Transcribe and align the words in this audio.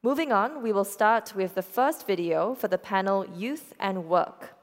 Moving 0.00 0.30
on, 0.30 0.62
we 0.62 0.72
will 0.72 0.84
start 0.84 1.34
with 1.34 1.56
the 1.56 1.62
first 1.62 2.06
video 2.06 2.54
for 2.54 2.68
the 2.68 2.78
panel 2.78 3.26
Youth 3.34 3.74
and 3.80 4.08
Work. 4.08 4.54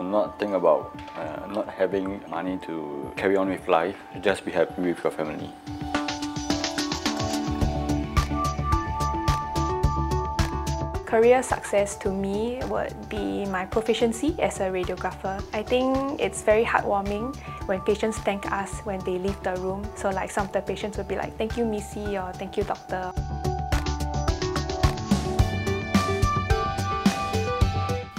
Not 0.00 0.38
think 0.38 0.52
about 0.52 0.98
uh, 1.16 1.46
not 1.52 1.68
having 1.68 2.20
money 2.28 2.58
to 2.66 3.12
carry 3.16 3.36
on 3.36 3.48
with 3.48 3.68
life, 3.68 3.96
just 4.20 4.44
be 4.44 4.50
happy 4.50 4.82
with 4.82 5.04
your 5.04 5.12
family. 5.12 5.52
Career 11.08 11.42
success 11.42 11.96
to 12.04 12.12
me 12.12 12.60
would 12.68 12.92
be 13.08 13.46
my 13.46 13.64
proficiency 13.64 14.36
as 14.42 14.60
a 14.60 14.68
radiographer. 14.68 15.42
I 15.54 15.62
think 15.62 16.20
it's 16.20 16.42
very 16.42 16.62
heartwarming 16.62 17.34
when 17.64 17.80
patients 17.80 18.18
thank 18.18 18.44
us 18.52 18.80
when 18.84 19.00
they 19.08 19.16
leave 19.16 19.42
the 19.42 19.56
room. 19.56 19.88
So 19.96 20.10
like 20.10 20.30
some 20.30 20.44
of 20.44 20.52
the 20.52 20.60
patients 20.60 20.98
would 20.98 21.08
be 21.08 21.16
like, 21.16 21.34
thank 21.38 21.56
you 21.56 21.64
Missy 21.64 22.18
or 22.18 22.30
thank 22.34 22.58
you 22.58 22.64
doctor. 22.64 23.10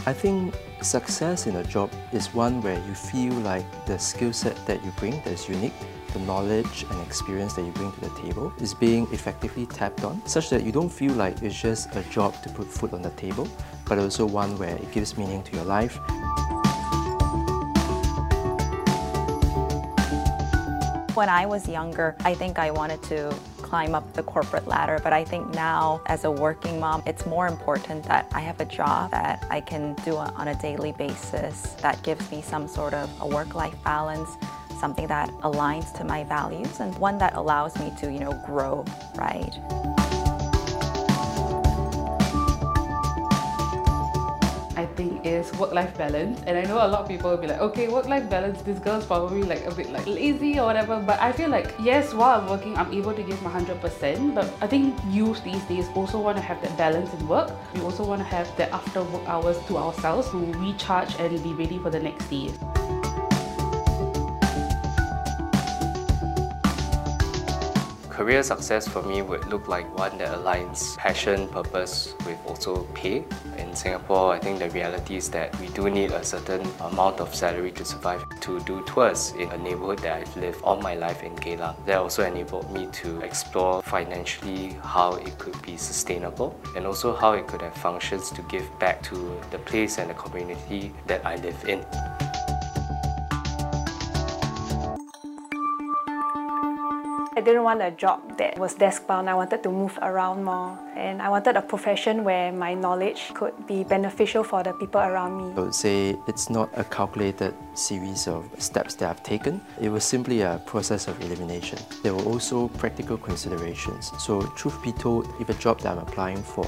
I 0.07 0.13
think 0.13 0.55
success 0.81 1.45
in 1.45 1.57
a 1.57 1.63
job 1.63 1.91
is 2.11 2.33
one 2.33 2.59
where 2.63 2.81
you 2.87 2.95
feel 2.95 3.33
like 3.45 3.69
the 3.85 3.99
skill 3.99 4.33
set 4.33 4.57
that 4.65 4.83
you 4.83 4.89
bring 4.97 5.21
that 5.25 5.33
is 5.33 5.47
unique 5.47 5.77
the 6.13 6.19
knowledge 6.19 6.85
and 6.89 7.01
experience 7.05 7.53
that 7.53 7.63
you 7.63 7.71
bring 7.71 7.91
to 7.91 8.01
the 8.01 8.09
table 8.21 8.53
is 8.59 8.73
being 8.73 9.07
effectively 9.11 9.65
tapped 9.65 10.03
on, 10.03 10.25
such 10.25 10.49
that 10.49 10.63
you 10.63 10.71
don't 10.71 10.89
feel 10.89 11.13
like 11.13 11.41
it's 11.41 11.59
just 11.59 11.95
a 11.95 12.03
job 12.03 12.41
to 12.43 12.49
put 12.49 12.67
food 12.67 12.93
on 12.93 13.01
the 13.01 13.11
table, 13.11 13.47
but 13.85 13.97
also 13.97 14.25
one 14.25 14.57
where 14.57 14.75
it 14.75 14.91
gives 14.91 15.17
meaning 15.17 15.43
to 15.43 15.55
your 15.55 15.65
life. 15.65 15.99
When 21.15 21.27
I 21.27 21.45
was 21.45 21.67
younger, 21.67 22.15
I 22.21 22.33
think 22.33 22.59
I 22.59 22.71
wanted 22.71 23.03
to 23.03 23.35
climb 23.57 23.93
up 23.93 24.13
the 24.13 24.23
corporate 24.23 24.67
ladder, 24.67 24.99
but 25.03 25.13
I 25.13 25.23
think 25.23 25.53
now 25.53 26.01
as 26.07 26.23
a 26.23 26.31
working 26.31 26.79
mom, 26.79 27.03
it's 27.05 27.25
more 27.25 27.47
important 27.47 28.03
that 28.05 28.25
I 28.31 28.39
have 28.39 28.59
a 28.61 28.65
job 28.65 29.11
that 29.11 29.45
I 29.49 29.61
can 29.61 29.93
do 30.05 30.15
on 30.15 30.47
a 30.47 30.55
daily 30.55 30.91
basis 30.93 31.73
that 31.81 32.01
gives 32.01 32.31
me 32.31 32.41
some 32.41 32.67
sort 32.67 32.93
of 32.93 33.09
a 33.21 33.27
work-life 33.27 33.75
balance 33.83 34.37
something 34.79 35.07
that 35.07 35.29
aligns 35.41 35.93
to 35.97 36.03
my 36.03 36.23
values 36.23 36.79
and 36.79 36.97
one 36.97 37.17
that 37.17 37.35
allows 37.35 37.77
me 37.79 37.91
to, 37.99 38.11
you 38.11 38.19
know, 38.19 38.33
grow, 38.45 38.85
right? 39.15 39.53
I 44.79 44.85
think 44.95 45.25
is 45.25 45.51
work-life 45.55 45.97
balance 45.97 46.41
and 46.47 46.57
I 46.57 46.61
know 46.63 46.77
a 46.77 46.87
lot 46.87 47.01
of 47.01 47.07
people 47.09 47.29
will 47.29 47.37
be 47.37 47.47
like 47.47 47.59
okay 47.59 47.89
work-life 47.89 48.29
balance 48.29 48.61
this 48.61 48.79
girl's 48.79 49.05
probably 49.05 49.43
like 49.43 49.65
a 49.65 49.75
bit 49.75 49.91
like 49.91 50.07
lazy 50.07 50.57
or 50.57 50.67
whatever 50.67 51.03
but 51.05 51.19
I 51.19 51.33
feel 51.33 51.49
like 51.49 51.73
yes 51.81 52.13
while 52.13 52.39
I'm 52.39 52.47
working 52.47 52.77
I'm 52.77 52.93
able 52.93 53.13
to 53.13 53.21
give 53.21 53.41
my 53.41 53.51
100% 53.51 54.33
but 54.33 54.49
I 54.61 54.67
think 54.67 54.95
youth 55.09 55.43
these 55.43 55.61
days 55.63 55.89
also 55.95 56.17
want 56.21 56.37
to 56.37 56.43
have 56.43 56.61
that 56.61 56.77
balance 56.77 57.13
in 57.13 57.27
work 57.27 57.51
we 57.73 57.81
also 57.81 58.05
want 58.05 58.21
to 58.21 58.27
have 58.27 58.47
the 58.55 58.73
after 58.73 59.03
work 59.03 59.27
hours 59.27 59.57
to 59.67 59.77
ourselves 59.77 60.29
to 60.29 60.37
recharge 60.37 61.13
and 61.19 61.43
be 61.43 61.51
ready 61.51 61.77
for 61.77 61.89
the 61.89 61.99
next 61.99 62.29
day. 62.29 62.49
Career 68.19 68.43
success 68.43 68.85
for 68.85 69.01
me 69.01 69.21
would 69.21 69.47
look 69.47 69.69
like 69.69 69.87
one 69.97 70.17
that 70.17 70.27
aligns 70.37 70.97
passion, 70.97 71.47
purpose 71.47 72.15
with 72.25 72.37
also 72.45 72.83
pay. 72.93 73.23
In 73.57 73.73
Singapore, 73.73 74.33
I 74.33 74.39
think 74.39 74.59
the 74.59 74.69
reality 74.71 75.15
is 75.15 75.29
that 75.29 75.57
we 75.57 75.69
do 75.69 75.89
need 75.89 76.11
a 76.11 76.21
certain 76.21 76.67
amount 76.81 77.21
of 77.21 77.33
salary 77.33 77.71
to 77.71 77.85
survive. 77.85 78.21
To 78.41 78.59
do 78.65 78.83
tours 78.83 79.33
in 79.39 79.49
a 79.51 79.57
neighborhood 79.57 79.99
that 79.99 80.17
I've 80.17 80.35
lived 80.35 80.61
all 80.65 80.81
my 80.81 80.95
life 80.95 81.23
in 81.23 81.33
Geylang, 81.37 81.77
that 81.85 81.97
also 81.97 82.25
enabled 82.25 82.69
me 82.73 82.89
to 82.91 83.21
explore 83.21 83.81
financially 83.83 84.77
how 84.83 85.13
it 85.13 85.37
could 85.37 85.55
be 85.61 85.77
sustainable 85.77 86.59
and 86.75 86.85
also 86.85 87.15
how 87.15 87.31
it 87.31 87.47
could 87.47 87.61
have 87.61 87.75
functions 87.75 88.31
to 88.31 88.41
give 88.49 88.67
back 88.79 89.01
to 89.03 89.39
the 89.49 89.59
place 89.59 89.97
and 89.97 90.09
the 90.09 90.13
community 90.15 90.91
that 91.07 91.25
I 91.25 91.37
live 91.37 91.63
in. 91.69 91.85
I 97.39 97.41
didn't 97.41 97.63
want 97.63 97.81
a 97.81 97.91
job 97.91 98.37
that 98.37 98.59
was 98.59 98.73
desk 98.73 99.07
bound. 99.07 99.29
I 99.29 99.33
wanted 99.33 99.63
to 99.63 99.71
move 99.71 99.97
around 100.01 100.43
more 100.43 100.77
and 100.97 101.21
I 101.21 101.29
wanted 101.29 101.55
a 101.55 101.61
profession 101.61 102.25
where 102.25 102.51
my 102.51 102.73
knowledge 102.73 103.31
could 103.33 103.53
be 103.65 103.85
beneficial 103.85 104.43
for 104.43 104.61
the 104.61 104.73
people 104.73 104.99
around 104.99 105.37
me. 105.37 105.53
I 105.55 105.61
would 105.61 105.73
say 105.73 106.17
it's 106.27 106.49
not 106.49 106.69
a 106.75 106.83
calculated 106.83 107.53
series 107.75 108.27
of 108.27 108.45
steps 108.57 108.95
that 108.95 109.09
I've 109.09 109.23
taken. 109.23 109.61
It 109.79 109.87
was 109.87 110.03
simply 110.03 110.41
a 110.41 110.61
process 110.65 111.07
of 111.07 111.17
elimination. 111.21 111.79
There 112.03 112.13
were 112.13 112.25
also 112.25 112.67
practical 112.67 113.15
considerations. 113.15 114.11
So 114.19 114.41
truth 114.57 114.75
be 114.83 114.91
told, 114.91 115.33
if 115.39 115.47
a 115.47 115.53
job 115.53 115.79
that 115.79 115.93
I'm 115.93 115.99
applying 115.99 116.43
for 116.43 116.67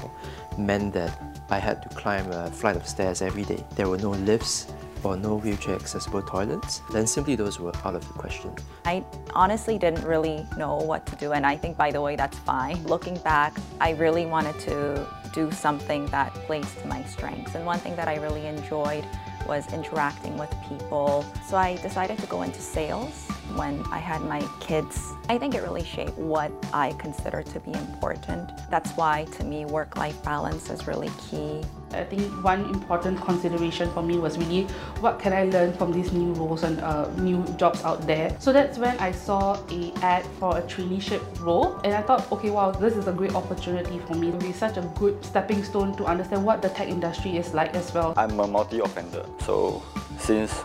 meant 0.56 0.94
that 0.94 1.12
I 1.50 1.58
had 1.58 1.82
to 1.82 1.90
climb 1.90 2.32
a 2.32 2.50
flight 2.50 2.76
of 2.76 2.88
stairs 2.88 3.20
every 3.20 3.44
day, 3.44 3.62
there 3.76 3.90
were 3.90 3.98
no 3.98 4.12
lifts, 4.12 4.72
or 5.04 5.16
no 5.16 5.36
wheelchair 5.36 5.74
accessible 5.74 6.22
toilets, 6.22 6.80
then 6.92 7.06
simply 7.06 7.36
those 7.36 7.58
were 7.58 7.72
out 7.84 7.94
of 7.94 8.06
the 8.06 8.14
question. 8.14 8.54
I 8.84 9.04
honestly 9.34 9.78
didn't 9.78 10.04
really 10.04 10.46
know 10.56 10.76
what 10.76 11.06
to 11.06 11.16
do 11.16 11.32
and 11.32 11.46
I 11.46 11.56
think 11.56 11.76
by 11.76 11.90
the 11.90 12.00
way 12.00 12.16
that's 12.16 12.38
fine. 12.38 12.82
Looking 12.84 13.16
back, 13.18 13.56
I 13.80 13.90
really 13.90 14.26
wanted 14.26 14.58
to 14.60 15.06
do 15.32 15.50
something 15.50 16.06
that 16.06 16.32
plays 16.46 16.72
to 16.82 16.86
my 16.86 17.02
strengths 17.04 17.54
and 17.54 17.64
one 17.64 17.78
thing 17.78 17.96
that 17.96 18.08
I 18.08 18.16
really 18.16 18.46
enjoyed 18.46 19.04
was 19.46 19.72
interacting 19.72 20.36
with 20.38 20.54
people. 20.68 21.24
So 21.48 21.56
I 21.56 21.76
decided 21.76 22.18
to 22.18 22.26
go 22.26 22.42
into 22.42 22.60
sales 22.60 23.28
when 23.56 23.84
I 23.90 23.98
had 23.98 24.22
my 24.22 24.42
kids. 24.60 25.12
I 25.28 25.38
think 25.38 25.54
it 25.54 25.62
really 25.62 25.84
shaped 25.84 26.16
what 26.18 26.52
I 26.72 26.92
consider 26.92 27.42
to 27.42 27.60
be 27.60 27.72
important. 27.72 28.50
That's 28.70 28.90
why 28.92 29.24
to 29.36 29.44
me 29.44 29.64
work-life 29.64 30.22
balance 30.22 30.70
is 30.70 30.86
really 30.86 31.10
key. 31.18 31.62
I 31.92 32.04
think 32.04 32.22
one 32.42 32.64
important 32.70 33.20
consideration 33.20 33.90
for 33.92 34.02
me 34.02 34.18
was 34.18 34.38
really 34.38 34.62
what 35.00 35.18
can 35.18 35.32
I 35.32 35.44
learn 35.44 35.72
from 35.74 35.92
these 35.92 36.12
new 36.12 36.32
roles 36.32 36.62
and 36.62 36.80
uh, 36.80 37.08
new 37.16 37.44
jobs 37.56 37.82
out 37.84 38.06
there. 38.06 38.34
So 38.38 38.52
that's 38.52 38.78
when 38.78 38.98
I 38.98 39.12
saw 39.12 39.58
a 39.70 39.92
ad 40.02 40.24
for 40.38 40.56
a 40.56 40.62
traineeship 40.62 41.22
role 41.40 41.78
and 41.84 41.94
I 41.94 42.02
thought, 42.02 42.30
okay, 42.32 42.50
wow, 42.50 42.70
this 42.70 42.96
is 42.96 43.06
a 43.08 43.12
great 43.12 43.34
opportunity 43.34 43.98
for 44.06 44.14
me. 44.14 44.28
It 44.28 44.32
will 44.32 44.40
be 44.40 44.52
such 44.52 44.76
a 44.76 44.82
good 44.98 45.22
stepping 45.24 45.62
stone 45.64 45.96
to 45.96 46.04
understand 46.06 46.44
what 46.44 46.62
the 46.62 46.70
tech 46.70 46.88
industry 46.88 47.36
is 47.36 47.52
like 47.52 47.74
as 47.74 47.92
well. 47.92 48.14
I'm 48.16 48.40
a 48.40 48.46
multi-offender, 48.46 49.26
so 49.40 49.82
since 50.18 50.64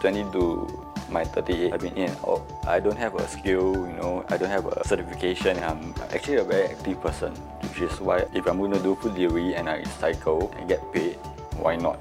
22 0.00 0.79
my 1.10 1.24
38 1.24 1.72
I've 1.72 1.80
been 1.80 1.96
in 1.96 2.10
out. 2.26 2.42
I 2.66 2.80
don't 2.80 2.96
have 2.96 3.14
a 3.14 3.26
skill, 3.28 3.74
you 3.86 3.96
know, 3.96 4.24
I 4.28 4.36
don't 4.36 4.48
have 4.48 4.66
a 4.66 4.86
certification. 4.86 5.58
I'm 5.58 5.94
actually 6.10 6.36
a 6.36 6.44
very 6.44 6.68
active 6.68 7.00
person, 7.00 7.32
which 7.62 7.80
is 7.80 8.00
why 8.00 8.26
if 8.32 8.46
I'm 8.46 8.58
going 8.58 8.72
to 8.72 8.78
do 8.80 8.94
food 8.94 9.14
delivery 9.14 9.54
and 9.54 9.68
I 9.68 9.82
cycle 9.84 10.52
and 10.58 10.68
get 10.68 10.80
paid, 10.92 11.16
why 11.58 11.76
not? 11.76 11.98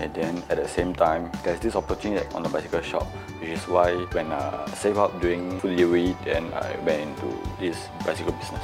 And 0.00 0.12
then 0.12 0.42
at 0.50 0.56
the 0.56 0.68
same 0.68 0.94
time, 0.94 1.30
there's 1.44 1.60
this 1.60 1.76
opportunity 1.76 2.26
on 2.34 2.42
the 2.42 2.48
bicycle 2.48 2.82
shop, 2.82 3.06
which 3.38 3.50
is 3.50 3.66
why 3.68 3.94
when 4.12 4.32
I 4.32 4.66
save 4.74 4.98
up 4.98 5.20
doing 5.20 5.58
food 5.60 5.76
delivery, 5.76 6.16
then 6.24 6.52
I 6.52 6.76
went 6.84 7.02
into 7.02 7.38
this 7.60 7.88
bicycle 8.04 8.32
business. 8.32 8.62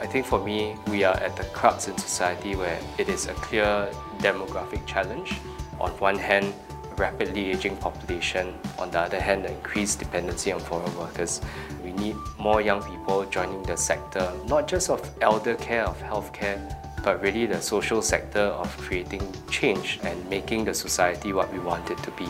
I 0.00 0.06
think 0.06 0.26
for 0.26 0.42
me, 0.44 0.76
we 0.88 1.04
are 1.04 1.14
at 1.14 1.36
the 1.36 1.44
crux 1.44 1.88
in 1.88 1.98
society 1.98 2.54
where 2.54 2.78
it 2.98 3.08
is 3.08 3.26
a 3.26 3.34
clear 3.34 3.90
demographic 4.18 4.86
challenge. 4.86 5.34
On 5.80 5.90
one 5.98 6.16
hand, 6.16 6.54
rapidly 6.98 7.50
aging 7.50 7.76
population. 7.76 8.54
On 8.78 8.90
the 8.90 9.00
other 9.00 9.20
hand, 9.20 9.44
the 9.44 9.52
increased 9.52 9.98
dependency 9.98 10.52
on 10.52 10.60
foreign 10.60 10.94
workers. 10.98 11.40
We 11.84 11.92
need 11.92 12.16
more 12.38 12.60
young 12.60 12.82
people 12.82 13.24
joining 13.26 13.62
the 13.62 13.76
sector, 13.76 14.32
not 14.46 14.68
just 14.68 14.90
of 14.90 15.08
elder 15.20 15.54
care, 15.54 15.84
of 15.84 16.00
healthcare, 16.02 16.58
but 17.02 17.22
really 17.22 17.46
the 17.46 17.60
social 17.60 18.02
sector 18.02 18.40
of 18.40 18.76
creating 18.78 19.22
change 19.50 20.00
and 20.02 20.28
making 20.28 20.64
the 20.64 20.74
society 20.74 21.32
what 21.32 21.52
we 21.52 21.58
want 21.58 21.90
it 21.90 21.98
to 22.02 22.10
be. 22.12 22.28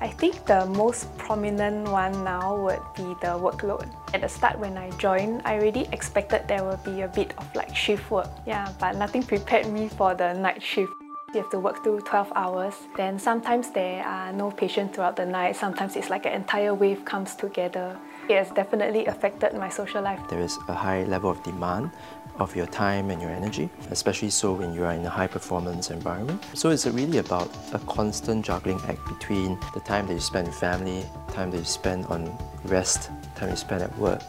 I 0.00 0.08
think 0.08 0.46
the 0.46 0.64
most 0.66 1.10
prominent 1.18 1.88
one 1.90 2.22
now 2.22 2.54
would 2.56 2.82
be 2.94 3.18
the 3.20 3.34
workload. 3.34 3.90
At 4.14 4.20
the 4.20 4.28
start 4.28 4.56
when 4.58 4.78
I 4.78 4.90
joined, 4.90 5.42
I 5.44 5.58
already 5.58 5.88
expected 5.92 6.46
there 6.46 6.62
would 6.62 6.82
be 6.84 7.02
a 7.02 7.08
bit 7.08 7.34
of 7.36 7.52
like 7.56 7.74
shift 7.74 8.08
work. 8.08 8.30
Yeah, 8.46 8.72
but 8.78 8.94
nothing 8.96 9.24
prepared 9.24 9.66
me 9.66 9.88
for 9.88 10.14
the 10.14 10.34
night 10.34 10.62
shift. 10.62 10.92
You 11.34 11.42
have 11.42 11.50
to 11.50 11.58
work 11.58 11.82
through 11.82 12.00
12 12.02 12.32
hours. 12.36 12.74
Then 12.96 13.18
sometimes 13.18 13.70
there 13.70 14.04
are 14.04 14.32
no 14.32 14.52
patients 14.52 14.94
throughout 14.94 15.16
the 15.16 15.26
night. 15.26 15.56
Sometimes 15.56 15.96
it's 15.96 16.10
like 16.10 16.26
an 16.26 16.32
entire 16.32 16.74
wave 16.74 17.04
comes 17.04 17.34
together. 17.34 17.98
It 18.28 18.36
has 18.36 18.50
definitely 18.50 19.06
affected 19.06 19.52
my 19.54 19.68
social 19.68 20.00
life. 20.00 20.20
There 20.30 20.40
is 20.40 20.56
a 20.68 20.74
high 20.74 21.04
level 21.04 21.30
of 21.30 21.42
demand 21.42 21.90
of 22.38 22.54
your 22.54 22.66
time 22.66 23.10
and 23.10 23.20
your 23.20 23.30
energy, 23.30 23.68
especially 23.90 24.30
so 24.30 24.52
when 24.52 24.72
you 24.72 24.84
are 24.84 24.92
in 24.92 25.04
a 25.04 25.10
high 25.10 25.26
performance 25.26 25.90
environment. 25.90 26.42
So 26.54 26.70
it's 26.70 26.86
really 26.86 27.18
about 27.18 27.50
a 27.72 27.78
constant 27.80 28.44
juggling 28.44 28.80
act 28.86 29.06
between 29.08 29.58
the 29.74 29.80
time 29.80 30.06
that 30.06 30.14
you 30.14 30.20
spend 30.20 30.48
with 30.48 30.56
family, 30.56 31.04
time 31.32 31.50
that 31.50 31.58
you 31.58 31.64
spend 31.64 32.06
on 32.06 32.36
rest, 32.64 33.10
time 33.34 33.50
you 33.50 33.56
spend 33.56 33.82
at 33.82 33.96
work, 33.98 34.22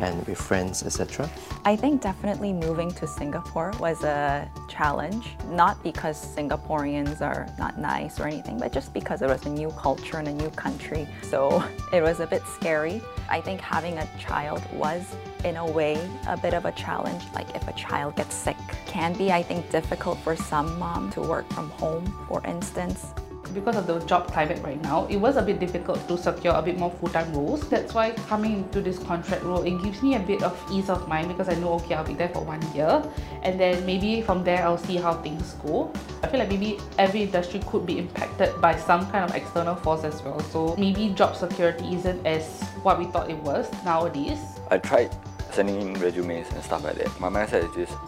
and 0.00 0.26
with 0.26 0.40
friends, 0.40 0.82
etc. 0.82 1.28
I 1.64 1.76
think 1.76 2.00
definitely 2.00 2.52
moving 2.52 2.90
to 2.92 3.06
Singapore 3.06 3.72
was 3.78 4.02
a 4.02 4.50
challenge, 4.68 5.36
not 5.48 5.82
because 5.82 6.16
Singaporeans 6.34 7.20
are 7.20 7.46
not 7.58 7.78
nice 7.78 8.18
or 8.18 8.26
anything, 8.26 8.58
but 8.58 8.72
just 8.72 8.92
because 8.92 9.22
it 9.22 9.28
was 9.28 9.44
a 9.46 9.50
new 9.50 9.70
culture 9.72 10.16
and 10.16 10.28
a 10.28 10.32
new 10.32 10.50
country. 10.50 11.06
So 11.22 11.62
it 11.92 12.02
was 12.02 12.20
a 12.20 12.26
bit 12.26 12.42
scary. 12.46 13.00
I 13.28 13.40
think 13.40 13.60
having 13.60 13.98
a 13.98 14.08
child 14.18 14.62
was, 14.72 15.04
in 15.44 15.56
a 15.56 15.70
way, 15.70 15.96
a 16.26 16.36
bit 16.36 16.54
of 16.54 16.64
a 16.64 16.72
challenge. 16.72 17.22
Like 17.34 17.54
if 17.54 17.66
a 17.68 17.72
child 17.74 18.16
gets 18.16 18.34
sick, 18.34 18.56
can 18.86 19.12
be, 19.12 19.30
I 19.30 19.42
think, 19.42 19.70
difficult 19.70 20.18
for 20.18 20.34
some 20.34 20.78
mom 20.78 21.10
to 21.12 21.20
work 21.20 21.48
from 21.52 21.70
home, 21.70 22.06
for 22.26 22.44
instance 22.46 23.12
because 23.52 23.76
of 23.76 23.86
the 23.86 23.98
job 24.00 24.26
climate 24.32 24.62
right 24.62 24.80
now, 24.82 25.06
it 25.06 25.16
was 25.16 25.36
a 25.36 25.42
bit 25.42 25.60
difficult 25.60 26.06
to 26.08 26.16
secure 26.16 26.54
a 26.54 26.62
bit 26.62 26.78
more 26.78 26.90
full-time 26.90 27.32
roles. 27.32 27.68
That's 27.68 27.94
why 27.94 28.12
coming 28.28 28.54
into 28.54 28.80
this 28.80 28.98
contract 28.98 29.42
role, 29.42 29.62
it 29.62 29.82
gives 29.82 30.02
me 30.02 30.14
a 30.14 30.18
bit 30.18 30.42
of 30.42 30.56
ease 30.70 30.88
of 30.88 31.08
mind 31.08 31.28
because 31.28 31.48
I 31.48 31.54
know, 31.54 31.74
okay, 31.74 31.94
I'll 31.94 32.04
be 32.04 32.14
there 32.14 32.28
for 32.28 32.44
one 32.44 32.60
year. 32.74 33.02
And 33.42 33.58
then 33.58 33.84
maybe 33.86 34.22
from 34.22 34.44
there, 34.44 34.64
I'll 34.64 34.78
see 34.78 34.96
how 34.96 35.14
things 35.14 35.54
go. 35.64 35.92
I 36.22 36.28
feel 36.28 36.40
like 36.40 36.48
maybe 36.48 36.78
every 36.98 37.22
industry 37.22 37.60
could 37.66 37.86
be 37.86 37.98
impacted 37.98 38.60
by 38.60 38.76
some 38.76 39.10
kind 39.10 39.24
of 39.28 39.34
external 39.34 39.76
force 39.76 40.04
as 40.04 40.22
well. 40.22 40.40
So 40.40 40.76
maybe 40.76 41.08
job 41.10 41.36
security 41.36 41.94
isn't 41.94 42.26
as 42.26 42.62
what 42.82 42.98
we 42.98 43.06
thought 43.06 43.30
it 43.30 43.38
was 43.38 43.70
nowadays. 43.84 44.38
I 44.70 44.78
tried 44.78 45.14
sending 45.52 45.80
in 45.80 45.94
resumes 45.94 46.48
and 46.52 46.62
stuff 46.62 46.84
like 46.84 46.96
that. 46.96 47.20
My 47.20 47.28
mindset 47.28 47.68
is 47.68 47.88
just 47.88 47.98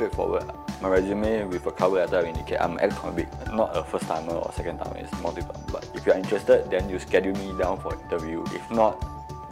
straightforward. 0.00 0.50
My 0.80 0.88
resume 0.88 1.44
with 1.44 1.66
a 1.66 1.70
cover 1.70 1.96
letter 1.96 2.24
indicate 2.24 2.58
I'm 2.58 2.78
ex-convict, 2.80 3.52
not 3.52 3.76
a 3.76 3.84
first 3.84 4.06
timer 4.06 4.32
or 4.32 4.50
second 4.54 4.78
timer, 4.78 4.96
it's 4.96 5.12
multiple. 5.20 5.54
But 5.70 5.86
if 5.94 6.06
you're 6.06 6.16
interested, 6.16 6.70
then 6.70 6.88
you 6.88 6.98
schedule 6.98 7.34
me 7.34 7.52
down 7.58 7.78
for 7.78 7.92
interview. 7.92 8.42
If 8.46 8.70
not, 8.70 8.96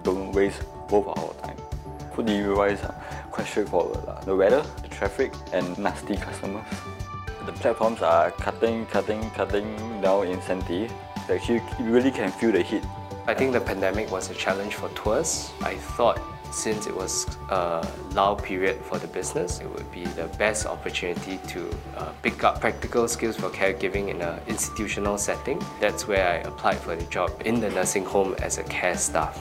don't 0.04 0.32
waste 0.32 0.62
both 0.88 1.06
our 1.06 1.34
time. 1.44 1.58
Food 2.14 2.26
delivery 2.26 2.54
wise, 2.54 2.82
uh, 2.82 2.94
quite 3.30 3.46
straightforward. 3.46 4.02
Uh, 4.08 4.24
the 4.24 4.34
weather, 4.34 4.64
the 4.80 4.88
traffic, 4.88 5.34
and 5.52 5.76
nasty 5.76 6.16
customers. 6.16 6.64
The 7.44 7.52
platforms 7.52 8.00
are 8.00 8.30
cutting, 8.30 8.86
cutting, 8.86 9.20
cutting 9.32 10.00
down 10.00 10.28
incentive. 10.28 10.90
Actually, 11.28 11.60
you 11.78 11.92
really 11.92 12.10
can 12.10 12.32
feel 12.32 12.52
the 12.52 12.62
heat. 12.62 12.84
I 13.26 13.34
think 13.34 13.52
the 13.52 13.60
pandemic 13.60 14.10
was 14.10 14.30
a 14.30 14.34
challenge 14.34 14.76
for 14.76 14.88
tours. 14.94 15.50
I 15.60 15.74
thought 15.74 16.18
since 16.50 16.86
it 16.86 16.94
was 16.94 17.26
a 17.50 17.86
lull 18.12 18.36
period 18.36 18.76
for 18.82 18.98
the 18.98 19.06
business, 19.08 19.60
it 19.60 19.68
would 19.70 19.90
be 19.92 20.04
the 20.04 20.26
best 20.38 20.66
opportunity 20.66 21.38
to 21.48 21.70
uh, 21.96 22.12
pick 22.22 22.44
up 22.44 22.60
practical 22.60 23.06
skills 23.08 23.36
for 23.36 23.50
caregiving 23.50 24.08
in 24.08 24.22
an 24.22 24.40
institutional 24.46 25.18
setting. 25.18 25.62
That's 25.80 26.08
where 26.08 26.26
I 26.26 26.36
applied 26.48 26.78
for 26.78 26.96
the 26.96 27.04
job 27.04 27.30
in 27.44 27.60
the 27.60 27.70
nursing 27.70 28.04
home 28.04 28.34
as 28.42 28.58
a 28.58 28.64
care 28.64 28.96
staff. 28.96 29.40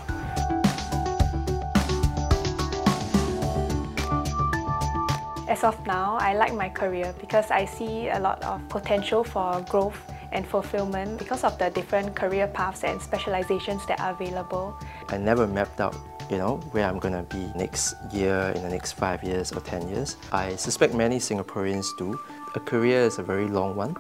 As 5.48 5.64
of 5.64 5.76
now, 5.88 6.18
I 6.20 6.36
like 6.36 6.54
my 6.54 6.70
career 6.70 7.16
because 7.20 7.50
I 7.52 7.66
see 7.66 8.10
a 8.10 8.20
lot 8.20 8.44
of 8.44 8.68
potential 8.70 9.24
for 9.24 9.62
growth 9.70 10.00
and 10.32 10.46
fulfillment 10.46 11.18
because 11.18 11.44
of 11.44 11.58
the 11.58 11.70
different 11.70 12.16
career 12.16 12.48
paths 12.48 12.84
and 12.84 13.02
specializations 13.02 13.86
that 13.88 14.00
are 14.02 14.12
available. 14.12 14.78
I 15.08 15.18
never 15.18 15.48
mapped 15.48 15.80
out 15.80 15.96
you 16.30 16.38
know, 16.38 16.58
where 16.72 16.86
I'm 16.86 17.00
to 17.00 17.24
be 17.24 17.52
next 17.56 17.96
year, 18.12 18.52
in 18.56 18.62
the 18.62 18.70
next 18.70 18.94
five 18.94 19.24
years 19.24 19.52
or 19.52 19.62
10 19.62 19.90
years. 19.90 20.18
I 20.32 20.56
suspect 20.56 20.94
many 20.94 21.18
Singaporeans 21.18 21.86
do. 21.98 22.20
A 22.56 22.60
career 22.60 23.02
is 23.02 23.20
a 23.20 23.24
very 23.24 23.48
long 23.48 23.76
one. 23.76 23.96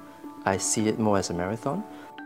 I 0.46 0.58
see 0.58 0.88
it 0.88 1.00
more 1.00 1.18
as 1.18 1.30
a 1.30 1.34
marathon. 1.34 1.84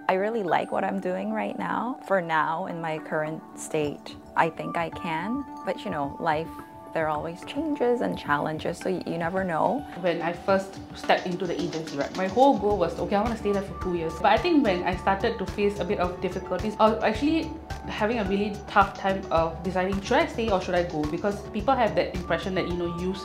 I 0.09 0.15
really 0.15 0.43
like 0.43 0.71
what 0.71 0.83
I'm 0.83 0.99
doing 0.99 1.31
right 1.31 1.57
now. 1.57 1.99
For 2.07 2.21
now, 2.21 2.65
in 2.65 2.81
my 2.81 2.99
current 2.99 3.41
state, 3.57 4.15
I 4.35 4.49
think 4.49 4.77
I 4.77 4.89
can. 4.89 5.45
But 5.65 5.85
you 5.85 5.91
know, 5.91 6.17
life 6.19 6.49
there 6.93 7.07
are 7.07 7.09
always 7.09 7.43
changes 7.45 8.01
and 8.01 8.17
challenges, 8.17 8.77
so 8.77 8.89
you, 8.89 9.17
never 9.17 9.43
know. 9.43 9.85
When 10.01 10.21
I 10.21 10.33
first 10.33 10.77
stepped 10.95 11.25
into 11.25 11.45
the 11.45 11.53
agency, 11.53 11.97
right, 11.97 12.15
my 12.17 12.27
whole 12.27 12.57
goal 12.57 12.77
was, 12.77 12.99
okay, 12.99 13.15
I 13.15 13.21
want 13.21 13.33
to 13.33 13.39
stay 13.39 13.51
there 13.51 13.61
for 13.61 13.81
two 13.83 13.95
years. 13.95 14.13
But 14.15 14.31
I 14.31 14.37
think 14.37 14.63
when 14.63 14.83
I 14.83 14.95
started 14.95 15.37
to 15.37 15.45
face 15.45 15.79
a 15.79 15.85
bit 15.85 15.99
of 15.99 16.19
difficulties, 16.21 16.75
I 16.79 16.89
was 16.89 17.03
actually 17.03 17.51
having 17.87 18.19
a 18.19 18.25
really 18.25 18.55
tough 18.67 18.97
time 18.97 19.21
of 19.31 19.61
deciding, 19.63 20.01
should 20.01 20.17
I 20.17 20.25
stay 20.25 20.49
or 20.49 20.59
should 20.59 20.75
I 20.75 20.83
go? 20.83 21.03
Because 21.03 21.41
people 21.49 21.75
have 21.75 21.95
that 21.95 22.15
impression 22.15 22.55
that, 22.55 22.67
you 22.67 22.75
know, 22.75 22.97
you 22.97 23.15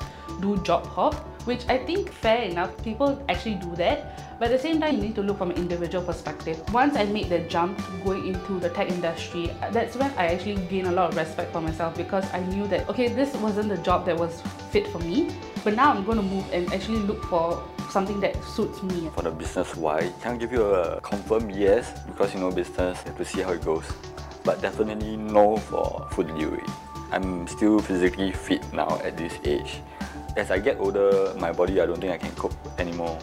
do 0.41 0.57
job 0.63 0.87
hop, 0.87 1.15
which 1.47 1.67
I 1.69 1.79
think 1.79 2.13
fair 2.13 2.43
enough, 2.43 2.77
people 2.83 3.23
actually 3.29 3.55
do 3.55 3.75
that. 3.77 4.39
But 4.39 4.51
at 4.51 4.59
the 4.59 4.59
same 4.59 4.81
time, 4.81 4.97
you 4.97 5.03
need 5.03 5.15
to 5.15 5.23
look 5.23 5.39
from 5.39 5.51
an 5.51 5.57
individual 5.57 6.05
perspective. 6.05 6.61
Once 6.73 6.97
I 6.97 7.05
made 7.05 7.31
the 7.31 7.39
jump 7.41 7.81
going 8.05 8.27
into 8.27 8.59
the 8.59 8.69
tech 8.69 8.91
industry, 8.91 9.51
that's 9.71 9.97
when 9.97 10.11
I 10.19 10.27
actually 10.27 10.57
gained 10.67 10.89
a 10.89 10.93
lot 10.93 11.11
of 11.11 11.17
respect 11.17 11.53
for 11.53 11.61
myself 11.61 11.97
because 11.97 12.25
I 12.35 12.41
knew 12.41 12.67
that, 12.69 12.89
okay, 12.91 13.09
this 13.09 13.35
wasn't 13.37 13.71
the 13.71 13.79
job 13.79 14.05
that 14.07 14.19
was 14.19 14.43
fit 14.71 14.87
for 14.89 14.99
me, 14.99 15.31
but 15.65 15.75
now 15.75 15.93
I'm 15.93 16.05
going 16.05 16.19
to 16.19 16.23
move 16.23 16.45
and 16.53 16.71
actually 16.75 16.99
look 16.99 17.25
for 17.25 17.63
something 17.91 18.21
that 18.21 18.43
suits 18.45 18.83
me. 18.83 19.09
For 19.15 19.23
the 19.23 19.31
business 19.31 19.75
why, 19.77 20.13
can't 20.21 20.39
give 20.39 20.53
you 20.53 20.65
a 20.65 21.01
confirm 21.01 21.49
yes 21.51 21.99
because 22.07 22.35
you 22.35 22.41
know 22.41 22.51
business, 22.51 22.99
you 23.05 23.13
have 23.13 23.19
to 23.19 23.25
see 23.25 23.41
how 23.41 23.53
it 23.53 23.65
goes. 23.65 23.85
But 24.45 24.61
definitely 24.61 25.17
no 25.17 25.57
for 25.57 26.07
food 26.11 26.29
delivery. 26.29 26.63
I'm 27.11 27.47
still 27.47 27.81
physically 27.81 28.33
fit 28.33 28.61
now 28.73 29.01
at 29.03 29.17
this 29.17 29.39
age. 29.45 29.81
As 30.37 30.51
I 30.51 30.59
get 30.59 30.79
older, 30.79 31.33
my 31.39 31.51
body, 31.51 31.81
I 31.81 31.87
don't 31.87 31.99
think 31.99 32.13
I 32.13 32.19
can 32.19 32.31
cope 32.33 32.53
anymore. 32.79 33.19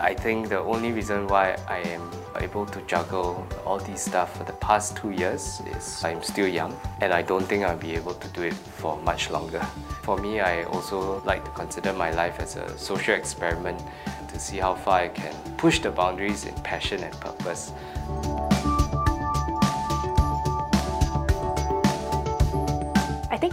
I 0.00 0.14
think 0.14 0.48
the 0.48 0.60
only 0.60 0.92
reason 0.92 1.28
why 1.28 1.58
I 1.68 1.80
am 1.80 2.10
able 2.40 2.64
to 2.64 2.80
juggle 2.86 3.46
all 3.66 3.78
these 3.78 4.00
stuff 4.00 4.38
for 4.38 4.44
the 4.44 4.54
past 4.54 4.96
two 4.96 5.10
years 5.10 5.60
is 5.76 6.02
I'm 6.02 6.22
still 6.22 6.48
young 6.48 6.74
and 7.02 7.12
I 7.12 7.20
don't 7.20 7.44
think 7.44 7.64
I'll 7.64 7.76
be 7.76 7.94
able 7.94 8.14
to 8.14 8.28
do 8.28 8.42
it 8.42 8.54
for 8.54 8.96
much 9.02 9.30
longer. 9.30 9.60
For 10.02 10.16
me, 10.16 10.40
I 10.40 10.64
also 10.64 11.22
like 11.26 11.44
to 11.44 11.50
consider 11.50 11.92
my 11.92 12.10
life 12.12 12.40
as 12.40 12.56
a 12.56 12.78
social 12.78 13.14
experiment 13.14 13.80
to 14.28 14.40
see 14.40 14.56
how 14.56 14.74
far 14.74 15.00
I 15.00 15.08
can 15.08 15.34
push 15.58 15.80
the 15.80 15.90
boundaries 15.90 16.46
in 16.46 16.54
passion 16.62 17.02
and 17.02 17.12
purpose. 17.20 17.72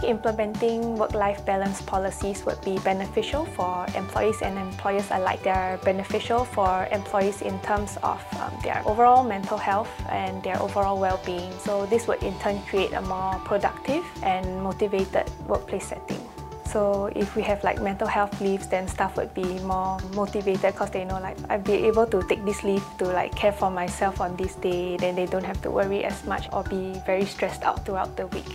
Think 0.02 0.10
implementing 0.10 0.98
work-life 0.98 1.44
balance 1.44 1.80
policies 1.82 2.44
would 2.44 2.60
be 2.62 2.78
beneficial 2.80 3.44
for 3.44 3.86
employees 3.96 4.42
and 4.42 4.58
employers 4.58 5.08
alike. 5.10 5.42
They're 5.42 5.78
beneficial 5.84 6.44
for 6.44 6.88
employees 6.92 7.42
in 7.42 7.58
terms 7.60 7.96
of 8.02 8.20
um, 8.40 8.52
their 8.62 8.82
overall 8.86 9.24
mental 9.24 9.58
health 9.58 9.90
and 10.10 10.42
their 10.42 10.60
overall 10.60 10.98
well-being. 10.98 11.52
So 11.58 11.86
this 11.86 12.06
would 12.06 12.22
in 12.22 12.38
turn 12.40 12.60
create 12.62 12.92
a 12.92 13.02
more 13.02 13.38
productive 13.44 14.04
and 14.22 14.62
motivated 14.62 15.30
workplace 15.46 15.86
setting. 15.86 16.20
So 16.64 17.12
if 17.14 17.36
we 17.36 17.42
have 17.42 17.62
like 17.64 17.82
mental 17.82 18.08
health 18.08 18.40
leaves, 18.40 18.66
then 18.66 18.88
staff 18.88 19.18
would 19.18 19.34
be 19.34 19.44
more 19.60 19.98
motivated 20.14 20.72
because 20.72 20.90
they 20.90 21.04
know 21.04 21.20
like 21.20 21.36
I'd 21.50 21.64
be 21.64 21.84
able 21.84 22.06
to 22.06 22.22
take 22.22 22.46
this 22.46 22.64
leave 22.64 22.84
to 22.98 23.04
like 23.04 23.34
care 23.36 23.52
for 23.52 23.70
myself 23.70 24.22
on 24.22 24.36
this 24.36 24.54
day. 24.54 24.96
Then 24.96 25.14
they 25.14 25.26
don't 25.26 25.44
have 25.44 25.60
to 25.62 25.70
worry 25.70 26.04
as 26.04 26.24
much 26.24 26.48
or 26.50 26.62
be 26.64 26.96
very 27.04 27.26
stressed 27.26 27.62
out 27.62 27.84
throughout 27.84 28.16
the 28.16 28.26
week 28.28 28.48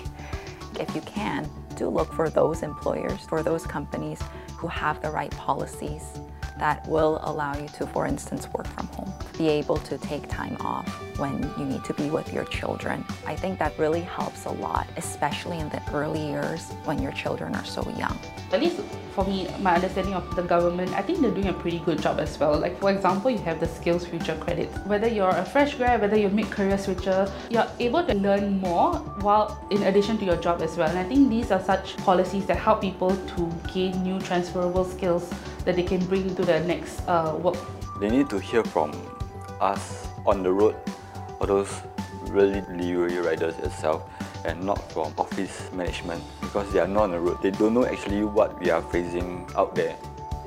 if 0.79 0.93
you 0.95 1.01
can, 1.01 1.49
do 1.75 1.89
look 1.89 2.11
for 2.13 2.29
those 2.29 2.63
employers, 2.63 3.21
for 3.27 3.43
those 3.43 3.65
companies 3.65 4.21
who 4.57 4.67
have 4.67 5.01
the 5.01 5.09
right 5.09 5.31
policies 5.31 6.19
that 6.59 6.87
will 6.87 7.19
allow 7.23 7.55
you 7.57 7.67
to, 7.69 7.87
for 7.87 8.05
instance, 8.05 8.47
work 8.53 8.67
from 8.67 8.87
home, 8.87 9.13
be 9.37 9.47
able 9.49 9.77
to 9.77 9.97
take 9.97 10.27
time 10.27 10.57
off 10.61 10.87
when 11.19 11.41
you 11.57 11.65
need 11.65 11.83
to 11.85 11.93
be 11.93 12.09
with 12.09 12.31
your 12.33 12.45
children. 12.45 13.03
I 13.25 13.35
think 13.35 13.59
that 13.59 13.77
really 13.77 14.01
helps 14.01 14.45
a 14.45 14.51
lot, 14.51 14.87
especially 14.97 15.59
in 15.59 15.69
the 15.69 15.81
early 15.93 16.25
years 16.25 16.71
when 16.85 17.01
your 17.01 17.11
children 17.11 17.55
are 17.55 17.65
so 17.65 17.81
young. 17.97 18.17
At 18.51 18.61
least 18.61 18.81
for 19.13 19.25
me, 19.25 19.47
my 19.59 19.75
understanding 19.75 20.13
of 20.13 20.35
the 20.35 20.43
government, 20.43 20.93
I 20.93 21.01
think 21.01 21.21
they're 21.21 21.31
doing 21.31 21.47
a 21.47 21.53
pretty 21.53 21.79
good 21.79 22.01
job 22.01 22.19
as 22.19 22.37
well. 22.39 22.57
Like 22.57 22.79
for 22.79 22.91
example, 22.91 23.31
you 23.31 23.39
have 23.39 23.59
the 23.59 23.65
SkillsFuture 23.65 24.39
credit. 24.39 24.69
Whether 24.85 25.07
you're 25.07 25.29
a 25.29 25.43
fresh 25.43 25.73
grad, 25.73 26.01
whether 26.01 26.17
you're 26.17 26.29
mid-career 26.29 26.77
switcher, 26.77 27.31
you're 27.49 27.67
able 27.79 28.03
to 28.05 28.13
learn 28.13 28.59
more 28.59 28.93
while 29.21 29.59
in 29.71 29.83
addition 29.83 30.19
to 30.19 30.25
your 30.25 30.37
job 30.37 30.61
as 30.61 30.77
well. 30.77 30.87
And 30.87 30.99
I 30.99 31.03
think 31.03 31.29
these 31.29 31.51
are 31.51 31.63
such 31.63 31.97
policies 31.97 32.45
that 32.45 32.57
help 32.57 32.81
people 32.81 33.17
to 33.35 33.51
gain 33.73 34.03
new 34.03 34.19
transferable 34.19 34.85
skills 34.85 35.33
that 35.67 35.75
they 35.75 35.83
can 35.83 35.99
bring 36.07 36.33
to 36.33 36.43
the 36.47 36.61
next 36.61 37.03
uh, 37.07 37.35
work. 37.43 37.59
They 37.99 38.09
need 38.09 38.29
to 38.31 38.39
hear 38.39 38.63
from 38.63 38.95
us 39.59 40.07
on 40.25 40.41
the 40.41 40.51
road, 40.51 40.75
or 41.39 41.47
those 41.47 41.69
really 42.31 42.61
delivery 42.61 43.19
riders 43.19 43.55
itself, 43.59 44.07
and 44.45 44.63
not 44.63 44.79
from 44.93 45.13
office 45.17 45.69
management 45.73 46.23
because 46.39 46.71
they 46.71 46.79
are 46.79 46.87
not 46.87 47.03
on 47.03 47.11
the 47.11 47.19
road. 47.19 47.41
They 47.43 47.51
don't 47.51 47.73
know 47.73 47.85
actually 47.85 48.23
what 48.23 48.57
we 48.59 48.71
are 48.71 48.81
facing 48.81 49.45
out 49.55 49.75
there. 49.75 49.95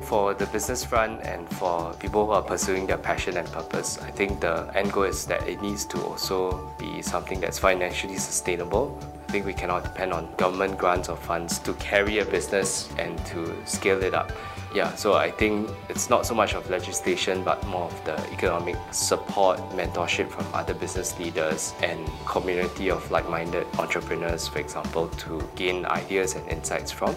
For 0.00 0.32
the 0.32 0.46
business 0.46 0.82
front 0.82 1.22
and 1.22 1.46
for 1.60 1.92
people 2.00 2.24
who 2.24 2.32
are 2.32 2.42
pursuing 2.42 2.86
their 2.86 2.96
passion 2.96 3.36
and 3.36 3.46
purpose, 3.52 3.98
I 4.00 4.10
think 4.10 4.40
the 4.40 4.70
end 4.74 4.92
goal 4.92 5.04
is 5.04 5.26
that 5.26 5.46
it 5.46 5.60
needs 5.60 5.84
to 5.92 6.02
also 6.02 6.72
be 6.78 7.02
something 7.02 7.38
that's 7.38 7.58
financially 7.58 8.16
sustainable. 8.16 8.98
I 9.28 9.32
think 9.32 9.44
we 9.44 9.52
cannot 9.52 9.84
depend 9.84 10.14
on 10.14 10.34
government 10.36 10.78
grants 10.78 11.10
or 11.10 11.16
funds 11.16 11.58
to 11.60 11.74
carry 11.74 12.20
a 12.20 12.24
business 12.24 12.88
and 12.98 13.14
to 13.26 13.54
scale 13.66 14.02
it 14.02 14.14
up. 14.14 14.32
Yeah, 14.72 14.94
so 14.94 15.14
I 15.14 15.32
think 15.32 15.68
it's 15.88 16.08
not 16.08 16.24
so 16.24 16.32
much 16.32 16.54
of 16.54 16.70
legislation 16.70 17.42
but 17.42 17.66
more 17.66 17.86
of 17.86 18.04
the 18.04 18.14
economic 18.30 18.76
support, 18.92 19.58
mentorship 19.70 20.28
from 20.30 20.46
other 20.54 20.74
business 20.74 21.18
leaders 21.18 21.74
and 21.82 21.98
community 22.24 22.88
of 22.88 23.10
like-minded 23.10 23.66
entrepreneurs, 23.80 24.46
for 24.46 24.60
example, 24.60 25.08
to 25.08 25.42
gain 25.56 25.84
ideas 25.86 26.36
and 26.36 26.48
insights 26.48 26.92
from. 26.92 27.12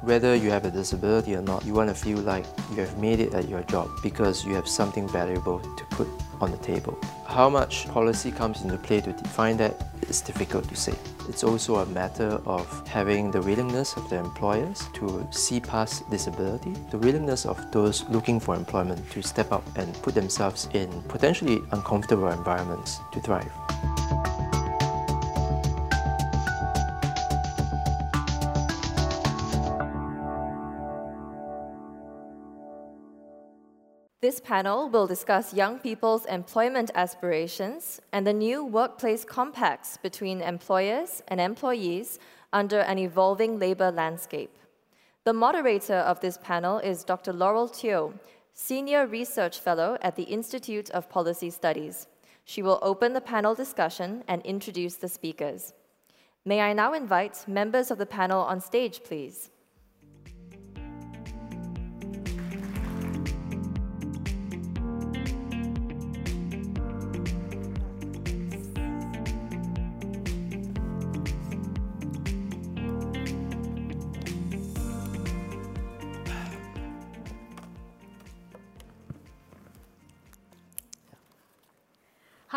Whether 0.00 0.34
you 0.34 0.48
have 0.48 0.64
a 0.64 0.70
disability 0.70 1.34
or 1.34 1.42
not, 1.42 1.66
you 1.66 1.74
want 1.74 1.90
to 1.90 1.94
feel 1.94 2.18
like 2.18 2.46
you 2.70 2.76
have 2.76 2.96
made 2.96 3.20
it 3.20 3.34
at 3.34 3.48
your 3.50 3.62
job 3.64 3.90
because 4.02 4.46
you 4.46 4.54
have 4.54 4.66
something 4.66 5.06
valuable 5.08 5.60
to 5.60 5.84
put 5.90 6.08
on 6.40 6.50
the 6.50 6.58
table. 6.58 6.98
How 7.26 7.48
much 7.48 7.88
policy 7.88 8.30
comes 8.30 8.62
into 8.62 8.76
play 8.78 9.00
to 9.00 9.12
define 9.12 9.56
that 9.58 9.74
is 10.08 10.20
difficult 10.20 10.68
to 10.68 10.76
say. 10.76 10.94
It's 11.28 11.44
also 11.44 11.76
a 11.76 11.86
matter 11.86 12.40
of 12.46 12.66
having 12.88 13.30
the 13.30 13.42
willingness 13.42 13.94
of 13.96 14.08
the 14.08 14.16
employers 14.16 14.82
to 14.94 15.26
see 15.30 15.60
past 15.60 16.08
disability, 16.10 16.72
the 16.90 16.98
willingness 16.98 17.44
of 17.44 17.70
those 17.70 18.08
looking 18.08 18.40
for 18.40 18.54
employment 18.54 19.10
to 19.10 19.22
step 19.22 19.52
up 19.52 19.64
and 19.76 19.92
put 20.02 20.14
themselves 20.14 20.68
in 20.72 20.88
potentially 21.02 21.60
uncomfortable 21.72 22.28
environments 22.28 23.00
to 23.12 23.20
thrive. 23.20 23.52
This 34.20 34.40
panel 34.40 34.88
will 34.88 35.06
discuss 35.06 35.54
young 35.54 35.78
people's 35.78 36.26
employment 36.26 36.90
aspirations 36.96 38.00
and 38.12 38.26
the 38.26 38.32
new 38.32 38.64
workplace 38.64 39.24
compacts 39.24 39.96
between 39.96 40.40
employers 40.40 41.22
and 41.28 41.40
employees 41.40 42.18
under 42.52 42.80
an 42.80 42.98
evolving 42.98 43.60
labor 43.60 43.92
landscape. 43.92 44.58
The 45.22 45.32
moderator 45.32 45.98
of 45.98 46.18
this 46.18 46.36
panel 46.36 46.80
is 46.80 47.04
Dr. 47.04 47.32
Laurel 47.32 47.68
Teo, 47.68 48.12
Senior 48.54 49.06
Research 49.06 49.60
Fellow 49.60 49.96
at 50.02 50.16
the 50.16 50.24
Institute 50.24 50.90
of 50.90 51.08
Policy 51.08 51.50
Studies. 51.50 52.08
She 52.44 52.60
will 52.60 52.80
open 52.82 53.12
the 53.12 53.20
panel 53.20 53.54
discussion 53.54 54.24
and 54.26 54.42
introduce 54.42 54.96
the 54.96 55.08
speakers. 55.08 55.74
May 56.44 56.60
I 56.60 56.72
now 56.72 56.92
invite 56.92 57.46
members 57.46 57.92
of 57.92 57.98
the 57.98 58.06
panel 58.06 58.40
on 58.40 58.60
stage, 58.60 59.04
please? 59.04 59.50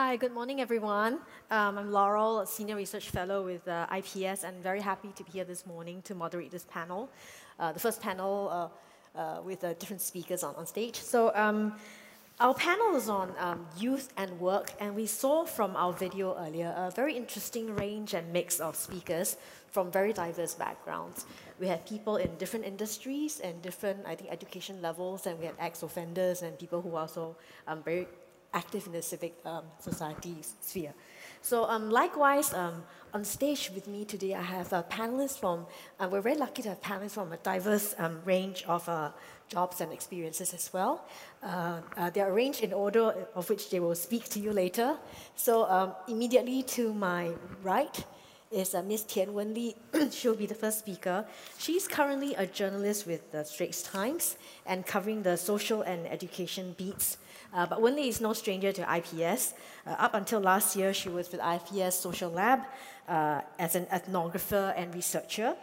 Hi, 0.03 0.15
good 0.15 0.34
morning, 0.34 0.62
everyone. 0.62 1.20
Um, 1.51 1.77
I'm 1.77 1.91
Laurel, 1.91 2.39
a 2.39 2.48
Senior 2.48 2.75
Research 2.75 3.12
Fellow 3.12 3.46
with 3.46 3.67
uh, 3.67 3.86
IPS, 3.96 4.43
and 4.43 4.55
very 4.63 4.81
happy 4.81 5.10
to 5.15 5.24
be 5.24 5.29
here 5.29 5.43
this 5.43 5.63
morning 5.67 6.01
to 6.05 6.15
moderate 6.15 6.50
this 6.50 6.65
panel, 6.67 7.08
uh, 7.60 7.72
the 7.72 7.79
first 7.79 8.01
panel 8.01 8.50
uh, 9.15 9.20
uh 9.20 9.41
with 9.43 9.63
uh, 9.63 9.74
different 9.74 10.01
speakers 10.01 10.41
on, 10.41 10.55
on 10.55 10.65
stage. 10.65 10.96
So, 10.96 11.31
um, 11.36 11.75
our 12.39 12.55
panel 12.55 12.96
is 12.96 13.10
on 13.10 13.31
um, 13.38 13.67
youth 13.77 14.12
and 14.17 14.31
work, 14.39 14.72
and 14.79 14.96
we 14.96 15.05
saw 15.05 15.46
from 15.46 15.75
our 15.75 15.93
video 15.93 16.36
earlier 16.36 16.74
a 16.75 16.89
very 16.89 17.15
interesting 17.15 17.75
range 17.75 18.15
and 18.15 18.34
mix 18.34 18.60
of 18.60 18.75
speakers 18.75 19.38
from 19.70 19.91
very 19.91 20.13
diverse 20.13 20.55
backgrounds. 20.55 21.25
We 21.60 21.67
had 21.67 21.86
people 21.86 22.17
in 22.17 22.36
different 22.38 22.65
industries 22.65 23.39
and 23.41 23.62
different, 23.62 24.08
I 24.08 24.15
think, 24.15 24.31
education 24.31 24.81
levels, 24.81 25.27
and 25.27 25.38
we 25.38 25.46
had 25.46 25.53
ex-offenders 25.60 26.41
and 26.41 26.58
people 26.58 26.81
who 26.81 26.96
are 26.96 27.01
also 27.01 27.36
um, 27.67 27.84
very 27.84 28.08
active 28.53 28.86
in 28.88 28.93
the 28.93 29.01
civic 29.01 29.36
um, 29.46 29.65
society 29.79 30.36
sphere. 30.60 30.93
So 31.41 31.65
um, 31.65 31.89
likewise, 31.89 32.53
um, 32.53 32.84
on 33.13 33.24
stage 33.25 33.72
with 33.74 33.88
me 33.88 34.05
today, 34.05 34.36
I 34.36 34.41
have 34.41 34.72
uh, 34.72 34.84
panelists 34.84 35.39
from, 35.39 35.65
uh, 36.00 36.08
we're 36.10 36.22
very 36.22 36.38
lucky 36.38 36.62
to 36.63 36.70
have 36.70 36.81
panelists 36.81 37.12
from 37.12 37.31
a 37.31 37.38
diverse 37.38 37.96
um, 37.98 38.20
range 38.25 38.63
of 38.67 38.88
uh, 38.88 39.12
jobs 39.48 39.81
and 39.81 39.91
experiences 39.91 40.53
as 40.53 40.72
well. 40.72 41.05
Uh, 41.41 41.81
uh, 41.98 42.10
they 42.10 42.22
are 42.22 42.31
arranged 42.31 42.62
in 42.62 42.74
order 42.74 43.27
of 43.36 43.50
which 43.50 43.70
they 43.70 43.79
will 43.79 43.96
speak 43.96 44.29
to 44.29 44.39
you 44.39 44.51
later. 44.51 44.98
So 45.36 45.65
um, 45.65 45.93
immediately 46.08 46.63
to 46.63 46.93
my 46.93 47.31
right 47.63 48.05
is 48.51 48.75
uh, 48.75 48.84
Ms. 48.84 49.03
Tian 49.03 49.34
Wen 49.34 49.53
Li. 49.53 49.75
She'll 50.12 50.36
be 50.36 50.46
the 50.46 50.55
first 50.55 50.79
speaker. 50.79 51.25
She's 51.58 51.88
currently 51.88 52.36
a 52.36 52.46
journalist 52.46 53.08
with 53.08 53.31
the 53.31 53.43
Straits 53.43 53.81
Times 53.81 54.38
and 54.65 54.86
covering 54.86 55.24
the 55.24 55.38
social 55.38 55.81
and 55.81 56.05
education 56.08 56.75
beats 56.77 57.17
uh, 57.53 57.65
but 57.65 57.81
Wen 57.81 57.96
Li 57.96 58.08
is 58.08 58.22
no 58.22 58.34
stranger 58.34 58.72
to 58.72 58.81
IPS. 58.98 59.53
Uh, 59.86 59.91
up 59.91 60.13
until 60.13 60.39
last 60.39 60.75
year, 60.75 60.93
she 60.93 61.10
was 61.10 61.31
with 61.31 61.41
IPS 61.41 61.96
Social 61.96 62.31
Lab 62.31 62.62
uh, 63.08 63.41
as 63.60 63.75
an 63.75 63.86
ethnographer 63.88 64.74
and 64.77 64.93
researcher. 64.93 65.55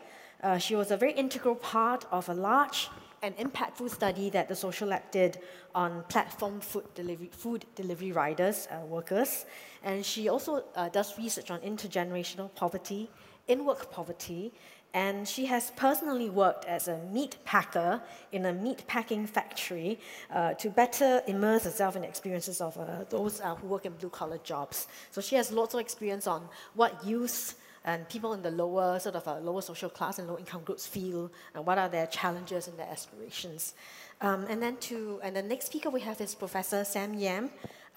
Uh, 0.42 0.59
she 0.59 0.76
was 0.76 0.90
a 0.90 0.97
very 0.97 1.12
integral 1.12 1.54
part 1.54 2.04
of 2.11 2.28
a 2.28 2.35
large 2.35 2.88
and 3.23 3.37
impactful 3.37 3.90
study 3.90 4.30
that 4.30 4.49
the 4.49 4.54
Social 4.54 4.88
Lab 4.88 5.02
did 5.11 5.38
on 5.75 6.04
platform 6.04 6.61
food 6.61 6.85
delivery, 6.95 7.30
food 7.33 7.64
delivery 7.75 8.12
riders, 8.12 8.68
uh, 8.71 8.85
workers. 8.87 9.45
And 9.83 10.04
she 10.04 10.28
also 10.28 10.64
uh, 10.76 10.88
does 10.88 11.18
research 11.18 11.50
on 11.50 11.61
intergenerational 11.61 12.54
poverty, 12.54 13.11
in 13.49 13.64
work 13.64 13.90
poverty, 13.90 14.52
and 14.99 15.28
she 15.28 15.47
has 15.47 15.71
personally 15.76 16.28
worked 16.28 16.64
as 16.64 16.88
a 16.88 16.99
meat 17.17 17.37
packer 17.45 18.02
in 18.33 18.47
a 18.47 18.52
meat 18.52 18.81
packing 18.88 19.28
factory 19.28 20.00
uh, 20.35 20.55
to 20.55 20.69
better 20.71 21.23
immerse 21.28 21.62
herself 21.62 21.95
in 21.95 22.02
experiences 22.02 22.61
of 22.61 22.76
uh, 22.76 23.05
those 23.09 23.40
uh, 23.40 23.55
who 23.55 23.69
work 23.69 23.87
in 23.87 23.93
blue 23.93 24.11
collar 24.11 24.40
jobs. 24.43 24.88
So 25.12 25.21
she 25.21 25.37
has 25.37 25.52
lots 25.52 25.73
of 25.75 25.81
experience 25.81 26.26
on 26.26 26.49
what 26.75 26.93
youth 27.07 27.55
and 27.85 28.09
people 28.09 28.33
in 28.33 28.43
the 28.43 28.50
lower, 28.50 28.99
sort 28.99 29.14
of 29.14 29.28
uh, 29.28 29.38
lower 29.38 29.62
social 29.62 29.88
class 29.88 30.19
and 30.19 30.26
low 30.26 30.37
income 30.37 30.62
groups 30.64 30.85
feel 30.85 31.31
and 31.55 31.64
what 31.64 31.78
are 31.78 31.88
their 31.88 32.09
challenges 32.09 32.67
and 32.67 32.76
their 32.76 32.90
aspirations. 32.90 33.75
Um, 34.21 34.47
and 34.50 34.61
then 34.61 34.78
to, 34.88 35.21
and 35.23 35.37
the 35.37 35.43
next 35.43 35.67
speaker 35.67 35.90
we 35.90 36.00
have 36.00 36.21
is 36.21 36.35
Professor 36.35 36.85
Sam 36.85 37.14
Yam. 37.14 37.50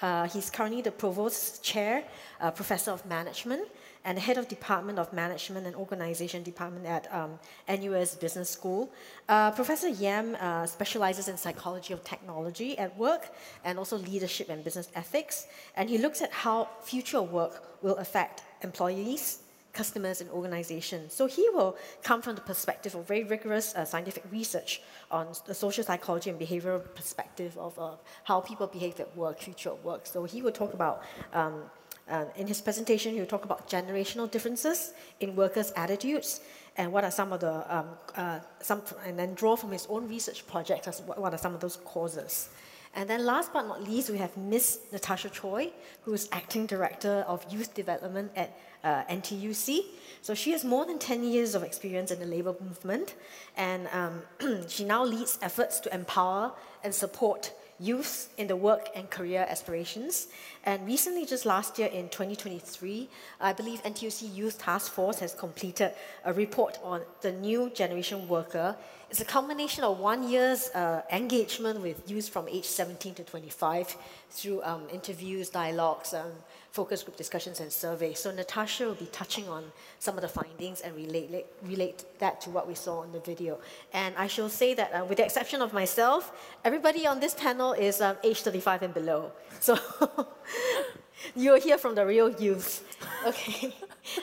Uh, 0.03 0.27
he's 0.27 0.51
currently 0.51 0.83
the 0.83 0.91
Provost 0.91 1.63
Chair, 1.63 2.03
uh, 2.39 2.51
Professor 2.51 2.91
of 2.91 3.03
Management 3.07 3.67
and 4.05 4.17
head 4.17 4.37
of 4.37 4.47
Department 4.47 4.97
of 4.99 5.13
Management 5.13 5.67
and 5.67 5.75
Organization 5.75 6.43
Department 6.43 6.85
at 6.85 7.13
um, 7.13 7.39
NUS 7.67 8.15
Business 8.15 8.49
School. 8.49 8.91
Uh, 9.29 9.51
Professor 9.51 9.89
Yam 9.89 10.35
uh, 10.39 10.65
specializes 10.65 11.27
in 11.27 11.37
psychology 11.37 11.93
of 11.93 12.03
technology 12.03 12.77
at 12.77 12.97
work 12.97 13.29
and 13.63 13.77
also 13.77 13.97
leadership 13.97 14.49
and 14.49 14.63
business 14.63 14.89
ethics. 14.95 15.47
And 15.75 15.89
he 15.89 15.97
looks 15.97 16.21
at 16.21 16.31
how 16.31 16.69
future 16.83 17.21
work 17.21 17.83
will 17.83 17.97
affect 17.97 18.43
employees, 18.63 19.39
customers 19.73 20.21
and 20.21 20.29
organizations. 20.31 21.13
So 21.13 21.27
he 21.27 21.47
will 21.49 21.77
come 22.03 22.21
from 22.21 22.35
the 22.35 22.41
perspective 22.41 22.95
of 22.95 23.07
very 23.07 23.23
rigorous 23.23 23.73
uh, 23.75 23.85
scientific 23.85 24.23
research 24.31 24.81
on 25.09 25.27
the 25.45 25.53
social 25.53 25.83
psychology 25.83 26.29
and 26.29 26.39
behavioral 26.39 26.83
perspective 26.95 27.57
of 27.57 27.77
uh, 27.79 27.91
how 28.23 28.41
people 28.41 28.67
behave 28.67 28.99
at 28.99 29.15
work, 29.15 29.39
future 29.39 29.73
work. 29.75 30.05
So 30.05 30.25
he 30.25 30.41
will 30.41 30.51
talk 30.51 30.73
about 30.73 31.03
um, 31.33 31.63
uh, 32.11 32.25
in 32.35 32.47
his 32.47 32.61
presentation, 32.61 33.13
he'll 33.13 33.25
talk 33.25 33.45
about 33.45 33.69
generational 33.69 34.29
differences 34.29 34.93
in 35.19 35.35
workers' 35.35 35.71
attitudes 35.75 36.41
and 36.77 36.91
what 36.91 37.03
are 37.03 37.11
some 37.11 37.33
of 37.33 37.39
the, 37.39 37.75
um, 37.75 37.87
uh, 38.15 38.39
some, 38.61 38.81
and 39.05 39.17
then 39.17 39.33
draw 39.33 39.55
from 39.55 39.71
his 39.71 39.87
own 39.89 40.07
research 40.07 40.45
project 40.47 40.87
as 40.87 41.01
what, 41.01 41.19
what 41.19 41.33
are 41.33 41.37
some 41.37 41.53
of 41.53 41.59
those 41.59 41.77
causes. 41.77 42.49
And 42.93 43.09
then 43.09 43.25
last 43.25 43.53
but 43.53 43.67
not 43.67 43.81
least, 43.83 44.09
we 44.09 44.17
have 44.17 44.35
Miss 44.35 44.79
Natasha 44.91 45.29
Choi, 45.29 45.71
who 46.01 46.13
is 46.13 46.27
Acting 46.31 46.65
Director 46.65 47.23
of 47.27 47.45
Youth 47.49 47.73
Development 47.73 48.29
at 48.35 48.57
uh, 48.83 49.03
NTUC. 49.05 49.79
So 50.21 50.33
she 50.33 50.51
has 50.51 50.65
more 50.65 50.85
than 50.85 50.99
10 50.99 51.23
years 51.23 51.55
of 51.55 51.63
experience 51.63 52.11
in 52.11 52.19
the 52.19 52.25
labor 52.25 52.55
movement, 52.59 53.15
and 53.55 53.87
um, 53.93 54.23
she 54.67 54.83
now 54.83 55.05
leads 55.05 55.39
efforts 55.41 55.79
to 55.81 55.93
empower 55.93 56.51
and 56.83 56.93
support 56.93 57.53
youth 57.81 58.29
in 58.37 58.47
the 58.47 58.55
work 58.55 58.89
and 58.95 59.09
career 59.09 59.45
aspirations. 59.49 60.27
And 60.65 60.85
recently, 60.85 61.25
just 61.25 61.45
last 61.45 61.79
year 61.79 61.87
in 61.87 62.09
2023, 62.09 63.09
I 63.39 63.53
believe 63.53 63.81
NTUC 63.83 64.35
Youth 64.35 64.59
Task 64.59 64.91
Force 64.91 65.19
has 65.19 65.33
completed 65.33 65.93
a 66.23 66.31
report 66.31 66.77
on 66.83 67.01
the 67.21 67.31
new 67.31 67.69
generation 67.71 68.27
worker 68.27 68.75
it's 69.11 69.19
a 69.19 69.25
combination 69.25 69.83
of 69.83 69.99
one 69.99 70.29
year's 70.29 70.69
uh, 70.69 71.01
engagement 71.11 71.81
with 71.81 72.09
youth 72.09 72.29
from 72.29 72.47
age 72.47 72.63
17 72.63 73.13
to 73.15 73.25
25 73.25 73.97
through 74.29 74.63
um, 74.63 74.83
interviews, 74.89 75.49
dialogues, 75.49 76.13
um, 76.13 76.31
focus 76.71 77.03
group 77.03 77.17
discussions, 77.17 77.59
and 77.59 77.71
surveys. 77.71 78.19
So 78.19 78.31
Natasha 78.31 78.85
will 78.85 78.95
be 78.95 79.07
touching 79.07 79.47
on 79.49 79.71
some 79.99 80.15
of 80.15 80.21
the 80.21 80.29
findings 80.29 80.81
and 80.81 80.95
relate, 80.95 81.45
relate 81.63 82.05
that 82.19 82.39
to 82.41 82.49
what 82.49 82.67
we 82.67 82.75
saw 82.75 83.03
in 83.03 83.11
the 83.11 83.19
video. 83.19 83.59
And 83.93 84.15
I 84.17 84.27
shall 84.27 84.49
say 84.49 84.73
that, 84.75 84.93
uh, 84.93 85.05
with 85.05 85.17
the 85.17 85.25
exception 85.25 85.61
of 85.61 85.73
myself, 85.73 86.31
everybody 86.63 87.05
on 87.05 87.19
this 87.19 87.33
panel 87.33 87.73
is 87.73 87.99
um, 87.99 88.15
age 88.23 88.41
35 88.41 88.83
and 88.83 88.93
below. 88.93 89.31
So 89.61 89.77
you'll 91.35 91.59
hear 91.59 91.77
from 91.77 91.93
the 91.93 92.05
real 92.05 92.31
youth. 92.31 92.83
Okay. 93.23 93.71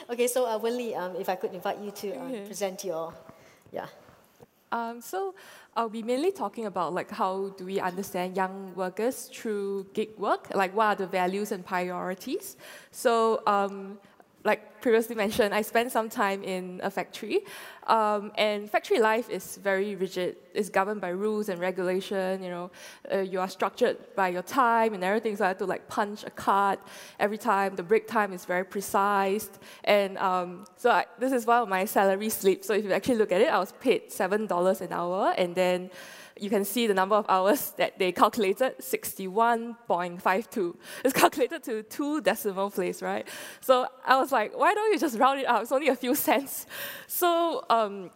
okay, 0.09 0.27
so 0.27 0.45
uh, 0.45 0.59
Wenli, 0.59 0.93
um, 0.97 1.15
if 1.15 1.29
I 1.29 1.35
could 1.35 1.53
invite 1.53 1.79
you 1.79 1.91
to 1.91 2.11
uh, 2.11 2.25
okay. 2.25 2.45
present 2.45 2.83
your, 2.83 3.13
yeah. 3.71 3.87
Um, 4.73 4.99
so 4.99 5.33
I'll 5.79 5.87
be 5.87 6.03
mainly 6.03 6.33
talking 6.33 6.65
about 6.65 6.93
like 6.93 7.09
how 7.09 7.53
do 7.55 7.63
we 7.63 7.79
understand 7.79 8.35
young 8.35 8.75
workers 8.75 9.29
through 9.33 9.87
gig 9.93 10.09
work, 10.17 10.53
like 10.53 10.75
what 10.75 10.87
are 10.87 10.95
the 10.95 11.07
values 11.07 11.53
and 11.53 11.65
priorities. 11.65 12.57
So 12.91 13.41
um, 13.47 13.97
like 14.43 14.81
previously 14.81 15.15
mentioned, 15.15 15.53
I 15.53 15.61
spent 15.61 15.91
some 15.91 16.09
time 16.09 16.43
in 16.43 16.79
a 16.81 16.89
factory, 16.89 17.41
um, 17.87 18.31
and 18.37 18.69
factory 18.69 18.99
life 18.99 19.29
is 19.29 19.57
very 19.57 19.95
rigid. 19.95 20.37
It's 20.53 20.69
governed 20.69 21.01
by 21.01 21.09
rules 21.09 21.49
and 21.49 21.59
regulation. 21.59 22.41
You 22.41 22.49
know, 22.49 22.71
uh, 23.13 23.17
you 23.17 23.39
are 23.41 23.49
structured 23.49 23.97
by 24.15 24.29
your 24.29 24.41
time 24.43 24.93
and 24.93 25.03
everything. 25.03 25.35
So 25.35 25.43
I 25.43 25.49
have 25.49 25.57
to 25.57 25.65
like 25.65 25.89
punch 25.89 26.23
a 26.23 26.29
card 26.29 26.79
every 27.19 27.37
time. 27.37 27.75
The 27.75 27.83
break 27.83 28.07
time 28.07 28.31
is 28.31 28.45
very 28.45 28.63
precise, 28.63 29.49
and 29.83 30.17
um, 30.17 30.65
so 30.77 30.91
I, 30.91 31.05
this 31.19 31.33
is 31.33 31.45
one 31.45 31.61
of 31.63 31.67
my 31.67 31.83
salary 31.85 32.29
slips. 32.29 32.67
So 32.67 32.73
if 32.73 32.85
you 32.85 32.93
actually 32.93 33.15
look 33.15 33.31
at 33.31 33.41
it, 33.41 33.49
I 33.49 33.59
was 33.59 33.73
paid 33.73 34.11
seven 34.11 34.45
dollars 34.45 34.79
an 34.81 34.93
hour, 34.93 35.33
and 35.37 35.53
then 35.53 35.91
you 36.41 36.49
can 36.49 36.65
see 36.65 36.87
the 36.87 36.93
number 36.93 37.15
of 37.15 37.25
hours 37.29 37.71
that 37.77 37.99
they 37.99 38.11
calculated 38.11 38.77
61.52. 38.79 40.75
It's 41.03 41.13
calculated 41.19 41.63
to 41.63 41.83
two 41.83 42.21
decimal 42.21 42.69
place, 42.71 43.01
right? 43.01 43.27
So 43.61 43.87
I 44.05 44.17
was 44.17 44.31
like, 44.31 44.57
why 44.57 44.73
don't 44.73 44.91
you 44.91 44.99
just 44.99 45.17
round 45.19 45.39
it 45.39 45.47
up? 45.47 45.61
It's 45.61 45.71
only 45.71 45.89
a 45.89 45.95
few 45.95 46.15
cents. 46.15 46.65
So 47.07 47.65
um, 47.69 48.11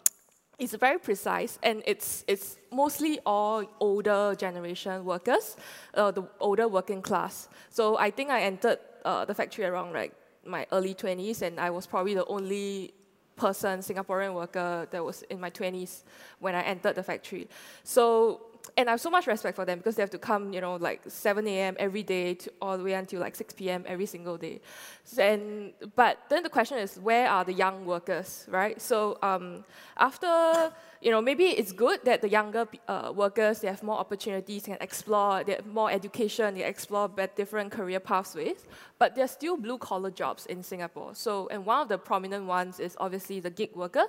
it's 0.59 0.73
very 0.75 0.99
precise 0.99 1.59
and 1.63 1.83
it's, 1.85 2.23
it's 2.27 2.57
mostly 2.71 3.19
all 3.25 3.65
older 3.79 4.35
generation 4.37 5.03
workers, 5.05 5.55
uh, 5.93 6.11
the 6.11 6.23
older 6.39 6.67
working 6.67 7.01
class. 7.01 7.49
So 7.69 7.97
I 7.97 8.11
think 8.11 8.29
I 8.29 8.41
entered 8.43 8.79
uh, 9.05 9.25
the 9.25 9.33
factory 9.33 9.65
around 9.65 9.93
like 9.93 10.13
my 10.45 10.65
early 10.71 10.93
20s 10.93 11.41
and 11.41 11.59
I 11.59 11.69
was 11.69 11.87
probably 11.87 12.13
the 12.13 12.25
only 12.25 12.93
person, 13.35 13.79
Singaporean 13.79 14.33
worker 14.33 14.87
that 14.91 15.03
was 15.03 15.23
in 15.23 15.39
my 15.39 15.49
20s 15.49 16.03
when 16.39 16.55
I 16.55 16.61
entered 16.61 16.95
the 16.95 17.03
factory. 17.03 17.47
So, 17.83 18.41
and 18.77 18.89
I 18.89 18.91
have 18.93 19.01
so 19.01 19.09
much 19.09 19.27
respect 19.27 19.55
for 19.55 19.65
them 19.65 19.77
because 19.77 19.95
they 19.95 20.01
have 20.01 20.09
to 20.11 20.17
come, 20.17 20.53
you 20.53 20.61
know, 20.61 20.75
like 20.75 21.01
7 21.07 21.45
a.m. 21.47 21.75
every 21.79 22.03
day 22.03 22.33
to 22.35 22.51
all 22.61 22.77
the 22.77 22.83
way 22.83 22.93
until 22.93 23.19
like 23.19 23.35
6 23.35 23.53
p.m. 23.53 23.83
every 23.87 24.05
single 24.05 24.37
day. 24.37 24.61
And, 25.17 25.73
but 25.95 26.19
then 26.29 26.43
the 26.43 26.49
question 26.49 26.77
is, 26.77 26.97
where 26.97 27.29
are 27.29 27.43
the 27.43 27.53
young 27.53 27.85
workers, 27.85 28.45
right? 28.49 28.81
So 28.81 29.17
um, 29.21 29.65
after 29.97 30.71
you 31.03 31.11
know, 31.11 31.21
maybe 31.21 31.47
it's 31.47 31.73
good 31.73 31.99
that 32.05 32.21
the 32.21 32.29
younger 32.29 32.65
uh, 32.87 33.11
workers, 33.13 33.59
they 33.59 33.67
have 33.67 33.83
more 33.83 33.97
opportunities, 33.97 34.63
can 34.63 34.77
explore, 34.79 35.43
they 35.43 35.55
have 35.55 35.67
more 35.67 35.91
education, 35.91 36.55
they 36.55 36.63
explore 36.63 37.09
different 37.35 37.71
career 37.73 37.99
pathways, 37.99 38.65
but 38.99 39.13
there's 39.13 39.31
still 39.31 39.57
blue 39.57 39.77
collar 39.77 40.09
jobs 40.09 40.45
in 40.45 40.63
Singapore. 40.63 41.13
So, 41.13 41.49
and 41.49 41.65
one 41.65 41.81
of 41.81 41.89
the 41.89 41.97
prominent 41.97 42.45
ones 42.45 42.79
is 42.79 42.95
obviously 43.01 43.41
the 43.41 43.49
gig 43.49 43.75
worker, 43.75 44.05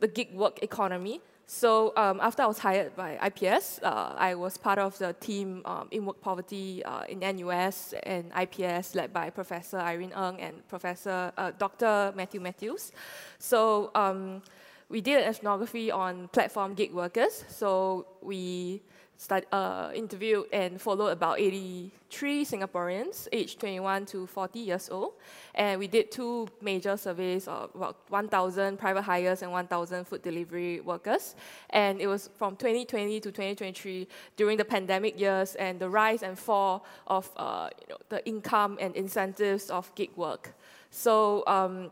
the 0.00 0.08
gig 0.08 0.34
work 0.34 0.60
economy. 0.62 1.20
So 1.48 1.92
um, 1.96 2.18
after 2.20 2.42
I 2.42 2.46
was 2.46 2.58
hired 2.58 2.96
by 2.96 3.18
IPS, 3.24 3.78
uh, 3.80 4.14
I 4.18 4.34
was 4.34 4.58
part 4.58 4.80
of 4.80 4.98
the 4.98 5.12
team 5.12 5.62
um, 5.64 5.86
in 5.92 6.04
work 6.04 6.20
poverty 6.20 6.84
uh, 6.84 7.04
in 7.04 7.20
NUS 7.20 7.94
and 8.02 8.32
IPS 8.36 8.96
led 8.96 9.12
by 9.12 9.30
Professor 9.30 9.78
Irene 9.78 10.12
Ng 10.12 10.40
and 10.40 10.68
Professor 10.68 11.32
uh, 11.36 11.52
Dr. 11.56 12.12
Matthew 12.16 12.40
Matthews. 12.40 12.90
So 13.38 13.92
um, 13.94 14.42
we 14.88 15.00
did 15.00 15.22
an 15.22 15.28
ethnography 15.28 15.92
on 15.92 16.26
platform 16.28 16.74
gig 16.74 16.92
workers. 16.92 17.44
So 17.48 18.06
we 18.20 18.82
start, 19.16 19.46
uh, 19.52 19.90
interviewed 19.94 20.46
and 20.52 20.80
followed 20.80 21.08
about 21.08 21.40
83 21.40 22.44
Singaporeans 22.44 23.28
aged 23.32 23.60
21 23.60 24.06
to 24.06 24.26
40 24.26 24.58
years 24.58 24.88
old. 24.90 25.14
And 25.54 25.78
we 25.78 25.86
did 25.86 26.10
two 26.10 26.48
major 26.60 26.96
surveys 26.96 27.48
of 27.48 27.70
about 27.74 27.96
1,000 28.08 28.78
private 28.78 29.02
hires 29.02 29.42
and 29.42 29.52
1,000 29.52 30.04
food 30.06 30.22
delivery 30.22 30.80
workers. 30.80 31.34
And 31.70 32.00
it 32.00 32.06
was 32.06 32.28
from 32.36 32.56
2020 32.56 33.20
to 33.20 33.30
2023 33.30 34.08
during 34.36 34.58
the 34.58 34.64
pandemic 34.64 35.18
years 35.18 35.54
and 35.54 35.80
the 35.80 35.88
rise 35.88 36.22
and 36.22 36.38
fall 36.38 36.84
of 37.06 37.30
uh, 37.36 37.70
you 37.80 37.94
know, 37.94 37.98
the 38.08 38.26
income 38.26 38.78
and 38.80 38.94
incentives 38.94 39.70
of 39.70 39.94
gig 39.94 40.10
work. 40.16 40.54
So, 40.90 41.42
um, 41.46 41.90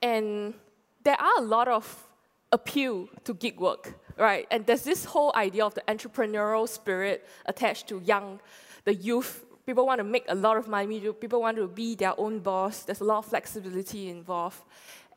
and 0.00 0.54
there 1.04 1.20
are 1.20 1.38
a 1.38 1.42
lot 1.42 1.68
of 1.68 2.08
appeal 2.52 3.08
to 3.24 3.34
gig 3.34 3.58
work, 3.58 3.94
right? 4.16 4.46
And 4.50 4.66
there's 4.66 4.82
this 4.82 5.04
whole 5.04 5.32
idea 5.34 5.64
of 5.64 5.74
the 5.74 5.82
entrepreneurial 5.82 6.68
spirit 6.68 7.26
attached 7.46 7.88
to 7.88 8.00
young, 8.04 8.40
the 8.84 8.94
youth. 8.94 9.44
People 9.66 9.86
want 9.86 9.98
to 9.98 10.04
make 10.04 10.24
a 10.28 10.34
lot 10.34 10.56
of 10.56 10.68
money. 10.68 11.00
People 11.12 11.40
want 11.40 11.56
to 11.56 11.68
be 11.68 11.94
their 11.94 12.18
own 12.18 12.40
boss. 12.40 12.82
There's 12.82 13.00
a 13.00 13.04
lot 13.04 13.18
of 13.18 13.26
flexibility 13.26 14.08
involved, 14.10 14.62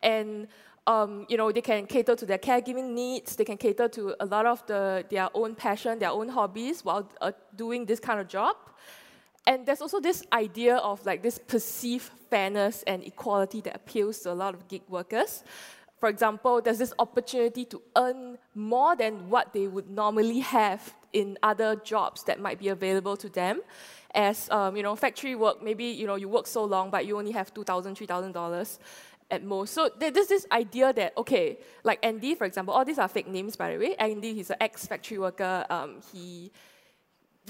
and 0.04 0.48
um, 0.86 1.26
you 1.30 1.38
know 1.38 1.52
they 1.52 1.62
can 1.62 1.88
cater 1.88 2.16
to 2.16 2.26
their 2.26 2.38
caregiving 2.38 2.94
needs. 2.94 3.36
They 3.36 3.46
can 3.46 3.58
cater 3.58 3.88
to 3.90 4.16
a 4.20 4.26
lot 4.26 4.46
of 4.46 4.66
the 4.68 5.04
their 5.10 5.30
own 5.34 5.56
passion, 5.56 5.98
their 5.98 6.12
own 6.12 6.30
hobbies 6.30 6.86
while 6.86 7.10
uh, 7.22 7.32
doing 7.56 7.86
this 7.86 8.00
kind 8.00 8.20
of 8.20 8.28
job. 8.28 8.56
And 9.48 9.66
there's 9.66 9.82
also 9.82 10.00
this 10.00 10.24
idea 10.34 10.78
of 10.78 11.06
like 11.06 11.22
this 11.22 11.38
perceived 11.38 12.10
fairness 12.30 12.84
and 12.88 13.04
equality 13.04 13.62
that 13.62 13.76
appeals 13.76 14.20
to 14.22 14.32
a 14.32 14.34
lot 14.34 14.54
of 14.56 14.68
gig 14.68 14.82
workers. 14.90 15.44
For 16.06 16.10
example, 16.10 16.62
there's 16.62 16.78
this 16.78 16.94
opportunity 17.00 17.66
to 17.66 17.82
earn 17.96 18.38
more 18.54 18.96
than 18.96 19.28
what 19.28 19.54
they 19.54 19.66
would 19.66 19.90
normally 19.90 20.38
have 20.42 20.94
in 21.14 21.36
other 21.42 21.76
jobs 21.78 22.24
that 22.26 22.40
might 22.40 22.60
be 22.60 22.68
available 22.68 23.18
to 23.18 23.28
them. 23.28 23.62
As 24.14 24.48
um, 24.52 24.78
you 24.78 24.84
know, 24.84 24.96
factory 24.96 25.34
work, 25.34 25.64
maybe 25.64 25.86
you 25.86 26.06
know 26.06 26.14
you 26.14 26.30
work 26.30 26.46
so 26.46 26.64
long, 26.64 26.92
but 26.92 27.08
you 27.08 27.18
only 27.18 27.32
have 27.32 27.52
two 27.56 27.64
thousand, 27.64 27.96
three 27.96 28.06
thousand 28.06 28.34
dollars 28.34 28.78
at 29.32 29.44
most. 29.44 29.74
So 29.74 29.90
there's 29.98 30.28
this 30.28 30.46
idea 30.52 30.94
that 30.94 31.18
okay, 31.18 31.58
like 31.84 32.06
Andy, 32.06 32.36
for 32.36 32.46
example, 32.46 32.76
all 32.76 32.86
these 32.86 33.00
are 33.00 33.08
fake 33.08 33.28
names 33.28 33.56
by 33.56 33.72
the 33.74 33.80
way. 33.80 33.96
Andy, 33.96 34.36
he's 34.36 34.52
an 34.52 34.58
ex-factory 34.62 35.18
worker. 35.18 35.66
Um, 35.72 36.02
he 36.14 36.52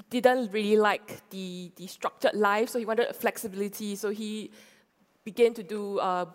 didn't 0.10 0.54
really 0.54 0.78
like 0.78 1.30
the, 1.30 1.74
the 1.76 1.88
structured 1.88 2.36
life, 2.36 2.70
so 2.70 2.80
he 2.80 2.86
wanted 2.86 3.14
flexibility. 3.18 3.98
So 3.98 4.12
he 4.12 4.52
began 5.26 5.54
to 5.56 5.64
do 5.64 6.00
uh, 6.00 6.28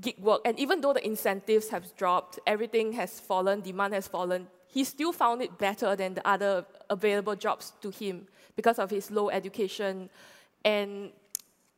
gig 0.00 0.18
work. 0.18 0.40
And 0.44 0.58
even 0.58 0.80
though 0.80 0.92
the 0.92 1.04
incentives 1.04 1.68
have 1.68 1.94
dropped, 1.96 2.38
everything 2.46 2.92
has 2.92 3.20
fallen, 3.20 3.60
demand 3.60 3.94
has 3.94 4.08
fallen, 4.08 4.48
he 4.66 4.84
still 4.84 5.12
found 5.12 5.42
it 5.42 5.56
better 5.58 5.94
than 5.94 6.14
the 6.14 6.26
other 6.26 6.64
available 6.90 7.36
jobs 7.36 7.72
to 7.80 7.90
him 7.90 8.26
because 8.56 8.78
of 8.78 8.90
his 8.90 9.10
low 9.10 9.30
education. 9.30 10.10
And 10.64 11.10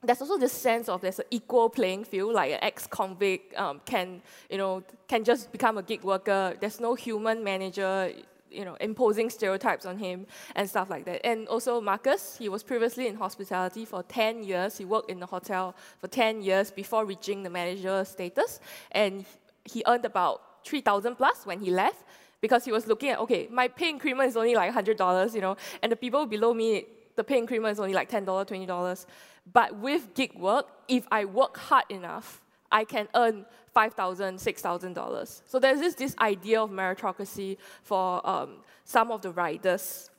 there's 0.02 0.20
also 0.20 0.38
this 0.38 0.52
sense 0.52 0.88
of 0.88 1.00
there's 1.00 1.18
an 1.18 1.26
equal 1.30 1.68
playing 1.68 2.04
field, 2.04 2.34
like 2.34 2.52
an 2.52 2.58
ex-convict 2.62 3.54
um, 3.58 3.80
can, 3.84 4.22
you 4.50 4.58
know, 4.58 4.82
can 5.08 5.24
just 5.24 5.52
become 5.52 5.78
a 5.78 5.82
gig 5.82 6.02
worker. 6.04 6.54
There's 6.60 6.80
no 6.80 6.94
human 6.94 7.42
manager 7.42 8.12
you 8.56 8.64
know, 8.64 8.76
imposing 8.80 9.28
stereotypes 9.30 9.84
on 9.86 9.98
him 9.98 10.26
and 10.54 10.68
stuff 10.68 10.88
like 10.90 11.04
that. 11.04 11.24
And 11.24 11.46
also 11.48 11.80
Marcus, 11.80 12.36
he 12.38 12.48
was 12.48 12.62
previously 12.62 13.06
in 13.06 13.16
hospitality 13.16 13.84
for 13.84 14.02
10 14.02 14.42
years. 14.42 14.78
He 14.78 14.84
worked 14.84 15.10
in 15.10 15.20
the 15.20 15.26
hotel 15.26 15.74
for 15.98 16.08
10 16.08 16.42
years 16.42 16.70
before 16.70 17.04
reaching 17.04 17.42
the 17.42 17.50
manager 17.50 18.04
status. 18.04 18.60
And 18.92 19.24
he 19.64 19.82
earned 19.86 20.04
about 20.04 20.64
3,000 20.64 21.16
plus 21.16 21.44
when 21.44 21.60
he 21.60 21.70
left 21.70 22.04
because 22.40 22.64
he 22.64 22.72
was 22.72 22.86
looking 22.86 23.10
at, 23.10 23.18
okay, 23.18 23.48
my 23.50 23.68
pay 23.68 23.90
increment 23.90 24.28
is 24.28 24.36
only 24.36 24.54
like 24.54 24.72
$100, 24.72 25.34
you 25.34 25.40
know, 25.40 25.56
and 25.82 25.92
the 25.92 25.96
people 25.96 26.26
below 26.26 26.52
me, 26.54 26.86
the 27.16 27.24
pay 27.24 27.38
increment 27.38 27.72
is 27.72 27.80
only 27.80 27.94
like 27.94 28.10
$10, 28.10 28.24
$20. 28.24 29.06
But 29.52 29.76
with 29.76 30.14
gig 30.14 30.34
work, 30.34 30.66
if 30.88 31.06
I 31.10 31.24
work 31.24 31.56
hard 31.56 31.84
enough, 31.88 32.42
I 32.70 32.84
can 32.84 33.08
earn 33.14 33.46
$5,000, 33.74 33.94
$6,000. 34.42 35.42
So 35.46 35.58
there's 35.58 35.80
this, 35.80 35.94
this 35.94 36.16
idea 36.18 36.62
of 36.62 36.70
meritocracy 36.70 37.58
for 37.82 38.26
um, 38.28 38.58
some 38.84 39.10
of 39.10 39.22
the 39.22 39.30
riders. 39.30 40.10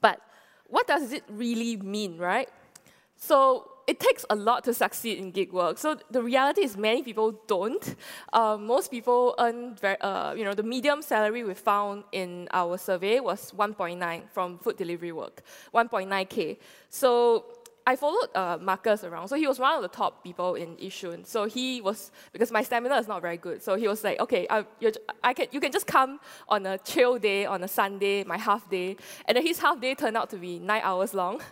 But 0.00 0.20
what 0.68 0.86
does 0.86 1.12
it 1.12 1.24
really 1.28 1.76
mean, 1.76 2.18
right? 2.18 2.48
So 3.16 3.70
it 3.86 4.00
takes 4.00 4.24
a 4.30 4.34
lot 4.34 4.64
to 4.64 4.74
succeed 4.74 5.18
in 5.18 5.30
gig 5.30 5.52
work. 5.52 5.78
So 5.78 5.96
the 6.10 6.22
reality 6.22 6.62
is 6.62 6.76
many 6.76 7.02
people 7.02 7.40
don't. 7.46 7.94
Um, 8.32 8.66
most 8.66 8.90
people 8.90 9.34
earn, 9.38 9.76
very, 9.76 9.96
uh, 10.00 10.34
you 10.34 10.44
know, 10.44 10.54
the 10.54 10.62
medium 10.62 11.02
salary 11.02 11.44
we 11.44 11.54
found 11.54 12.04
in 12.12 12.48
our 12.52 12.78
survey 12.78 13.20
was 13.20 13.52
1.9 13.52 14.22
from 14.32 14.58
food 14.58 14.76
delivery 14.76 15.12
work, 15.12 15.42
1.9K. 15.72 16.58
So 16.88 17.44
I 17.88 17.94
followed 17.94 18.34
uh, 18.34 18.58
Marcus 18.60 19.04
around. 19.04 19.28
So 19.28 19.36
he 19.36 19.46
was 19.46 19.60
one 19.60 19.76
of 19.76 19.82
the 19.82 19.88
top 19.88 20.24
people 20.24 20.56
in 20.56 20.76
Yishun. 20.76 21.24
So 21.24 21.44
he 21.44 21.80
was, 21.80 22.10
because 22.32 22.50
my 22.50 22.62
stamina 22.62 22.96
is 22.96 23.06
not 23.06 23.22
very 23.22 23.36
good. 23.36 23.62
So 23.62 23.76
he 23.76 23.86
was 23.86 24.02
like, 24.02 24.18
okay, 24.18 24.44
I, 24.50 24.64
I 25.22 25.32
can, 25.32 25.46
you 25.52 25.60
can 25.60 25.70
just 25.70 25.86
come 25.86 26.18
on 26.48 26.66
a 26.66 26.78
chill 26.78 27.16
day, 27.16 27.46
on 27.46 27.62
a 27.62 27.68
Sunday, 27.68 28.24
my 28.24 28.38
half 28.38 28.68
day. 28.68 28.96
And 29.26 29.36
then 29.36 29.46
his 29.46 29.60
half 29.60 29.80
day 29.80 29.94
turned 29.94 30.16
out 30.16 30.30
to 30.30 30.36
be 30.36 30.58
nine 30.58 30.82
hours 30.82 31.14
long. 31.14 31.40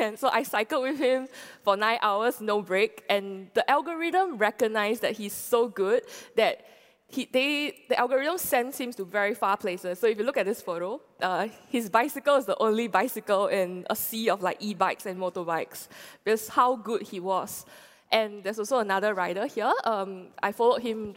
And 0.00 0.18
so 0.18 0.28
I 0.28 0.42
cycled 0.42 0.82
with 0.82 0.98
him 0.98 1.28
for 1.62 1.76
nine 1.76 1.98
hours, 2.02 2.40
no 2.40 2.62
break. 2.62 3.04
And 3.08 3.48
the 3.54 3.68
algorithm 3.70 4.36
recognized 4.36 5.02
that 5.02 5.12
he's 5.12 5.32
so 5.32 5.68
good 5.68 6.02
that 6.36 6.64
he, 7.10 7.28
they, 7.30 7.76
the 7.88 7.98
algorithm 7.98 8.38
sends 8.38 8.78
him 8.78 8.92
to 8.92 9.04
very 9.04 9.34
far 9.34 9.56
places. 9.56 9.98
So 9.98 10.06
if 10.06 10.16
you 10.18 10.24
look 10.24 10.36
at 10.36 10.46
this 10.46 10.62
photo, 10.62 11.00
uh, 11.20 11.48
his 11.68 11.88
bicycle 11.88 12.36
is 12.36 12.46
the 12.46 12.56
only 12.58 12.86
bicycle 12.86 13.48
in 13.48 13.84
a 13.90 13.96
sea 13.96 14.30
of 14.30 14.42
like 14.42 14.58
e-bikes 14.60 15.06
and 15.06 15.18
motorbikes. 15.18 15.88
That's 16.24 16.48
how 16.48 16.76
good 16.76 17.02
he 17.02 17.18
was. 17.18 17.66
And 18.12 18.44
there's 18.44 18.58
also 18.58 18.78
another 18.78 19.14
rider 19.14 19.46
here. 19.46 19.72
Um, 19.84 20.28
I 20.42 20.52
followed 20.52 20.82
him 20.82 21.14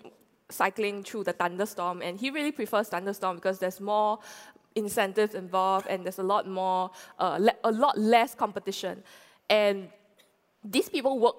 cycling 0.49 1.03
through 1.03 1.25
the 1.25 1.34
thunderstorm, 1.34 2.01
and 2.01 2.19
he 2.19 2.29
really 2.29 2.51
prefers 2.51 2.89
thunderstorm 2.89 3.36
because 3.36 3.60
there's 3.60 3.79
more 3.79 4.19
incentives 4.75 5.36
involved 5.36 5.86
and 5.88 6.03
there's 6.03 6.19
a 6.19 6.23
lot 6.23 6.47
more, 6.47 6.89
uh, 7.19 7.39
a 7.63 7.71
lot 7.71 7.97
less 7.97 8.34
competition. 8.34 9.03
And 9.49 9.89
these 10.63 10.89
people 10.89 11.19
work 11.19 11.36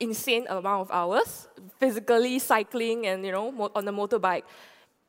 insane 0.00 0.46
amount 0.48 0.82
of 0.82 0.90
hours 0.90 1.48
physically 1.78 2.38
cycling 2.38 3.06
and 3.06 3.24
you 3.24 3.32
know 3.32 3.70
on 3.74 3.84
the 3.84 3.92
motorbike. 3.92 4.42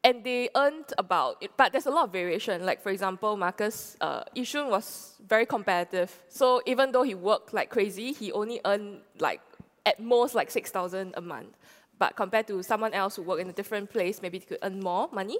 And 0.03 0.23
they 0.23 0.49
earned 0.55 0.93
about 0.97 1.43
but 1.57 1.71
there's 1.71 1.85
a 1.85 1.91
lot 1.91 2.05
of 2.05 2.11
variation. 2.11 2.65
Like 2.65 2.81
for 2.81 2.89
example 2.89 3.35
marcus 3.35 3.97
uh, 3.99 4.23
Yishun 4.35 4.69
was 4.69 5.13
very 5.27 5.45
competitive. 5.45 6.11
So 6.29 6.61
even 6.65 6.91
though 6.91 7.03
he 7.03 7.15
worked 7.15 7.53
like 7.53 7.69
crazy 7.69 8.13
he 8.13 8.31
only 8.31 8.61
earned 8.65 9.01
like 9.19 9.41
at 9.85 9.99
most 9.99 10.35
like 10.35 10.51
6000 10.51 11.13
a 11.17 11.21
month. 11.21 11.55
But 11.99 12.15
compared 12.15 12.47
to 12.47 12.61
someone 12.61 12.93
else 12.93 13.15
who 13.15 13.23
worked 13.23 13.41
in 13.41 13.49
a 13.49 13.53
different 13.53 13.89
place 13.91 14.21
maybe 14.21 14.39
he 14.39 14.45
could 14.45 14.59
earn 14.61 14.79
more 14.79 15.09
money. 15.11 15.39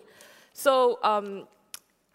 So 0.54 1.00
um, 1.04 1.48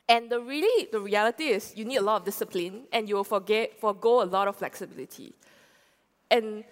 and 0.08 0.28
the 0.28 0.40
really 0.40 0.88
the 0.92 1.00
reality 1.00 1.44
is 1.44 1.72
you 1.76 1.84
need 1.84 1.96
a 1.96 2.02
lot 2.02 2.16
of 2.16 2.24
discipline 2.24 2.82
and 2.92 3.08
you 3.08 3.14
will 3.14 3.24
forget 3.24 3.78
forego 3.80 4.22
a 4.22 4.28
lot 4.36 4.48
of 4.48 4.56
flexibility. 4.56 5.32
And 6.30 6.64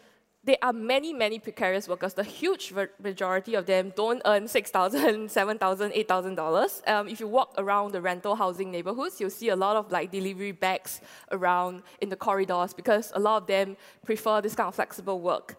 there 0.42 0.56
are 0.62 0.72
many, 0.72 1.12
many 1.12 1.38
precarious 1.38 1.86
workers. 1.86 2.14
The 2.14 2.24
huge 2.24 2.72
majority 2.98 3.54
of 3.54 3.66
them 3.66 3.92
don't 3.94 4.22
earn 4.24 4.44
$6,000, 4.44 4.70
$7,000, 5.60 6.06
$8,000. 6.06 6.88
Um, 6.88 7.08
if 7.08 7.20
you 7.20 7.28
walk 7.28 7.54
around 7.58 7.92
the 7.92 8.00
rental 8.00 8.34
housing 8.34 8.70
neighborhoods, 8.70 9.20
you'll 9.20 9.28
see 9.28 9.50
a 9.50 9.56
lot 9.56 9.76
of 9.76 9.92
like 9.92 10.10
delivery 10.10 10.52
bags 10.52 11.02
around 11.30 11.82
in 12.00 12.08
the 12.08 12.16
corridors 12.16 12.72
because 12.72 13.12
a 13.14 13.20
lot 13.20 13.42
of 13.42 13.46
them 13.48 13.76
prefer 14.02 14.40
this 14.40 14.54
kind 14.54 14.68
of 14.68 14.74
flexible 14.74 15.20
work. 15.20 15.56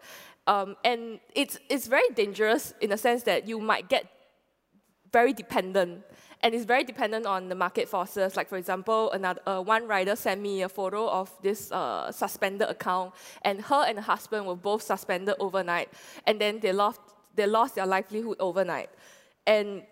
Um, 0.48 0.76
and 0.84 1.20
it's, 1.36 1.60
it's 1.68 1.86
very 1.86 2.08
dangerous 2.16 2.74
in 2.80 2.90
the 2.90 2.98
sense 2.98 3.22
that 3.22 3.46
you 3.46 3.60
might 3.60 3.88
get 3.88 4.06
very 5.12 5.32
dependent 5.32 6.02
and 6.42 6.54
it's 6.54 6.64
very 6.64 6.84
dependent 6.84 7.24
on 7.24 7.48
the 7.48 7.54
market 7.54 7.88
forces. 7.88 8.36
Like 8.36 8.48
for 8.48 8.56
example, 8.56 9.10
another 9.12 9.40
uh, 9.46 9.60
one 9.60 9.86
rider 9.86 10.16
sent 10.16 10.40
me 10.40 10.62
a 10.62 10.68
photo 10.68 11.08
of 11.08 11.30
this 11.42 11.70
uh, 11.70 12.10
suspended 12.10 12.68
account, 12.68 13.14
and 13.42 13.60
her 13.60 13.84
and 13.86 13.98
her 13.98 14.02
husband 14.02 14.46
were 14.46 14.56
both 14.56 14.82
suspended 14.82 15.36
overnight, 15.38 15.88
and 16.26 16.40
then 16.40 16.58
they 16.60 16.72
lost 16.72 17.00
they 17.34 17.46
lost 17.46 17.76
their 17.76 17.86
livelihood 17.86 18.36
overnight. 18.40 18.90
And 19.46 19.82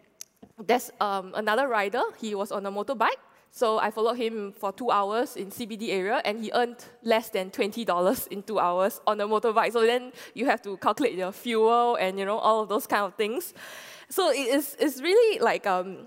there's 0.59 0.91
um, 1.01 1.33
another 1.35 1.69
rider. 1.69 2.03
He 2.21 2.35
was 2.35 2.53
on 2.53 2.67
a 2.67 2.73
motorbike. 2.73 3.21
So 3.53 3.79
I 3.79 3.91
followed 3.91 4.15
him 4.17 4.53
for 4.53 4.73
two 4.73 4.93
hours 4.93 5.35
in 5.37 5.51
CBD 5.51 5.91
area, 5.91 6.23
and 6.25 6.39
he 6.39 6.53
earned 6.55 6.85
less 7.03 7.31
than 7.31 7.51
twenty 7.51 7.85
dollars 7.85 8.27
in 8.29 8.43
two 8.43 8.59
hours 8.59 9.01
on 9.07 9.21
a 9.21 9.27
motorbike. 9.27 9.73
So 9.73 9.83
then 9.87 10.13
you 10.35 10.47
have 10.47 10.63
to 10.63 10.77
calculate 10.77 11.15
your 11.15 11.33
fuel 11.33 11.97
and 11.97 12.19
you 12.19 12.25
know 12.25 12.39
all 12.39 12.63
of 12.63 12.69
those 12.69 12.87
kind 12.87 13.05
of 13.05 13.15
things. 13.15 13.55
So 14.09 14.31
it 14.31 14.49
is 14.49 14.77
it's 14.81 15.01
really 15.01 15.41
like 15.41 15.67
um, 15.67 16.05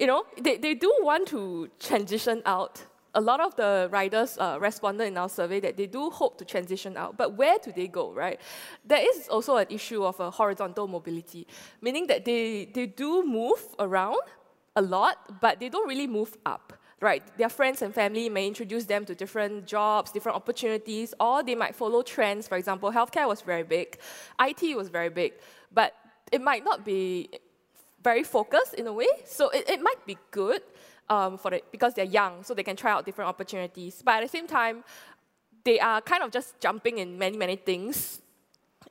you 0.00 0.06
know, 0.06 0.24
they, 0.40 0.56
they 0.56 0.74
do 0.74 0.92
want 1.02 1.28
to 1.28 1.68
transition 1.78 2.42
out. 2.46 2.82
A 3.14 3.20
lot 3.20 3.40
of 3.40 3.54
the 3.56 3.88
riders 3.92 4.38
uh, 4.38 4.56
responded 4.58 5.04
in 5.04 5.18
our 5.18 5.28
survey 5.28 5.60
that 5.60 5.76
they 5.76 5.86
do 5.86 6.08
hope 6.08 6.38
to 6.38 6.44
transition 6.44 6.96
out, 6.96 7.18
but 7.18 7.36
where 7.36 7.58
do 7.62 7.70
they 7.70 7.86
go, 7.86 8.12
right? 8.12 8.40
There 8.84 9.04
is 9.06 9.28
also 9.28 9.56
an 9.56 9.66
issue 9.68 10.02
of 10.04 10.18
a 10.18 10.30
horizontal 10.30 10.88
mobility, 10.88 11.46
meaning 11.82 12.06
that 12.06 12.24
they, 12.24 12.70
they 12.72 12.86
do 12.86 13.26
move 13.26 13.62
around 13.78 14.20
a 14.74 14.80
lot, 14.80 15.40
but 15.40 15.60
they 15.60 15.68
don't 15.68 15.88
really 15.88 16.06
move 16.06 16.36
up 16.46 16.72
right? 17.02 17.22
Their 17.38 17.48
friends 17.48 17.80
and 17.80 17.94
family 17.94 18.28
may 18.28 18.46
introduce 18.46 18.84
them 18.84 19.06
to 19.06 19.14
different 19.14 19.66
jobs, 19.66 20.12
different 20.12 20.36
opportunities, 20.36 21.14
or 21.18 21.42
they 21.42 21.54
might 21.54 21.74
follow 21.74 22.02
trends. 22.02 22.46
For 22.46 22.58
example, 22.58 22.92
healthcare 22.92 23.26
was 23.26 23.40
very 23.40 23.62
big, 23.62 23.96
IT 24.38 24.76
was 24.76 24.90
very 24.90 25.08
big, 25.08 25.32
but 25.72 25.94
it 26.30 26.42
might 26.42 26.62
not 26.62 26.84
be 26.84 27.30
very 28.02 28.22
focused 28.22 28.74
in 28.74 28.86
a 28.86 28.92
way. 28.92 29.08
So 29.24 29.50
it, 29.50 29.68
it 29.68 29.82
might 29.82 30.04
be 30.06 30.16
good 30.30 30.62
um, 31.08 31.38
for 31.38 31.50
the, 31.50 31.62
because 31.70 31.94
they're 31.94 32.04
young, 32.04 32.44
so 32.44 32.54
they 32.54 32.62
can 32.62 32.76
try 32.76 32.92
out 32.92 33.04
different 33.04 33.28
opportunities. 33.28 34.02
But 34.04 34.16
at 34.16 34.22
the 34.22 34.28
same 34.28 34.46
time, 34.46 34.84
they 35.64 35.78
are 35.80 36.00
kind 36.00 36.22
of 36.22 36.30
just 36.30 36.58
jumping 36.60 36.98
in 36.98 37.18
many, 37.18 37.36
many 37.36 37.56
things. 37.56 38.22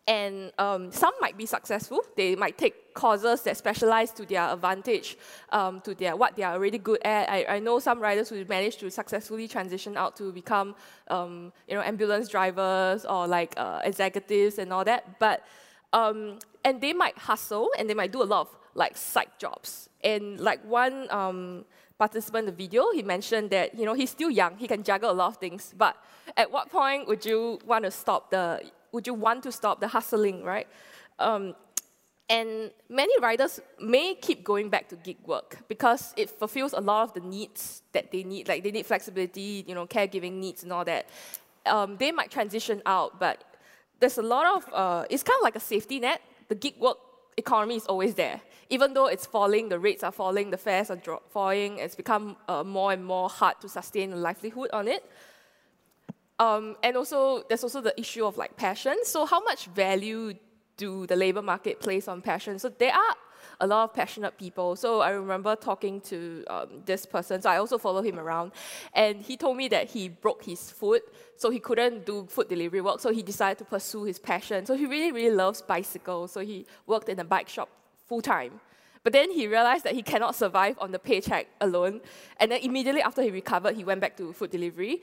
And 0.08 0.52
um, 0.58 0.92
some 0.92 1.14
might 1.22 1.38
be 1.38 1.46
successful. 1.46 2.02
They 2.16 2.36
might 2.36 2.58
take 2.58 2.96
courses 2.96 3.42
that 3.44 3.58
specialize 3.58 4.12
to 4.14 4.26
their 4.26 4.52
advantage, 4.52 5.18
um, 5.52 5.82
to 5.82 5.94
their 5.94 6.16
what 6.16 6.36
they 6.36 6.44
are 6.44 6.60
really 6.60 6.80
good 6.80 7.00
at. 7.06 7.30
I, 7.30 7.46
I 7.48 7.60
know 7.60 7.80
some 7.80 8.00
riders 8.00 8.30
who 8.30 8.44
managed 8.46 8.80
to 8.80 8.90
successfully 8.90 9.48
transition 9.48 9.98
out 9.98 10.16
to 10.18 10.32
become, 10.32 10.76
um, 11.10 11.54
you 11.68 11.76
know, 11.76 11.82
ambulance 11.82 12.28
drivers 12.28 13.06
or 13.06 13.28
like 13.28 13.54
uh, 13.58 13.82
executives 13.84 14.58
and 14.58 14.74
all 14.74 14.84
that. 14.84 15.20
But 15.20 15.46
um, 15.94 16.40
and 16.64 16.82
they 16.82 16.94
might 16.94 17.18
hustle 17.18 17.70
and 17.78 17.90
they 17.90 17.94
might 17.94 18.12
do 18.12 18.24
a 18.24 18.26
lot 18.26 18.42
of 18.42 18.59
like 18.76 18.98
side 18.98 19.32
jobs. 19.38 19.90
And 20.04 20.40
like 20.40 20.64
one 20.66 21.10
um, 21.12 21.66
participant 21.98 22.48
in 22.48 22.56
the 22.56 22.64
video, 22.64 22.92
he 22.92 23.04
mentioned 23.04 23.50
that 23.52 23.78
you 23.78 23.86
know 23.86 23.94
he's 23.94 24.10
still 24.10 24.30
young, 24.30 24.58
he 24.58 24.68
can 24.68 24.84
juggle 24.84 25.12
a 25.12 25.18
lot 25.22 25.28
of 25.28 25.38
things. 25.38 25.74
But 25.78 25.96
at 26.38 26.52
what 26.52 26.70
point 26.70 27.08
would 27.08 27.26
you 27.26 27.60
want 27.66 27.86
to 27.86 27.92
stop 27.92 28.32
the? 28.32 28.62
Would 28.92 29.06
you 29.06 29.14
want 29.14 29.44
to 29.44 29.52
stop 29.52 29.80
the 29.80 29.88
hustling, 29.88 30.44
right? 30.44 30.68
Um, 31.20 31.54
and 32.30 32.70
many 32.90 33.12
riders 33.20 33.60
may 33.82 34.14
keep 34.14 34.44
going 34.44 34.70
back 34.70 34.88
to 34.90 34.96
gig 34.96 35.18
work 35.26 35.58
because 35.68 36.14
it 36.16 36.30
fulfills 36.30 36.74
a 36.74 36.80
lot 36.80 37.04
of 37.04 37.14
the 37.16 37.22
needs 37.22 37.82
that 37.92 38.12
they 38.12 38.24
need. 38.24 38.48
Like 38.48 38.64
they 38.64 38.70
need 38.70 38.86
flexibility, 38.86 39.66
you 39.68 39.74
know, 39.74 39.88
caregiving 39.88 40.34
needs 40.34 40.62
and 40.62 40.72
all 40.72 40.86
that. 40.86 41.10
Um, 41.66 41.98
they 41.98 42.12
might 42.12 42.30
transition 42.30 42.84
out, 42.86 43.20
but 43.20 43.44
there's 44.00 44.20
a 44.20 44.22
lot 44.22 44.46
of, 44.46 44.74
uh, 44.74 45.06
it's 45.10 45.24
kind 45.24 45.38
of 45.40 45.44
like 45.44 45.56
a 45.56 45.60
safety 45.60 46.00
net. 46.00 46.22
The 46.50 46.56
gig 46.56 46.76
work 46.80 46.98
economy 47.40 47.76
is 47.76 47.86
always 47.86 48.14
there. 48.16 48.42
Even 48.70 48.94
though 48.94 49.08
it's 49.08 49.26
falling, 49.26 49.70
the 49.70 49.80
rates 49.80 50.04
are 50.04 50.12
falling, 50.12 50.52
the 50.52 50.58
fares 50.58 50.92
are 50.92 51.02
falling, 51.30 51.80
it's 51.80 51.96
become 51.96 52.38
uh, 52.48 52.64
more 52.64 52.94
and 52.94 53.04
more 53.04 53.28
hard 53.28 53.60
to 53.62 53.68
sustain 53.68 54.14
a 54.14 54.16
livelihood 54.16 54.70
on 54.72 54.88
it. 54.88 55.04
Um, 56.38 56.78
and 56.84 56.96
also, 56.96 57.44
there's 57.50 57.64
also 57.64 57.82
the 57.82 58.00
issue 58.00 58.26
of 58.26 58.38
like 58.38 58.56
passion. 58.56 58.96
So 59.04 59.26
how 59.26 59.42
much 59.44 59.66
value 59.68 60.34
do 60.78 61.06
the 61.08 61.16
labor 61.16 61.42
market 61.42 61.80
place 61.80 62.08
on 62.08 62.22
passion? 62.22 62.60
So 62.60 62.70
there 62.70 62.94
are 62.94 63.16
a 63.60 63.68
lot 63.68 63.84
of 63.84 63.94
passionate 63.94 64.38
people. 64.38 64.76
So 64.76 65.02
I 65.02 65.12
remember 65.12 65.56
talking 65.56 66.02
to 66.02 66.46
um, 66.50 66.68
this 66.86 67.06
person. 67.06 67.42
So 67.42 67.50
I 67.50 67.58
also 67.58 67.78
follow 67.78 68.02
him 68.02 68.20
around, 68.20 68.52
and 68.94 69.22
he 69.22 69.36
told 69.38 69.58
me 69.58 69.68
that 69.70 69.90
he 69.90 70.10
broke 70.10 70.44
his 70.46 70.72
foot, 70.72 71.04
so 71.36 71.50
he 71.50 71.60
couldn't 71.60 72.06
do 72.06 72.26
food 72.28 72.48
delivery 72.48 72.82
work. 72.82 73.00
So 73.00 73.12
he 73.12 73.24
decided 73.24 73.58
to 73.60 73.66
pursue 73.66 74.04
his 74.04 74.20
passion. 74.20 74.66
So 74.66 74.76
he 74.76 74.86
really, 74.86 75.12
really 75.12 75.36
loves 75.36 75.62
bicycles. 75.62 76.32
So 76.32 76.42
he 76.42 76.66
worked 76.88 77.10
in 77.10 77.20
a 77.20 77.26
bike 77.26 77.50
shop 77.50 77.70
full 78.08 78.22
time. 78.22 78.60
But 79.04 79.14
then 79.14 79.32
he 79.32 79.48
realized 79.48 79.86
that 79.86 79.94
he 79.94 80.02
cannot 80.02 80.36
survive 80.36 80.78
on 80.80 80.92
the 80.92 81.00
paycheck 81.00 81.48
alone. 81.62 82.02
And 82.38 82.52
then 82.52 82.62
immediately 82.62 83.02
after 83.02 83.22
he 83.22 83.32
recovered, 83.32 83.76
he 83.76 83.84
went 83.84 84.02
back 84.02 84.18
to 84.18 84.34
food 84.34 84.52
delivery 84.52 85.02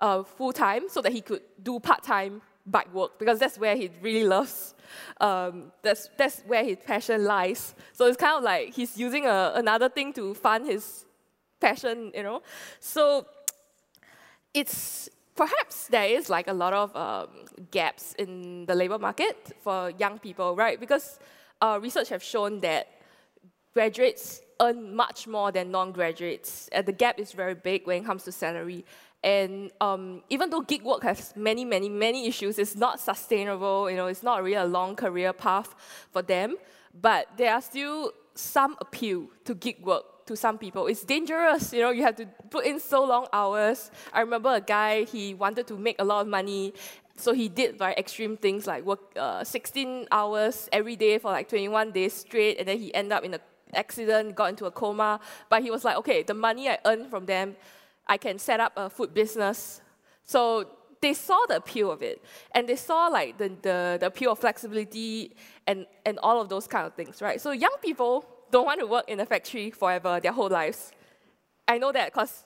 uh, 0.00 0.22
full 0.22 0.52
time 0.52 0.88
so 0.88 1.00
that 1.02 1.12
he 1.12 1.20
could 1.20 1.42
do 1.62 1.78
part 1.78 2.02
time 2.02 2.40
bike 2.66 2.92
work 2.94 3.18
because 3.18 3.38
that's 3.38 3.58
where 3.58 3.76
he 3.76 3.90
really 4.00 4.24
loves. 4.24 4.74
Um, 5.20 5.72
that's 5.82 6.08
that's 6.16 6.42
where 6.46 6.64
his 6.64 6.78
passion 6.84 7.24
lies. 7.24 7.74
So 7.92 8.06
it's 8.06 8.16
kind 8.16 8.36
of 8.36 8.44
like 8.44 8.74
he's 8.74 8.96
using 8.96 9.26
a, 9.26 9.52
another 9.54 9.88
thing 9.88 10.12
to 10.14 10.34
fund 10.34 10.66
his 10.66 11.04
passion, 11.60 12.12
you 12.14 12.22
know. 12.22 12.42
So 12.80 13.26
it's 14.52 15.08
perhaps 15.34 15.88
there 15.88 16.06
is 16.06 16.30
like 16.30 16.48
a 16.48 16.52
lot 16.52 16.72
of 16.72 16.94
um, 16.96 17.28
gaps 17.70 18.14
in 18.18 18.66
the 18.66 18.74
labor 18.74 18.98
market 18.98 19.52
for 19.62 19.90
young 19.98 20.18
people, 20.18 20.54
right? 20.54 20.78
Because 20.78 21.18
uh, 21.60 21.78
research 21.82 22.08
have 22.10 22.22
shown 22.22 22.60
that 22.60 22.88
graduates 23.72 24.40
earn 24.60 24.94
much 24.94 25.26
more 25.26 25.50
than 25.50 25.70
non-graduates. 25.70 26.68
Uh, 26.72 26.82
the 26.82 26.92
gap 26.92 27.18
is 27.18 27.32
very 27.32 27.54
big 27.54 27.86
when 27.86 28.02
it 28.02 28.06
comes 28.06 28.22
to 28.24 28.32
salary. 28.32 28.84
And 29.24 29.72
um, 29.80 30.22
even 30.28 30.50
though 30.50 30.60
gig 30.60 30.82
work 30.82 31.02
has 31.02 31.32
many, 31.34 31.64
many, 31.64 31.88
many 31.88 32.28
issues, 32.28 32.58
it's 32.58 32.76
not 32.76 33.00
sustainable. 33.00 33.90
You 33.90 33.96
know, 33.96 34.06
it's 34.06 34.22
not 34.22 34.42
really 34.42 34.56
a 34.56 34.66
long 34.66 34.94
career 34.94 35.32
path 35.32 35.74
for 36.12 36.20
them. 36.20 36.56
But 37.00 37.28
there 37.38 37.54
are 37.54 37.62
still 37.62 38.12
some 38.34 38.76
appeal 38.80 39.28
to 39.46 39.54
gig 39.54 39.80
work 39.82 40.26
to 40.26 40.36
some 40.36 40.58
people. 40.58 40.86
It's 40.86 41.04
dangerous, 41.04 41.72
you 41.72 41.80
know, 41.80 41.90
you 41.90 42.02
have 42.02 42.16
to 42.16 42.26
put 42.50 42.66
in 42.66 42.78
so 42.80 43.04
long 43.04 43.26
hours. 43.32 43.90
I 44.12 44.20
remember 44.20 44.54
a 44.54 44.60
guy, 44.60 45.04
he 45.04 45.34
wanted 45.34 45.66
to 45.68 45.76
make 45.78 45.96
a 45.98 46.04
lot 46.04 46.22
of 46.22 46.28
money, 46.28 46.72
so 47.16 47.32
he 47.32 47.48
did 47.48 47.78
very 47.78 47.94
extreme 47.94 48.36
things 48.36 48.66
like 48.66 48.84
work 48.84 49.00
uh, 49.16 49.44
16 49.44 50.08
hours 50.10 50.68
every 50.72 50.96
day 50.96 51.18
for 51.18 51.30
like 51.30 51.48
21 51.48 51.92
days 51.92 52.12
straight, 52.12 52.58
and 52.58 52.68
then 52.68 52.78
he 52.78 52.92
ended 52.94 53.12
up 53.12 53.24
in 53.24 53.34
an 53.34 53.40
accident, 53.74 54.34
got 54.34 54.50
into 54.50 54.66
a 54.66 54.70
coma. 54.70 55.20
But 55.48 55.62
he 55.62 55.70
was 55.70 55.84
like, 55.84 55.96
okay, 55.98 56.22
the 56.22 56.34
money 56.34 56.68
I 56.68 56.78
earn 56.84 57.08
from 57.08 57.26
them, 57.26 57.56
I 58.06 58.16
can 58.16 58.38
set 58.38 58.60
up 58.60 58.72
a 58.76 58.90
food 58.90 59.14
business. 59.14 59.80
So 60.24 60.68
they 61.00 61.14
saw 61.14 61.38
the 61.48 61.56
appeal 61.56 61.90
of 61.90 62.02
it, 62.02 62.24
and 62.54 62.68
they 62.68 62.76
saw 62.76 63.08
like 63.08 63.36
the, 63.36 63.48
the, 63.60 63.98
the 64.00 64.06
appeal 64.06 64.32
of 64.32 64.38
flexibility 64.38 65.36
and, 65.66 65.86
and 66.06 66.18
all 66.22 66.40
of 66.40 66.48
those 66.48 66.66
kind 66.66 66.86
of 66.86 66.94
things, 66.94 67.20
right? 67.20 67.40
So 67.40 67.50
young 67.50 67.76
people 67.82 68.24
don't 68.50 68.64
want 68.64 68.80
to 68.80 68.86
work 68.86 69.04
in 69.08 69.20
a 69.20 69.26
factory 69.26 69.70
forever, 69.70 70.20
their 70.20 70.32
whole 70.32 70.48
lives. 70.48 70.92
I 71.68 71.78
know 71.78 71.92
that 71.92 72.12
because 72.12 72.44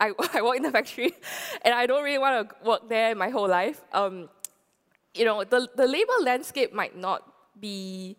I, 0.00 0.12
I 0.34 0.42
work 0.42 0.56
in 0.56 0.64
a 0.64 0.70
factory, 0.70 1.12
and 1.62 1.74
I 1.74 1.86
don't 1.86 2.02
really 2.02 2.18
want 2.18 2.48
to 2.48 2.56
work 2.66 2.88
there 2.88 3.14
my 3.14 3.28
whole 3.28 3.48
life. 3.48 3.82
Um, 3.92 4.28
you 5.14 5.24
know, 5.24 5.44
the, 5.44 5.68
the 5.76 5.86
labor 5.86 6.18
landscape 6.22 6.72
might 6.72 6.96
not 6.96 7.30
be 7.60 8.16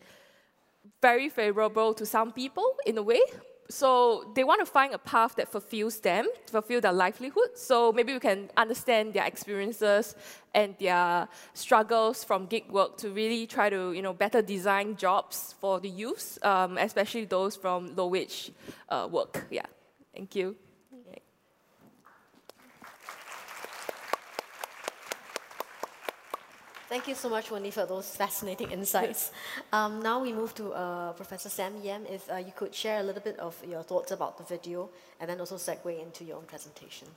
very 1.02 1.30
favorable 1.30 1.94
to 1.94 2.06
some 2.06 2.32
people 2.32 2.76
in 2.86 2.98
a 2.98 3.04
way. 3.04 3.22
So 3.70 4.32
they 4.34 4.44
want 4.44 4.60
to 4.62 4.66
find 4.66 4.94
a 4.96 4.98
path 4.98 5.36
that 5.36 5.48
fulfills 5.48 6.00
them, 6.00 6.28
fulfill 6.48 6.82
their 6.82 6.92
livelihood. 6.92 7.56
So 7.56 7.92
maybe 7.92 8.14
we 8.14 8.20
can 8.20 8.50
understand 8.58 9.14
their 9.14 9.26
experiences 9.26 10.16
and 10.56 10.76
their 10.80 11.28
struggles 11.54 12.24
from 12.24 12.48
gig 12.48 12.72
work 12.72 12.98
to 12.98 13.12
really 13.12 13.46
try 13.46 13.70
to, 13.70 13.94
you 13.94 14.02
know, 14.02 14.14
better 14.14 14.42
design 14.42 14.96
jobs 14.96 15.54
for 15.62 15.80
the 15.80 15.90
youths, 15.90 16.40
um, 16.42 16.80
especially 16.80 17.26
those 17.26 17.56
from 17.56 17.96
low 17.96 18.08
wage 18.08 18.52
uh, 18.90 19.08
work. 19.10 19.46
Yeah. 19.52 19.68
Thank 20.16 20.36
you. 20.36 20.56
Thank 26.90 27.08
you 27.08 27.14
so 27.14 27.30
much, 27.30 27.52
Wendy, 27.52 27.70
for 27.70 27.86
those 27.86 28.16
fascinating 28.16 28.72
insights. 28.78 29.32
Um, 29.72 30.02
now 30.02 30.20
we 30.20 30.34
move 30.34 30.56
to 30.56 30.72
uh, 30.72 31.14
Professor 31.14 31.48
Sam 31.48 31.74
Yam. 31.84 32.04
If 32.10 32.28
uh, 32.32 32.38
you 32.38 32.52
could 32.56 32.74
share 32.74 33.00
a 33.00 33.04
little 33.04 33.22
bit 33.22 33.38
of 33.38 33.56
your 33.70 33.84
thoughts 33.84 34.12
about 34.12 34.40
the 34.40 34.44
video 34.44 34.90
and 35.20 35.30
then 35.30 35.40
also 35.40 35.58
segue 35.58 36.02
into 36.02 36.24
your 36.24 36.38
own 36.38 36.46
presentation. 36.46 37.08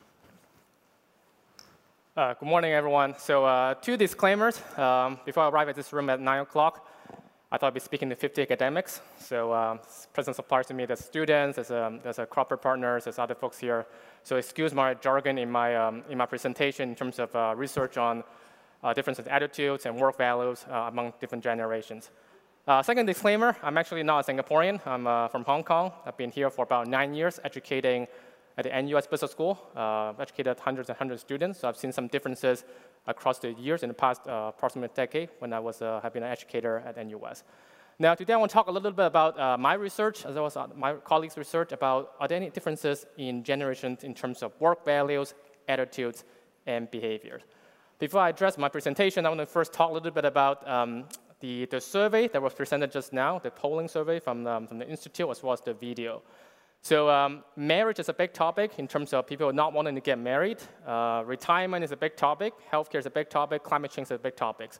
Uh, 2.14 2.34
good 2.34 2.50
morning, 2.50 2.74
everyone. 2.74 3.14
So 3.16 3.46
uh, 3.46 3.72
two 3.72 3.96
disclaimers. 3.96 4.60
Um, 4.76 5.18
before 5.24 5.44
I 5.44 5.48
arrive 5.48 5.70
at 5.70 5.74
this 5.74 5.90
room 5.94 6.10
at 6.10 6.20
9 6.20 6.40
o'clock, 6.40 6.86
I 7.50 7.56
thought 7.56 7.68
I'd 7.68 7.74
be 7.74 7.80
speaking 7.80 8.10
to 8.10 8.14
50 8.14 8.42
academics. 8.42 9.00
So 9.18 9.54
um, 9.54 9.80
presence 10.12 10.38
applies 10.38 10.66
to 10.66 10.74
me 10.74 10.84
as 10.86 11.02
students, 11.02 11.56
as 11.56 11.70
a, 11.70 11.98
as 12.04 12.18
a 12.18 12.26
corporate 12.26 12.60
partners, 12.60 13.06
as 13.06 13.18
other 13.18 13.34
folks 13.34 13.58
here. 13.58 13.86
So 14.22 14.36
excuse 14.36 14.74
my 14.74 14.92
jargon 14.92 15.38
in 15.38 15.50
my, 15.50 15.74
um, 15.76 16.02
in 16.10 16.18
my 16.18 16.26
presentation 16.26 16.90
in 16.90 16.94
terms 16.94 17.18
of 17.18 17.34
uh, 17.34 17.54
research 17.56 17.96
on 17.96 18.22
uh, 18.82 18.92
differences 18.92 19.26
in 19.26 19.32
attitudes 19.32 19.86
and 19.86 19.96
work 19.96 20.18
values 20.18 20.64
uh, 20.70 20.88
among 20.88 21.12
different 21.20 21.42
generations. 21.42 22.10
Uh, 22.66 22.82
second 22.82 23.06
disclaimer, 23.06 23.56
I'm 23.62 23.76
actually 23.76 24.02
not 24.02 24.28
a 24.28 24.32
Singaporean. 24.32 24.80
I'm 24.86 25.06
uh, 25.06 25.28
from 25.28 25.44
Hong 25.44 25.64
Kong. 25.64 25.92
I've 26.06 26.16
been 26.16 26.30
here 26.30 26.48
for 26.50 26.64
about 26.64 26.86
nine 26.86 27.12
years 27.12 27.40
educating 27.44 28.06
at 28.56 28.64
the 28.64 28.82
NUS 28.82 29.06
Business 29.06 29.30
School, 29.30 29.58
uh, 29.74 30.12
educated 30.20 30.60
hundreds 30.60 30.88
and 30.88 30.96
hundreds 30.96 31.22
of 31.22 31.26
students. 31.26 31.60
So 31.60 31.68
I've 31.68 31.76
seen 31.76 31.90
some 31.90 32.06
differences 32.06 32.64
across 33.06 33.38
the 33.38 33.52
years 33.54 33.82
in 33.82 33.88
the 33.88 33.94
past 33.94 34.28
uh, 34.28 34.52
approximate 34.54 34.94
decade 34.94 35.30
when 35.40 35.52
I 35.52 35.58
was 35.58 35.80
have 35.80 36.12
been 36.12 36.22
an 36.22 36.30
educator 36.30 36.82
at 36.86 37.04
NUS. 37.04 37.42
Now, 37.98 38.14
today 38.14 38.32
I 38.32 38.36
want 38.36 38.50
to 38.50 38.54
talk 38.54 38.68
a 38.68 38.70
little 38.70 38.90
bit 38.90 39.06
about 39.06 39.60
my 39.60 39.74
research, 39.74 40.24
as 40.24 40.34
well 40.34 40.46
as 40.46 40.56
my 40.76 40.94
colleagues' 40.94 41.36
research 41.36 41.72
about 41.72 42.12
are 42.20 42.28
there 42.28 42.36
any 42.36 42.50
differences 42.50 43.06
in 43.16 43.42
generations 43.42 44.04
in 44.04 44.14
terms 44.14 44.42
of 44.42 44.52
work 44.60 44.84
values, 44.84 45.34
attitudes, 45.68 46.24
and 46.66 46.90
behaviors. 46.90 47.42
Before 48.02 48.20
I 48.20 48.30
address 48.30 48.58
my 48.58 48.68
presentation, 48.68 49.24
I 49.24 49.28
want 49.28 49.38
to 49.42 49.46
first 49.46 49.72
talk 49.72 49.90
a 49.90 49.92
little 49.92 50.10
bit 50.10 50.24
about 50.24 50.68
um, 50.68 51.04
the, 51.38 51.66
the 51.66 51.80
survey 51.80 52.26
that 52.26 52.42
was 52.42 52.52
presented 52.52 52.90
just 52.90 53.12
now, 53.12 53.38
the 53.38 53.52
polling 53.52 53.86
survey 53.86 54.18
from, 54.18 54.44
um, 54.44 54.66
from 54.66 54.80
the 54.80 54.88
Institute, 54.88 55.28
as 55.30 55.40
well 55.40 55.52
as 55.52 55.60
the 55.60 55.72
video. 55.72 56.20
So 56.80 57.08
um, 57.08 57.44
marriage 57.54 58.00
is 58.00 58.08
a 58.08 58.12
big 58.12 58.32
topic 58.32 58.72
in 58.78 58.88
terms 58.88 59.12
of 59.12 59.28
people 59.28 59.52
not 59.52 59.72
wanting 59.72 59.94
to 59.94 60.00
get 60.00 60.18
married. 60.18 60.58
Uh, 60.84 61.22
retirement 61.24 61.84
is 61.84 61.92
a 61.92 61.96
big 61.96 62.16
topic. 62.16 62.54
Healthcare 62.72 62.98
is 62.98 63.06
a 63.06 63.10
big 63.10 63.30
topic. 63.30 63.62
Climate 63.62 63.92
change 63.92 64.06
is 64.06 64.10
a 64.10 64.18
big 64.18 64.34
topic. 64.34 64.72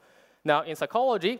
Now, 0.44 0.62
in 0.62 0.74
psychology, 0.74 1.38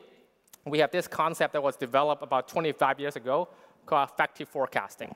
we 0.65 0.79
have 0.79 0.93
this 0.93 1.09
concept 1.09 1.53
that 1.55 1.65
was 1.65 1.75
developed 1.75 2.23
about 2.23 2.47
25 2.47 3.01
years 3.01 3.17
ago 3.17 3.49
called 3.87 4.09
affective 4.09 4.49
forecasting. 4.49 5.13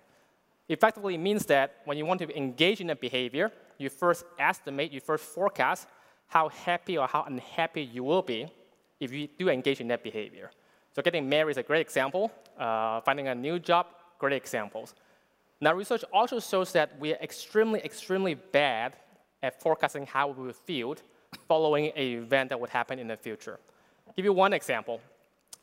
Effectively 0.69 1.17
means 1.17 1.47
that 1.47 1.77
when 1.85 1.97
you 1.97 2.05
want 2.05 2.21
to 2.23 2.37
engage 2.37 2.81
in 2.81 2.91
a 2.91 2.97
behavior, 2.97 3.53
you 3.79 3.89
first 3.89 4.25
estimate, 4.37 4.91
you 4.91 4.99
first 4.99 5.25
forecast 5.25 5.87
how 6.29 6.49
happy 6.49 6.99
or 6.99 7.07
how 7.07 7.23
unhappy 7.23 7.83
you 7.83 8.05
will 8.05 8.23
be 8.23 8.47
if 9.01 9.13
you 9.13 9.29
do 9.39 9.49
engage 9.49 9.81
in 9.81 9.89
that 9.89 10.03
behavior. 10.03 10.51
So 10.95 11.03
getting 11.03 11.29
married 11.29 11.53
is 11.53 11.57
a 11.59 11.63
great 11.63 11.81
example. 11.81 12.33
Uh, 12.59 13.01
finding 13.03 13.29
a 13.29 13.35
new 13.35 13.59
job, 13.59 13.87
great 14.19 14.33
examples. 14.33 14.95
Now, 15.61 15.75
research 15.75 16.05
also 16.13 16.41
shows 16.41 16.73
that 16.73 16.99
we 16.99 17.13
are 17.13 17.19
extremely, 17.23 17.81
extremely 17.81 18.35
bad 18.35 18.97
at 19.43 19.61
forecasting 19.61 20.07
how 20.07 20.29
we 20.29 20.47
will 20.47 20.53
feel 20.53 20.97
following 21.49 21.89
an 21.89 22.03
event 22.03 22.51
that 22.51 22.59
would 22.59 22.71
happen 22.71 22.99
in 22.99 23.09
the 23.09 23.17
future. 23.17 23.59
I'll 24.07 24.15
give 24.15 24.25
you 24.25 24.33
one 24.33 24.53
example. 24.53 25.01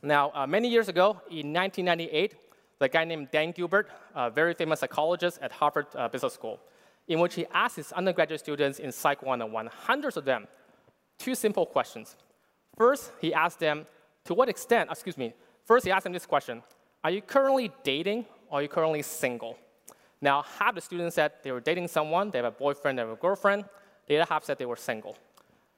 Now, 0.01 0.31
uh, 0.33 0.47
many 0.47 0.67
years 0.67 0.89
ago, 0.89 1.21
in 1.29 1.53
1998, 1.53 2.35
the 2.79 2.89
guy 2.89 3.05
named 3.05 3.29
Dan 3.31 3.51
Gilbert, 3.51 3.89
a 4.15 4.29
very 4.29 4.53
famous 4.53 4.79
psychologist 4.79 5.39
at 5.41 5.51
Harvard 5.51 5.87
uh, 5.95 6.07
Business 6.09 6.33
School, 6.33 6.59
in 7.07 7.19
which 7.19 7.35
he 7.35 7.45
asked 7.53 7.75
his 7.75 7.91
undergraduate 7.91 8.39
students 8.39 8.79
in 8.79 8.91
Psych 8.91 9.21
101, 9.21 9.67
hundreds 9.67 10.17
of 10.17 10.25
them, 10.25 10.47
two 11.17 11.35
simple 11.35 11.65
questions. 11.65 12.15
First, 12.77 13.11
he 13.19 13.33
asked 13.33 13.59
them, 13.59 13.85
to 14.25 14.33
what 14.33 14.49
extent, 14.49 14.89
excuse 14.89 15.17
me, 15.17 15.33
first 15.65 15.85
he 15.85 15.91
asked 15.91 16.05
them 16.05 16.13
this 16.13 16.25
question, 16.25 16.63
are 17.03 17.11
you 17.11 17.21
currently 17.21 17.71
dating 17.83 18.25
or 18.49 18.59
are 18.59 18.61
you 18.61 18.69
currently 18.69 19.01
single? 19.01 19.57
Now, 20.21 20.43
half 20.43 20.75
the 20.75 20.81
students 20.81 21.15
said 21.15 21.33
they 21.43 21.51
were 21.51 21.59
dating 21.59 21.89
someone, 21.89 22.31
they 22.31 22.37
have 22.37 22.45
a 22.45 22.51
boyfriend, 22.51 22.97
they 22.97 23.01
have 23.01 23.11
a 23.11 23.17
girlfriend. 23.17 23.65
The 24.07 24.17
other 24.17 24.27
half 24.29 24.45
said 24.45 24.57
they 24.57 24.65
were 24.65 24.77
single. 24.77 25.17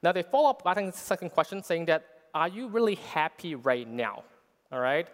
Now, 0.02 0.12
they 0.12 0.22
follow 0.22 0.50
up, 0.50 0.62
think, 0.74 0.92
the 0.92 0.98
second 0.98 1.30
question, 1.30 1.62
saying 1.62 1.86
that, 1.86 2.04
are 2.32 2.48
you 2.48 2.68
really 2.68 2.94
happy 2.94 3.54
right 3.56 3.88
now? 3.88 4.22
All 4.70 4.78
right? 4.78 5.08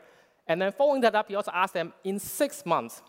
And 0.47 0.61
then 0.61 0.73
following 0.73 1.01
that 1.03 1.15
up, 1.15 1.29
he 1.29 1.35
also 1.35 1.53
asked 1.55 1.73
them, 1.73 1.93
in 2.05 2.19
six 2.19 2.67
months, 2.67 3.01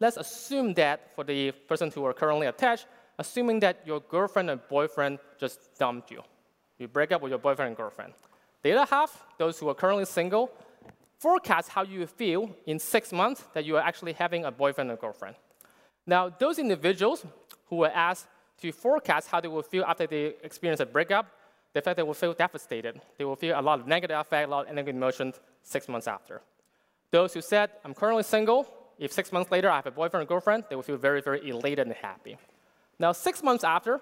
let's 0.00 0.16
assume 0.16 0.74
that 0.74 1.14
for 1.14 1.24
the 1.24 1.52
person 1.52 1.90
who 1.90 2.04
are 2.04 2.12
currently 2.12 2.46
attached, 2.46 2.86
assuming 3.18 3.60
that 3.60 3.82
your 3.84 4.00
girlfriend 4.00 4.50
and 4.50 4.60
boyfriend 4.68 5.18
just 5.38 5.78
dumped 5.78 6.10
you. 6.10 6.22
You 6.78 6.88
break 6.88 7.10
up 7.12 7.22
with 7.22 7.30
your 7.30 7.38
boyfriend 7.38 7.68
and 7.68 7.76
girlfriend. 7.76 8.12
The 8.62 8.72
other 8.72 8.88
half, 8.88 9.24
those 9.38 9.58
who 9.58 9.68
are 9.68 9.74
currently 9.74 10.04
single, 10.04 10.50
forecast 11.18 11.70
how 11.70 11.82
you 11.82 12.06
feel 12.06 12.54
in 12.66 12.78
six 12.78 13.12
months 13.12 13.44
that 13.54 13.64
you 13.64 13.76
are 13.76 13.82
actually 13.82 14.12
having 14.12 14.44
a 14.44 14.50
boyfriend 14.50 14.90
or 14.90 14.96
girlfriend. 14.96 15.36
Now, 16.06 16.28
those 16.28 16.58
individuals 16.58 17.26
who 17.66 17.76
were 17.76 17.90
asked 17.90 18.28
to 18.62 18.72
forecast 18.72 19.28
how 19.28 19.40
they 19.40 19.48
will 19.48 19.62
feel 19.62 19.84
after 19.84 20.06
they 20.06 20.34
experience 20.42 20.80
a 20.80 20.86
breakup, 20.86 21.26
the 21.74 21.82
fact 21.82 21.96
they 21.96 22.02
will 22.02 22.14
feel 22.14 22.32
devastated. 22.32 23.00
They 23.18 23.24
will 23.24 23.36
feel 23.36 23.58
a 23.58 23.62
lot 23.62 23.80
of 23.80 23.86
negative 23.86 24.18
affect, 24.18 24.48
a 24.48 24.50
lot 24.50 24.68
of 24.68 24.74
negative 24.74 24.96
emotions 24.96 25.40
six 25.62 25.88
months 25.88 26.08
after. 26.08 26.40
Those 27.10 27.34
who 27.34 27.40
said, 27.40 27.70
I'm 27.84 27.94
currently 27.94 28.22
single, 28.22 28.66
if 28.98 29.12
six 29.12 29.32
months 29.32 29.50
later 29.50 29.70
I 29.70 29.76
have 29.76 29.86
a 29.86 29.90
boyfriend 29.90 30.24
or 30.24 30.26
girlfriend, 30.26 30.64
they 30.68 30.76
will 30.76 30.82
feel 30.82 30.96
very, 30.96 31.20
very 31.20 31.48
elated 31.48 31.86
and 31.86 31.92
happy. 31.94 32.36
Now, 32.98 33.12
six 33.12 33.42
months 33.42 33.64
after, 33.64 34.00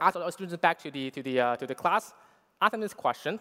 I 0.00 0.08
asked 0.08 0.16
our 0.16 0.32
students 0.32 0.60
back 0.60 0.78
to 0.80 0.90
the, 0.90 1.10
to 1.10 1.22
the, 1.22 1.40
uh, 1.40 1.56
to 1.56 1.66
the 1.66 1.74
class, 1.74 2.12
ask 2.60 2.72
them 2.72 2.80
this 2.80 2.94
question 2.94 3.38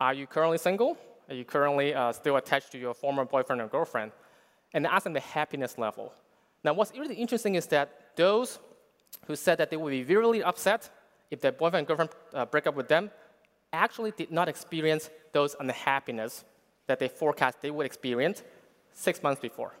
Are 0.00 0.14
you 0.14 0.26
currently 0.26 0.58
single? 0.58 0.96
Are 1.28 1.34
you 1.34 1.44
currently 1.44 1.94
uh, 1.94 2.12
still 2.12 2.36
attached 2.36 2.72
to 2.72 2.78
your 2.78 2.94
former 2.94 3.24
boyfriend 3.24 3.60
or 3.60 3.68
girlfriend? 3.68 4.12
And 4.72 4.86
ask 4.86 5.04
them 5.04 5.12
the 5.12 5.20
happiness 5.20 5.78
level. 5.78 6.12
Now, 6.64 6.72
what's 6.72 6.92
really 6.96 7.14
interesting 7.14 7.54
is 7.54 7.66
that 7.68 8.16
those 8.16 8.58
who 9.26 9.36
said 9.36 9.58
that 9.58 9.70
they 9.70 9.76
would 9.76 9.90
be 9.90 10.04
really 10.04 10.42
upset 10.42 10.90
if 11.30 11.40
their 11.40 11.52
boyfriend 11.52 11.80
and 11.80 11.86
girlfriend 11.86 12.10
uh, 12.34 12.46
break 12.46 12.66
up 12.66 12.74
with 12.74 12.88
them 12.88 13.10
actually 13.72 14.12
did 14.12 14.32
not 14.32 14.48
experience 14.48 15.10
those 15.32 15.54
unhappiness 15.60 16.44
that 16.86 16.98
they 16.98 17.08
forecast 17.08 17.60
they 17.60 17.70
would 17.70 17.86
experience 17.86 18.42
six 18.92 19.22
months 19.22 19.40
before. 19.40 19.72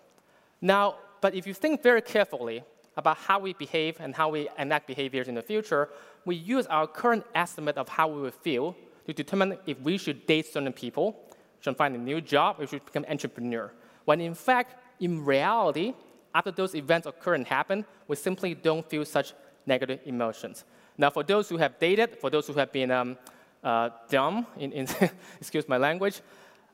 Now, 0.60 0.96
but 1.20 1.34
if 1.34 1.46
you 1.46 1.54
think 1.54 1.82
very 1.82 2.02
carefully 2.02 2.62
about 2.96 3.16
how 3.16 3.38
we 3.38 3.52
behave 3.54 3.96
and 4.00 4.14
how 4.14 4.28
we 4.30 4.48
enact 4.58 4.86
behaviors 4.86 5.28
in 5.28 5.34
the 5.34 5.42
future, 5.42 5.88
we 6.24 6.34
use 6.36 6.66
our 6.66 6.86
current 6.86 7.24
estimate 7.34 7.76
of 7.76 7.88
how 7.88 8.08
we 8.08 8.20
will 8.20 8.30
feel 8.30 8.76
to 9.06 9.12
determine 9.12 9.58
if 9.66 9.80
we 9.80 9.96
should 9.96 10.26
date 10.26 10.46
certain 10.46 10.72
people, 10.72 11.16
should 11.60 11.76
find 11.76 11.94
a 11.94 11.98
new 11.98 12.20
job, 12.20 12.56
or 12.58 12.66
should 12.66 12.84
become 12.84 13.04
entrepreneur. 13.08 13.72
When 14.04 14.20
in 14.20 14.34
fact, 14.34 14.76
in 15.00 15.24
reality, 15.24 15.94
after 16.34 16.50
those 16.50 16.74
events 16.74 17.06
occur 17.06 17.34
and 17.34 17.46
happen, 17.46 17.84
we 18.06 18.16
simply 18.16 18.54
don't 18.54 18.88
feel 18.88 19.04
such 19.04 19.32
negative 19.66 20.00
emotions. 20.04 20.64
Now, 20.96 21.10
for 21.10 21.22
those 21.22 21.48
who 21.48 21.56
have 21.56 21.78
dated, 21.78 22.18
for 22.18 22.30
those 22.30 22.46
who 22.46 22.52
have 22.54 22.72
been 22.72 22.90
um, 22.90 23.16
uh, 23.64 23.90
dumb, 24.08 24.46
in, 24.58 24.72
in 24.72 24.86
excuse 25.40 25.68
my 25.68 25.76
language, 25.76 26.20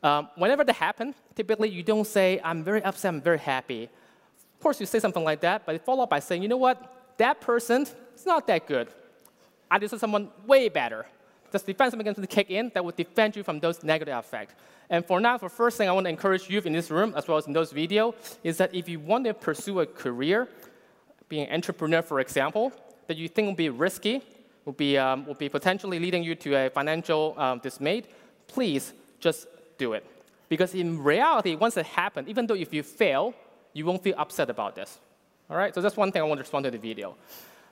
um, 0.02 0.28
whenever 0.36 0.64
that 0.64 0.74
happens, 0.74 1.14
typically 1.34 1.68
you 1.68 1.82
don't 1.82 2.06
say, 2.06 2.40
I'm 2.44 2.62
very 2.62 2.82
upset, 2.82 3.14
I'm 3.14 3.20
very 3.20 3.38
happy 3.38 3.88
Of 4.54 4.62
course, 4.62 4.80
you 4.80 4.86
say 4.86 5.00
something 5.00 5.24
like 5.24 5.40
that, 5.40 5.66
but 5.66 5.72
you 5.72 5.78
follow 5.78 6.04
up 6.04 6.10
by 6.10 6.20
saying, 6.20 6.42
you 6.42 6.48
know 6.48 6.56
what, 6.56 7.16
that 7.18 7.40
person 7.40 7.86
is 8.14 8.26
not 8.26 8.46
that 8.46 8.66
good. 8.66 8.88
I 9.70 9.78
deserve 9.78 10.00
someone 10.00 10.30
way 10.46 10.68
better. 10.68 11.06
This 11.50 11.62
defense 11.62 11.94
mechanism 11.94 12.22
to 12.22 12.28
kick 12.28 12.50
in 12.50 12.70
that 12.74 12.84
will 12.84 12.92
defend 12.92 13.36
you 13.36 13.42
from 13.42 13.60
those 13.60 13.82
negative 13.82 14.16
effects. 14.16 14.54
And 14.88 15.04
for 15.04 15.20
now, 15.20 15.36
the 15.36 15.48
first 15.48 15.76
thing 15.76 15.88
I 15.88 15.92
want 15.92 16.04
to 16.04 16.10
encourage 16.10 16.48
you 16.48 16.60
in 16.60 16.72
this 16.72 16.90
room, 16.90 17.12
as 17.16 17.26
well 17.26 17.38
as 17.38 17.46
in 17.46 17.52
those 17.52 17.72
videos, 17.72 18.14
is 18.44 18.56
that 18.58 18.74
if 18.74 18.88
you 18.88 19.00
want 19.00 19.24
to 19.24 19.34
pursue 19.34 19.80
a 19.80 19.86
career, 19.86 20.48
being 21.28 21.46
an 21.46 21.54
entrepreneur, 21.54 22.02
for 22.02 22.20
example, 22.20 22.72
that 23.08 23.16
you 23.16 23.28
think 23.28 23.46
will 23.46 23.54
be 23.54 23.68
risky, 23.68 24.22
will 24.64 24.72
be, 24.72 24.96
um, 24.96 25.26
will 25.26 25.34
be 25.34 25.48
potentially 25.48 25.98
leading 25.98 26.22
you 26.22 26.34
to 26.34 26.54
a 26.54 26.70
financial 26.70 27.34
um, 27.36 27.58
dismay, 27.58 28.04
please 28.46 28.92
just 29.18 29.46
do 29.78 29.92
it. 29.92 30.04
Because 30.48 30.74
in 30.74 31.02
reality, 31.02 31.56
once 31.56 31.76
it 31.76 31.86
happens, 31.86 32.28
even 32.28 32.46
though 32.46 32.54
if 32.54 32.72
you 32.72 32.82
fail, 32.82 33.34
you 33.72 33.84
won't 33.84 34.02
feel 34.02 34.14
upset 34.16 34.48
about 34.50 34.74
this. 34.74 35.00
All 35.50 35.56
right, 35.56 35.74
so 35.74 35.80
that's 35.80 35.96
one 35.96 36.12
thing 36.12 36.22
I 36.22 36.24
want 36.24 36.38
to 36.38 36.42
respond 36.42 36.64
to 36.64 36.70
the 36.70 36.78
video. 36.78 37.16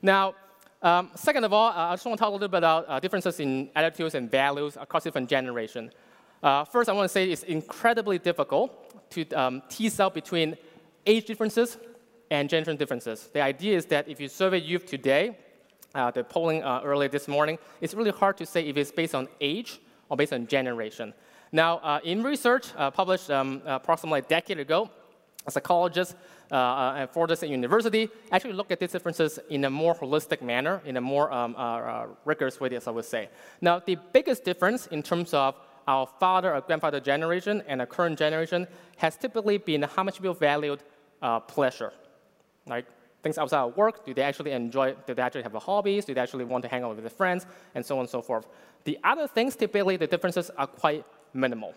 Now, 0.02 0.34
um, 0.82 1.10
second 1.14 1.44
of 1.44 1.52
all, 1.52 1.70
uh, 1.70 1.90
I 1.90 1.94
just 1.94 2.04
want 2.04 2.18
to 2.18 2.20
talk 2.20 2.28
a 2.28 2.32
little 2.32 2.48
bit 2.48 2.58
about 2.58 2.84
uh, 2.88 3.00
differences 3.00 3.40
in 3.40 3.70
attitudes 3.74 4.14
and 4.14 4.30
values 4.30 4.76
across 4.78 5.04
different 5.04 5.30
generations. 5.30 5.92
Uh, 6.42 6.64
first, 6.64 6.90
I 6.90 6.92
want 6.92 7.06
to 7.06 7.08
say 7.08 7.30
it's 7.30 7.42
incredibly 7.44 8.18
difficult 8.18 9.10
to 9.10 9.26
um, 9.30 9.62
tease 9.70 9.98
out 9.98 10.12
between 10.12 10.56
age 11.06 11.24
differences 11.24 11.78
and 12.30 12.50
generation 12.50 12.76
differences. 12.76 13.30
The 13.32 13.40
idea 13.40 13.76
is 13.76 13.86
that 13.86 14.08
if 14.08 14.20
you 14.20 14.28
survey 14.28 14.58
youth 14.58 14.84
today, 14.84 15.38
uh, 15.94 16.10
the 16.10 16.22
polling 16.22 16.62
uh, 16.62 16.82
earlier 16.84 17.08
this 17.08 17.28
morning, 17.28 17.58
it's 17.80 17.94
really 17.94 18.10
hard 18.10 18.36
to 18.38 18.46
say 18.46 18.66
if 18.66 18.76
it's 18.76 18.90
based 18.90 19.14
on 19.14 19.28
age 19.40 19.80
or 20.08 20.16
based 20.16 20.32
on 20.32 20.46
generation. 20.46 21.14
Now, 21.54 21.78
uh, 21.78 22.00
in 22.02 22.24
research 22.24 22.66
uh, 22.76 22.90
published 22.90 23.30
um, 23.30 23.62
approximately 23.64 24.18
a 24.18 24.22
decade 24.22 24.58
ago, 24.58 24.90
a 25.46 25.52
psychologist 25.52 26.16
uh, 26.50 26.94
at 26.96 27.14
Fordham 27.14 27.48
University 27.48 28.08
actually 28.32 28.54
looked 28.54 28.72
at 28.72 28.80
these 28.80 28.90
differences 28.90 29.38
in 29.50 29.64
a 29.64 29.70
more 29.70 29.94
holistic 29.94 30.42
manner, 30.42 30.82
in 30.84 30.96
a 30.96 31.00
more 31.00 31.32
um, 31.32 31.54
uh, 31.56 32.06
rigorous 32.24 32.58
way, 32.58 32.74
as 32.74 32.88
I 32.88 32.90
would 32.90 33.04
say. 33.04 33.28
Now, 33.60 33.78
the 33.78 33.96
biggest 34.12 34.42
difference 34.44 34.88
in 34.88 35.00
terms 35.00 35.32
of 35.32 35.54
our 35.86 36.08
father 36.18 36.52
or 36.52 36.60
grandfather 36.60 36.98
generation 36.98 37.62
and 37.68 37.80
the 37.80 37.86
current 37.86 38.18
generation 38.18 38.66
has 38.96 39.16
typically 39.16 39.58
been 39.58 39.82
how 39.82 40.02
much 40.02 40.16
people 40.16 40.34
valued 40.34 40.82
uh, 41.22 41.38
pleasure. 41.38 41.92
Like 42.66 42.86
things 43.22 43.38
outside 43.38 43.60
of 43.60 43.76
work, 43.76 44.04
do 44.04 44.12
they 44.12 44.22
actually 44.22 44.50
enjoy, 44.50 44.96
do 45.06 45.14
they 45.14 45.22
actually 45.22 45.44
have 45.44 45.54
a 45.54 45.60
hobbies, 45.60 46.04
do 46.04 46.14
they 46.14 46.20
actually 46.20 46.46
want 46.46 46.62
to 46.62 46.68
hang 46.68 46.82
out 46.82 46.96
with 46.96 47.04
their 47.04 47.10
friends, 47.10 47.46
and 47.76 47.86
so 47.86 47.94
on 47.94 48.00
and 48.00 48.10
so 48.10 48.20
forth. 48.20 48.48
The 48.82 48.98
other 49.04 49.28
things, 49.28 49.54
typically 49.54 49.96
the 49.96 50.08
differences 50.08 50.50
are 50.58 50.66
quite 50.66 51.04
minimal. 51.34 51.74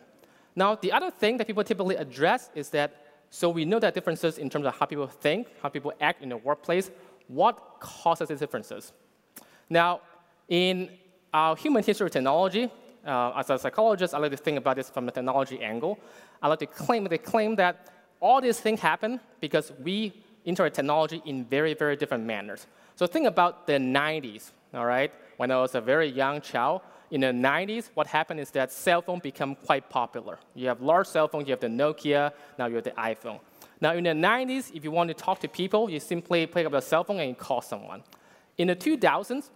Now, 0.56 0.76
the 0.76 0.91
other 0.91 1.12
thing 1.12 1.38
that 1.38 1.48
people 1.48 1.63
typically 1.63 1.96
address 1.96 2.50
is 2.56 2.70
that, 2.70 2.96
so 3.30 3.50
we 3.50 3.65
know 3.65 3.80
that 3.80 3.93
differences 3.93 4.38
in 4.38 4.50
terms 4.50 4.65
of 4.65 4.76
how 4.76 4.86
people 4.86 5.08
think, 5.08 5.48
how 5.62 5.70
people 5.70 5.93
act 6.00 6.24
in 6.24 6.30
the 6.30 6.38
workplace, 6.38 6.89
what 7.28 7.80
causes 7.80 8.30
these 8.30 8.39
differences? 8.39 8.93
Now, 9.70 10.02
in 10.48 10.89
our 11.34 11.56
human 11.56 11.84
history 11.84 12.06
of 12.08 12.13
technology, 12.13 12.72
uh, 13.06 13.34
as 13.38 13.50
a 13.50 13.60
psychologist, 13.60 14.13
I 14.13 14.17
like 14.17 14.32
to 14.32 14.38
think 14.38 14.58
about 14.58 14.76
this 14.76 14.89
from 14.89 15.08
a 15.08 15.12
technology 15.12 15.62
angle. 15.62 16.00
I 16.41 16.48
like 16.48 16.60
to 16.60 16.65
claim, 16.65 17.04
they 17.06 17.17
claim 17.17 17.56
that 17.58 17.88
all 18.20 18.41
these 18.41 18.60
things 18.60 18.80
happen 18.80 19.20
because 19.39 19.72
we 19.84 20.24
interact 20.46 20.76
technology 20.76 21.22
in 21.26 21.46
very, 21.46 21.74
very 21.74 21.96
different 21.96 22.26
manners. 22.26 22.67
So 22.96 23.06
think 23.06 23.28
about 23.28 23.67
the 23.67 23.74
90s, 23.74 24.52
all 24.74 24.86
right? 24.86 25.12
When 25.38 25.52
I 25.52 25.58
was 25.58 25.76
a 25.76 25.82
very 25.82 26.08
young 26.08 26.41
child, 26.41 26.82
in 27.10 27.22
the 27.22 27.28
90s, 27.28 27.89
what 27.93 28.08
happened 28.08 28.39
is 28.39 28.52
that 28.52 28.72
cell 28.72 29.02
phone 29.02 29.20
became 29.20 29.56
quite 29.56 29.89
popular. 29.89 30.39
You 30.56 30.67
have 30.67 30.82
large 30.82 31.08
cell 31.08 31.28
phones, 31.28 31.48
you 31.48 31.52
have 31.52 31.60
the 31.60 31.67
Nokia, 31.67 32.34
now 32.60 32.65
you 32.65 32.76
have 32.76 32.84
the 32.84 32.91
iPhone. 32.91 33.39
Now 33.80 33.93
in 33.93 34.04
the 34.04 34.12
90s, 34.12 34.76
if 34.76 34.84
you 34.84 34.91
want 34.91 35.08
to 35.10 35.13
talk 35.13 35.39
to 35.41 35.48
people, 35.48 35.89
you 35.89 36.00
simply 36.00 36.46
pick 36.48 36.65
up 36.65 36.72
the 36.72 36.82
cell 36.82 37.04
phone 37.04 37.20
and 37.20 37.30
you 37.30 37.36
call 37.36 37.62
someone. 37.62 38.04
In 38.58 38.67
the 38.67 38.76
2000s, 38.76 39.50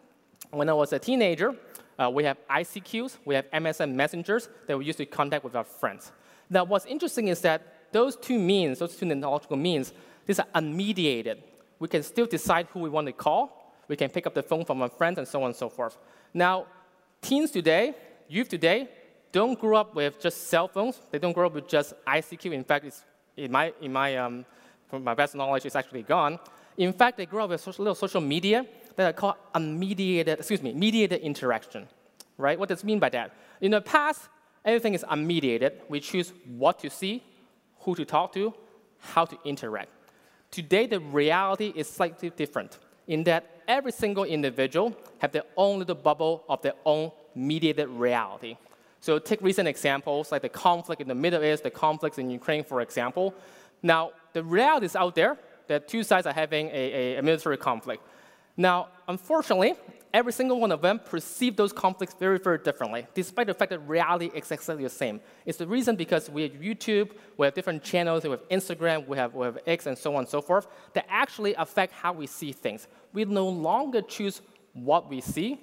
when 0.51 0.69
I 0.69 0.73
was 0.73 0.93
a 0.93 0.99
teenager, 0.99 1.55
uh, 1.99 2.09
we 2.09 2.23
have 2.23 2.37
ICQs, 2.49 3.17
we 3.25 3.35
have 3.35 3.49
MSN 3.51 3.93
messengers 3.93 4.49
that 4.67 4.77
we 4.77 4.85
used 4.85 4.97
to 4.99 5.05
contact 5.05 5.43
with 5.43 5.55
our 5.55 5.63
friends. 5.63 6.11
Now, 6.49 6.63
what's 6.63 6.85
interesting 6.85 7.27
is 7.27 7.41
that 7.41 7.91
those 7.91 8.15
two 8.15 8.39
means, 8.39 8.79
those 8.79 8.95
two 8.95 9.07
technological 9.07 9.57
means, 9.57 9.93
these 10.25 10.39
are 10.39 10.47
unmediated. 10.55 11.39
We 11.79 11.87
can 11.87 12.03
still 12.03 12.25
decide 12.25 12.67
who 12.71 12.79
we 12.79 12.89
want 12.89 13.07
to 13.07 13.13
call. 13.13 13.73
We 13.87 13.95
can 13.95 14.09
pick 14.09 14.25
up 14.27 14.33
the 14.33 14.43
phone 14.43 14.65
from 14.65 14.81
our 14.81 14.89
friends 14.89 15.17
and 15.17 15.27
so 15.27 15.41
on 15.41 15.47
and 15.47 15.55
so 15.55 15.69
forth. 15.69 15.97
Now, 16.33 16.67
teens 17.21 17.51
today, 17.51 17.93
youth 18.27 18.49
today, 18.49 18.89
don't 19.31 19.59
grow 19.59 19.77
up 19.77 19.95
with 19.95 20.19
just 20.19 20.47
cell 20.47 20.67
phones. 20.67 20.99
They 21.11 21.19
don't 21.19 21.33
grow 21.33 21.47
up 21.47 21.53
with 21.53 21.67
just 21.67 21.93
ICQ. 22.05 22.51
In 22.53 22.63
fact, 22.63 22.85
it's, 22.85 23.03
in 23.37 23.51
my, 23.51 23.73
in 23.81 23.93
my, 23.93 24.17
um, 24.17 24.45
from 24.89 25.03
my 25.03 25.13
best 25.13 25.35
knowledge, 25.35 25.65
it's 25.65 25.75
actually 25.75 26.03
gone. 26.03 26.39
In 26.77 26.91
fact, 26.91 27.17
they 27.17 27.25
grow 27.25 27.45
up 27.45 27.51
with 27.51 27.61
social, 27.61 27.83
little 27.83 27.95
social 27.95 28.21
media 28.21 28.65
that 28.95 29.09
are 29.09 29.13
called 29.13 29.35
unmediated, 29.55 30.39
excuse 30.39 30.61
me, 30.61 30.73
mediated 30.73 31.21
interaction, 31.21 31.87
right? 32.37 32.59
What 32.59 32.69
does 32.69 32.79
it 32.79 32.85
mean 32.85 32.99
by 32.99 33.09
that? 33.09 33.33
In 33.61 33.71
the 33.71 33.81
past, 33.81 34.27
everything 34.65 34.93
is 34.93 35.05
unmediated. 35.09 35.73
We 35.87 35.99
choose 35.99 36.33
what 36.45 36.79
to 36.79 36.89
see, 36.89 37.23
who 37.79 37.95
to 37.95 38.03
talk 38.03 38.33
to, 38.33 38.53
how 38.99 39.25
to 39.25 39.37
interact. 39.45 39.89
Today, 40.49 40.85
the 40.85 40.99
reality 40.99 41.71
is 41.75 41.89
slightly 41.89 42.29
different 42.29 42.77
in 43.07 43.23
that 43.23 43.45
every 43.67 43.91
single 43.91 44.23
individual 44.23 44.95
have 45.19 45.31
their 45.31 45.43
own 45.57 45.79
little 45.79 45.95
bubble 45.95 46.43
of 46.47 46.61
their 46.61 46.73
own 46.85 47.11
mediated 47.35 47.87
reality. 47.89 48.57
So 48.99 49.17
take 49.17 49.41
recent 49.41 49.67
examples 49.67 50.31
like 50.31 50.43
the 50.43 50.49
conflict 50.49 51.01
in 51.01 51.07
the 51.07 51.15
Middle 51.15 51.43
East, 51.43 51.63
the 51.63 51.71
conflicts 51.71 52.17
in 52.17 52.29
Ukraine, 52.29 52.63
for 52.63 52.81
example. 52.81 53.33
Now, 53.81 54.11
the 54.33 54.43
reality 54.43 54.85
is 54.85 54.95
out 54.95 55.15
there 55.15 55.37
that 55.67 55.87
two 55.87 56.03
sides 56.03 56.27
are 56.27 56.33
having 56.33 56.67
a, 56.67 56.71
a, 56.73 57.17
a 57.17 57.21
military 57.21 57.57
conflict. 57.57 58.03
Now, 58.57 58.89
unfortunately, 59.07 59.73
every 60.13 60.33
single 60.33 60.59
one 60.59 60.71
of 60.71 60.81
them 60.81 60.99
perceive 60.99 61.55
those 61.55 61.71
conflicts 61.71 62.13
very, 62.13 62.37
very 62.37 62.57
differently, 62.57 63.07
despite 63.13 63.47
the 63.47 63.53
fact 63.53 63.69
that 63.69 63.79
reality 63.79 64.25
is 64.27 64.33
exactly 64.51 64.83
the 64.83 64.89
same. 64.89 65.21
It's 65.45 65.57
the 65.57 65.67
reason 65.67 65.95
because 65.95 66.29
we 66.29 66.43
have 66.43 66.53
YouTube, 66.53 67.11
we 67.37 67.45
have 67.45 67.53
different 67.53 67.83
channels, 67.83 68.23
we 68.23 68.31
have 68.31 68.47
Instagram, 68.49 69.07
we 69.07 69.17
have, 69.17 69.33
we 69.33 69.45
have 69.45 69.59
X, 69.65 69.87
and 69.87 69.97
so 69.97 70.13
on 70.13 70.19
and 70.19 70.27
so 70.27 70.41
forth, 70.41 70.67
that 70.93 71.05
actually 71.09 71.53
affect 71.55 71.93
how 71.93 72.13
we 72.13 72.27
see 72.27 72.51
things. 72.51 72.87
We 73.13 73.25
no 73.25 73.47
longer 73.47 74.01
choose 74.01 74.41
what 74.73 75.09
we 75.09 75.21
see. 75.21 75.59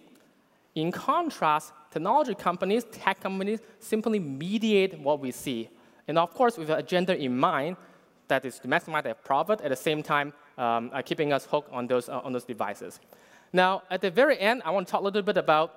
In 0.74 0.92
contrast, 0.92 1.72
technology 1.90 2.34
companies, 2.34 2.84
tech 2.84 3.20
companies, 3.20 3.61
simply 3.80 4.18
mediate 4.18 4.98
what 4.98 5.20
we 5.20 5.30
see. 5.30 5.68
And 6.06 6.18
of 6.18 6.32
course, 6.32 6.56
with 6.56 6.70
an 6.70 6.78
agenda 6.78 7.16
in 7.16 7.37
mind, 7.37 7.76
that 8.28 8.44
is 8.44 8.58
to 8.61 8.68
maximize 8.68 9.02
their 9.02 9.14
profit, 9.14 9.61
at 9.62 9.70
the 9.70 9.76
same 9.76 10.02
time, 10.02 10.32
um, 10.58 10.90
keeping 11.04 11.32
us 11.32 11.46
hooked 11.46 11.72
on 11.72 11.87
those, 11.87 12.08
uh, 12.08 12.20
on 12.20 12.32
those 12.32 12.44
devices. 12.44 13.00
Now, 13.52 13.82
at 13.90 14.00
the 14.00 14.11
very 14.11 14.38
end, 14.38 14.62
I 14.64 14.70
want 14.70 14.87
to 14.87 14.90
talk 14.90 15.00
a 15.00 15.04
little 15.04 15.22
bit 15.22 15.37
about 15.37 15.74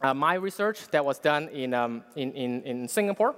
uh, 0.00 0.14
my 0.14 0.34
research 0.34 0.88
that 0.88 1.04
was 1.04 1.18
done 1.18 1.48
in, 1.48 1.74
um, 1.74 2.04
in, 2.14 2.32
in, 2.32 2.62
in 2.62 2.88
Singapore. 2.88 3.34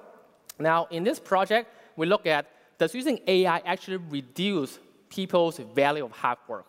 Now, 0.58 0.86
in 0.90 1.04
this 1.04 1.18
project, 1.18 1.70
we 1.96 2.06
look 2.06 2.26
at 2.26 2.46
does 2.78 2.94
using 2.94 3.20
AI 3.26 3.58
actually 3.58 3.98
reduce 3.98 4.78
people's 5.08 5.58
value 5.74 6.04
of 6.04 6.12
hard 6.12 6.38
work? 6.48 6.66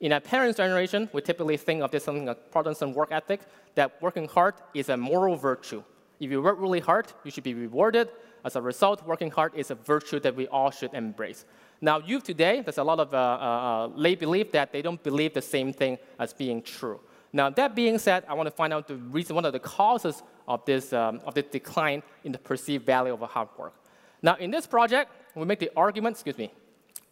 In 0.00 0.12
our 0.12 0.20
parents' 0.20 0.56
generation, 0.56 1.08
we 1.12 1.22
typically 1.22 1.56
think 1.56 1.82
of 1.82 1.92
this 1.92 2.02
as 2.02 2.04
something 2.06 2.26
like 2.26 2.50
Protestant 2.50 2.96
work 2.96 3.12
ethic, 3.12 3.40
that 3.76 4.02
working 4.02 4.26
hard 4.26 4.54
is 4.74 4.88
a 4.88 4.96
moral 4.96 5.36
virtue. 5.36 5.82
If 6.18 6.30
you 6.30 6.42
work 6.42 6.60
really 6.60 6.80
hard, 6.80 7.06
you 7.24 7.30
should 7.30 7.44
be 7.44 7.54
rewarded. 7.54 8.08
As 8.44 8.56
a 8.56 8.62
result, 8.62 9.06
working 9.06 9.30
hard 9.30 9.54
is 9.54 9.70
a 9.70 9.76
virtue 9.76 10.18
that 10.20 10.34
we 10.34 10.48
all 10.48 10.70
should 10.70 10.94
embrace. 10.94 11.44
Now, 11.84 11.98
youth 11.98 12.22
today, 12.22 12.60
there's 12.60 12.78
a 12.78 12.84
lot 12.84 13.00
of 13.00 13.12
uh, 13.12 13.16
uh, 13.16 13.86
lay 13.96 14.14
belief 14.14 14.52
that 14.52 14.72
they 14.72 14.82
don't 14.82 15.02
believe 15.02 15.34
the 15.34 15.42
same 15.42 15.72
thing 15.72 15.98
as 16.16 16.32
being 16.32 16.62
true. 16.62 17.00
Now, 17.32 17.50
that 17.50 17.74
being 17.74 17.98
said, 17.98 18.24
I 18.28 18.34
want 18.34 18.46
to 18.46 18.52
find 18.52 18.72
out 18.72 18.86
the 18.86 18.94
reason, 18.94 19.34
one 19.34 19.44
of 19.44 19.52
the 19.52 19.58
causes 19.58 20.22
of 20.46 20.64
this, 20.64 20.92
um, 20.92 21.20
of 21.26 21.34
the 21.34 21.42
decline 21.42 22.04
in 22.22 22.30
the 22.30 22.38
perceived 22.38 22.86
value 22.86 23.12
of 23.12 23.20
hard 23.22 23.48
work. 23.58 23.74
Now, 24.22 24.36
in 24.36 24.52
this 24.52 24.64
project, 24.64 25.10
we 25.34 25.44
make 25.44 25.58
the 25.58 25.72
argument, 25.76 26.14
excuse 26.14 26.38
me, 26.38 26.52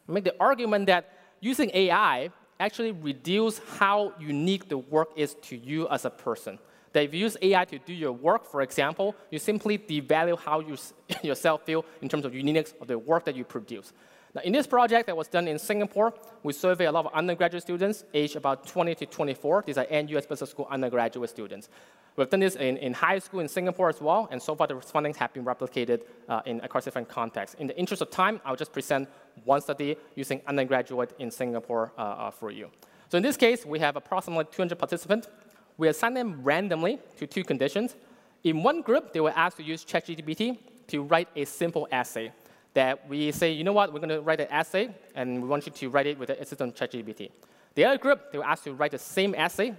we 0.07 0.15
make 0.15 0.23
the 0.23 0.37
argument 0.39 0.87
that 0.87 1.19
using 1.41 1.73
AI 1.75 2.31
actually 2.61 2.93
reduce 2.93 3.59
how 3.79 4.13
unique 4.21 4.69
the 4.69 4.79
work 4.79 5.11
is 5.17 5.35
to 5.43 5.57
you 5.57 5.89
as 5.89 6.05
a 6.05 6.11
person. 6.11 6.61
That 6.93 7.03
if 7.05 7.15
you 7.15 7.21
use 7.21 7.37
AI 7.43 7.65
to 7.65 7.79
do 7.81 7.93
your 7.93 8.13
work, 8.13 8.45
for 8.45 8.63
example, 8.63 9.17
you 9.33 9.41
simply 9.41 9.79
devalue 9.79 10.39
how 10.39 10.61
you 10.61 10.77
yourself 11.25 11.65
feel 11.65 11.85
in 12.03 12.09
terms 12.09 12.25
of 12.25 12.35
uniqueness 12.35 12.73
of 12.81 12.87
the 12.87 12.99
work 13.01 13.25
that 13.25 13.35
you 13.35 13.45
produce. 13.45 13.93
Now, 14.35 14.43
in 14.43 14.53
this 14.53 14.67
project 14.67 15.07
that 15.07 15.17
was 15.17 15.27
done 15.27 15.49
in 15.49 15.59
Singapore, 15.59 16.15
we 16.45 16.53
surveyed 16.53 16.87
a 16.87 16.93
lot 16.93 17.07
of 17.07 17.13
undergraduate 17.13 17.63
students 17.63 18.05
aged 18.15 18.37
about 18.37 18.67
20 18.67 18.95
to 18.95 19.07
24. 19.07 19.65
These 19.67 19.79
are 19.79 19.87
NUS 19.91 20.27
Business 20.27 20.51
School 20.51 20.69
undergraduate 20.71 21.31
students. 21.31 21.69
We've 22.17 22.31
done 22.31 22.41
this 22.41 22.57
in, 22.57 22.77
in 22.77 22.93
high 22.93 23.19
school 23.19 23.41
in 23.41 23.49
Singapore 23.49 23.89
as 23.89 24.01
well, 24.01 24.29
and 24.31 24.41
so 24.41 24.55
far 24.55 24.67
the 24.67 24.81
findings 24.81 25.17
have 25.17 25.33
been 25.33 25.45
replicated 25.45 26.03
uh, 26.29 26.43
in 26.47 26.61
across 26.61 26.85
different 26.85 27.09
contexts. 27.09 27.57
In 27.59 27.67
the 27.67 27.77
interest 27.77 28.03
of 28.03 28.11
time, 28.11 28.41
I'll 28.45 28.57
just 28.57 28.73
present 28.73 29.09
one 29.45 29.61
study 29.63 29.97
using 30.15 30.43
undergraduate 30.47 31.13
in 31.19 31.31
Singapore 31.31 31.93
uh, 31.99 32.03
uh, 32.03 32.31
for 32.31 32.51
you. 32.51 32.71
So 33.09 33.17
in 33.17 33.23
this 33.23 33.37
case, 33.37 33.67
we 33.67 33.81
have 33.81 33.97
approximately 33.97 34.45
200 34.53 34.79
participants. 34.79 35.29
We 35.77 35.89
assign 35.89 36.15
them 36.15 36.43
randomly 36.43 37.01
to 37.17 37.27
two 37.27 37.43
conditions. 37.43 37.97
In 38.45 38.63
one 38.63 38.83
group, 38.83 39.13
they 39.13 39.21
were 39.21 39.33
asked 39.35 39.57
to 39.57 39.63
use 39.65 39.85
ChatGPT 39.85 40.59
to 40.89 41.03
write 41.03 41.29
a 41.35 41.45
simple 41.45 41.89
essay. 41.91 42.33
That 42.75 43.09
we 43.09 43.33
say, 43.33 43.53
you 43.53 43.65
know 43.65 43.73
what, 43.73 43.93
we're 43.93 43.99
going 43.99 44.11
to 44.11 44.21
write 44.21 44.41
an 44.41 44.49
essay, 44.51 44.95
and 45.15 45.43
we 45.43 45.49
want 45.49 45.67
you 45.67 45.73
to 45.73 45.91
write 45.91 46.07
it 46.07 46.19
with 46.19 46.29
the 46.29 46.41
assistant 46.41 46.77
ChatGPT. 46.77 47.31
The 47.75 47.85
other 47.85 47.99
group, 47.99 48.33
they 48.33 48.39
were 48.39 48.45
asked 48.45 48.65
to 48.65 48.75
write 48.75 48.93
the 48.93 48.99
same 48.99 49.35
essay 49.35 49.75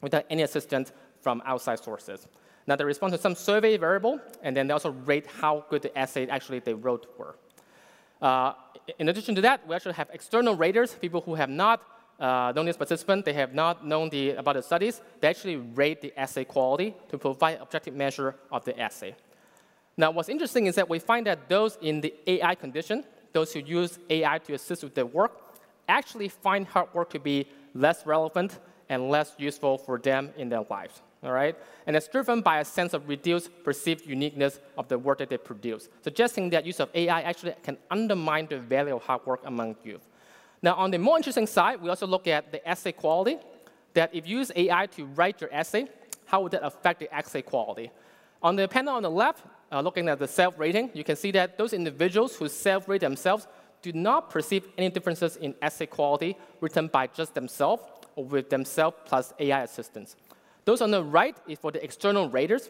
without 0.00 0.24
any 0.30 0.42
assistance 0.42 0.92
from 1.20 1.42
outside 1.44 1.78
sources. 1.78 2.26
Now 2.66 2.76
they 2.76 2.84
respond 2.84 3.12
to 3.12 3.18
some 3.18 3.34
survey 3.34 3.76
variable, 3.76 4.20
and 4.42 4.56
then 4.56 4.66
they 4.66 4.72
also 4.72 4.90
rate 4.90 5.26
how 5.26 5.64
good 5.68 5.82
the 5.82 5.98
essay 5.98 6.26
actually 6.28 6.60
they 6.60 6.74
wrote 6.74 7.06
were. 7.18 7.36
Uh, 8.22 8.52
in 8.98 9.08
addition 9.08 9.34
to 9.34 9.40
that, 9.42 9.66
we 9.66 9.74
actually 9.74 9.94
have 9.94 10.08
external 10.12 10.54
raters, 10.54 10.94
people 10.94 11.20
who 11.20 11.34
have 11.34 11.50
not 11.50 11.82
uh, 12.18 12.52
known 12.54 12.66
this 12.66 12.76
participant, 12.76 13.24
they 13.24 13.32
have 13.32 13.54
not 13.54 13.86
known 13.86 14.10
the, 14.10 14.30
about 14.32 14.54
the 14.54 14.62
studies, 14.62 15.00
they 15.20 15.28
actually 15.28 15.56
rate 15.56 16.00
the 16.02 16.12
essay 16.16 16.44
quality 16.44 16.94
to 17.08 17.16
provide 17.16 17.58
objective 17.60 17.94
measure 17.94 18.34
of 18.52 18.64
the 18.64 18.78
essay. 18.78 19.14
Now, 19.96 20.10
what's 20.10 20.28
interesting 20.28 20.66
is 20.66 20.74
that 20.76 20.88
we 20.88 20.98
find 20.98 21.26
that 21.26 21.48
those 21.48 21.76
in 21.80 22.00
the 22.00 22.14
AI 22.26 22.54
condition, 22.54 23.04
those 23.32 23.52
who 23.52 23.60
use 23.60 23.98
AI 24.08 24.38
to 24.38 24.54
assist 24.54 24.82
with 24.82 24.94
their 24.94 25.06
work, 25.06 25.32
actually 25.88 26.28
find 26.28 26.66
hard 26.66 26.92
work 26.94 27.10
to 27.10 27.18
be 27.18 27.46
less 27.74 28.06
relevant 28.06 28.58
and 28.88 29.08
less 29.08 29.34
useful 29.38 29.78
for 29.78 29.98
them 29.98 30.30
in 30.36 30.48
their 30.48 30.64
lives. 30.70 31.02
All 31.22 31.32
right? 31.32 31.56
And 31.86 31.94
it's 31.94 32.08
driven 32.08 32.40
by 32.40 32.60
a 32.60 32.64
sense 32.64 32.94
of 32.94 33.08
reduced 33.08 33.50
perceived 33.62 34.06
uniqueness 34.06 34.58
of 34.78 34.88
the 34.88 34.98
work 34.98 35.18
that 35.18 35.28
they 35.28 35.36
produce, 35.36 35.88
suggesting 36.02 36.50
that 36.50 36.64
use 36.64 36.80
of 36.80 36.88
AI 36.94 37.20
actually 37.22 37.54
can 37.62 37.76
undermine 37.90 38.46
the 38.46 38.58
value 38.58 38.96
of 38.96 39.02
hard 39.02 39.26
work 39.26 39.40
among 39.44 39.76
youth. 39.84 40.06
Now, 40.62 40.74
on 40.74 40.90
the 40.90 40.98
more 40.98 41.16
interesting 41.16 41.46
side, 41.46 41.80
we 41.80 41.88
also 41.88 42.06
look 42.06 42.26
at 42.26 42.52
the 42.52 42.66
essay 42.68 42.92
quality, 42.92 43.38
that 43.94 44.14
if 44.14 44.26
you 44.26 44.38
use 44.38 44.52
AI 44.54 44.86
to 44.86 45.04
write 45.04 45.40
your 45.40 45.52
essay, 45.52 45.88
how 46.26 46.42
would 46.42 46.52
that 46.52 46.64
affect 46.64 47.00
the 47.00 47.14
essay 47.14 47.42
quality? 47.42 47.90
On 48.42 48.56
the 48.56 48.68
panel 48.68 48.94
on 48.94 49.02
the 49.02 49.10
left, 49.10 49.44
uh, 49.72 49.80
looking 49.80 50.08
at 50.08 50.18
the 50.18 50.28
self-rating, 50.28 50.90
you 50.94 51.04
can 51.04 51.16
see 51.16 51.30
that 51.32 51.56
those 51.56 51.72
individuals 51.72 52.36
who 52.36 52.48
self-rate 52.48 53.00
themselves 53.00 53.46
do 53.82 53.92
not 53.92 54.30
perceive 54.30 54.66
any 54.76 54.90
differences 54.90 55.36
in 55.36 55.54
essay 55.62 55.86
quality 55.86 56.36
written 56.60 56.86
by 56.88 57.06
just 57.06 57.34
themselves 57.34 57.82
or 58.16 58.24
with 58.24 58.50
themselves 58.50 58.96
plus 59.06 59.32
AI 59.38 59.62
assistance. 59.62 60.16
Those 60.64 60.82
on 60.82 60.90
the 60.90 61.02
right 61.02 61.36
is 61.48 61.58
for 61.58 61.70
the 61.70 61.82
external 61.82 62.28
raters, 62.28 62.68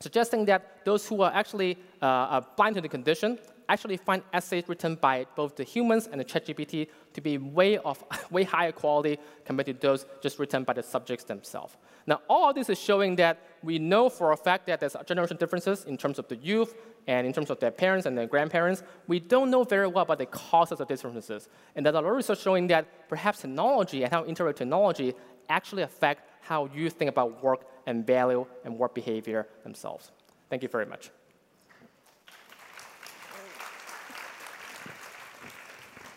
suggesting 0.00 0.44
that 0.46 0.84
those 0.84 1.06
who 1.08 1.22
are 1.22 1.32
actually 1.32 1.76
uh, 2.00 2.40
blind 2.56 2.76
to 2.76 2.80
the 2.80 2.88
condition 2.88 3.38
actually 3.68 3.96
find 3.96 4.22
essays 4.32 4.64
written 4.68 4.94
by 4.94 5.26
both 5.34 5.56
the 5.56 5.64
humans 5.64 6.08
and 6.10 6.20
the 6.20 6.24
ChatGPT 6.24 6.88
to 7.14 7.20
be 7.20 7.38
way 7.38 7.78
of 7.78 8.04
way 8.30 8.44
higher 8.44 8.72
quality 8.72 9.18
compared 9.44 9.66
to 9.66 9.72
those 9.72 10.06
just 10.22 10.38
written 10.38 10.64
by 10.64 10.74
the 10.74 10.82
subjects 10.82 11.24
themselves. 11.24 11.76
Now, 12.06 12.20
all 12.28 12.50
of 12.50 12.54
this 12.54 12.68
is 12.68 12.78
showing 12.78 13.16
that 13.16 13.38
we 13.62 13.78
know 13.78 14.08
for 14.08 14.32
a 14.32 14.36
fact 14.36 14.66
that 14.66 14.80
there's 14.80 14.96
generation 15.06 15.36
differences 15.38 15.84
in 15.84 15.96
terms 15.96 16.18
of 16.18 16.28
the 16.28 16.36
youth 16.36 16.74
and 17.06 17.26
in 17.26 17.32
terms 17.32 17.50
of 17.50 17.58
their 17.60 17.70
parents 17.70 18.06
and 18.06 18.16
their 18.16 18.26
grandparents. 18.26 18.82
We 19.06 19.20
don't 19.20 19.50
know 19.50 19.64
very 19.64 19.86
well 19.86 20.02
about 20.02 20.18
the 20.18 20.26
causes 20.26 20.80
of 20.80 20.88
differences. 20.88 21.48
And 21.74 21.84
there's 21.84 21.94
a 21.94 22.00
lot 22.00 22.08
of 22.08 22.16
research 22.16 22.40
showing 22.40 22.66
that 22.68 23.08
perhaps 23.08 23.40
technology 23.40 24.02
and 24.02 24.12
how 24.12 24.24
interact 24.24 24.58
technology 24.58 25.14
actually 25.48 25.82
affect 25.82 26.28
how 26.40 26.68
you 26.74 26.90
think 26.90 27.08
about 27.08 27.42
work 27.42 27.66
and 27.86 28.06
value 28.06 28.46
and 28.64 28.78
work 28.78 28.94
behavior 28.94 29.46
themselves. 29.62 30.10
Thank 30.50 30.62
you 30.62 30.68
very 30.68 30.86
much. 30.86 31.10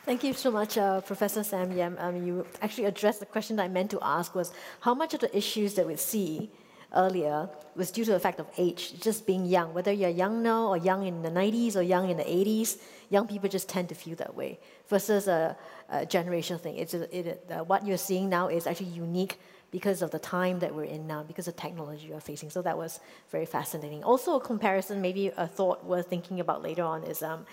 Thank 0.07 0.23
you 0.23 0.31
so 0.31 0.51
much, 0.51 0.77
uh, 0.77 1.01
Professor 1.01 1.43
Sam 1.43 1.69
Yam. 1.73 1.97
Um, 1.99 2.25
you 2.25 2.47
actually 2.61 2.85
addressed 2.85 3.19
the 3.19 3.25
question 3.25 3.57
that 3.57 3.63
I 3.63 3.67
meant 3.67 3.91
to 3.91 3.99
ask 4.01 4.33
was 4.33 4.53
how 4.79 4.93
much 4.93 5.13
of 5.13 5.19
the 5.19 5.37
issues 5.37 5.73
that 5.73 5.85
we 5.85 5.97
see 5.97 6.49
earlier 6.95 7.49
was 7.75 7.91
due 7.91 8.05
to 8.05 8.11
the 8.11 8.19
fact 8.21 8.39
of 8.39 8.47
age, 8.57 9.01
just 9.01 9.27
being 9.27 9.45
young. 9.45 9.73
Whether 9.73 9.91
you're 9.91 10.09
young 10.09 10.41
now 10.41 10.67
or 10.67 10.77
young 10.77 11.05
in 11.05 11.23
the 11.23 11.29
90s 11.29 11.75
or 11.75 11.81
young 11.81 12.09
in 12.09 12.15
the 12.15 12.23
80s, 12.23 12.77
young 13.09 13.27
people 13.27 13.49
just 13.49 13.67
tend 13.67 13.89
to 13.89 13.95
feel 13.95 14.15
that 14.15 14.33
way 14.33 14.59
versus 14.87 15.27
a, 15.27 15.57
a 15.89 16.05
generational 16.05 16.61
thing. 16.61 16.77
It's 16.77 16.93
a, 16.93 17.03
it, 17.13 17.45
uh, 17.51 17.65
what 17.65 17.85
you're 17.85 17.97
seeing 17.97 18.29
now 18.29 18.47
is 18.47 18.65
actually 18.65 18.91
unique 18.91 19.41
because 19.71 20.01
of 20.01 20.11
the 20.11 20.19
time 20.19 20.59
that 20.59 20.73
we're 20.73 20.85
in 20.85 21.05
now, 21.05 21.23
because 21.23 21.49
of 21.49 21.57
technology 21.57 22.11
we're 22.13 22.21
facing. 22.21 22.49
So 22.49 22.61
that 22.61 22.77
was 22.77 23.01
very 23.29 23.45
fascinating. 23.45 24.05
Also, 24.05 24.37
a 24.37 24.39
comparison, 24.39 25.01
maybe 25.01 25.33
a 25.35 25.47
thought 25.47 25.83
worth 25.83 26.07
thinking 26.07 26.39
about 26.39 26.63
later 26.63 26.83
on 26.83 27.03
is 27.03 27.21
um, 27.21 27.45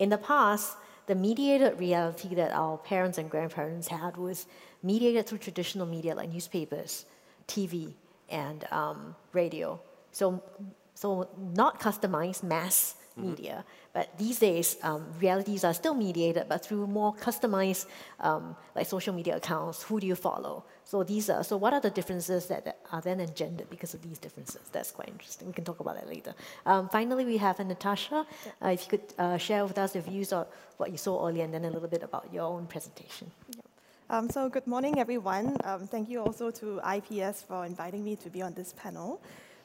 in 0.00 0.08
the 0.08 0.18
past, 0.18 0.74
the 1.10 1.16
mediated 1.16 1.76
reality 1.80 2.36
that 2.36 2.52
our 2.52 2.78
parents 2.78 3.18
and 3.18 3.28
grandparents 3.28 3.88
had 3.88 4.16
was 4.16 4.46
mediated 4.80 5.26
through 5.26 5.38
traditional 5.38 5.84
media 5.84 6.14
like 6.14 6.30
newspapers, 6.32 7.04
TV, 7.48 7.94
and 8.28 8.64
um, 8.70 9.16
radio. 9.32 9.80
So, 10.12 10.40
so 10.94 11.28
not 11.36 11.80
customized 11.80 12.44
mass. 12.44 12.94
Media. 13.16 13.64
But 13.92 14.16
these 14.18 14.38
days, 14.38 14.76
um, 14.82 15.06
realities 15.20 15.64
are 15.64 15.74
still 15.74 15.94
mediated, 15.94 16.46
but 16.48 16.64
through 16.64 16.86
more 16.86 17.14
customized, 17.14 17.86
um, 18.20 18.56
like 18.74 18.86
social 18.86 19.14
media 19.14 19.36
accounts. 19.36 19.82
Who 19.82 20.00
do 20.00 20.06
you 20.06 20.14
follow? 20.14 20.64
So 20.84 21.02
these 21.02 21.28
are. 21.30 21.42
So 21.44 21.56
what 21.56 21.72
are 21.72 21.80
the 21.80 21.90
differences 21.90 22.46
that, 22.46 22.64
that 22.64 22.78
are 22.92 23.00
then 23.00 23.20
engendered 23.20 23.68
because 23.70 23.94
of 23.94 24.02
these 24.02 24.18
differences? 24.18 24.62
That's 24.72 24.90
quite 24.90 25.08
interesting. 25.08 25.48
We 25.48 25.52
can 25.52 25.64
talk 25.64 25.80
about 25.80 25.96
that 25.96 26.08
later. 26.08 26.34
Um, 26.66 26.88
finally, 26.88 27.24
we 27.24 27.36
have 27.38 27.58
Natasha. 27.58 28.26
Uh, 28.62 28.68
if 28.68 28.84
you 28.84 28.98
could 28.98 29.14
uh, 29.18 29.38
share 29.38 29.64
with 29.64 29.78
us 29.78 29.94
your 29.94 30.04
views 30.04 30.32
on 30.32 30.46
what 30.76 30.90
you 30.90 30.96
saw 30.96 31.26
earlier, 31.26 31.44
and 31.44 31.52
then 31.52 31.64
a 31.64 31.70
little 31.70 31.88
bit 31.88 32.02
about 32.02 32.32
your 32.32 32.44
own 32.44 32.66
presentation. 32.66 33.30
Um, 34.08 34.28
so 34.28 34.48
good 34.48 34.66
morning, 34.66 34.98
everyone. 34.98 35.56
Um, 35.62 35.86
thank 35.86 36.08
you 36.08 36.20
also 36.20 36.50
to 36.50 36.80
IPS 36.96 37.42
for 37.42 37.64
inviting 37.64 38.02
me 38.02 38.16
to 38.16 38.28
be 38.28 38.42
on 38.42 38.54
this 38.54 38.74
panel. 38.76 39.20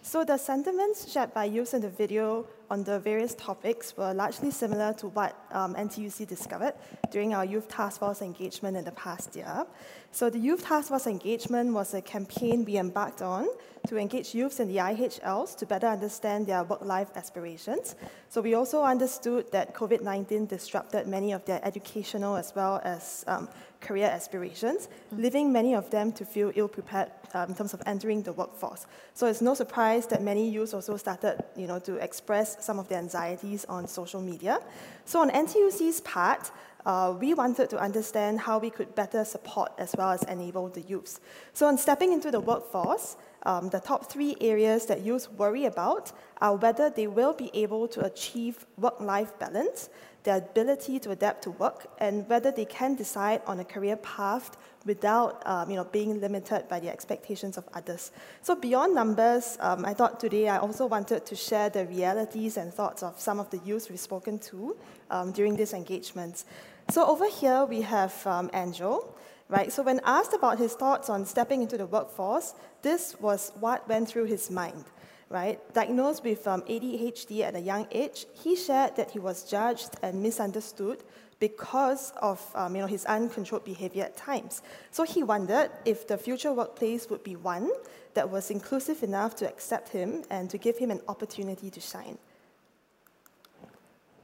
So 0.05 0.23
the 0.23 0.37
sentiments 0.37 1.11
shared 1.11 1.33
by 1.33 1.45
youth 1.45 1.73
in 1.73 1.81
the 1.81 1.89
video 1.89 2.45
on 2.69 2.83
the 2.83 2.99
various 2.99 3.33
topics 3.33 3.97
were 3.97 4.13
largely 4.13 4.51
similar 4.51 4.93
to 4.93 5.07
what 5.07 5.35
um, 5.49 5.73
NTUC 5.73 6.27
discovered 6.27 6.73
during 7.09 7.33
our 7.33 7.43
Youth 7.43 7.67
Task 7.67 8.01
Force 8.01 8.21
engagement 8.21 8.77
in 8.77 8.85
the 8.85 8.91
past 8.91 9.35
year. 9.35 9.65
So 10.11 10.29
the 10.29 10.37
Youth 10.37 10.63
Task 10.63 10.89
Force 10.89 11.07
engagement 11.07 11.73
was 11.73 11.95
a 11.95 12.03
campaign 12.03 12.65
we 12.65 12.77
embarked 12.77 13.23
on 13.23 13.47
to 13.87 13.97
engage 13.97 14.35
youths 14.35 14.59
in 14.59 14.67
the 14.67 14.77
IHLs 14.77 15.57
to 15.57 15.65
better 15.65 15.87
understand 15.87 16.45
their 16.45 16.63
work-life 16.63 17.09
aspirations. 17.15 17.95
So 18.29 18.41
we 18.41 18.53
also 18.53 18.83
understood 18.83 19.51
that 19.53 19.73
COVID-19 19.73 20.47
disrupted 20.47 21.07
many 21.07 21.31
of 21.31 21.43
their 21.45 21.65
educational 21.65 22.35
as 22.35 22.53
well 22.55 22.79
as 22.83 23.23
um, 23.25 23.49
career 23.81 24.07
aspirations, 24.07 24.89
leaving 25.11 25.51
many 25.51 25.75
of 25.75 25.89
them 25.89 26.11
to 26.13 26.25
feel 26.25 26.51
ill 26.55 26.67
prepared 26.67 27.11
um, 27.33 27.49
in 27.49 27.55
terms 27.55 27.73
of 27.73 27.81
entering 27.85 28.21
the 28.23 28.33
workforce. 28.33 28.85
So 29.13 29.27
it's 29.27 29.41
no 29.41 29.53
surprise 29.53 30.07
that 30.07 30.21
many 30.21 30.49
youths 30.49 30.73
also 30.73 30.97
started 30.97 31.43
you 31.55 31.67
know, 31.67 31.79
to 31.79 31.95
express 31.97 32.63
some 32.63 32.79
of 32.79 32.87
their 32.87 32.99
anxieties 32.99 33.65
on 33.65 33.87
social 33.87 34.21
media. 34.21 34.59
So 35.05 35.21
on 35.21 35.29
NTUC's 35.29 36.01
part, 36.01 36.51
uh, 36.85 37.15
we 37.19 37.33
wanted 37.33 37.69
to 37.71 37.79
understand 37.79 38.39
how 38.39 38.59
we 38.59 38.69
could 38.69 38.93
better 38.93 39.25
support 39.25 39.71
as 39.77 39.95
well 39.97 40.11
as 40.11 40.23
enable 40.23 40.69
the 40.69 40.81
youths. 40.81 41.19
So 41.53 41.65
on 41.67 41.77
stepping 41.77 42.13
into 42.13 42.29
the 42.29 42.39
workforce, 42.39 43.17
um, 43.43 43.69
the 43.69 43.79
top 43.79 44.11
three 44.11 44.35
areas 44.39 44.85
that 44.87 45.01
youth 45.01 45.31
worry 45.33 45.65
about 45.65 46.11
are 46.41 46.55
whether 46.55 46.89
they 46.89 47.07
will 47.07 47.33
be 47.33 47.49
able 47.53 47.87
to 47.89 48.05
achieve 48.05 48.65
work-life 48.77 49.37
balance, 49.39 49.89
their 50.25 50.37
ability 50.37 50.99
to 50.99 51.11
adapt 51.11 51.43
to 51.43 51.51
work, 51.51 51.87
and 51.99 52.27
whether 52.27 52.51
they 52.51 52.65
can 52.65 52.95
decide 52.95 53.41
on 53.47 53.59
a 53.59 53.63
career 53.63 53.95
path 53.97 54.57
without 54.85 55.41
um, 55.47 55.69
you 55.69 55.75
know, 55.75 55.83
being 55.85 56.19
limited 56.19 56.67
by 56.67 56.79
the 56.79 56.89
expectations 56.89 57.57
of 57.57 57.67
others. 57.73 58.11
So 58.41 58.55
beyond 58.55 58.93
numbers, 58.93 59.57
um, 59.59 59.85
I 59.85 59.93
thought 59.93 60.19
today 60.19 60.49
I 60.49 60.57
also 60.57 60.85
wanted 60.85 61.25
to 61.25 61.35
share 61.35 61.69
the 61.69 61.85
realities 61.85 62.57
and 62.57 62.73
thoughts 62.73 63.01
of 63.01 63.19
some 63.19 63.39
of 63.39 63.49
the 63.49 63.59
youth 63.59 63.89
we've 63.89 63.99
spoken 63.99 64.37
to 64.39 64.75
um, 65.09 65.31
during 65.31 65.55
these 65.55 65.73
engagements. 65.73 66.45
So 66.89 67.05
over 67.07 67.29
here 67.29 67.65
we 67.65 67.81
have 67.81 68.13
um, 68.27 68.49
Angel, 68.53 69.15
right? 69.49 69.71
So 69.71 69.81
when 69.81 70.01
asked 70.03 70.33
about 70.33 70.59
his 70.59 70.73
thoughts 70.73 71.09
on 71.09 71.25
stepping 71.25 71.61
into 71.61 71.77
the 71.77 71.85
workforce, 71.87 72.53
this 72.81 73.15
was 73.19 73.51
what 73.59 73.87
went 73.87 74.07
through 74.07 74.25
his 74.25 74.51
mind 74.51 74.85
right? 75.29 75.59
Diagnosed 75.73 76.23
with 76.23 76.47
um, 76.47 76.61
ADHD 76.63 77.41
at 77.41 77.55
a 77.55 77.59
young 77.59 77.87
age, 77.91 78.25
he 78.33 78.55
shared 78.55 78.95
that 78.95 79.11
he 79.11 79.19
was 79.19 79.43
judged 79.43 79.91
and 80.01 80.21
misunderstood 80.21 81.03
because 81.39 82.11
of 82.21 82.41
um, 82.55 82.75
you 82.75 82.81
know, 82.81 82.87
his 82.87 83.05
uncontrolled 83.05 83.65
behavior 83.65 84.03
at 84.03 84.15
times. 84.15 84.61
So 84.91 85.03
he 85.03 85.23
wondered 85.23 85.69
if 85.83 86.07
the 86.07 86.17
future 86.17 86.53
workplace 86.53 87.09
would 87.09 87.23
be 87.23 87.35
one 87.35 87.69
that 88.13 88.29
was 88.29 88.49
inclusive 88.49 89.03
enough 89.03 89.35
to 89.37 89.47
accept 89.47 89.89
him 89.89 90.23
and 90.29 90.49
to 90.49 90.57
give 90.57 90.77
him 90.77 90.91
an 90.91 91.01
opportunity 91.07 91.69
to 91.69 91.81
shine. 91.81 92.17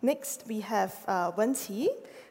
Next, 0.01 0.45
we 0.47 0.61
have 0.61 0.95
uh. 1.07 1.31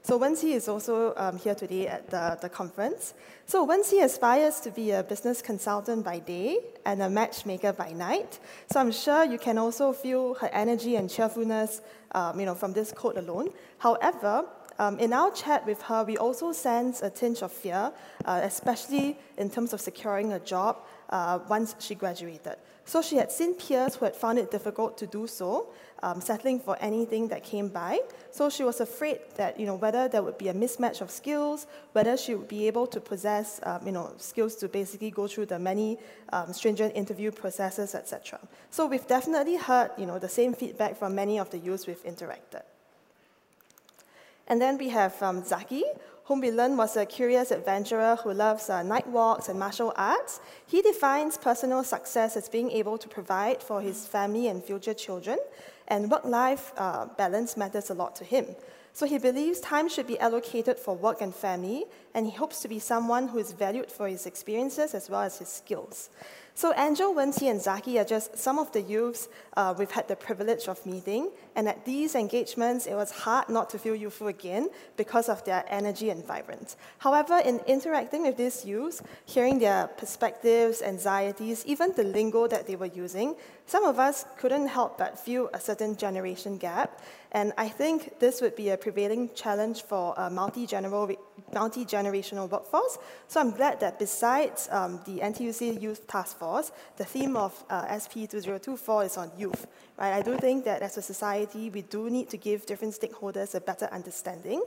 So 0.02 0.16
Wen 0.16 0.34
Qi 0.34 0.54
is 0.54 0.68
also 0.68 1.14
um, 1.16 1.38
here 1.38 1.54
today 1.54 1.86
at 1.86 2.10
the, 2.10 2.36
the 2.40 2.48
conference. 2.48 3.14
So 3.46 3.64
Wen 3.64 3.82
Qi 3.82 4.02
aspires 4.02 4.58
to 4.60 4.70
be 4.70 4.90
a 4.90 5.02
business 5.02 5.42
consultant 5.42 6.04
by 6.04 6.18
day 6.18 6.58
and 6.84 7.02
a 7.02 7.08
matchmaker 7.08 7.72
by 7.72 7.92
night. 7.92 8.40
So 8.72 8.80
I'm 8.80 8.90
sure 8.90 9.24
you 9.24 9.38
can 9.38 9.58
also 9.58 9.92
feel 9.92 10.34
her 10.34 10.48
energy 10.52 10.96
and 10.96 11.08
cheerfulness 11.08 11.82
um, 12.12 12.40
you 12.40 12.46
know, 12.46 12.54
from 12.54 12.72
this 12.72 12.92
quote 12.92 13.18
alone. 13.18 13.50
However, 13.78 14.46
Um, 14.80 14.98
in 14.98 15.12
our 15.12 15.30
chat 15.32 15.66
with 15.66 15.82
her, 15.82 16.04
we 16.06 16.16
also 16.16 16.52
sense 16.52 17.04
a 17.04 17.10
tinge 17.10 17.42
of 17.44 17.52
fear, 17.52 17.92
uh, 18.24 18.40
especially 18.42 19.18
in 19.36 19.50
terms 19.50 19.74
of 19.74 19.80
securing 19.80 20.32
a 20.32 20.40
job 20.40 20.74
uh, 21.10 21.38
once 21.50 21.76
she 21.78 21.94
graduated. 21.94 22.56
So 22.86 23.02
she 23.02 23.18
had 23.18 23.30
seen 23.30 23.54
peers 23.54 23.96
who 23.96 24.06
had 24.06 24.16
found 24.16 24.38
it 24.38 24.50
difficult 24.50 24.96
to 24.96 25.06
do 25.06 25.26
so, 25.26 25.68
um, 26.02 26.20
settling 26.20 26.60
for 26.60 26.76
anything 26.80 27.28
that 27.28 27.44
came 27.44 27.68
by. 27.68 28.00
So 28.30 28.48
she 28.50 28.64
was 28.64 28.80
afraid 28.80 29.20
that, 29.36 29.58
you 29.58 29.66
know, 29.66 29.74
whether 29.74 30.08
there 30.08 30.22
would 30.22 30.38
be 30.38 30.48
a 30.48 30.54
mismatch 30.54 31.00
of 31.00 31.10
skills, 31.10 31.66
whether 31.92 32.16
she 32.16 32.34
would 32.34 32.48
be 32.48 32.66
able 32.66 32.86
to 32.88 33.00
possess, 33.00 33.60
um, 33.64 33.86
you 33.86 33.92
know, 33.92 34.12
skills 34.18 34.56
to 34.56 34.68
basically 34.68 35.10
go 35.10 35.26
through 35.26 35.46
the 35.46 35.58
many 35.58 35.98
um, 36.32 36.52
stringent 36.52 36.94
interview 36.94 37.30
processes, 37.30 37.94
etc. 37.94 38.38
So 38.70 38.86
we've 38.86 39.06
definitely 39.06 39.56
heard, 39.56 39.90
you 39.98 40.06
know, 40.06 40.18
the 40.18 40.28
same 40.28 40.54
feedback 40.54 40.96
from 40.96 41.14
many 41.14 41.38
of 41.38 41.50
the 41.50 41.58
youths 41.58 41.86
we've 41.86 42.02
interacted. 42.04 42.62
And 44.46 44.60
then 44.60 44.78
we 44.78 44.88
have 44.88 45.20
um, 45.22 45.44
Zaki, 45.44 45.84
whom 46.30 46.40
we 46.40 46.52
learned 46.52 46.78
was 46.78 46.96
a 46.96 47.04
curious 47.04 47.50
adventurer 47.50 48.16
who 48.22 48.32
loves 48.32 48.70
uh, 48.70 48.84
night 48.84 49.06
walks 49.08 49.48
and 49.48 49.58
martial 49.58 49.92
arts. 49.96 50.40
He 50.64 50.80
defines 50.80 51.36
personal 51.36 51.82
success 51.82 52.36
as 52.36 52.48
being 52.48 52.70
able 52.70 52.98
to 52.98 53.08
provide 53.08 53.60
for 53.60 53.80
his 53.80 54.06
family 54.06 54.46
and 54.46 54.62
future 54.62 54.94
children, 54.94 55.38
and 55.90 56.10
work 56.10 56.24
life 56.24 56.72
uh, 56.78 57.06
balance 57.18 57.56
matters 57.56 57.90
a 57.90 57.94
lot 57.94 58.16
to 58.16 58.24
him. 58.24 58.46
So 58.92 59.06
he 59.06 59.18
believes 59.18 59.60
time 59.60 59.88
should 59.88 60.06
be 60.06 60.18
allocated 60.18 60.78
for 60.78 60.96
work 60.96 61.20
and 61.20 61.34
family, 61.34 61.84
and 62.14 62.26
he 62.26 62.32
hopes 62.32 62.60
to 62.62 62.68
be 62.68 62.78
someone 62.78 63.28
who 63.28 63.38
is 63.38 63.52
valued 63.52 63.90
for 63.90 64.08
his 64.08 64.26
experiences 64.26 64.94
as 64.94 65.08
well 65.10 65.22
as 65.22 65.38
his 65.38 65.48
skills. 65.48 66.10
So 66.54 66.74
Angel, 66.76 67.14
Wen 67.14 67.32
Qi, 67.32 67.50
and 67.50 67.60
Zaki 67.60 67.98
are 67.98 68.04
just 68.04 68.36
some 68.36 68.58
of 68.58 68.70
the 68.72 68.82
youths 68.82 69.28
uh, 69.56 69.74
we've 69.78 69.90
had 69.90 70.08
the 70.08 70.16
privilege 70.16 70.68
of 70.68 70.84
meeting. 70.84 71.30
And 71.56 71.68
at 71.68 71.84
these 71.84 72.14
engagements, 72.14 72.86
it 72.86 72.94
was 72.94 73.10
hard 73.10 73.48
not 73.48 73.70
to 73.70 73.78
feel 73.78 73.94
youthful 73.94 74.28
again 74.28 74.68
because 74.96 75.28
of 75.28 75.44
their 75.44 75.64
energy 75.68 76.10
and 76.10 76.24
vibrance. 76.24 76.76
However, 76.98 77.40
in 77.44 77.60
interacting 77.66 78.22
with 78.22 78.36
these 78.36 78.64
youths, 78.64 79.02
hearing 79.24 79.58
their 79.58 79.86
perspectives, 79.86 80.82
anxieties, 80.82 81.64
even 81.66 81.92
the 81.96 82.04
lingo 82.04 82.46
that 82.46 82.66
they 82.66 82.76
were 82.76 82.86
using, 82.86 83.36
some 83.66 83.84
of 83.84 83.98
us 83.98 84.24
couldn't 84.36 84.66
help 84.66 84.98
but 84.98 85.18
feel 85.18 85.48
a 85.52 85.60
certain 85.60 85.96
generation 85.96 86.58
gap. 86.58 87.00
And 87.32 87.52
I 87.56 87.68
think 87.68 88.18
this 88.18 88.40
would 88.40 88.56
be 88.56 88.70
a 88.70 88.76
prevailing 88.76 89.30
challenge 89.34 89.82
for 89.82 90.14
a 90.16 90.28
multi-generational 90.28 92.50
workforce. 92.50 92.98
So 93.28 93.38
I'm 93.40 93.52
glad 93.52 93.78
that 93.80 94.00
besides 94.00 94.68
um, 94.70 95.00
the 95.06 95.20
NTUC 95.20 95.80
Youth 95.80 96.08
Task 96.08 96.38
Force, 96.38 96.72
the 96.96 97.04
theme 97.04 97.36
of 97.36 97.64
uh, 97.70 97.96
SP 97.98 98.26
2024 98.26 99.04
is 99.04 99.16
on 99.16 99.30
youth. 99.38 99.68
Right? 99.96 100.14
I 100.14 100.22
do 100.22 100.36
think 100.38 100.64
that 100.64 100.82
as 100.82 100.96
a 100.96 101.02
society, 101.02 101.70
we 101.70 101.82
do 101.82 102.10
need 102.10 102.28
to 102.30 102.36
give 102.36 102.66
different 102.66 102.94
stakeholders 102.94 103.54
a 103.54 103.60
better 103.60 103.88
understanding 103.92 104.62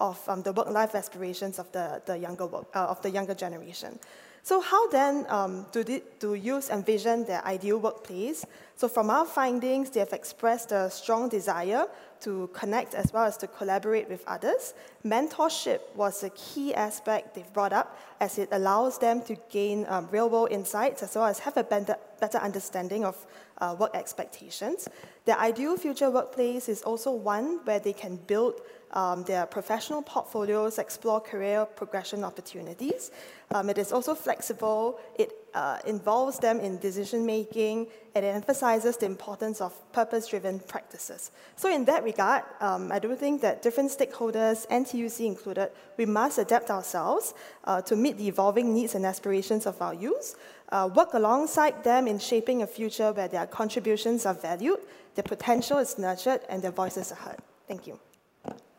of 0.00 0.26
um, 0.28 0.42
the 0.42 0.52
work-life 0.52 0.94
aspirations 0.94 1.58
of 1.58 1.70
the, 1.72 2.02
the, 2.06 2.16
younger 2.16 2.46
work, 2.46 2.66
uh, 2.74 2.86
of 2.86 3.00
the 3.02 3.10
younger 3.10 3.34
generation. 3.34 3.98
So 4.42 4.60
how 4.60 4.88
then 4.88 5.26
um, 5.28 5.66
do, 5.72 5.84
the, 5.84 6.02
do 6.20 6.34
youth 6.34 6.70
envision 6.70 7.24
their 7.24 7.44
ideal 7.44 7.78
workplace? 7.78 8.46
So 8.76 8.88
from 8.88 9.10
our 9.10 9.26
findings, 9.26 9.90
they 9.90 10.00
have 10.00 10.12
expressed 10.12 10.72
a 10.72 10.88
strong 10.90 11.28
desire 11.28 11.86
to 12.20 12.48
connect 12.52 12.94
as 12.94 13.12
well 13.12 13.24
as 13.24 13.36
to 13.38 13.46
collaborate 13.46 14.08
with 14.08 14.24
others. 14.26 14.74
Mentorship 15.04 15.80
was 15.94 16.22
a 16.22 16.30
key 16.30 16.74
aspect 16.74 17.34
they've 17.34 17.52
brought 17.52 17.72
up 17.72 17.98
as 18.20 18.38
it 18.38 18.48
allows 18.52 18.98
them 18.98 19.20
to 19.22 19.36
gain 19.50 19.84
um, 19.88 20.08
real-world 20.10 20.50
insights 20.50 21.02
as 21.02 21.14
well 21.14 21.26
as 21.26 21.40
have 21.40 21.56
a 21.56 21.64
better, 21.64 21.96
better 22.20 22.38
understanding 22.38 23.04
of 23.04 23.26
uh, 23.60 23.76
work 23.78 23.94
expectations. 23.94 24.88
Their 25.24 25.38
ideal 25.38 25.76
future 25.76 26.10
workplace 26.10 26.68
is 26.68 26.82
also 26.82 27.12
one 27.12 27.60
where 27.64 27.80
they 27.80 27.92
can 27.92 28.16
build 28.16 28.60
um, 28.92 29.24
their 29.24 29.46
professional 29.46 30.02
portfolios, 30.02 30.78
explore 30.78 31.20
career 31.20 31.66
progression 31.66 32.24
opportunities. 32.24 33.10
Um, 33.50 33.68
it 33.70 33.78
is 33.78 33.92
also 33.92 34.14
flexible. 34.14 34.98
It 35.18 35.32
uh, 35.54 35.78
involves 35.86 36.38
them 36.38 36.60
in 36.60 36.78
decision 36.78 37.24
making, 37.24 37.88
and 38.14 38.24
it 38.24 38.28
emphasizes 38.28 38.96
the 38.96 39.06
importance 39.06 39.60
of 39.60 39.72
purpose 39.92 40.28
driven 40.28 40.60
practices. 40.60 41.30
So, 41.56 41.72
in 41.72 41.84
that 41.86 42.04
regard, 42.04 42.44
um, 42.60 42.92
I 42.92 42.98
do 42.98 43.14
think 43.14 43.40
that 43.42 43.62
different 43.62 43.90
stakeholders, 43.90 44.66
NTUC 44.68 45.26
included, 45.26 45.70
we 45.96 46.06
must 46.06 46.38
adapt 46.38 46.70
ourselves 46.70 47.34
uh, 47.64 47.80
to 47.82 47.96
meet 47.96 48.18
the 48.18 48.28
evolving 48.28 48.74
needs 48.74 48.94
and 48.94 49.04
aspirations 49.06 49.66
of 49.66 49.80
our 49.80 49.94
youth, 49.94 50.36
uh, 50.70 50.88
work 50.94 51.14
alongside 51.14 51.82
them 51.84 52.06
in 52.06 52.18
shaping 52.18 52.62
a 52.62 52.66
future 52.66 53.12
where 53.12 53.28
their 53.28 53.46
contributions 53.46 54.26
are 54.26 54.34
valued, 54.34 54.78
their 55.14 55.24
potential 55.24 55.78
is 55.78 55.98
nurtured, 55.98 56.40
and 56.48 56.62
their 56.62 56.70
voices 56.70 57.12
are 57.12 57.16
heard. 57.16 57.38
Thank 57.66 57.86
you. 57.86 57.98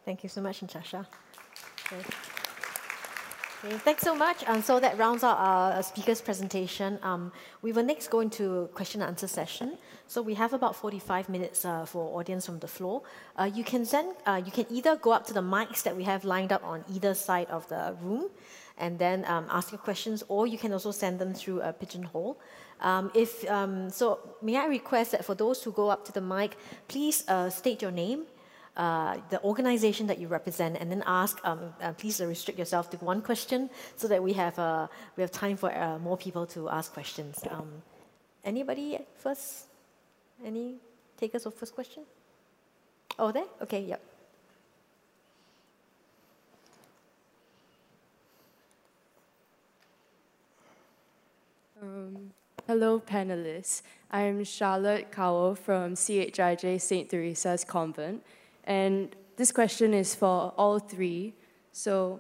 Thank 0.05 0.23
you 0.23 0.29
so 0.29 0.41
much, 0.41 0.61
Natasha. 0.61 1.07
Okay. 1.91 2.03
Okay, 3.61 3.77
thanks 3.79 4.03
so 4.03 4.15
much. 4.15 4.47
Um, 4.47 4.61
so 4.61 4.79
that 4.79 4.97
rounds 4.97 5.21
out 5.21 5.37
our 5.37 5.83
speaker's 5.83 6.21
presentation. 6.21 6.97
Um, 7.03 7.33
we 7.61 7.73
will 7.73 7.83
next 7.83 8.07
go 8.07 8.21
into 8.21 8.69
question 8.73 9.01
and 9.01 9.09
answer 9.09 9.27
session. 9.27 9.77
So 10.07 10.21
we 10.21 10.33
have 10.35 10.53
about 10.53 10.77
45 10.77 11.27
minutes 11.27 11.65
uh, 11.65 11.85
for 11.85 12.17
audience 12.17 12.45
from 12.45 12.59
the 12.59 12.69
floor. 12.69 13.01
Uh, 13.35 13.49
you 13.53 13.65
can 13.65 13.83
send, 13.83 14.15
uh, 14.25 14.41
you 14.45 14.51
can 14.51 14.65
either 14.69 14.95
go 14.95 15.11
up 15.11 15.27
to 15.27 15.33
the 15.33 15.41
mics 15.41 15.83
that 15.83 15.95
we 15.95 16.03
have 16.03 16.23
lined 16.23 16.53
up 16.53 16.63
on 16.63 16.85
either 16.93 17.13
side 17.13 17.49
of 17.49 17.67
the 17.67 17.97
room, 18.01 18.29
and 18.79 18.97
then 18.97 19.25
um, 19.25 19.45
ask 19.49 19.71
your 19.71 19.79
questions, 19.79 20.23
or 20.27 20.47
you 20.47 20.57
can 20.57 20.73
also 20.73 20.91
send 20.91 21.19
them 21.19 21.33
through 21.33 21.61
a 21.61 21.73
pigeonhole. 21.73 22.39
Um, 22.81 23.11
if 23.13 23.49
um, 23.49 23.89
so, 23.89 24.19
may 24.41 24.57
I 24.57 24.65
request 24.65 25.11
that 25.11 25.25
for 25.25 25.35
those 25.35 25.63
who 25.63 25.71
go 25.71 25.89
up 25.89 26.05
to 26.05 26.11
the 26.11 26.21
mic, 26.21 26.57
please 26.87 27.23
uh, 27.27 27.49
state 27.49 27.81
your 27.81 27.91
name 27.91 28.25
uh, 28.79 29.17
the 29.29 29.43
organization 29.43 30.07
that 30.07 30.19
you 30.19 30.27
represent, 30.27 30.77
and 30.79 30.89
then 30.89 31.03
ask, 31.05 31.39
um, 31.43 31.73
uh, 31.81 31.91
please 31.93 32.21
restrict 32.21 32.57
yourself 32.57 32.89
to 32.89 32.97
one 32.97 33.21
question 33.21 33.69
so 33.97 34.07
that 34.07 34.23
we 34.23 34.31
have, 34.31 34.57
uh, 34.57 34.87
we 35.17 35.21
have 35.21 35.31
time 35.31 35.57
for 35.57 35.69
uh, 35.75 35.99
more 35.99 36.15
people 36.15 36.45
to 36.45 36.69
ask 36.69 36.93
questions. 36.93 37.43
Um, 37.51 37.69
anybody 38.45 38.97
first? 39.17 39.65
Any 40.45 40.75
takers 41.17 41.45
of 41.45 41.53
first 41.55 41.75
question? 41.75 42.03
Oh, 43.17 43.33
there? 43.33 43.43
Okay, 43.61 43.81
yep. 43.81 44.01
Um, 51.81 52.31
hello, 52.67 52.99
panelists. 52.99 53.83
I'm 54.11 54.43
Charlotte 54.43 55.13
Cowell 55.13 55.55
from 55.55 55.95
CHIJ 55.95 56.81
St. 56.81 57.09
Teresa's 57.09 57.63
Convent, 57.63 58.21
and 58.65 59.15
this 59.37 59.53
question 59.53 59.93
is 59.93 60.13
for 60.13 60.53
all 60.57 60.79
three. 60.79 61.35
So, 61.71 62.19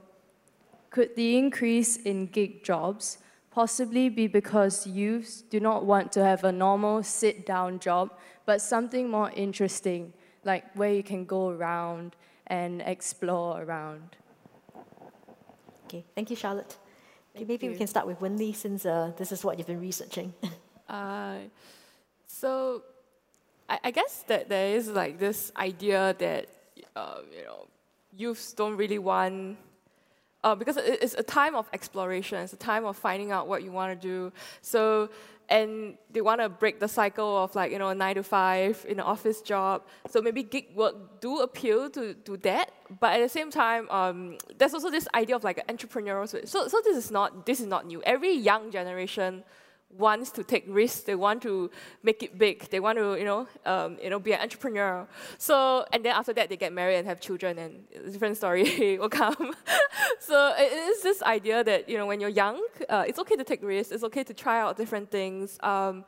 could 0.91 1.13
the 1.17 1.37
increase 1.37 1.97
in 1.97 2.27
gig 2.27 2.63
jobs 2.63 3.17
possibly 3.51 4.07
be 4.07 4.27
because 4.27 4.87
youths 4.87 5.41
do 5.41 5.59
not 5.59 5.85
want 5.85 6.13
to 6.13 6.23
have 6.23 6.45
a 6.45 6.53
normal 6.53 7.03
sit 7.03 7.45
down 7.45 7.79
job, 7.79 8.11
but 8.45 8.61
something 8.61 9.09
more 9.09 9.29
interesting, 9.35 10.13
like 10.45 10.63
where 10.73 10.93
you 10.93 11.03
can 11.03 11.25
go 11.25 11.49
around 11.49 12.15
and 12.47 12.81
explore 12.83 13.61
around? 13.61 14.15
Okay, 15.85 16.05
thank 16.15 16.29
you, 16.29 16.37
Charlotte. 16.37 16.77
Okay, 17.35 17.45
maybe 17.45 17.65
you. 17.65 17.71
we 17.71 17.77
can 17.77 17.87
start 17.87 18.07
with 18.07 18.19
Wenli 18.19 18.55
since 18.55 18.85
uh, 18.85 19.11
this 19.17 19.31
is 19.31 19.43
what 19.43 19.57
you've 19.57 19.67
been 19.67 19.81
researching. 19.81 20.33
uh, 20.89 21.35
so, 22.27 22.83
I, 23.69 23.79
I 23.85 23.91
guess 23.91 24.23
that 24.27 24.49
there 24.49 24.75
is 24.75 24.89
like 24.89 25.19
this 25.19 25.51
idea 25.57 26.15
that 26.19 26.47
uh, 26.95 27.19
you 27.35 27.43
know 27.43 27.67
youths 28.15 28.53
don't 28.53 28.75
really 28.75 28.99
want 28.99 29.57
uh, 30.43 30.55
because 30.55 30.77
it's 30.77 31.15
a 31.15 31.23
time 31.23 31.55
of 31.55 31.69
exploration. 31.73 32.39
It's 32.39 32.53
a 32.53 32.57
time 32.57 32.85
of 32.85 32.97
finding 32.97 33.31
out 33.31 33.47
what 33.47 33.63
you 33.63 33.71
want 33.71 33.99
to 33.99 34.07
do. 34.07 34.31
So 34.61 35.09
and 35.49 35.97
they 36.11 36.21
want 36.21 36.41
to 36.41 36.49
break 36.49 36.79
the 36.79 36.87
cycle 36.87 37.43
of 37.43 37.55
like 37.55 37.71
you 37.71 37.79
know 37.79 37.91
nine 37.93 38.15
to 38.15 38.23
five 38.23 38.85
in 38.87 38.99
an 38.99 39.05
office 39.05 39.41
job. 39.41 39.83
So 40.07 40.21
maybe 40.21 40.43
gig 40.43 40.67
work 40.75 41.21
do 41.21 41.39
appeal 41.39 41.89
to, 41.91 42.13
to 42.13 42.37
that, 42.37 42.71
but 42.99 43.13
at 43.13 43.21
the 43.21 43.29
same 43.29 43.51
time, 43.51 43.89
um, 43.89 44.37
there's 44.57 44.73
also 44.73 44.89
this 44.89 45.07
idea 45.13 45.35
of 45.35 45.43
like 45.43 45.57
an 45.57 45.75
entrepreneurial. 45.75 46.27
So 46.27 46.67
so 46.67 46.81
this 46.83 46.97
is 46.97 47.11
not 47.11 47.45
this 47.45 47.59
is 47.59 47.67
not 47.67 47.87
new. 47.87 48.01
Every 48.03 48.33
young 48.33 48.71
generation 48.71 49.43
wants 49.97 50.31
to 50.31 50.43
take 50.43 50.65
risks, 50.67 51.01
they 51.01 51.15
want 51.15 51.41
to 51.41 51.69
make 52.03 52.21
it 52.21 52.37
big, 52.37 52.69
they 52.69 52.79
want 52.79 52.97
to, 52.97 53.15
you 53.15 53.25
know, 53.25 53.47
um, 53.65 53.97
you 54.01 54.09
know, 54.09 54.19
be 54.19 54.33
an 54.33 54.41
entrepreneur. 54.41 55.07
So, 55.37 55.85
and 55.91 56.05
then 56.05 56.15
after 56.15 56.33
that, 56.33 56.49
they 56.49 56.57
get 56.57 56.73
married 56.73 56.97
and 56.97 57.07
have 57.07 57.19
children, 57.19 57.57
and 57.57 58.11
different 58.11 58.37
story 58.37 58.97
will 58.99 59.09
come. 59.09 59.53
so 60.19 60.53
it 60.57 60.71
is 60.71 61.01
this 61.01 61.23
idea 61.23 61.63
that, 61.63 61.89
you 61.89 61.97
know, 61.97 62.05
when 62.05 62.19
you're 62.19 62.29
young, 62.29 62.61
uh, 62.87 63.05
it's 63.07 63.19
okay 63.19 63.35
to 63.35 63.43
take 63.43 63.63
risks, 63.63 63.91
it's 63.91 64.03
okay 64.03 64.23
to 64.23 64.33
try 64.33 64.59
out 64.59 64.77
different 64.77 65.09
things. 65.09 65.57
Um, 65.61 66.05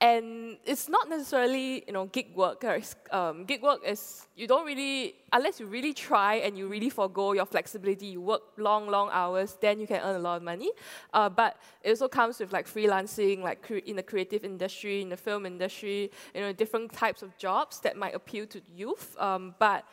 and 0.00 0.56
it's 0.64 0.88
not 0.88 1.10
necessarily 1.10 1.84
you 1.86 1.92
know 1.92 2.06
gig 2.06 2.34
work. 2.34 2.64
Um, 3.10 3.44
gig 3.44 3.62
work 3.62 3.80
is 3.86 4.26
you 4.34 4.46
don't 4.46 4.64
really 4.66 5.14
unless 5.32 5.60
you 5.60 5.66
really 5.66 5.92
try 5.92 6.36
and 6.36 6.56
you 6.56 6.68
really 6.68 6.88
forego 6.88 7.32
your 7.32 7.44
flexibility. 7.44 8.06
You 8.06 8.20
work 8.20 8.42
long, 8.56 8.88
long 8.88 9.10
hours, 9.12 9.58
then 9.60 9.78
you 9.78 9.86
can 9.86 10.00
earn 10.02 10.16
a 10.16 10.18
lot 10.18 10.38
of 10.38 10.42
money. 10.42 10.70
Uh, 11.12 11.28
but 11.28 11.56
it 11.82 11.90
also 11.90 12.08
comes 12.08 12.40
with 12.40 12.52
like 12.52 12.66
freelancing, 12.66 13.42
like 13.42 13.70
in 13.86 13.96
the 13.96 14.02
creative 14.02 14.44
industry, 14.44 15.02
in 15.02 15.10
the 15.10 15.16
film 15.16 15.44
industry, 15.44 16.10
you 16.34 16.40
know, 16.40 16.52
different 16.52 16.92
types 16.92 17.22
of 17.22 17.36
jobs 17.36 17.80
that 17.80 17.96
might 17.96 18.14
appeal 18.14 18.46
to 18.46 18.60
youth. 18.74 19.16
Um, 19.18 19.54
but 19.58 19.84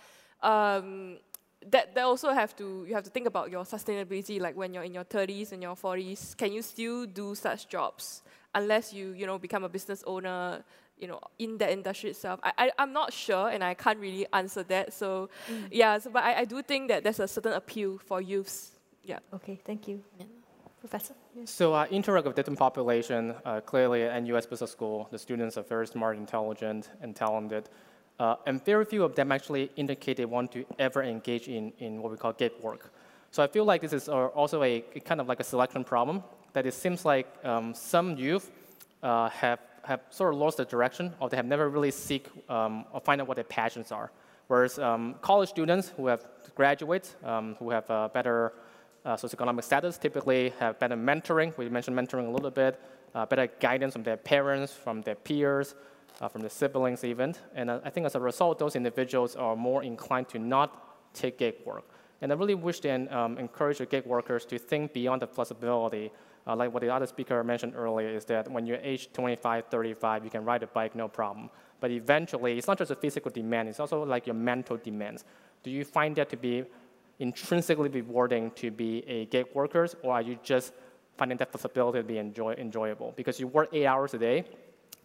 um, 0.41 1.17
that, 1.71 1.95
that 1.95 2.03
also 2.03 2.31
have 2.31 2.55
to 2.55 2.85
you 2.87 2.93
have 2.93 3.03
to 3.03 3.09
think 3.09 3.27
about 3.27 3.51
your 3.51 3.63
sustainability 3.63 4.39
like 4.39 4.55
when 4.55 4.73
you're 4.73 4.83
in 4.83 4.93
your 4.93 5.03
30s 5.03 5.51
and 5.51 5.61
your 5.61 5.75
40s 5.75 6.35
can 6.37 6.51
you 6.51 6.61
still 6.61 7.05
do 7.05 7.35
such 7.35 7.67
jobs 7.67 8.21
unless 8.55 8.93
you 8.93 9.11
you 9.11 9.25
know 9.25 9.37
become 9.37 9.63
a 9.63 9.69
business 9.69 10.03
owner 10.07 10.63
you 10.97 11.07
know 11.07 11.19
in 11.39 11.57
the 11.57 11.71
industry 11.71 12.09
itself 12.09 12.39
I, 12.43 12.51
I 12.57 12.71
i'm 12.79 12.93
not 12.93 13.13
sure 13.13 13.49
and 13.49 13.63
i 13.63 13.73
can't 13.73 13.99
really 13.99 14.25
answer 14.33 14.63
that 14.63 14.93
so 14.93 15.29
mm. 15.49 15.67
yeah 15.71 15.97
so, 15.99 16.09
but 16.09 16.23
I, 16.23 16.41
I 16.41 16.45
do 16.45 16.61
think 16.61 16.87
that 16.89 17.03
there's 17.03 17.19
a 17.19 17.27
certain 17.27 17.53
appeal 17.53 17.97
for 17.97 18.21
youths 18.21 18.71
yeah 19.03 19.19
okay 19.33 19.59
thank 19.63 19.87
you 19.87 20.01
yeah. 20.19 20.25
Professor? 20.79 21.15
So 21.45 21.73
uh, 21.73 21.87
interact 21.89 22.27
with 22.27 22.35
different 22.35 22.59
population, 22.59 23.33
uh, 23.45 23.61
clearly 23.61 24.03
at 24.03 24.23
NUS 24.23 24.45
Business 24.45 24.71
School, 24.71 25.07
the 25.11 25.17
students 25.17 25.57
are 25.57 25.63
very 25.63 25.87
smart, 25.87 26.17
intelligent, 26.17 26.91
and 27.01 27.15
talented. 27.15 27.69
Uh, 28.19 28.35
and 28.45 28.63
very 28.65 28.83
few 28.85 29.03
of 29.03 29.15
them 29.15 29.31
actually 29.31 29.69
indicate 29.75 30.17
they 30.17 30.25
want 30.25 30.51
to 30.51 30.65
ever 30.79 31.03
engage 31.03 31.47
in, 31.47 31.71
in 31.79 32.01
what 32.01 32.11
we 32.11 32.17
call 32.17 32.33
gig 32.33 32.51
work. 32.61 32.91
So 33.31 33.43
I 33.43 33.47
feel 33.47 33.65
like 33.65 33.81
this 33.81 33.93
is 33.93 34.09
uh, 34.09 34.27
also 34.27 34.63
a, 34.63 34.81
kind 35.05 35.21
of 35.21 35.27
like 35.27 35.39
a 35.39 35.43
selection 35.43 35.83
problem, 35.83 36.23
that 36.53 36.65
it 36.65 36.73
seems 36.73 37.05
like 37.05 37.27
um, 37.45 37.73
some 37.73 38.17
youth 38.17 38.51
uh, 39.03 39.29
have, 39.29 39.59
have 39.83 40.01
sort 40.09 40.33
of 40.33 40.39
lost 40.39 40.57
the 40.57 40.65
direction 40.65 41.13
or 41.19 41.29
they 41.29 41.37
have 41.37 41.45
never 41.45 41.69
really 41.69 41.91
seek 41.91 42.27
um, 42.49 42.85
or 42.91 42.99
find 43.01 43.21
out 43.21 43.27
what 43.27 43.35
their 43.35 43.43
passions 43.43 43.91
are. 43.91 44.11
Whereas 44.47 44.79
um, 44.79 45.15
college 45.21 45.49
students 45.49 45.93
who 45.95 46.07
have 46.07 46.25
graduated, 46.55 47.09
um, 47.23 47.55
who 47.59 47.69
have 47.69 47.87
better 48.13 48.53
uh, 49.05 49.15
socioeconomic 49.15 49.63
status, 49.63 49.97
typically 49.97 50.53
have 50.59 50.79
better 50.79 50.95
mentoring. 50.95 51.55
We 51.57 51.69
mentioned 51.69 51.97
mentoring 51.97 52.27
a 52.27 52.31
little 52.31 52.51
bit, 52.51 52.79
uh, 53.13 53.25
better 53.25 53.47
guidance 53.59 53.93
from 53.93 54.03
their 54.03 54.17
parents, 54.17 54.73
from 54.73 55.01
their 55.01 55.15
peers, 55.15 55.75
uh, 56.21 56.27
from 56.27 56.41
the 56.41 56.49
siblings 56.49 57.03
even. 57.03 57.35
And 57.55 57.69
uh, 57.69 57.79
I 57.83 57.89
think 57.89 58.05
as 58.05 58.15
a 58.15 58.19
result, 58.19 58.59
those 58.59 58.75
individuals 58.75 59.35
are 59.35 59.55
more 59.55 59.83
inclined 59.83 60.29
to 60.29 60.39
not 60.39 61.13
take 61.13 61.37
gig 61.37 61.55
work. 61.65 61.83
And 62.21 62.31
I 62.31 62.35
really 62.35 62.55
wish 62.55 62.79
to 62.81 63.15
um, 63.15 63.37
encourage 63.37 63.77
the 63.77 63.85
gig 63.85 64.05
workers 64.05 64.45
to 64.45 64.57
think 64.57 64.93
beyond 64.93 65.21
the 65.21 65.27
flexibility. 65.27 66.11
Uh, 66.47 66.55
like 66.55 66.73
what 66.73 66.81
the 66.81 66.89
other 66.89 67.05
speaker 67.05 67.43
mentioned 67.43 67.73
earlier, 67.75 68.09
is 68.09 68.25
that 68.25 68.49
when 68.49 68.65
you're 68.65 68.77
age 68.77 69.11
25, 69.13 69.65
35, 69.69 70.23
you 70.23 70.29
can 70.29 70.43
ride 70.45 70.63
a 70.63 70.67
bike, 70.67 70.95
no 70.95 71.07
problem. 71.07 71.49
But 71.79 71.91
eventually, 71.91 72.57
it's 72.57 72.67
not 72.67 72.77
just 72.77 72.89
a 72.89 72.95
physical 72.95 73.29
demand, 73.29 73.69
it's 73.69 73.79
also 73.79 74.03
like 74.03 74.25
your 74.25 74.33
mental 74.33 74.77
demands. 74.77 75.25
Do 75.61 75.69
you 75.69 75.83
find 75.83 76.15
that 76.15 76.29
to 76.29 76.37
be 76.37 76.63
intrinsically 77.19 77.89
rewarding 77.89 78.51
to 78.51 78.71
be 78.71 79.03
a 79.07 79.25
gig 79.25 79.47
worker, 79.53 79.87
or 80.01 80.13
are 80.13 80.21
you 80.21 80.39
just 80.41 80.73
finding 81.17 81.37
that 81.39 81.51
flexibility 81.51 81.99
to 81.99 82.03
be 82.03 82.17
enjoy, 82.17 82.53
enjoyable? 82.53 83.13
Because 83.15 83.39
you 83.39 83.47
work 83.47 83.69
eight 83.73 83.85
hours 83.85 84.13
a 84.13 84.17
day 84.17 84.45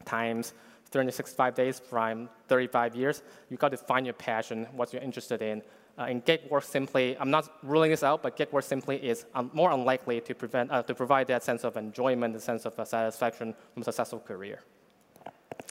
times 0.05 0.55
365 0.93 1.55
days 1.55 1.81
from 1.81 2.29
35 2.49 2.95
years, 2.95 3.23
you 3.51 3.57
got 3.57 3.71
to 3.71 3.77
find 3.77 4.07
your 4.07 4.13
passion, 4.13 4.67
what 4.73 4.93
you're 4.93 5.03
interested 5.03 5.43
in. 5.43 5.63
Uh, 5.99 6.03
and 6.03 6.25
gig 6.25 6.41
work 6.51 6.65
simply, 6.65 7.17
I'm 7.19 7.31
not 7.31 7.51
ruling 7.63 7.91
this 7.91 8.03
out, 8.03 8.23
but 8.23 8.37
gig 8.37 8.51
work 8.53 8.65
simply 8.65 8.97
is 8.97 9.27
um, 9.35 9.51
more 9.53 9.71
unlikely 9.73 10.21
to, 10.23 10.35
prevent, 10.35 10.71
uh, 10.71 10.83
to 10.83 10.95
provide 10.95 11.27
that 11.29 11.43
sense 11.43 11.65
of 11.65 11.77
enjoyment, 11.77 12.33
the 12.33 12.41
sense 12.41 12.65
of 12.65 12.79
uh, 12.79 12.85
satisfaction 12.85 13.55
from 13.75 13.83
a 13.83 13.85
successful 13.85 14.21
career. 14.21 14.61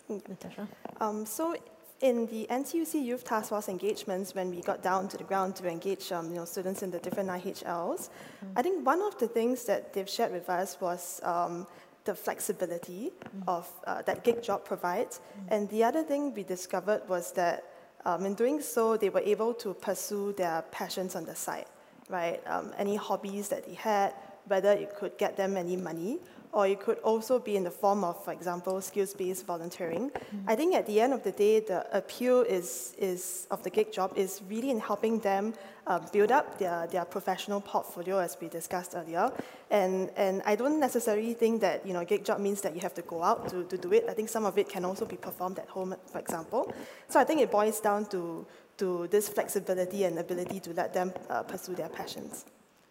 Natasha? 0.10 0.68
Um, 1.00 1.26
so 1.26 1.56
in 2.02 2.26
the 2.28 2.48
NTUC 2.50 3.04
Youth 3.04 3.24
Task 3.24 3.50
Force 3.50 3.70
engagements, 3.70 4.36
when 4.36 4.50
we 4.50 4.62
got 4.62 4.82
down 4.84 5.08
to 5.08 5.18
the 5.18 5.24
ground 5.24 5.56
to 5.58 5.68
engage 5.68 6.12
um, 6.12 6.30
you 6.30 6.36
know, 6.36 6.46
students 6.46 6.84
in 6.84 6.92
the 6.92 7.00
different 7.00 7.30
IHLs, 7.30 7.64
mm-hmm. 7.66 8.48
I 8.56 8.62
think 8.62 8.86
one 8.86 9.02
of 9.02 9.18
the 9.20 9.28
things 9.28 9.66
that 9.66 9.94
they've 9.94 10.10
shared 10.10 10.32
with 10.32 10.50
us 10.50 10.78
was 10.82 11.22
um, 11.24 11.68
the 12.04 12.16
flexibility 12.16 13.12
mm. 13.12 13.44
of 13.48 13.70
uh, 13.86 14.02
that 14.04 14.24
gig 14.24 14.42
job 14.42 14.66
provides. 14.66 15.20
Mm. 15.20 15.54
And 15.54 15.70
the 15.70 15.84
other 15.84 16.04
thing 16.04 16.34
we 16.34 16.44
discovered 16.44 17.08
was 17.08 17.32
that 17.34 17.64
um, 18.06 18.26
in 18.26 18.34
doing 18.34 18.62
so, 18.62 18.98
they 18.98 19.10
were 19.10 19.22
able 19.22 19.54
to 19.56 19.74
pursue 19.74 20.34
their 20.34 20.64
passions 20.72 21.16
on 21.16 21.26
the 21.26 21.36
side, 21.36 21.68
right? 22.10 22.42
Um, 22.48 22.74
any 22.78 22.96
hobbies 22.96 23.50
that 23.50 23.66
they 23.66 23.76
had, 23.76 24.14
whether 24.48 24.72
it 24.72 24.96
could 24.96 25.18
get 25.18 25.38
them 25.38 25.58
any 25.58 25.76
money 25.76 26.20
or 26.54 26.68
it 26.68 26.80
could 26.80 26.98
also 27.00 27.40
be 27.40 27.56
in 27.56 27.64
the 27.64 27.72
form 27.72 28.04
of, 28.04 28.24
for 28.24 28.34
example, 28.34 28.82
skills-based 28.82 29.46
volunteering. 29.46 30.10
Mm-hmm. 30.10 30.50
I 30.50 30.56
think 30.56 30.76
at 30.76 30.86
the 30.86 31.00
end 31.00 31.14
of 31.14 31.24
the 31.24 31.32
day, 31.32 31.62
the 31.62 31.86
appeal 31.96 32.42
is, 32.42 32.94
is 32.98 33.48
of 33.52 33.64
the 33.64 33.70
gig 33.70 33.92
job 33.94 34.12
is 34.16 34.42
really 34.50 34.70
in 34.70 34.80
helping 34.80 35.20
them 35.20 35.54
uh, 35.88 36.00
build 36.12 36.32
up 36.32 36.60
their, 36.60 36.88
their 36.88 37.06
professional 37.06 37.62
portfolio, 37.62 38.20
as 38.20 38.38
we 38.42 38.50
discussed 38.50 38.94
earlier. 38.96 39.32
And, 39.70 40.12
and 40.18 40.42
I 40.46 40.56
don't 40.56 40.80
necessarily 40.80 41.34
think 41.34 41.62
that 41.62 41.86
you 41.88 41.94
know 41.94 42.04
gig 42.04 42.26
job 42.26 42.40
means 42.40 42.62
that 42.62 42.76
you 42.76 42.82
have 42.82 42.94
to 42.96 43.02
go 43.02 43.24
out 43.24 43.50
to, 43.50 43.64
to 43.64 43.78
do 43.78 43.94
it. 43.94 44.06
I 44.10 44.14
think 44.14 44.30
some 44.30 44.46
of 44.46 44.58
it 44.58 44.70
can 44.70 44.86
also 44.86 45.06
be 45.06 45.18
performed 45.18 45.60
at 45.60 45.70
home, 45.70 45.96
for 46.12 46.20
example. 46.20 46.74
So 47.08 47.20
I 47.20 47.24
think 47.24 47.42
it 47.42 47.50
boils 47.50 47.80
down 47.80 48.06
to, 48.08 48.46
to 48.78 49.08
this 49.08 49.30
flexibility 49.30 50.04
and 50.04 50.20
ability 50.20 50.60
to 50.62 50.74
let 50.74 50.94
them 50.94 51.14
uh, 51.30 51.44
pursue 51.44 51.76
their 51.76 51.90
passions. 51.90 52.46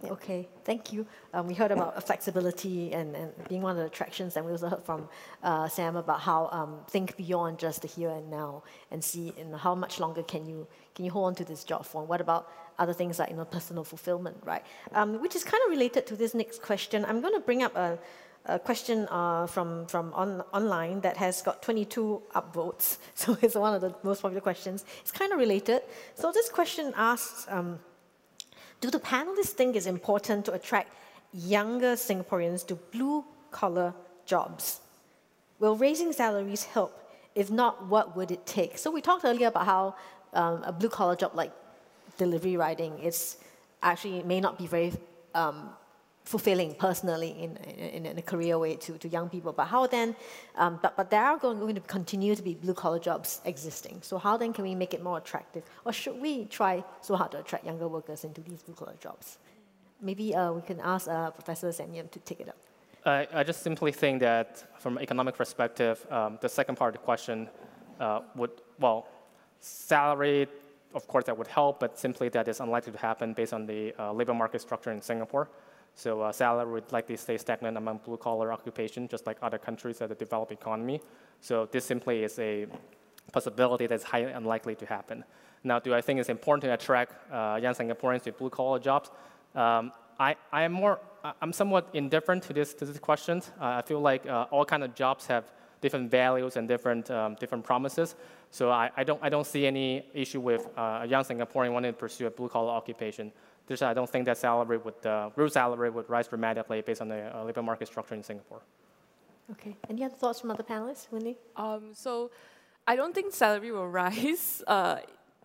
Okay, 0.04 0.48
thank 0.64 0.92
you. 0.92 1.06
Um, 1.34 1.46
we 1.46 1.54
heard 1.54 1.70
about 1.72 2.02
flexibility 2.06 2.92
and, 2.92 3.14
and 3.14 3.32
being 3.48 3.60
one 3.60 3.72
of 3.72 3.76
the 3.76 3.84
attractions, 3.84 4.36
and 4.36 4.46
we 4.46 4.52
also 4.52 4.68
heard 4.68 4.82
from 4.82 5.08
uh, 5.42 5.68
Sam 5.68 5.96
about 5.96 6.20
how 6.20 6.48
um, 6.52 6.80
think 6.88 7.16
beyond 7.16 7.58
just 7.58 7.82
the 7.82 7.88
here 7.88 8.10
and 8.10 8.30
now 8.30 8.62
and 8.90 9.04
see 9.04 9.34
how 9.58 9.74
much 9.74 10.00
longer 10.00 10.22
can 10.22 10.46
you 10.46 10.66
can 10.94 11.04
you 11.04 11.10
hold 11.10 11.26
on 11.26 11.34
to 11.36 11.44
this 11.44 11.64
job 11.64 11.84
for. 11.84 12.00
And 12.00 12.08
what 12.08 12.20
about 12.20 12.50
other 12.78 12.94
things 12.94 13.18
like 13.18 13.30
you 13.30 13.36
know 13.36 13.44
personal 13.44 13.84
fulfillment, 13.84 14.38
right? 14.42 14.64
Um, 14.92 15.20
which 15.20 15.36
is 15.36 15.44
kind 15.44 15.62
of 15.66 15.70
related 15.70 16.06
to 16.06 16.16
this 16.16 16.34
next 16.34 16.62
question. 16.62 17.04
I'm 17.04 17.20
going 17.20 17.34
to 17.34 17.40
bring 17.40 17.62
up 17.62 17.76
a, 17.76 17.98
a 18.46 18.58
question 18.58 19.06
uh, 19.10 19.46
from 19.46 19.86
from 19.86 20.14
on, 20.14 20.40
online 20.54 21.02
that 21.02 21.18
has 21.18 21.42
got 21.42 21.62
22 21.62 22.22
upvotes, 22.34 22.96
so 23.14 23.36
it's 23.42 23.54
one 23.54 23.74
of 23.74 23.82
the 23.82 23.94
most 24.02 24.22
popular 24.22 24.40
questions. 24.40 24.86
It's 25.02 25.12
kind 25.12 25.30
of 25.32 25.38
related. 25.38 25.82
So 26.14 26.32
this 26.32 26.48
question 26.48 26.94
asks. 26.96 27.46
Do 28.80 28.90
the 28.90 29.00
panelists 29.00 29.50
think 29.50 29.76
it's 29.76 29.86
important 29.86 30.44
to 30.46 30.52
attract 30.52 30.92
younger 31.32 31.94
Singaporeans 31.94 32.66
to 32.68 32.74
blue 32.74 33.24
collar 33.50 33.92
jobs? 34.24 34.80
Will 35.58 35.76
raising 35.76 36.12
salaries 36.12 36.64
help? 36.64 36.96
If 37.34 37.50
not, 37.50 37.86
what 37.86 38.16
would 38.16 38.30
it 38.30 38.46
take? 38.46 38.78
So 38.78 38.90
we 38.90 39.00
talked 39.00 39.24
earlier 39.24 39.48
about 39.48 39.66
how 39.66 39.94
um, 40.32 40.62
a 40.64 40.72
blue 40.72 40.88
collar 40.88 41.14
job 41.14 41.32
like 41.34 41.52
delivery 42.16 42.56
riding 42.56 42.98
is 42.98 43.36
actually 43.82 44.22
may 44.22 44.40
not 44.40 44.58
be 44.58 44.66
very 44.66 44.92
um, 45.34 45.70
fulfilling 46.30 46.72
personally 46.86 47.30
in, 47.44 47.56
in, 47.96 48.06
in, 48.06 48.16
a 48.16 48.22
career 48.22 48.56
way 48.56 48.76
to, 48.76 48.96
to 48.98 49.08
young 49.08 49.28
people. 49.28 49.52
But 49.52 49.66
how 49.66 49.88
then, 49.88 50.14
um, 50.54 50.78
but, 50.80 50.96
but 50.96 51.10
there 51.10 51.24
are 51.24 51.36
going, 51.36 51.74
to 51.74 51.80
continue 51.80 52.36
to 52.36 52.42
be 52.42 52.54
blue 52.54 52.72
collar 52.82 53.00
jobs 53.00 53.40
existing. 53.44 53.96
So 54.02 54.16
how 54.16 54.36
then 54.36 54.52
can 54.52 54.62
we 54.62 54.76
make 54.76 54.94
it 54.94 55.02
more 55.02 55.18
attractive? 55.18 55.64
Or 55.84 55.92
should 55.92 56.18
we 56.20 56.44
try 56.44 56.84
so 57.00 57.16
hard 57.16 57.32
to 57.32 57.38
attract 57.40 57.64
younger 57.66 57.88
workers 57.88 58.22
into 58.22 58.40
these 58.42 58.62
blue 58.62 58.76
collar 58.76 58.94
jobs? 59.00 59.38
Maybe 60.00 60.32
uh, 60.32 60.52
we 60.52 60.62
can 60.62 60.78
ask 60.80 61.08
uh, 61.08 61.32
Professor 61.32 61.72
Sam 61.72 61.92
Yam 61.92 62.06
to 62.08 62.20
take 62.20 62.40
it 62.40 62.48
up. 62.48 62.60
I, 63.04 63.26
I 63.40 63.42
just 63.42 63.62
simply 63.62 63.90
think 63.90 64.20
that 64.20 64.48
from 64.78 64.98
an 64.98 65.02
economic 65.02 65.34
perspective, 65.36 66.06
um, 66.12 66.38
the 66.40 66.48
second 66.48 66.76
part 66.76 66.94
of 66.94 67.00
the 67.00 67.04
question 67.04 67.48
uh, 67.98 68.20
would, 68.36 68.52
well, 68.78 69.08
salary, 69.58 70.46
of 70.94 71.08
course, 71.08 71.24
that 71.24 71.36
would 71.36 71.48
help, 71.48 71.80
but 71.80 71.98
simply 71.98 72.28
that 72.28 72.46
is 72.46 72.60
unlikely 72.60 72.92
to 72.92 72.98
happen 72.98 73.32
based 73.32 73.52
on 73.52 73.66
the 73.66 73.92
uh, 73.98 74.12
labor 74.12 74.34
market 74.34 74.60
structure 74.60 74.92
in 74.92 75.02
Singapore. 75.02 75.48
So 76.00 76.22
uh, 76.22 76.32
salary 76.32 76.72
would 76.72 76.90
likely 76.92 77.18
stay 77.18 77.36
stagnant 77.36 77.76
among 77.76 77.98
blue-collar 77.98 78.50
occupation, 78.54 79.06
just 79.06 79.26
like 79.26 79.36
other 79.42 79.58
countries 79.58 80.00
of 80.00 80.08
the 80.08 80.14
developed 80.14 80.50
economy. 80.50 81.02
So 81.42 81.68
this 81.70 81.84
simply 81.84 82.24
is 82.24 82.38
a 82.38 82.66
possibility 83.32 83.86
that's 83.86 84.04
highly 84.04 84.32
unlikely 84.32 84.76
to 84.76 84.86
happen. 84.86 85.24
Now, 85.62 85.78
do 85.78 85.92
I 85.92 86.00
think 86.00 86.18
it's 86.18 86.30
important 86.30 86.62
to 86.62 86.72
attract 86.72 87.30
uh, 87.30 87.58
young 87.60 87.74
Singaporeans 87.74 88.22
to 88.22 88.32
blue-collar 88.32 88.78
jobs? 88.78 89.10
Um, 89.54 89.92
I, 90.18 90.36
I 90.50 90.62
am 90.62 90.72
more, 90.72 91.00
I'm 91.42 91.52
somewhat 91.52 91.90
indifferent 91.92 92.44
to 92.44 92.54
this, 92.54 92.72
to 92.74 92.86
this 92.86 92.98
question. 92.98 93.42
Uh, 93.60 93.80
I 93.80 93.82
feel 93.82 94.00
like 94.00 94.26
uh, 94.26 94.46
all 94.50 94.64
kind 94.64 94.82
of 94.82 94.94
jobs 94.94 95.26
have 95.26 95.52
different 95.82 96.10
values 96.10 96.56
and 96.56 96.66
different, 96.66 97.10
um, 97.10 97.36
different 97.38 97.62
promises. 97.62 98.14
So 98.50 98.70
I, 98.70 98.90
I, 98.96 99.04
don't, 99.04 99.20
I 99.22 99.28
don't 99.28 99.46
see 99.46 99.66
any 99.66 100.06
issue 100.14 100.40
with 100.40 100.66
uh, 100.78 101.00
a 101.02 101.06
young 101.06 101.24
Singaporean 101.24 101.74
wanting 101.74 101.92
to 101.92 101.98
pursue 101.98 102.26
a 102.26 102.30
blue-collar 102.30 102.70
occupation. 102.70 103.32
There's, 103.70 103.82
I 103.82 103.94
don't 103.94 104.10
think 104.10 104.24
that 104.24 104.36
salary 104.36 104.78
would, 104.78 105.06
uh, 105.06 105.30
real 105.36 105.48
salary 105.48 105.90
would 105.90 106.10
rise 106.10 106.26
dramatically 106.26 106.80
based 106.80 107.00
on 107.00 107.06
the 107.06 107.20
uh, 107.32 107.44
labor 107.44 107.62
market 107.62 107.86
structure 107.86 108.16
in 108.16 108.22
Singapore. 108.24 108.62
Okay. 109.52 109.76
Any 109.88 110.02
other 110.02 110.16
thoughts 110.16 110.40
from 110.40 110.50
other 110.50 110.64
panelists, 110.64 111.06
Wendy? 111.12 111.36
Um, 111.54 111.94
so 111.94 112.32
I 112.84 112.96
don't 112.96 113.14
think 113.14 113.32
salary 113.32 113.70
will 113.70 113.86
rise 114.02 114.60
uh, 114.66 114.96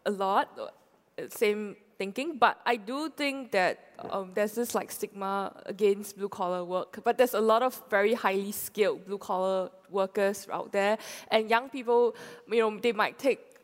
a 0.08 0.10
lot. 0.10 0.50
Uh, 0.58 1.28
same 1.30 1.76
thinking, 2.00 2.40
but 2.40 2.60
I 2.66 2.78
do 2.78 3.12
think 3.12 3.52
that 3.52 3.94
um, 4.10 4.32
there's 4.34 4.54
this 4.54 4.74
like 4.74 4.92
stigma 4.92 5.62
against 5.68 6.18
blue 6.18 6.28
collar 6.28 6.64
work. 6.66 7.02
But 7.04 7.20
there's 7.20 7.36
a 7.36 7.42
lot 7.42 7.62
of 7.62 7.80
very 7.92 8.16
highly 8.16 8.52
skilled 8.52 9.06
blue 9.06 9.20
collar 9.20 9.70
workers 9.92 10.48
out 10.52 10.72
there, 10.72 10.98
and 11.30 11.48
young 11.48 11.70
people, 11.70 12.16
you 12.50 12.58
know, 12.58 12.80
they 12.80 12.92
might 12.92 13.20
take 13.20 13.55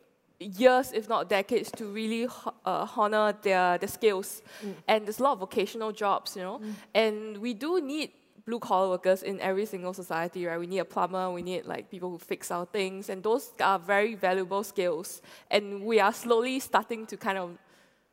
years, 0.44 0.92
if 0.92 1.08
not 1.08 1.28
decades, 1.28 1.70
to 1.72 1.86
really 1.86 2.26
uh, 2.64 2.86
honor 2.96 3.34
their, 3.42 3.78
their 3.78 3.88
skills. 3.88 4.42
Mm. 4.64 4.74
And 4.88 5.06
there's 5.06 5.20
a 5.20 5.22
lot 5.22 5.32
of 5.32 5.40
vocational 5.40 5.92
jobs, 5.92 6.36
you 6.36 6.42
know. 6.42 6.58
Mm. 6.58 6.74
And 6.94 7.38
we 7.38 7.54
do 7.54 7.80
need 7.80 8.10
blue 8.44 8.58
collar 8.58 8.88
workers 8.88 9.22
in 9.22 9.40
every 9.40 9.66
single 9.66 9.92
society, 9.92 10.46
right? 10.46 10.58
We 10.58 10.66
need 10.66 10.80
a 10.80 10.84
plumber, 10.84 11.30
we 11.30 11.42
need 11.42 11.64
like 11.66 11.90
people 11.90 12.10
who 12.10 12.18
fix 12.18 12.50
our 12.50 12.66
things, 12.66 13.08
and 13.08 13.22
those 13.22 13.52
are 13.60 13.78
very 13.78 14.14
valuable 14.14 14.64
skills. 14.64 15.22
And 15.50 15.82
we 15.82 16.00
are 16.00 16.12
slowly 16.12 16.58
starting 16.60 17.06
to 17.06 17.16
kind 17.16 17.38
of 17.38 17.58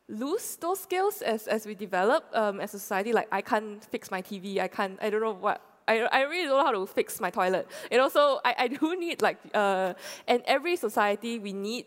lose 0.08 0.56
those 0.56 0.80
skills 0.80 1.22
as, 1.22 1.46
as 1.46 1.66
we 1.66 1.74
develop 1.74 2.24
um, 2.34 2.60
as 2.60 2.74
a 2.74 2.78
society. 2.78 3.12
Like 3.12 3.28
I 3.32 3.40
can't 3.40 3.84
fix 3.84 4.10
my 4.10 4.22
TV. 4.22 4.58
I 4.58 4.68
can't. 4.68 4.98
I 5.02 5.10
don't 5.10 5.20
know 5.20 5.32
what. 5.32 5.62
I, 5.88 6.00
I 6.00 6.22
really 6.22 6.46
don't 6.46 6.58
know 6.58 6.64
how 6.64 6.72
to 6.72 6.86
fix 6.86 7.20
my 7.20 7.30
toilet. 7.30 7.66
And 7.90 8.00
also, 8.00 8.40
I, 8.44 8.54
I 8.58 8.68
do 8.68 8.96
need 9.00 9.22
like, 9.22 9.38
uh, 9.54 9.94
and 10.28 10.42
every 10.46 10.76
society 10.76 11.38
we 11.38 11.52
need 11.52 11.86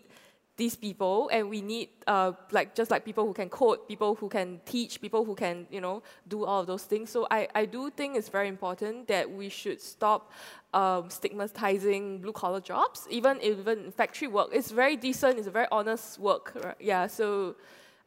these 0.55 0.75
people 0.75 1.29
and 1.33 1.49
we 1.49 1.61
need 1.61 1.89
uh, 2.05 2.31
like 2.51 2.75
just 2.75 2.91
like 2.91 3.03
people 3.03 3.25
who 3.25 3.33
can 3.33 3.49
code 3.49 3.87
people 3.87 4.13
who 4.15 4.29
can 4.29 4.61
teach 4.65 5.01
people 5.01 5.25
who 5.25 5.33
can 5.33 5.65
you 5.71 5.81
know 5.81 6.03
do 6.27 6.45
all 6.45 6.61
of 6.61 6.67
those 6.67 6.83
things 6.83 7.09
so 7.09 7.25
i, 7.31 7.47
I 7.55 7.65
do 7.65 7.89
think 7.89 8.15
it's 8.15 8.29
very 8.29 8.47
important 8.47 9.07
that 9.07 9.29
we 9.29 9.49
should 9.49 9.81
stop 9.81 10.31
um, 10.73 11.09
stigmatizing 11.09 12.19
blue 12.19 12.33
collar 12.33 12.61
jobs 12.61 13.07
even 13.09 13.41
even 13.41 13.91
factory 13.91 14.27
work 14.27 14.49
it's 14.53 14.69
very 14.69 14.95
decent 14.95 15.39
it's 15.39 15.47
a 15.47 15.51
very 15.51 15.67
honest 15.71 16.19
work 16.19 16.53
right? 16.63 16.75
yeah 16.79 17.07
so 17.07 17.55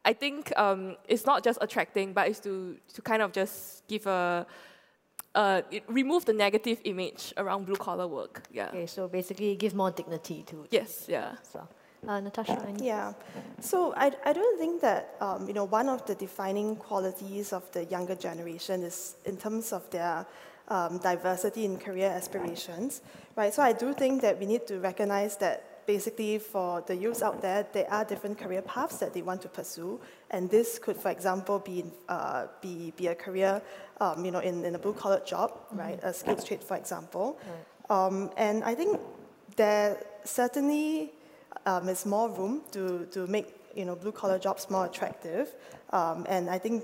i 0.05 0.13
think 0.13 0.57
um, 0.57 0.95
it's 1.09 1.25
not 1.25 1.43
just 1.43 1.59
attracting 1.61 2.13
but 2.13 2.29
it's 2.29 2.39
to, 2.39 2.77
to 2.93 3.01
kind 3.01 3.21
of 3.21 3.33
just 3.33 3.85
give 3.87 4.07
a 4.07 4.47
uh, 5.35 5.61
remove 5.87 6.25
the 6.25 6.33
negative 6.33 6.79
image 6.83 7.31
around 7.37 7.65
blue 7.65 7.75
collar 7.75 8.07
work. 8.07 8.41
Yeah. 8.51 8.69
Okay, 8.69 8.87
so 8.87 9.07
basically 9.07 9.55
give 9.55 9.75
more 9.75 9.91
dignity 9.91 10.43
to. 10.47 10.65
Yes. 10.71 11.05
Yeah. 11.07 11.35
So. 11.43 11.67
Uh, 12.05 12.19
Natasha, 12.19 12.61
yeah. 12.77 13.13
So 13.59 13.93
I, 13.97 14.11
I 14.23 14.33
don't 14.33 14.59
think 14.59 14.81
that 14.81 15.15
um, 15.19 15.47
you 15.47 15.53
know 15.53 15.63
one 15.63 15.89
of 15.89 16.05
the 16.05 16.15
defining 16.15 16.75
qualities 16.75 17.53
of 17.53 17.69
the 17.71 17.85
younger 17.85 18.15
generation 18.15 18.83
is 18.83 19.15
in 19.25 19.37
terms 19.37 19.73
of 19.73 19.89
their 19.89 20.25
um, 20.67 20.99
diversity 20.99 21.65
in 21.65 21.77
career 21.77 22.09
aspirations, 22.09 23.01
right? 23.35 23.53
So 23.53 23.63
I 23.63 23.73
do 23.73 23.93
think 23.93 24.21
that 24.21 24.39
we 24.39 24.45
need 24.45 24.67
to 24.67 24.79
recognize 24.79 25.37
that 25.37 25.85
basically 25.87 26.37
for 26.37 26.81
the 26.81 26.95
youths 26.95 27.23
out 27.23 27.41
there, 27.41 27.65
there 27.73 27.91
are 27.91 28.05
different 28.05 28.37
career 28.37 28.61
paths 28.61 28.97
that 28.97 29.13
they 29.13 29.23
want 29.23 29.41
to 29.41 29.47
pursue, 29.47 29.99
and 30.29 30.49
this 30.49 30.77
could, 30.77 30.97
for 30.97 31.09
example, 31.09 31.59
be 31.59 31.83
uh, 32.09 32.45
be 32.61 32.93
be 32.95 33.07
a 33.07 33.15
career, 33.15 33.61
um, 34.01 34.23
you 34.23 34.31
know, 34.31 34.39
in, 34.39 34.63
in 34.63 34.75
a 34.75 34.79
blue 34.79 34.93
collar 34.93 35.21
job, 35.25 35.51
mm-hmm. 35.51 35.79
right? 35.79 35.99
A 36.03 36.13
skilled 36.13 36.45
trade, 36.45 36.63
for 36.63 36.77
example, 36.77 37.39
right. 37.47 37.65
Um, 37.89 38.29
and 38.37 38.63
I 38.63 38.75
think 38.75 38.99
there 39.55 39.97
certainly 40.23 41.11
um, 41.65 41.89
is 41.89 42.05
more 42.05 42.29
room 42.29 42.61
to, 42.71 43.07
to 43.11 43.27
make 43.27 43.47
you 43.75 43.85
know, 43.85 43.95
blue 43.95 44.11
collar 44.11 44.39
jobs 44.39 44.69
more 44.69 44.85
attractive. 44.85 45.53
Um, 45.91 46.25
and 46.27 46.49
I 46.49 46.57
think 46.57 46.83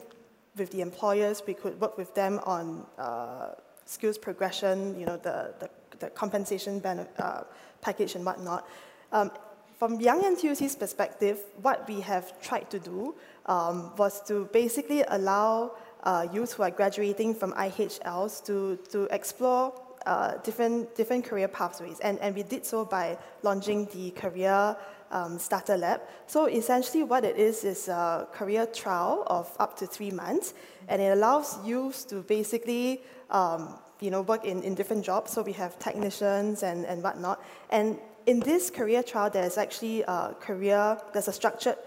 with 0.56 0.72
the 0.72 0.82
employers, 0.82 1.42
we 1.48 1.54
could 1.54 1.80
work 1.82 1.98
with 1.98 2.14
them 2.14 2.40
on 2.46 2.86
uh, 2.98 3.50
skills 3.86 4.18
progression, 4.18 5.00
you 5.00 5.06
know, 5.06 5.18
the, 5.18 5.54
the, 5.60 5.70
the 6.00 6.10
compensation 6.12 6.82
uh, 6.86 7.44
package 7.82 8.16
and 8.16 8.26
whatnot. 8.26 8.68
Um, 9.12 9.32
from 9.80 10.00
Young 10.00 10.22
NTUC's 10.24 10.76
perspective, 10.76 11.40
what 11.62 11.88
we 11.88 12.00
have 12.02 12.40
tried 12.42 12.70
to 12.70 12.80
do 12.80 13.16
um, 13.48 13.92
was 13.98 14.22
to 14.28 14.46
basically 14.54 15.04
allow 15.08 15.72
uh, 16.04 16.28
youth 16.32 16.54
who 16.54 16.64
are 16.64 16.72
graduating 16.72 17.34
from 17.34 17.54
IHLs 17.54 18.46
to, 18.46 18.78
to 18.92 19.08
explore 19.12 19.74
uh, 20.06 20.38
different, 20.44 20.96
different 20.96 21.26
career 21.26 21.48
pathways. 21.48 22.00
And, 22.00 22.20
and 22.20 22.36
we 22.36 22.44
did 22.44 22.66
so 22.66 22.86
by 22.86 23.18
launching 23.42 23.86
the 23.94 24.12
Career 24.12 24.76
um, 25.12 25.38
Starter 25.38 25.78
Lab. 25.78 26.02
So 26.28 26.48
essentially, 26.48 27.04
what 27.04 27.24
it 27.24 27.38
is 27.38 27.64
is 27.64 27.88
a 27.88 28.28
career 28.34 28.66
trial 28.66 29.24
of 29.28 29.56
up 29.60 29.78
to 29.78 29.88
three 29.88 30.12
months, 30.12 30.54
and 30.88 31.02
it 31.02 31.12
allows 31.18 31.64
youth 31.66 32.08
to 32.10 32.22
basically 32.22 33.02
um, 33.30 33.76
you 34.00 34.12
know, 34.12 34.22
work 34.22 34.44
in, 34.44 34.62
in 34.64 34.76
different 34.76 35.06
jobs. 35.06 35.32
So 35.32 35.42
we 35.42 35.54
have 35.54 35.80
technicians 35.80 36.64
and, 36.64 36.86
and 36.86 37.02
whatnot. 37.02 37.42
And 37.70 37.98
in 38.26 38.40
this 38.40 38.70
career 38.70 39.04
trial, 39.04 39.30
there's 39.30 39.58
actually 39.58 40.02
a 40.04 40.36
career, 40.40 40.98
there's 41.14 41.28
a 41.28 41.34
structured 41.34 41.78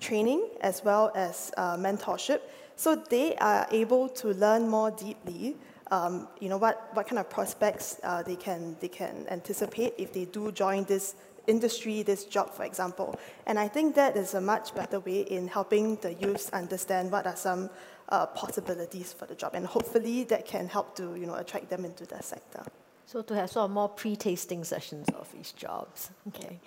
training 0.00 0.48
as 0.60 0.82
well 0.84 1.10
as 1.14 1.52
uh, 1.56 1.76
mentorship. 1.76 2.40
So 2.76 2.94
they 2.96 3.36
are 3.36 3.66
able 3.70 4.08
to 4.10 4.28
learn 4.28 4.68
more 4.68 4.90
deeply 4.90 5.56
um, 5.90 6.28
you 6.40 6.48
know, 6.48 6.56
what, 6.56 6.88
what 6.94 7.06
kind 7.06 7.18
of 7.18 7.30
prospects 7.30 8.00
uh, 8.02 8.22
they, 8.22 8.36
can, 8.36 8.76
they 8.80 8.88
can 8.88 9.26
anticipate 9.30 9.94
if 9.98 10.12
they 10.12 10.24
do 10.24 10.52
join 10.52 10.84
this 10.84 11.14
industry, 11.46 12.02
this 12.02 12.24
job, 12.24 12.52
for 12.52 12.64
example. 12.64 13.18
And 13.46 13.58
I 13.58 13.68
think 13.68 13.94
that 13.94 14.16
is 14.16 14.34
a 14.34 14.40
much 14.40 14.74
better 14.74 15.00
way 15.00 15.20
in 15.20 15.48
helping 15.48 15.96
the 15.96 16.14
youths 16.14 16.50
understand 16.50 17.12
what 17.12 17.26
are 17.26 17.36
some 17.36 17.70
uh, 18.08 18.26
possibilities 18.26 19.12
for 19.12 19.26
the 19.26 19.34
job. 19.34 19.54
And 19.54 19.66
hopefully 19.66 20.24
that 20.24 20.44
can 20.44 20.68
help 20.68 20.96
to, 20.96 21.14
you 21.14 21.26
know, 21.26 21.34
attract 21.34 21.70
them 21.70 21.84
into 21.84 22.04
the 22.04 22.20
sector. 22.22 22.64
So 23.06 23.22
to 23.22 23.34
have 23.36 23.50
sort 23.50 23.66
of 23.66 23.70
more 23.70 23.88
pre-tasting 23.88 24.64
sessions 24.64 25.08
of 25.10 25.30
these 25.32 25.52
jobs. 25.52 26.10
Okay. 26.28 26.58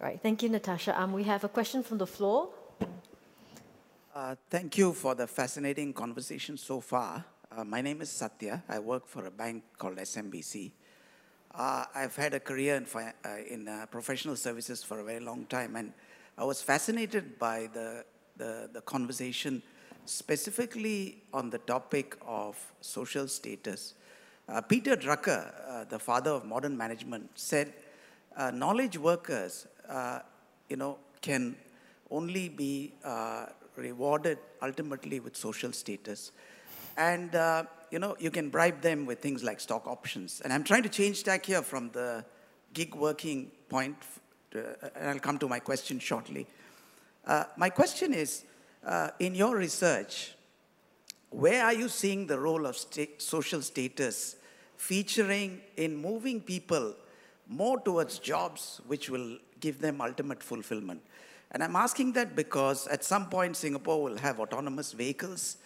Right. 0.00 0.18
Thank 0.20 0.42
you, 0.42 0.48
Natasha. 0.48 0.98
Um, 1.00 1.12
we 1.12 1.24
have 1.24 1.44
a 1.44 1.48
question 1.48 1.82
from 1.82 1.98
the 1.98 2.06
floor. 2.06 2.48
Uh, 4.14 4.36
thank 4.48 4.78
you 4.78 4.92
for 4.92 5.14
the 5.14 5.26
fascinating 5.26 5.92
conversation 5.92 6.56
so 6.56 6.80
far. 6.80 7.24
Uh, 7.52 7.62
my 7.62 7.80
name 7.80 8.00
is 8.00 8.10
Satya. 8.10 8.62
I 8.68 8.78
work 8.78 9.06
for 9.06 9.26
a 9.26 9.30
bank 9.30 9.62
called 9.78 9.96
SMBC. 9.96 10.72
Uh, 11.54 11.84
I've 11.94 12.16
had 12.16 12.34
a 12.34 12.40
career 12.40 12.76
in, 12.76 12.86
uh, 12.96 13.28
in 13.48 13.68
uh, 13.68 13.86
professional 13.90 14.34
services 14.34 14.82
for 14.82 15.00
a 15.00 15.04
very 15.04 15.20
long 15.20 15.44
time, 15.46 15.76
and 15.76 15.92
I 16.36 16.44
was 16.44 16.62
fascinated 16.62 17.38
by 17.38 17.68
the, 17.72 18.04
the, 18.36 18.70
the 18.72 18.80
conversation 18.80 19.62
specifically 20.06 21.22
on 21.32 21.50
the 21.50 21.58
topic 21.58 22.16
of 22.26 22.56
social 22.80 23.28
status. 23.28 23.94
Uh, 24.48 24.60
Peter 24.60 24.96
Drucker, 24.96 25.52
uh, 25.68 25.84
the 25.84 25.98
father 25.98 26.30
of 26.30 26.44
modern 26.44 26.76
management, 26.76 27.30
said 27.34 27.72
knowledge 28.52 28.98
workers, 28.98 29.66
you 30.68 30.76
know, 30.76 30.98
can 31.20 31.54
only 32.10 32.48
be 32.48 32.94
rewarded 33.76 34.38
ultimately 34.60 35.20
with 35.20 35.36
social 35.36 35.72
status. 35.72 36.32
And, 36.96 37.34
uh, 37.34 37.64
you 37.90 37.98
know, 37.98 38.16
you 38.18 38.30
can 38.30 38.50
bribe 38.50 38.80
them 38.80 39.06
with 39.06 39.20
things 39.20 39.42
like 39.42 39.60
stock 39.60 39.86
options. 39.86 40.40
And 40.42 40.52
I'm 40.52 40.64
trying 40.64 40.82
to 40.84 40.88
change 40.88 41.24
tack 41.24 41.46
here 41.46 41.62
from 41.62 41.90
the 41.90 42.24
gig 42.72 42.94
working 42.94 43.50
point, 43.68 43.96
to, 44.52 44.70
uh, 44.70 44.88
and 44.96 45.08
I'll 45.10 45.18
come 45.18 45.38
to 45.38 45.48
my 45.48 45.58
question 45.58 45.98
shortly. 45.98 46.46
Uh, 47.26 47.44
my 47.56 47.70
question 47.70 48.12
is, 48.12 48.44
uh, 48.86 49.10
in 49.18 49.34
your 49.34 49.56
research, 49.56 50.34
where 51.30 51.64
are 51.64 51.72
you 51.72 51.88
seeing 51.88 52.26
the 52.26 52.38
role 52.38 52.66
of 52.66 52.76
social 53.18 53.62
status 53.62 54.36
featuring 54.76 55.60
in 55.76 55.96
moving 55.96 56.40
people 56.40 56.94
more 57.48 57.80
towards 57.80 58.18
jobs 58.18 58.80
which 58.86 59.10
will 59.10 59.38
give 59.58 59.80
them 59.80 60.00
ultimate 60.00 60.42
fulfillment? 60.42 61.00
And 61.50 61.62
I'm 61.62 61.76
asking 61.76 62.12
that 62.12 62.36
because 62.36 62.86
at 62.88 63.04
some 63.04 63.28
point 63.28 63.56
Singapore 63.56 64.02
will 64.02 64.18
have 64.18 64.38
autonomous 64.38 64.92
vehicles, 64.92 65.56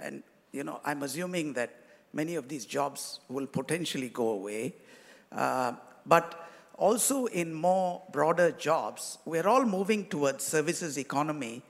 and 0.00 0.22
you 0.54 0.62
know, 0.62 0.80
I'm 0.84 1.02
assuming 1.02 1.52
that 1.54 1.74
many 2.12 2.36
of 2.36 2.48
these 2.48 2.64
jobs 2.64 3.18
will 3.28 3.46
potentially 3.46 4.08
go 4.08 4.28
away. 4.30 4.74
Uh, 5.32 5.72
but 6.06 6.48
also 6.78 7.26
in 7.26 7.52
more 7.52 8.02
broader 8.12 8.52
jobs, 8.52 9.18
we're 9.24 9.48
all 9.48 9.64
moving 9.64 10.06
towards 10.06 10.44
services 10.44 10.96
economy. 10.96 11.62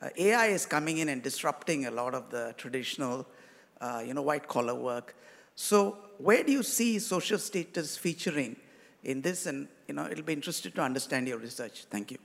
Uh, 0.00 0.10
AI 0.16 0.46
is 0.46 0.66
coming 0.66 0.98
in 0.98 1.08
and 1.08 1.20
disrupting 1.20 1.86
a 1.86 1.90
lot 1.90 2.14
of 2.14 2.30
the 2.30 2.54
traditional, 2.56 3.26
uh, 3.80 4.02
you 4.06 4.14
know, 4.14 4.22
white 4.22 4.46
collar 4.46 4.74
work. 4.74 5.16
So 5.56 5.98
where 6.18 6.44
do 6.44 6.52
you 6.52 6.62
see 6.62 7.00
social 7.00 7.38
status 7.38 7.96
featuring 7.96 8.54
in 9.02 9.20
this? 9.20 9.46
And, 9.46 9.66
you 9.88 9.94
know, 9.94 10.06
it'll 10.06 10.24
be 10.24 10.32
interesting 10.32 10.70
to 10.72 10.82
understand 10.82 11.26
your 11.26 11.38
research. 11.38 11.86
Thank 11.90 12.12
you. 12.12 12.18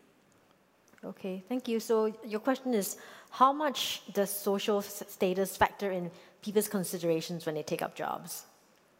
Okay, 1.06 1.44
thank 1.50 1.68
you. 1.68 1.80
So 1.80 2.14
your 2.26 2.40
question 2.40 2.74
is, 2.74 2.98
how 3.34 3.52
much 3.52 4.04
does 4.14 4.30
social 4.30 4.82
status 4.84 5.58
factor 5.58 5.90
in 5.90 6.12
people's 6.44 6.68
considerations 6.68 7.48
when 7.48 7.56
they 7.56 7.64
take 7.64 7.82
up 7.82 7.96
jobs? 7.96 8.44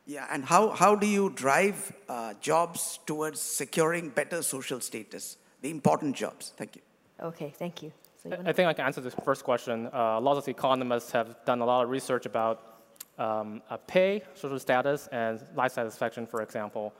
Yeah, 0.08 0.26
and 0.32 0.44
how, 0.44 0.72
how 0.72 0.96
do 0.96 1.06
you 1.06 1.30
drive 1.30 1.94
uh, 2.10 2.34
jobs 2.42 3.00
towards 3.06 3.40
securing 3.40 4.10
better 4.10 4.42
social 4.42 4.82
status, 4.82 5.38
the 5.62 5.70
important 5.70 6.16
jobs? 6.16 6.52
Thank 6.58 6.76
you. 6.76 6.82
Okay, 7.22 7.54
thank 7.60 7.84
you. 7.84 7.92
So 8.24 8.30
you 8.30 8.38
I 8.44 8.54
think 8.54 8.68
I 8.68 8.74
can 8.74 8.86
answer 8.88 9.02
this 9.02 9.14
first 9.24 9.44
question. 9.44 9.88
Uh, 9.94 10.20
lots 10.20 10.40
of 10.40 10.48
economists 10.48 11.12
have 11.12 11.38
done 11.46 11.62
a 11.62 11.66
lot 11.66 11.84
of 11.84 11.92
research 11.92 12.26
about 12.26 12.80
um, 13.20 13.62
pay, 13.86 14.24
social 14.34 14.58
status, 14.58 15.08
and 15.12 15.40
life 15.56 15.74
satisfaction, 15.74 16.26
for 16.26 16.42
example. 16.42 16.92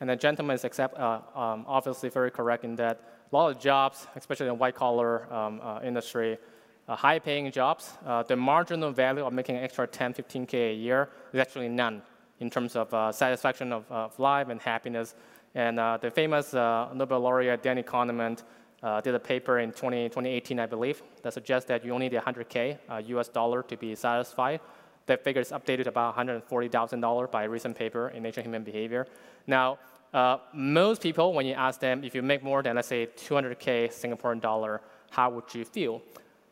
And 0.00 0.08
the 0.08 0.14
gentleman 0.14 0.54
is 0.54 0.62
accept, 0.62 0.96
uh, 0.96 1.20
um, 1.34 1.64
obviously 1.66 2.10
very 2.10 2.30
correct 2.30 2.64
in 2.64 2.76
that 2.76 3.00
a 3.32 3.34
lot 3.34 3.50
of 3.50 3.58
jobs, 3.58 4.06
especially 4.14 4.46
in 4.46 4.56
white 4.56 4.76
collar 4.76 5.26
um, 5.34 5.60
uh, 5.60 5.80
industry, 5.82 6.34
uh, 6.34 6.36
high 6.94 7.18
paying 7.18 7.50
jobs, 7.50 7.94
uh, 8.06 8.22
the 8.22 8.36
marginal 8.36 8.92
value 8.92 9.24
of 9.24 9.32
making 9.32 9.56
an 9.56 9.64
extra 9.64 9.86
10, 9.86 10.14
15K 10.14 10.70
a 10.70 10.74
year 10.74 11.08
is 11.32 11.40
actually 11.40 11.68
none 11.68 12.02
in 12.38 12.50
terms 12.50 12.76
of 12.76 12.92
uh, 12.94 13.10
satisfaction 13.10 13.72
of, 13.72 13.90
of, 13.90 14.16
life 14.18 14.48
and 14.48 14.60
happiness. 14.60 15.14
And 15.54 15.80
uh, 15.80 15.98
the 16.00 16.10
famous 16.10 16.54
uh, 16.54 16.90
Nobel 16.94 17.20
laureate 17.20 17.62
Danny 17.62 17.82
Kahneman 17.82 18.42
did 19.02 19.14
a 19.14 19.18
paper 19.18 19.58
in 19.58 19.72
20, 19.72 20.10
2018, 20.10 20.60
I 20.60 20.66
believe, 20.66 21.02
that 21.22 21.32
suggests 21.32 21.66
that 21.68 21.84
you 21.84 21.92
only 21.92 22.08
need 22.08 22.20
100K 22.20 22.78
US 23.08 23.28
dollar 23.28 23.62
to 23.64 23.76
be 23.76 23.94
satisfied. 23.96 24.60
That 25.06 25.24
figure 25.24 25.40
is 25.40 25.50
updated 25.50 25.86
about 25.86 26.16
$140,000 26.16 27.30
by 27.30 27.44
a 27.44 27.48
recent 27.48 27.76
paper 27.76 28.10
in 28.10 28.22
Nature 28.22 28.42
Human 28.42 28.62
Behavior. 28.62 29.06
Now, 29.46 29.78
uh, 30.12 30.38
most 30.52 31.02
people, 31.02 31.32
when 31.32 31.46
you 31.46 31.54
ask 31.54 31.80
them 31.80 32.04
if 32.04 32.14
you 32.14 32.22
make 32.22 32.42
more 32.42 32.62
than, 32.62 32.76
let's 32.76 32.88
say, 32.88 33.06
200K 33.06 33.88
Singaporean 33.88 34.40
dollar, 34.40 34.80
how 35.10 35.30
would 35.30 35.52
you 35.54 35.64
feel? 35.64 36.02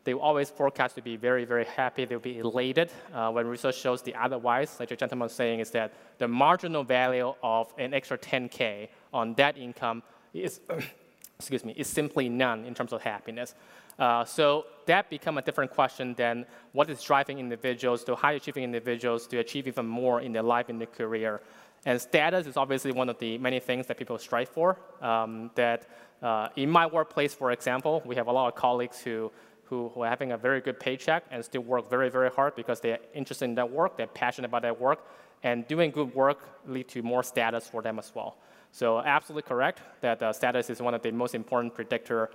They 0.05 0.13
always 0.13 0.51
forecast 0.51 0.95
to 0.97 1.03
be 1.03 1.17
very, 1.17 1.45
very 1.45 1.65
happy. 1.65 2.05
They'll 2.05 2.19
be 2.19 2.39
elated 2.39 2.91
uh, 3.13 3.31
when 3.31 3.47
research 3.47 3.79
shows 3.79 4.03
the 4.03 4.15
otherwise. 4.15 4.77
Like 4.79 4.91
the 4.91 4.97
gentleman 4.97 5.25
was 5.27 5.33
saying, 5.33 5.61
is 5.61 5.71
that 5.71 5.93
the 6.19 6.29
marginal 6.29 6.85
value 6.85 7.35
of 7.43 7.73
an 7.79 7.95
extra 7.95 8.19
10k 8.19 8.89
on 9.13 9.35
that 9.35 9.57
income 9.57 10.03
is, 10.35 10.61
excuse 11.39 11.65
me, 11.65 11.75
is 11.77 11.89
simply 11.89 12.29
none 12.29 12.65
in 12.65 12.75
terms 12.75 12.93
of 12.93 13.03
happiness. 13.03 13.55
Uh, 13.99 14.25
so 14.25 14.67
that 14.87 15.09
become 15.09 15.39
a 15.39 15.43
different 15.43 15.71
question 15.71 16.15
than 16.15 16.45
what 16.73 16.91
is 16.91 17.03
driving 17.03 17.39
individuals 17.39 18.05
to 18.05 18.15
high 18.15 18.33
achieving 18.33 18.65
individuals 18.65 19.27
to 19.29 19.39
achieve 19.39 19.67
even 19.67 19.87
more 19.87 20.21
in 20.21 20.33
their 20.33 20.43
life 20.43 20.69
and 20.69 20.81
their 20.81 20.89
career. 20.89 21.41
And 21.87 22.01
status 22.01 22.47
is 22.47 22.57
obviously 22.57 22.93
one 22.93 23.09
of 23.09 23.19
the 23.19 23.39
many 23.39 23.61
things 23.61 23.87
that 23.87 23.97
people 23.97 24.19
strive 24.19 24.49
for. 24.49 24.79
Um, 25.01 25.51
that 25.55 25.87
uh, 26.23 26.49
in 26.57 26.71
my 26.71 26.87
workplace, 26.87 27.35
for 27.35 27.53
example, 27.53 28.03
we 28.05 28.17
have 28.17 28.27
a 28.27 28.33
lot 28.33 28.49
of 28.49 28.55
colleagues 28.55 29.01
who, 29.01 29.31
who, 29.67 29.91
who, 29.95 30.03
are 30.03 30.09
having 30.09 30.33
a 30.33 30.37
very 30.37 30.61
good 30.61 30.79
paycheck 30.79 31.25
and 31.31 31.45
still 31.45 31.63
work 31.63 31.89
very, 31.89 32.11
very 32.11 32.31
hard 32.31 32.55
because 32.55 32.81
they're 32.81 32.99
interested 33.15 33.47
in 33.47 33.55
that 33.55 33.71
work, 33.71 33.97
they're 33.97 34.07
passionate 34.07 34.49
about 34.49 34.63
that 34.63 34.81
work, 34.81 35.07
and 35.43 35.67
doing 35.69 35.91
good 35.91 36.15
work 36.15 36.39
lead 36.67 36.89
to 36.89 37.03
more 37.03 37.23
status 37.23 37.67
for 37.67 37.83
them 37.83 37.99
as 37.99 38.13
well. 38.15 38.37
So 38.73 38.99
absolutely 38.99 39.49
correct 39.49 39.83
that 40.01 40.23
uh, 40.23 40.33
status 40.33 40.69
is 40.69 40.83
one 40.83 40.95
of 40.95 41.03
the 41.03 41.13
most 41.13 41.35
important 41.35 41.75
predictor, 41.75 42.31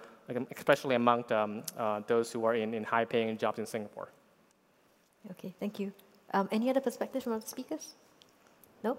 especially 0.56 0.96
among 0.96 1.30
um, 1.34 1.64
uh, 1.78 2.02
those 2.08 2.32
who 2.32 2.46
are 2.46 2.56
in, 2.56 2.74
in 2.74 2.84
high-paying 2.84 3.38
jobs 3.38 3.60
in 3.60 3.66
Singapore. 3.66 4.10
Okay, 5.32 5.54
thank 5.60 5.80
you. 5.80 5.92
Um, 6.32 6.48
any 6.52 6.70
other 6.70 6.80
perspectives 6.80 7.24
from 7.24 7.40
the 7.40 7.46
speakers? 7.46 7.96
No? 8.84 8.98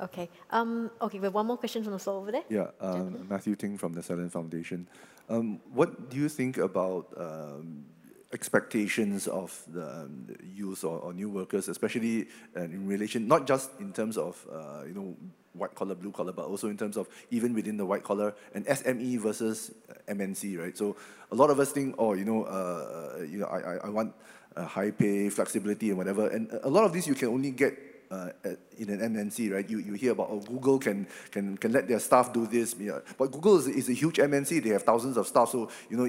Okay. 0.00 0.28
Um, 0.50 0.90
okay, 1.00 1.18
we 1.18 1.24
have 1.24 1.34
one 1.34 1.46
more 1.46 1.56
question 1.56 1.82
from 1.82 1.92
the 1.92 1.98
floor 1.98 2.20
over 2.20 2.32
there. 2.32 2.44
Yeah, 2.48 2.68
um, 2.80 3.26
Matthew 3.28 3.56
Ting 3.56 3.78
from 3.78 3.92
the 3.92 4.02
Silent 4.02 4.32
Foundation. 4.32 4.86
Um, 5.28 5.60
what 5.72 6.10
do 6.10 6.16
you 6.16 6.28
think 6.28 6.58
about 6.58 7.12
um, 7.16 7.84
expectations 8.32 9.26
of 9.26 9.62
the, 9.72 10.02
um, 10.02 10.26
youth 10.54 10.84
or, 10.84 10.98
or, 10.98 11.12
new 11.12 11.28
workers, 11.28 11.68
especially 11.68 12.28
uh, 12.56 12.62
in 12.62 12.86
relation, 12.86 13.26
not 13.26 13.46
just 13.46 13.70
in 13.80 13.92
terms 13.92 14.16
of, 14.16 14.46
uh, 14.52 14.84
you 14.86 14.94
know, 14.94 15.16
white 15.52 15.74
collar, 15.74 15.94
blue 15.94 16.12
collar, 16.12 16.32
but 16.32 16.46
also 16.46 16.68
in 16.68 16.76
terms 16.76 16.96
of 16.96 17.08
even 17.30 17.54
within 17.54 17.76
the 17.76 17.86
white 17.86 18.04
collar 18.04 18.34
and 18.54 18.66
SME 18.66 19.18
versus 19.18 19.72
MNC, 20.06 20.58
right? 20.58 20.76
So 20.76 20.96
a 21.32 21.34
lot 21.34 21.50
of 21.50 21.58
us 21.58 21.72
think, 21.72 21.94
oh, 21.98 22.12
you 22.12 22.24
know, 22.24 22.44
uh, 22.44 23.22
you 23.22 23.38
know, 23.38 23.46
I, 23.46 23.86
I 23.86 23.88
want 23.88 24.12
high 24.56 24.90
pay, 24.90 25.28
flexibility, 25.28 25.88
and 25.88 25.98
whatever. 25.98 26.28
And 26.28 26.50
a 26.62 26.68
lot 26.68 26.84
of 26.84 26.92
these 26.92 27.06
you 27.06 27.14
can 27.14 27.28
only 27.28 27.50
get 27.50 27.78
uh, 28.10 28.30
in 28.78 28.90
an 28.90 29.14
MNC, 29.14 29.52
right? 29.52 29.68
You, 29.68 29.78
you 29.78 29.94
hear 29.94 30.12
about 30.12 30.28
oh, 30.30 30.40
Google 30.40 30.78
can, 30.78 31.06
can, 31.30 31.56
can 31.56 31.72
let 31.72 31.88
their 31.88 32.00
staff 32.00 32.32
do 32.32 32.46
this. 32.46 32.74
Yeah. 32.78 33.00
But 33.18 33.32
Google 33.32 33.58
is, 33.58 33.68
is 33.68 33.88
a 33.88 33.92
huge 33.92 34.16
MNC. 34.16 34.62
They 34.62 34.70
have 34.70 34.82
thousands 34.82 35.16
of 35.16 35.26
staff. 35.26 35.50
So, 35.50 35.70
you 35.90 35.96
know, 35.96 36.06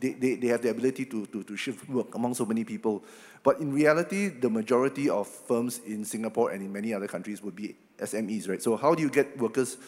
they, 0.00 0.12
they, 0.12 0.34
they 0.34 0.48
have 0.48 0.62
the 0.62 0.70
ability 0.70 1.06
to, 1.06 1.26
to, 1.26 1.42
to 1.44 1.56
shift 1.56 1.88
work 1.88 2.14
among 2.14 2.34
so 2.34 2.44
many 2.44 2.64
people. 2.64 3.04
But 3.42 3.60
in 3.60 3.72
reality, 3.72 4.28
the 4.28 4.50
majority 4.50 5.08
of 5.08 5.26
firms 5.26 5.80
in 5.86 6.04
Singapore 6.04 6.50
and 6.50 6.62
in 6.62 6.72
many 6.72 6.92
other 6.94 7.06
countries 7.06 7.42
would 7.42 7.56
be 7.56 7.76
SMEs, 7.98 8.48
right? 8.48 8.62
So 8.62 8.76
how 8.76 8.94
do 8.94 9.02
you 9.02 9.10
get 9.10 9.38
workers 9.38 9.78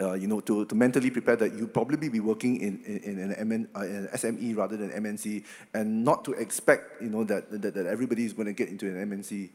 uh, 0.00 0.14
you 0.14 0.26
know, 0.26 0.40
to, 0.40 0.64
to 0.64 0.74
mentally 0.74 1.10
prepare 1.10 1.36
that 1.36 1.54
you 1.54 1.66
probably 1.66 2.08
be 2.08 2.20
working 2.20 2.60
in, 2.60 2.82
in, 2.84 3.18
in, 3.18 3.18
an, 3.18 3.48
MN, 3.48 3.68
uh, 3.74 3.80
an 3.80 4.08
SME 4.14 4.56
rather 4.56 4.76
than 4.76 4.90
MNC 4.90 5.44
and 5.74 6.04
not 6.04 6.24
to 6.24 6.32
expect, 6.32 7.02
you 7.02 7.10
know, 7.10 7.24
that, 7.24 7.50
that, 7.50 7.74
that 7.74 7.86
everybody 7.86 8.24
is 8.24 8.32
going 8.32 8.46
to 8.46 8.52
get 8.52 8.68
into 8.68 8.86
an 8.86 9.10
MNC 9.10 9.50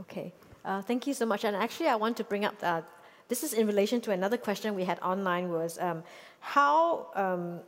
Okay, 0.00 0.32
uh, 0.64 0.82
thank 0.82 1.06
you 1.06 1.14
so 1.14 1.24
much. 1.24 1.44
And 1.44 1.56
actually, 1.56 1.88
I 1.88 1.96
want 1.96 2.16
to 2.18 2.24
bring 2.24 2.44
up 2.44 2.54
uh, 2.62 2.82
this 3.28 3.42
is 3.42 3.52
in 3.52 3.66
relation 3.66 4.00
to 4.02 4.10
another 4.10 4.36
question 4.36 4.74
we 4.74 4.84
had 4.84 4.98
online 5.00 5.50
was 5.50 5.78
um, 5.78 6.02
how 6.40 7.08
um, 7.14 7.60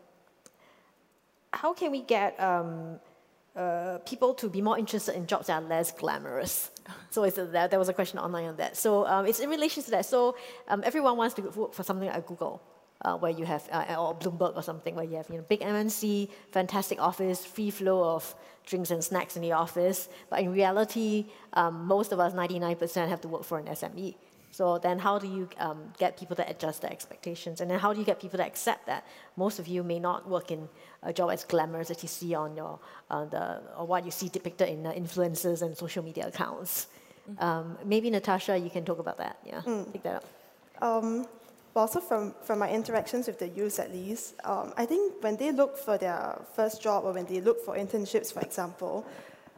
how 1.53 1.75
can 1.75 1.91
we 1.93 2.03
get 2.03 2.39
um, 2.41 2.99
uh, 3.55 3.99
people 4.07 4.35
to 4.35 4.49
be 4.49 4.63
more 4.63 4.79
interested 4.79 5.15
in 5.15 5.27
jobs 5.27 5.49
that 5.49 5.63
are 5.63 5.67
less 5.67 5.93
glamorous? 5.93 6.71
So 7.11 7.25
it's, 7.25 7.37
there, 7.37 7.69
there 7.69 7.79
was 7.79 7.89
a 7.89 7.93
question 7.93 8.19
online 8.19 8.47
on 8.47 8.57
that. 8.57 8.77
So 8.77 9.07
um, 9.07 9.27
it's 9.27 9.41
in 9.41 9.51
relation 9.51 9.83
to 9.83 9.91
that. 9.91 10.07
So 10.07 10.37
um, 10.69 10.83
everyone 10.85 11.17
wants 11.17 11.35
to 11.35 11.43
work 11.43 11.75
for 11.75 11.83
something 11.83 12.09
like 12.09 12.27
Google. 12.27 12.63
Uh, 13.03 13.17
where 13.17 13.31
you 13.31 13.47
have, 13.47 13.67
uh, 13.73 13.97
or 13.99 14.15
Bloomberg 14.15 14.55
or 14.57 14.63
something, 14.63 14.95
where 14.95 15.07
you 15.07 15.17
have 15.17 15.27
you 15.31 15.37
know, 15.37 15.45
big 15.49 15.61
MNC, 15.61 16.29
fantastic 16.53 17.01
office, 17.01 17.43
free 17.47 17.71
flow 17.71 18.05
of 18.05 18.35
drinks 18.71 18.91
and 18.91 19.03
snacks 19.05 19.37
in 19.37 19.43
the 19.43 19.53
office. 19.53 20.09
But 20.31 20.41
in 20.41 20.53
reality, 20.53 21.27
um, 21.53 21.85
most 21.87 22.13
of 22.13 22.21
us, 22.21 22.33
99%, 22.33 23.09
have 23.09 23.21
to 23.23 23.29
work 23.29 23.45
for 23.45 23.59
an 23.59 23.67
SME. 23.67 24.15
So 24.53 24.79
then 24.79 24.99
how 24.99 25.19
do 25.19 25.29
you 25.29 25.49
um, 25.59 25.93
get 25.99 26.19
people 26.19 26.35
to 26.37 26.49
adjust 26.49 26.83
their 26.83 26.91
expectations? 26.91 27.61
And 27.61 27.71
then 27.71 27.79
how 27.79 27.93
do 27.93 28.01
you 28.01 28.07
get 28.07 28.21
people 28.21 28.39
to 28.39 28.45
accept 28.45 28.87
that 28.87 29.07
most 29.37 29.59
of 29.59 29.69
you 29.69 29.83
may 29.83 30.01
not 30.01 30.29
work 30.29 30.51
in 30.51 30.69
a 31.03 31.13
job 31.13 31.31
as 31.31 31.45
glamorous 31.45 31.91
as 31.91 32.03
you 32.03 32.09
see 32.09 32.35
on 32.35 32.57
your, 32.57 32.79
uh, 33.11 33.25
the, 33.27 33.61
or 33.79 33.87
what 33.87 34.05
you 34.05 34.11
see 34.11 34.29
depicted 34.29 34.69
in 34.69 34.87
uh, 34.87 34.93
influencers 34.93 35.63
and 35.63 35.77
social 35.77 36.03
media 36.03 36.27
accounts? 36.27 36.89
Mm-hmm. 37.31 37.45
Um, 37.45 37.79
maybe 37.85 38.11
Natasha, 38.11 38.59
you 38.59 38.71
can 38.71 38.85
talk 38.85 38.99
about 38.99 39.19
that. 39.19 39.39
Yeah, 39.47 39.61
mm. 39.61 39.93
pick 39.93 40.03
that 40.03 40.17
up. 40.17 40.25
Um, 40.83 41.27
but 41.73 41.81
also 41.81 42.01
from, 42.01 42.35
from 42.43 42.59
my 42.59 42.71
interactions 42.71 43.27
with 43.27 43.39
the 43.39 43.49
youth 43.49 43.79
at 43.79 43.93
least, 43.93 44.35
um, 44.45 44.73
I 44.77 44.87
think 44.87 45.23
when 45.23 45.37
they 45.37 45.53
look 45.53 45.77
for 45.77 45.99
their 45.99 46.41
first 46.55 46.83
job 46.83 47.05
or 47.05 47.13
when 47.13 47.27
they 47.27 47.41
look 47.41 47.65
for 47.65 47.77
internships, 47.77 48.33
for 48.33 48.41
example, 48.41 49.07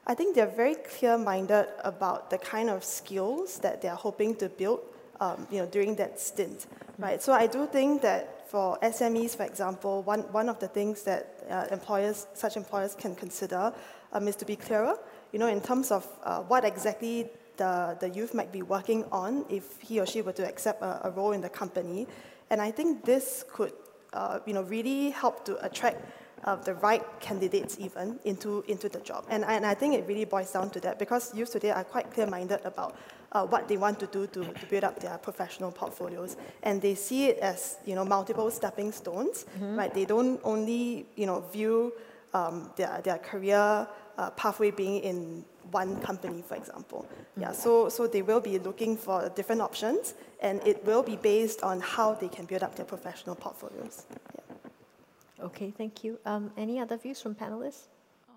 I 0.06 0.14
think 0.14 0.34
they're 0.34 0.46
very 0.46 0.74
clear-minded 0.74 1.68
about 1.84 2.28
the 2.28 2.38
kind 2.38 2.68
of 2.68 2.84
skills 2.84 3.58
that 3.60 3.80
they're 3.80 3.94
hoping 3.94 4.34
to 4.36 4.48
build 4.48 4.80
um, 5.20 5.46
you 5.50 5.58
know, 5.58 5.66
during 5.66 5.94
that 5.96 6.18
stint, 6.18 6.66
right? 6.98 7.22
So 7.22 7.32
I 7.32 7.46
do 7.46 7.66
think 7.66 8.02
that 8.02 8.50
for 8.50 8.76
SMEs, 8.82 9.36
for 9.36 9.44
example, 9.44 10.02
one, 10.02 10.22
one 10.32 10.48
of 10.48 10.58
the 10.58 10.68
things 10.68 11.04
that 11.04 11.46
uh, 11.48 11.66
employers, 11.70 12.26
such 12.34 12.56
employers 12.56 12.94
can 12.94 13.14
consider 13.14 13.72
um, 14.12 14.26
is 14.26 14.36
to 14.36 14.44
be 14.44 14.56
clearer, 14.56 14.98
you 15.32 15.38
know, 15.38 15.46
in 15.46 15.60
terms 15.60 15.90
of 15.92 16.06
uh, 16.24 16.40
what 16.40 16.64
exactly 16.64 17.30
the, 17.56 17.96
the 18.00 18.08
youth 18.08 18.34
might 18.34 18.52
be 18.52 18.62
working 18.62 19.04
on 19.12 19.44
if 19.48 19.80
he 19.80 20.00
or 20.00 20.06
she 20.06 20.22
were 20.22 20.32
to 20.32 20.46
accept 20.46 20.82
a, 20.82 21.06
a 21.06 21.10
role 21.10 21.32
in 21.32 21.40
the 21.40 21.48
company. 21.48 22.06
And 22.50 22.60
I 22.60 22.70
think 22.70 23.04
this 23.04 23.44
could 23.50 23.72
uh, 24.12 24.40
you 24.46 24.52
know, 24.52 24.62
really 24.62 25.10
help 25.10 25.44
to 25.44 25.64
attract 25.64 26.04
uh, 26.44 26.56
the 26.56 26.74
right 26.74 27.02
candidates 27.20 27.76
even 27.78 28.18
into, 28.24 28.64
into 28.68 28.88
the 28.88 29.00
job. 29.00 29.24
And, 29.28 29.44
and 29.44 29.64
I 29.64 29.74
think 29.74 29.94
it 29.94 30.04
really 30.06 30.24
boils 30.24 30.52
down 30.52 30.70
to 30.70 30.80
that 30.80 30.98
because 30.98 31.34
youth 31.34 31.52
today 31.52 31.70
are 31.70 31.84
quite 31.84 32.10
clear-minded 32.12 32.60
about 32.64 32.96
uh, 33.32 33.46
what 33.46 33.68
they 33.68 33.76
want 33.76 33.98
to 34.00 34.06
do 34.06 34.26
to, 34.26 34.44
to 34.44 34.66
build 34.66 34.84
up 34.84 35.00
their 35.00 35.16
professional 35.18 35.70
portfolios. 35.70 36.36
And 36.62 36.82
they 36.82 36.94
see 36.94 37.28
it 37.28 37.38
as, 37.38 37.78
you 37.86 37.94
know, 37.94 38.04
multiple 38.04 38.50
stepping 38.50 38.92
stones, 38.92 39.46
mm-hmm. 39.56 39.76
right? 39.76 39.94
They 39.94 40.04
don't 40.04 40.40
only, 40.44 41.06
you 41.16 41.26
know, 41.26 41.40
view 41.52 41.92
um, 42.34 42.70
their, 42.76 43.00
their 43.02 43.18
career 43.18 43.86
uh, 44.18 44.30
pathway 44.30 44.70
being 44.70 45.00
in 45.02 45.44
one 45.72 46.00
company, 46.00 46.42
for 46.42 46.56
example. 46.56 47.04
Yeah, 47.36 47.52
so, 47.52 47.88
so 47.88 48.06
they 48.06 48.22
will 48.22 48.40
be 48.40 48.58
looking 48.58 48.96
for 48.96 49.28
different 49.34 49.60
options, 49.60 50.14
and 50.40 50.60
it 50.66 50.84
will 50.84 51.02
be 51.02 51.16
based 51.16 51.62
on 51.62 51.80
how 51.80 52.14
they 52.14 52.28
can 52.28 52.44
build 52.46 52.62
up 52.62 52.76
their 52.76 52.86
professional 52.86 53.34
portfolios. 53.34 54.06
Yeah. 54.34 55.44
Okay, 55.46 55.72
thank 55.76 56.04
you. 56.04 56.18
Um, 56.24 56.50
any 56.56 56.78
other 56.78 56.96
views 56.96 57.20
from 57.20 57.34
panelists? 57.34 57.88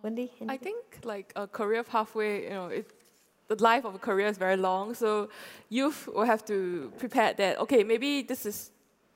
Wendy? 0.01 0.31
Anything? 0.41 0.49
I 0.49 0.57
think 0.57 0.77
like 1.03 1.31
a 1.35 1.47
career 1.47 1.83
pathway, 1.83 2.43
you 2.45 2.49
know, 2.49 2.67
it, 2.67 2.91
the 3.47 3.61
life 3.61 3.85
of 3.85 3.93
a 3.93 3.99
career 3.99 4.27
is 4.27 4.37
very 4.37 4.57
long, 4.57 4.95
so 4.95 5.29
youth 5.69 6.07
will 6.07 6.25
have 6.25 6.43
to 6.45 6.91
prepare 6.97 7.33
that, 7.33 7.59
okay, 7.59 7.83
maybe 7.83 8.23
this 8.23 8.45
is 8.45 8.71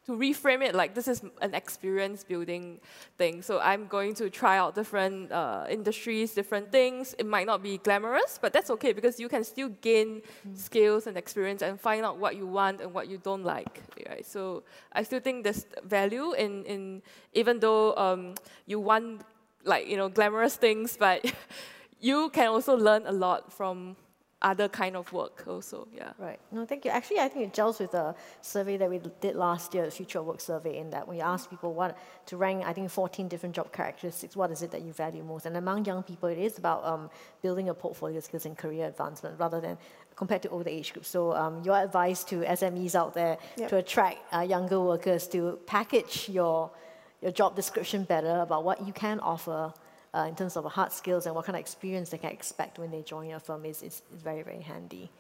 to 0.10 0.16
reframe 0.18 0.64
it 0.64 0.74
like 0.74 0.96
this 0.96 1.08
is 1.08 1.22
an 1.40 1.54
experience 1.54 2.24
building 2.24 2.80
thing. 3.20 3.44
So 3.44 3.60
I'm 3.60 3.86
going 3.86 4.16
to 4.16 4.30
try 4.32 4.58
out 4.58 4.74
different 4.74 5.32
uh, 5.32 5.68
industries, 5.70 6.34
different 6.34 6.72
things. 6.72 7.14
It 7.20 7.28
might 7.28 7.46
not 7.46 7.62
be 7.62 7.78
glamorous, 7.78 8.40
but 8.42 8.52
that's 8.52 8.72
okay 8.72 8.92
because 8.92 9.20
you 9.20 9.30
can 9.30 9.44
still 9.44 9.70
gain 9.82 10.22
mm. 10.22 10.58
skills 10.58 11.06
and 11.06 11.16
experience 11.16 11.62
and 11.62 11.80
find 11.80 12.04
out 12.04 12.18
what 12.18 12.36
you 12.36 12.48
want 12.48 12.82
and 12.82 12.92
what 12.92 13.08
you 13.08 13.20
don't 13.20 13.44
like. 13.44 13.84
Right? 14.10 14.26
So 14.26 14.64
I 14.92 15.04
still 15.04 15.20
think 15.20 15.44
there's 15.44 15.68
value 15.84 16.34
in, 16.34 16.66
in 16.66 17.04
even 17.34 17.60
though 17.60 17.96
um, 17.96 18.34
you 18.66 18.80
want 18.80 19.22
like 19.64 19.88
you 19.88 19.96
know 19.96 20.10
glamorous 20.10 20.56
things, 20.56 20.98
but 20.98 21.22
you 22.00 22.32
can 22.32 22.48
also 22.48 22.76
learn 22.76 23.04
a 23.06 23.12
lot 23.12 23.54
from 23.54 23.96
other 24.42 24.70
kind 24.70 24.96
of 24.96 25.12
work 25.12 25.44
also, 25.48 25.88
yeah. 25.94 26.14
Right. 26.18 26.40
No, 26.52 26.66
thank 26.66 26.86
you. 26.86 26.92
Actually, 26.92 27.20
I 27.20 27.28
think 27.28 27.46
it 27.48 27.54
gels 27.54 27.80
with 27.80 27.92
the 27.92 28.16
survey 28.42 28.78
that 28.78 28.90
we 28.90 29.02
did 29.20 29.36
last 29.36 29.74
year, 29.74 29.84
the 29.84 29.92
Future 29.92 30.20
of 30.20 30.26
Work 30.26 30.40
survey, 30.40 30.78
in 30.78 30.90
that 30.92 31.06
we 31.08 31.20
asked 31.20 31.50
people 31.50 31.74
what 31.74 31.98
to 32.28 32.38
rank, 32.38 32.64
I 32.66 32.72
think, 32.72 32.90
14 32.90 33.28
different 33.28 33.54
job 33.54 33.74
characteristics. 33.74 34.38
What 34.38 34.52
is 34.52 34.62
it 34.62 34.72
that 34.72 34.82
you 34.82 34.94
value 34.94 35.24
most? 35.24 35.46
And 35.46 35.58
among 35.58 35.86
young 35.86 36.04
people, 36.04 36.30
it 36.30 36.38
is 36.38 36.58
about 36.58 36.86
um, 36.86 37.10
building 37.42 37.68
a 37.68 37.74
portfolio 37.74 38.22
skills 38.22 38.46
and 38.46 38.58
career 38.58 38.88
advancement 38.88 39.38
rather 39.38 39.60
than 39.60 39.78
compared 40.16 40.42
to 40.44 40.50
older 40.50 40.70
age 40.70 40.94
groups. 40.94 41.10
So 41.10 41.34
um, 41.34 41.62
your 41.64 41.76
advice 41.76 42.24
to 42.26 42.42
SMEs 42.42 42.96
out 42.96 43.14
there 43.14 43.38
yep. 43.58 43.70
to 43.70 43.78
attract 43.78 44.20
uh, 44.34 44.42
younger 44.42 44.80
workers 44.80 45.28
to 45.30 45.60
package 45.66 46.30
your, 46.30 46.72
your 47.22 47.32
job 47.32 47.58
description 47.58 48.04
better 48.04 48.40
about 48.40 48.64
what 48.64 48.86
you 48.88 48.94
can 48.94 49.20
offer 49.20 49.74
uh, 50.14 50.26
in 50.28 50.36
terms 50.36 50.58
of 50.58 50.66
hard 50.66 50.92
skills 50.92 51.26
and 51.26 51.36
what 51.36 51.46
kind 51.46 51.56
of 51.56 51.60
experience 51.60 52.10
they 52.10 52.18
can 52.18 52.32
expect 52.32 52.80
when 52.80 52.92
they 52.92 53.02
join 53.02 53.30
your 53.30 53.40
firm 53.40 53.66
is, 53.66 53.82
is, 53.84 54.02
is 54.14 54.22
very, 54.22 54.42
very 54.42 54.62
handy. 54.62 55.12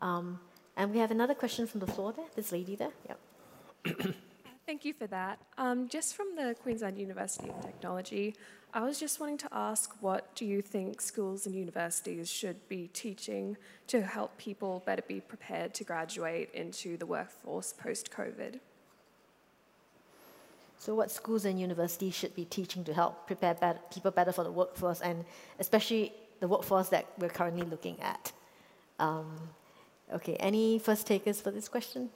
Um, 0.00 0.40
and 0.76 0.92
we 0.92 0.98
have 0.98 1.10
another 1.10 1.34
question 1.34 1.66
from 1.66 1.80
the 1.80 1.86
floor 1.86 2.12
there, 2.12 2.26
this 2.34 2.52
lady 2.52 2.76
there. 2.76 2.92
Yep. 3.08 4.14
Thank 4.66 4.84
you 4.84 4.92
for 4.92 5.06
that. 5.06 5.38
Um, 5.58 5.88
just 5.88 6.16
from 6.16 6.34
the 6.34 6.56
Queensland 6.60 6.98
University 6.98 7.48
of 7.48 7.60
Technology, 7.60 8.34
I 8.74 8.82
was 8.82 8.98
just 8.98 9.20
wanting 9.20 9.38
to 9.38 9.48
ask 9.52 9.94
what 10.00 10.34
do 10.34 10.44
you 10.44 10.60
think 10.60 11.00
schools 11.00 11.46
and 11.46 11.54
universities 11.54 12.28
should 12.28 12.68
be 12.68 12.88
teaching 12.88 13.56
to 13.86 14.02
help 14.02 14.36
people 14.38 14.82
better 14.84 15.02
be 15.06 15.20
prepared 15.20 15.72
to 15.74 15.84
graduate 15.84 16.50
into 16.52 16.96
the 16.96 17.06
workforce 17.06 17.72
post 17.72 18.10
COVID? 18.10 18.58
So, 20.78 20.94
what 20.94 21.10
schools 21.10 21.44
and 21.44 21.58
universities 21.60 22.14
should 22.14 22.34
be 22.34 22.44
teaching 22.44 22.84
to 22.84 22.94
help 22.94 23.26
prepare 23.26 23.54
better, 23.54 23.78
people 23.92 24.10
better 24.10 24.32
for 24.32 24.44
the 24.44 24.52
workforce, 24.52 25.00
and 25.00 25.24
especially 25.58 26.12
the 26.40 26.48
workforce 26.48 26.88
that 26.90 27.06
we're 27.18 27.30
currently 27.30 27.66
looking 27.66 28.00
at? 28.00 28.32
Um, 28.98 29.36
okay, 30.12 30.36
any 30.36 30.78
first 30.78 31.06
takers 31.06 31.40
for 31.40 31.50
this 31.50 31.68
question? 31.68 32.10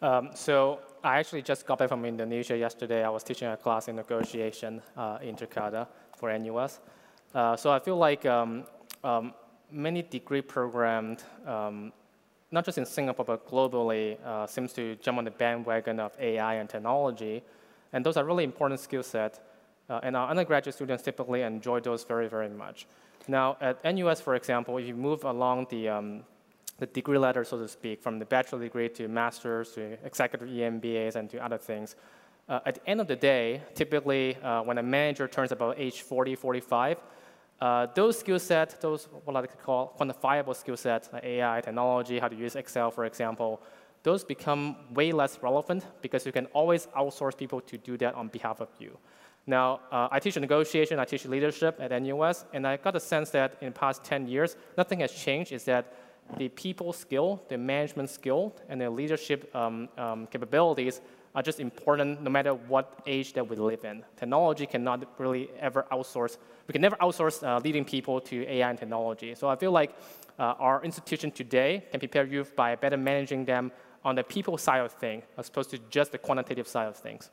Um, 0.00 0.30
so 0.34 0.80
I 1.02 1.18
actually 1.18 1.42
just 1.42 1.66
got 1.66 1.78
back 1.78 1.88
from 1.88 2.04
Indonesia 2.04 2.56
yesterday. 2.56 3.04
I 3.04 3.08
was 3.08 3.24
teaching 3.24 3.48
a 3.48 3.56
class 3.56 3.88
in 3.88 3.96
negotiation 3.96 4.80
uh, 4.96 5.18
in 5.22 5.34
Jakarta 5.34 5.88
for 6.16 6.36
NUS. 6.38 6.80
Uh, 7.34 7.56
so 7.56 7.70
I 7.70 7.78
feel 7.78 7.96
like 7.96 8.24
um, 8.24 8.64
um, 9.02 9.34
many 9.70 10.02
degree 10.02 10.42
programs, 10.42 11.24
um, 11.46 11.92
not 12.50 12.64
just 12.64 12.78
in 12.78 12.86
Singapore 12.86 13.24
but 13.24 13.48
globally, 13.48 14.18
uh, 14.24 14.46
seems 14.46 14.72
to 14.74 14.96
jump 14.96 15.18
on 15.18 15.24
the 15.24 15.30
bandwagon 15.30 16.00
of 16.00 16.12
AI 16.18 16.54
and 16.54 16.68
technology, 16.68 17.42
and 17.92 18.04
those 18.04 18.16
are 18.16 18.24
really 18.24 18.44
important 18.44 18.80
skill 18.80 19.02
sets. 19.02 19.40
Uh, 19.90 20.00
and 20.02 20.14
our 20.14 20.28
undergraduate 20.28 20.74
students 20.74 21.02
typically 21.02 21.40
enjoy 21.40 21.80
those 21.80 22.04
very, 22.04 22.28
very 22.28 22.48
much. 22.48 22.86
Now, 23.26 23.56
at 23.60 23.82
NUS, 23.84 24.20
for 24.20 24.34
example, 24.34 24.76
if 24.76 24.86
you 24.86 24.94
move 24.94 25.24
along 25.24 25.68
the 25.70 25.88
um, 25.88 26.24
the 26.78 26.86
degree 26.86 27.18
ladder, 27.18 27.44
so 27.44 27.58
to 27.58 27.68
speak, 27.68 28.00
from 28.00 28.18
the 28.18 28.24
bachelor 28.24 28.60
degree 28.60 28.88
to 28.88 29.08
master's 29.08 29.72
to 29.72 29.98
executive 30.04 30.48
EMBAs 30.48 31.16
and 31.16 31.28
to 31.30 31.44
other 31.44 31.58
things. 31.58 31.96
Uh, 32.48 32.60
at 32.64 32.76
the 32.76 32.88
end 32.88 33.00
of 33.00 33.08
the 33.08 33.16
day, 33.16 33.60
typically 33.74 34.36
uh, 34.36 34.62
when 34.62 34.78
a 34.78 34.82
manager 34.82 35.28
turns 35.28 35.52
about 35.52 35.78
age 35.78 36.02
40, 36.02 36.34
45, 36.36 36.98
uh, 37.60 37.86
those 37.94 38.18
skill 38.18 38.38
sets, 38.38 38.74
those 38.74 39.08
what 39.24 39.34
I 39.36 39.40
like 39.40 39.62
call 39.62 39.94
quantifiable 39.98 40.54
skill 40.54 40.76
sets, 40.76 41.10
like 41.12 41.24
AI, 41.24 41.60
technology, 41.60 42.18
how 42.18 42.28
to 42.28 42.36
use 42.36 42.54
Excel, 42.54 42.90
for 42.90 43.04
example, 43.04 43.60
those 44.04 44.22
become 44.22 44.76
way 44.94 45.10
less 45.12 45.42
relevant 45.42 45.84
because 46.00 46.24
you 46.24 46.32
can 46.32 46.46
always 46.46 46.86
outsource 46.96 47.36
people 47.36 47.60
to 47.62 47.76
do 47.76 47.96
that 47.98 48.14
on 48.14 48.28
behalf 48.28 48.60
of 48.60 48.68
you. 48.78 48.96
Now, 49.46 49.80
uh, 49.90 50.08
I 50.10 50.20
teach 50.20 50.36
negotiation, 50.36 50.98
I 50.98 51.04
teach 51.04 51.24
leadership 51.24 51.78
at 51.80 51.90
NUS, 52.02 52.44
and 52.52 52.66
I 52.66 52.76
got 52.76 52.92
the 52.92 53.00
sense 53.00 53.30
that 53.30 53.56
in 53.60 53.72
the 53.72 53.78
past 53.78 54.04
10 54.04 54.28
years, 54.28 54.56
nothing 54.76 55.00
has 55.00 55.10
changed, 55.10 55.52
is 55.52 55.64
that 55.64 55.94
the 56.36 56.48
people 56.50 56.92
skill, 56.92 57.42
the 57.48 57.56
management 57.56 58.10
skill, 58.10 58.54
and 58.68 58.80
the 58.80 58.90
leadership 58.90 59.54
um, 59.56 59.88
um, 59.96 60.26
capabilities 60.26 61.00
are 61.34 61.42
just 61.42 61.60
important 61.60 62.22
no 62.22 62.30
matter 62.30 62.54
what 62.54 63.00
age 63.06 63.32
that 63.34 63.48
we 63.48 63.56
live 63.56 63.84
in. 63.84 64.04
Technology 64.16 64.66
cannot 64.66 65.04
really 65.18 65.50
ever 65.60 65.86
outsource. 65.92 66.38
We 66.66 66.72
can 66.72 66.82
never 66.82 66.96
outsource 66.96 67.42
uh, 67.42 67.60
leading 67.62 67.84
people 67.84 68.20
to 68.22 68.46
AI 68.46 68.68
and 68.68 68.78
technology. 68.78 69.34
So 69.34 69.48
I 69.48 69.56
feel 69.56 69.72
like 69.72 69.94
uh, 70.38 70.54
our 70.58 70.84
institution 70.84 71.30
today 71.30 71.84
can 71.90 72.00
prepare 72.00 72.24
youth 72.24 72.54
by 72.56 72.74
better 72.74 72.96
managing 72.96 73.44
them 73.44 73.72
on 74.04 74.14
the 74.14 74.24
people 74.24 74.56
side 74.56 74.80
of 74.80 74.92
things 74.92 75.24
as 75.36 75.48
opposed 75.48 75.70
to 75.70 75.78
just 75.90 76.12
the 76.12 76.18
quantitative 76.18 76.66
side 76.68 76.88
of 76.88 76.96
things. 76.96 77.30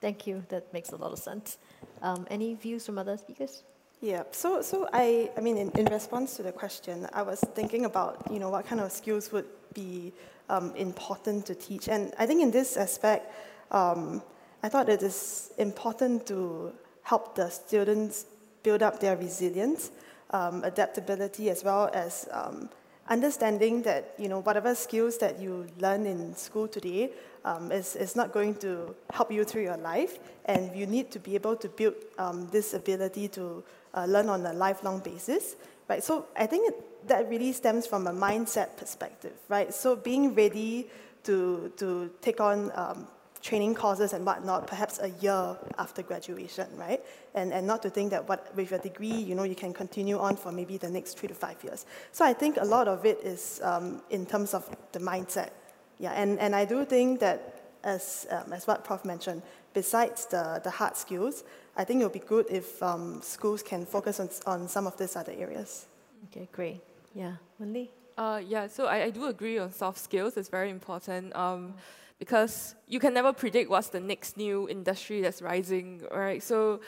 Thank 0.00 0.26
you. 0.26 0.44
That 0.48 0.72
makes 0.72 0.90
a 0.90 0.96
lot 0.96 1.12
of 1.12 1.18
sense. 1.18 1.58
Um, 2.00 2.26
any 2.30 2.54
views 2.54 2.86
from 2.86 2.98
other 2.98 3.16
speakers? 3.16 3.64
Yeah, 4.00 4.22
so, 4.30 4.62
so 4.62 4.88
I, 4.94 5.30
I 5.36 5.42
mean, 5.42 5.58
in, 5.58 5.70
in 5.72 5.84
response 5.86 6.36
to 6.36 6.42
the 6.42 6.52
question, 6.52 7.06
I 7.12 7.20
was 7.20 7.40
thinking 7.54 7.84
about, 7.84 8.22
you 8.30 8.38
know, 8.38 8.48
what 8.48 8.66
kind 8.66 8.80
of 8.80 8.90
skills 8.92 9.30
would 9.30 9.44
be 9.74 10.12
um, 10.50 10.74
important 10.76 11.46
to 11.46 11.54
teach. 11.54 11.88
And 11.88 12.12
I 12.18 12.26
think 12.26 12.42
in 12.42 12.50
this 12.50 12.76
aspect, 12.76 13.32
um, 13.70 14.22
I 14.62 14.68
thought 14.68 14.88
it 14.88 15.02
is 15.02 15.52
important 15.56 16.26
to 16.26 16.72
help 17.02 17.34
the 17.34 17.48
students 17.48 18.26
build 18.62 18.82
up 18.82 19.00
their 19.00 19.16
resilience, 19.16 19.90
um, 20.30 20.62
adaptability, 20.64 21.48
as 21.48 21.64
well 21.64 21.88
as 21.94 22.28
um, 22.32 22.68
understanding 23.08 23.82
that, 23.82 24.14
you 24.18 24.28
know, 24.28 24.42
whatever 24.42 24.74
skills 24.74 25.18
that 25.18 25.40
you 25.40 25.66
learn 25.78 26.04
in 26.04 26.36
school 26.36 26.68
today 26.68 27.10
um, 27.44 27.72
is, 27.72 27.96
is 27.96 28.14
not 28.14 28.32
going 28.32 28.54
to 28.56 28.94
help 29.10 29.32
you 29.32 29.44
through 29.44 29.62
your 29.62 29.78
life. 29.78 30.18
And 30.44 30.76
you 30.76 30.86
need 30.86 31.10
to 31.12 31.18
be 31.18 31.34
able 31.36 31.56
to 31.56 31.68
build 31.68 31.94
um, 32.18 32.48
this 32.50 32.74
ability 32.74 33.28
to 33.28 33.64
uh, 33.94 34.04
learn 34.04 34.28
on 34.28 34.44
a 34.44 34.52
lifelong 34.52 35.00
basis, 35.00 35.56
right? 35.88 36.04
So 36.04 36.26
I 36.36 36.46
think 36.46 36.74
that 37.06 37.28
really 37.28 37.52
stems 37.52 37.86
from 37.86 38.06
a 38.06 38.12
mindset 38.12 38.76
perspective, 38.76 39.32
right? 39.48 39.72
So 39.72 39.96
being 39.96 40.34
ready 40.34 40.88
to, 41.24 41.72
to 41.76 42.10
take 42.20 42.40
on 42.40 42.70
um, 42.74 43.06
training 43.42 43.74
courses 43.74 44.12
and 44.12 44.24
whatnot, 44.24 44.66
perhaps 44.66 44.98
a 45.00 45.10
year 45.20 45.56
after 45.78 46.02
graduation, 46.02 46.66
right? 46.76 47.00
And, 47.34 47.52
and 47.52 47.66
not 47.66 47.82
to 47.82 47.90
think 47.90 48.10
that 48.10 48.28
what, 48.28 48.54
with 48.54 48.72
a 48.72 48.78
degree, 48.78 49.08
you 49.08 49.34
know, 49.34 49.44
you 49.44 49.54
can 49.54 49.72
continue 49.72 50.18
on 50.18 50.36
for 50.36 50.52
maybe 50.52 50.76
the 50.76 50.90
next 50.90 51.18
three 51.18 51.28
to 51.28 51.34
five 51.34 51.62
years. 51.64 51.86
So 52.12 52.24
I 52.24 52.32
think 52.32 52.58
a 52.58 52.64
lot 52.64 52.88
of 52.88 53.04
it 53.06 53.20
is 53.24 53.60
um, 53.62 54.02
in 54.10 54.26
terms 54.26 54.54
of 54.54 54.68
the 54.92 54.98
mindset. 54.98 55.50
Yeah, 55.98 56.12
and, 56.12 56.38
and 56.38 56.54
I 56.54 56.64
do 56.64 56.84
think 56.84 57.20
that 57.20 57.60
as, 57.84 58.26
um, 58.30 58.52
as 58.52 58.66
what 58.66 58.84
Prof 58.84 59.04
mentioned, 59.04 59.42
besides 59.72 60.26
the, 60.26 60.60
the 60.62 60.70
hard 60.70 60.96
skills, 60.96 61.44
I 61.76 61.84
think 61.84 62.00
it 62.00 62.04
would 62.04 62.12
be 62.12 62.18
good 62.18 62.46
if 62.50 62.82
um, 62.82 63.20
schools 63.22 63.62
can 63.62 63.86
focus 63.86 64.20
on, 64.20 64.28
on 64.46 64.68
some 64.68 64.86
of 64.86 64.96
these 64.96 65.16
other 65.16 65.32
areas. 65.32 65.86
Okay, 66.30 66.48
great. 66.52 66.80
Yeah, 67.14 67.34
Wendy? 67.58 67.90
Uh, 68.16 68.40
yeah, 68.46 68.66
so 68.66 68.86
I, 68.86 69.04
I 69.04 69.10
do 69.10 69.24
agree 69.26 69.58
on 69.58 69.72
soft 69.72 69.98
skills. 69.98 70.36
It's 70.36 70.48
very 70.48 70.70
important 70.70 71.34
um, 71.34 71.74
because 72.18 72.74
you 72.86 73.00
can 73.00 73.14
never 73.14 73.32
predict 73.32 73.70
what's 73.70 73.88
the 73.88 74.00
next 74.00 74.36
new 74.36 74.68
industry 74.68 75.20
that's 75.22 75.40
rising, 75.42 76.02
right? 76.12 76.42
So, 76.42 76.80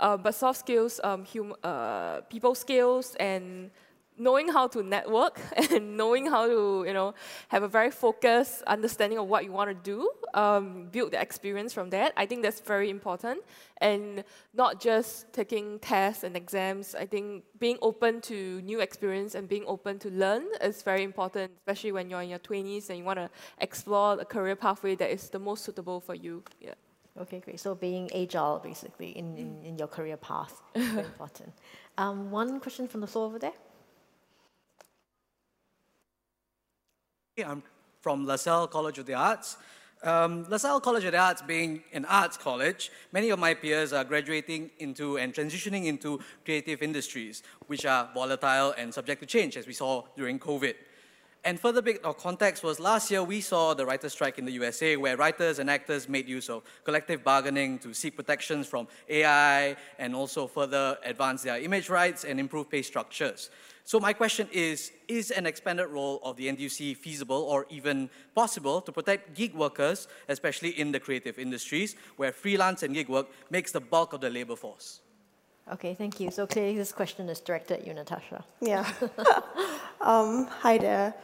uh, 0.00 0.16
but 0.16 0.34
soft 0.34 0.58
skills, 0.58 1.00
um, 1.04 1.24
hum, 1.24 1.54
uh, 1.62 2.22
people 2.22 2.54
skills, 2.54 3.14
and 3.20 3.70
knowing 4.20 4.48
how 4.48 4.68
to 4.68 4.82
network 4.82 5.40
and 5.72 5.96
knowing 5.96 6.26
how 6.26 6.46
to, 6.46 6.84
you 6.86 6.92
know, 6.92 7.14
have 7.48 7.62
a 7.62 7.68
very 7.68 7.90
focused 7.90 8.62
understanding 8.66 9.18
of 9.18 9.26
what 9.26 9.44
you 9.44 9.50
want 9.50 9.70
to 9.70 9.74
do, 9.74 10.08
um, 10.34 10.88
build 10.92 11.12
the 11.12 11.20
experience 11.20 11.72
from 11.72 11.88
that. 11.90 12.12
I 12.16 12.26
think 12.26 12.42
that's 12.42 12.60
very 12.60 12.90
important. 12.90 13.40
And 13.78 14.22
not 14.52 14.78
just 14.78 15.32
taking 15.32 15.78
tests 15.78 16.22
and 16.22 16.36
exams. 16.36 16.94
I 16.94 17.06
think 17.06 17.44
being 17.58 17.78
open 17.80 18.20
to 18.22 18.60
new 18.60 18.80
experience 18.80 19.34
and 19.34 19.48
being 19.48 19.64
open 19.66 19.98
to 20.00 20.10
learn 20.10 20.44
is 20.60 20.82
very 20.82 21.02
important, 21.02 21.52
especially 21.60 21.92
when 21.92 22.10
you're 22.10 22.20
in 22.20 22.28
your 22.28 22.40
20s 22.40 22.90
and 22.90 22.98
you 22.98 23.04
want 23.04 23.18
to 23.18 23.30
explore 23.58 24.20
a 24.20 24.24
career 24.26 24.54
pathway 24.54 24.94
that 24.96 25.10
is 25.10 25.30
the 25.30 25.38
most 25.38 25.64
suitable 25.64 25.98
for 25.98 26.14
you. 26.14 26.42
Yeah. 26.60 26.74
Okay, 27.18 27.40
great. 27.40 27.58
So 27.58 27.74
being 27.74 28.10
agile, 28.14 28.60
basically, 28.62 29.10
in, 29.18 29.36
in, 29.36 29.62
in 29.64 29.78
your 29.78 29.88
career 29.88 30.16
path, 30.16 30.60
very 30.74 31.06
important. 31.12 31.52
Um, 31.98 32.30
one 32.30 32.60
question 32.60 32.86
from 32.86 33.00
the 33.00 33.06
floor 33.06 33.26
over 33.26 33.38
there. 33.38 33.52
I'm 37.44 37.62
from 38.00 38.26
LaSalle 38.26 38.68
College 38.68 38.98
of 38.98 39.06
the 39.06 39.14
Arts. 39.14 39.56
Um, 40.02 40.46
LaSalle 40.48 40.80
College 40.80 41.04
of 41.04 41.12
the 41.12 41.18
Arts 41.18 41.42
being 41.42 41.82
an 41.92 42.06
arts 42.06 42.36
college, 42.36 42.90
many 43.12 43.28
of 43.30 43.38
my 43.38 43.52
peers 43.52 43.92
are 43.92 44.04
graduating 44.04 44.70
into 44.78 45.18
and 45.18 45.34
transitioning 45.34 45.84
into 45.86 46.20
creative 46.44 46.82
industries, 46.82 47.42
which 47.66 47.84
are 47.84 48.08
volatile 48.14 48.74
and 48.78 48.92
subject 48.94 49.20
to 49.20 49.26
change, 49.26 49.56
as 49.56 49.66
we 49.66 49.74
saw 49.74 50.04
during 50.16 50.38
COVID. 50.38 50.74
And 51.42 51.58
further 51.58 51.80
bit 51.80 52.04
of 52.04 52.04
oh, 52.04 52.12
context 52.12 52.62
was 52.62 52.78
last 52.78 53.10
year 53.10 53.24
we 53.24 53.40
saw 53.40 53.72
the 53.72 53.86
writer's 53.86 54.12
strike 54.12 54.38
in 54.38 54.44
the 54.44 54.52
USA 54.52 54.98
where 54.98 55.16
writers 55.16 55.58
and 55.58 55.70
actors 55.70 56.06
made 56.06 56.28
use 56.28 56.50
of 56.50 56.62
collective 56.84 57.24
bargaining 57.24 57.78
to 57.78 57.94
seek 57.94 58.14
protections 58.14 58.66
from 58.66 58.86
AI 59.08 59.74
and 59.98 60.14
also 60.14 60.46
further 60.46 60.98
advance 61.02 61.42
their 61.42 61.58
image 61.58 61.88
rights 61.88 62.24
and 62.24 62.38
improve 62.38 62.68
pay 62.68 62.82
structures. 62.82 63.48
So 63.84 63.98
my 63.98 64.12
question 64.12 64.48
is, 64.52 64.92
is 65.08 65.30
an 65.30 65.46
expanded 65.46 65.86
role 65.86 66.20
of 66.22 66.36
the 66.36 66.46
NTUC 66.46 66.94
feasible 66.98 67.42
or 67.42 67.66
even 67.70 68.10
possible 68.34 68.82
to 68.82 68.92
protect 68.92 69.34
gig 69.34 69.54
workers, 69.54 70.08
especially 70.28 70.78
in 70.78 70.92
the 70.92 71.00
creative 71.00 71.38
industries, 71.38 71.96
where 72.16 72.32
freelance 72.32 72.82
and 72.82 72.92
gig 72.92 73.08
work 73.08 73.28
makes 73.48 73.72
the 73.72 73.80
bulk 73.80 74.12
of 74.12 74.20
the 74.20 74.28
labor 74.28 74.56
force? 74.56 75.00
Okay, 75.72 75.94
thank 75.94 76.18
you. 76.18 76.30
So 76.30 76.46
clearly 76.46 76.76
this 76.76 76.92
question 76.92 77.28
is 77.28 77.40
directed 77.40 77.80
at 77.80 77.86
you, 77.86 77.94
Natasha. 77.94 78.44
Yeah. 78.60 78.90
um, 80.00 80.46
hi 80.46 80.78
there. 80.78 81.14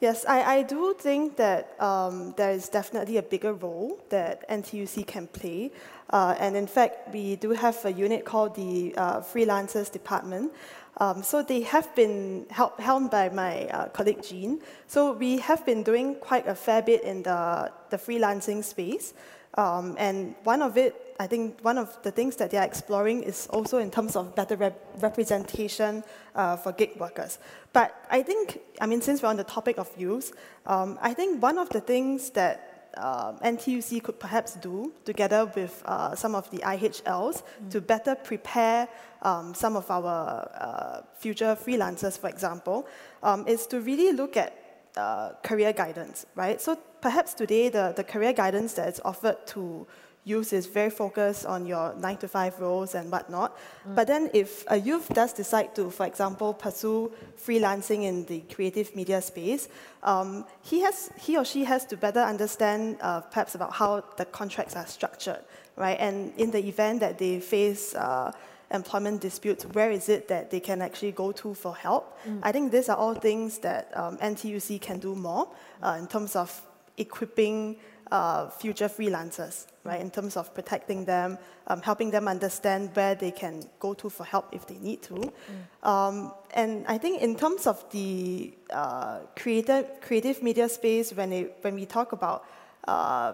Yes, 0.00 0.24
I, 0.26 0.56
I 0.56 0.62
do 0.64 0.96
think 0.98 1.36
that 1.36 1.80
um, 1.80 2.34
there 2.36 2.50
is 2.50 2.68
definitely 2.68 3.18
a 3.18 3.22
bigger 3.22 3.52
role 3.52 4.00
that 4.08 4.48
NTUC 4.48 5.06
can 5.06 5.28
play. 5.28 5.70
Uh, 6.10 6.34
and 6.40 6.56
in 6.56 6.66
fact, 6.66 7.14
we 7.14 7.36
do 7.36 7.50
have 7.50 7.84
a 7.84 7.92
unit 7.92 8.24
called 8.24 8.56
the 8.56 8.92
uh, 8.96 9.20
Freelancers 9.20 9.92
Department. 9.92 10.52
Um, 10.96 11.22
so 11.22 11.44
they 11.44 11.60
have 11.62 11.94
been 11.94 12.46
help, 12.50 12.80
helmed 12.80 13.12
by 13.12 13.28
my 13.28 13.66
uh, 13.68 13.88
colleague 13.90 14.24
Jean. 14.24 14.60
So 14.88 15.12
we 15.12 15.38
have 15.38 15.64
been 15.64 15.84
doing 15.84 16.16
quite 16.16 16.48
a 16.48 16.54
fair 16.56 16.82
bit 16.82 17.04
in 17.04 17.22
the, 17.22 17.70
the 17.90 17.96
freelancing 17.96 18.64
space. 18.64 19.14
Um, 19.54 19.96
and 19.98 20.34
one 20.44 20.62
of 20.62 20.76
it, 20.76 21.14
I 21.20 21.26
think 21.26 21.60
one 21.62 21.76
of 21.76 22.02
the 22.02 22.10
things 22.10 22.36
that 22.36 22.50
they 22.50 22.58
are 22.58 22.64
exploring 22.64 23.22
is 23.22 23.46
also 23.48 23.78
in 23.78 23.90
terms 23.90 24.16
of 24.16 24.34
better 24.34 24.56
rep 24.56 24.78
representation 25.00 26.02
uh, 26.34 26.56
for 26.56 26.72
gig 26.72 26.98
workers. 26.98 27.38
But 27.72 27.94
I 28.10 28.22
think, 28.22 28.60
I 28.80 28.86
mean, 28.86 29.02
since 29.02 29.22
we're 29.22 29.28
on 29.28 29.36
the 29.36 29.44
topic 29.44 29.78
of 29.78 29.90
youth, 29.98 30.32
um, 30.66 30.98
I 31.02 31.12
think 31.12 31.42
one 31.42 31.58
of 31.58 31.68
the 31.68 31.80
things 31.80 32.30
that 32.30 32.72
um, 32.96 33.38
NTUC 33.38 34.02
could 34.02 34.18
perhaps 34.18 34.54
do 34.54 34.92
together 35.04 35.50
with 35.54 35.82
uh, 35.86 36.14
some 36.14 36.34
of 36.34 36.50
the 36.50 36.58
IHLs 36.58 37.42
mm. 37.42 37.70
to 37.70 37.80
better 37.80 38.14
prepare 38.14 38.88
um, 39.22 39.54
some 39.54 39.76
of 39.76 39.90
our 39.90 40.50
uh, 40.54 41.02
future 41.18 41.56
freelancers, 41.56 42.18
for 42.18 42.28
example, 42.28 42.86
um, 43.22 43.46
is 43.46 43.66
to 43.68 43.80
really 43.80 44.12
look 44.12 44.36
at 44.36 44.52
uh, 44.96 45.30
career 45.42 45.72
guidance, 45.72 46.26
right? 46.34 46.60
So 46.60 46.78
perhaps 47.02 47.34
today 47.34 47.68
the, 47.68 47.92
the 47.94 48.04
career 48.04 48.32
guidance 48.32 48.72
that 48.74 48.88
is 48.88 49.00
offered 49.04 49.46
to 49.48 49.86
youth 50.24 50.52
is 50.52 50.66
very 50.66 50.90
focused 50.90 51.44
on 51.46 51.66
your 51.66 51.94
nine 51.96 52.16
to 52.16 52.28
five 52.28 52.58
roles 52.60 52.94
and 52.94 53.10
whatnot. 53.10 53.58
Mm. 53.88 53.96
But 53.96 54.06
then 54.06 54.30
if 54.32 54.64
a 54.68 54.76
youth 54.76 55.08
does 55.08 55.32
decide 55.32 55.74
to, 55.74 55.90
for 55.90 56.06
example, 56.06 56.54
pursue 56.54 57.12
freelancing 57.36 58.04
in 58.04 58.24
the 58.26 58.40
creative 58.54 58.94
media 58.94 59.20
space, 59.20 59.68
um, 60.04 60.44
he, 60.62 60.80
has, 60.80 61.10
he 61.18 61.36
or 61.36 61.44
she 61.44 61.64
has 61.64 61.84
to 61.86 61.96
better 61.96 62.20
understand 62.20 62.98
uh, 63.00 63.20
perhaps 63.20 63.56
about 63.56 63.72
how 63.72 64.04
the 64.16 64.24
contracts 64.24 64.76
are 64.76 64.86
structured, 64.86 65.40
right? 65.76 65.98
And 65.98 66.32
in 66.38 66.52
the 66.52 66.64
event 66.64 67.00
that 67.00 67.18
they 67.18 67.40
face 67.40 67.92
uh, 67.96 68.30
employment 68.70 69.20
disputes, 69.20 69.64
where 69.64 69.90
is 69.90 70.08
it 70.08 70.28
that 70.28 70.52
they 70.52 70.60
can 70.60 70.82
actually 70.82 71.12
go 71.12 71.32
to 71.32 71.52
for 71.52 71.74
help? 71.74 72.16
Mm. 72.24 72.38
I 72.44 72.52
think 72.52 72.70
these 72.70 72.88
are 72.88 72.96
all 72.96 73.14
things 73.14 73.58
that 73.58 73.90
um, 73.96 74.18
NTUC 74.18 74.80
can 74.80 75.00
do 75.00 75.16
more 75.16 75.48
uh, 75.82 75.96
in 75.98 76.06
terms 76.06 76.36
of 76.36 76.62
equipping 76.96 77.76
uh, 78.10 78.50
future 78.50 78.88
freelancers, 78.88 79.66
right, 79.84 80.00
in 80.00 80.10
terms 80.10 80.36
of 80.36 80.52
protecting 80.54 81.04
them, 81.04 81.38
um, 81.68 81.80
helping 81.80 82.10
them 82.10 82.28
understand 82.28 82.90
where 82.94 83.14
they 83.14 83.30
can 83.30 83.62
go 83.80 83.94
to 83.94 84.10
for 84.10 84.24
help 84.24 84.48
if 84.52 84.66
they 84.66 84.76
need 84.76 85.00
to. 85.02 85.14
Mm. 85.14 85.88
Um, 85.88 86.32
and 86.52 86.86
I 86.86 86.98
think 86.98 87.22
in 87.22 87.36
terms 87.36 87.66
of 87.66 87.90
the 87.90 88.52
uh, 88.70 89.20
creative, 89.34 89.86
creative 90.02 90.42
media 90.42 90.68
space, 90.68 91.14
when, 91.14 91.32
it, 91.32 91.56
when 91.62 91.74
we 91.74 91.86
talk 91.86 92.12
about 92.12 92.44
uh, 92.86 93.32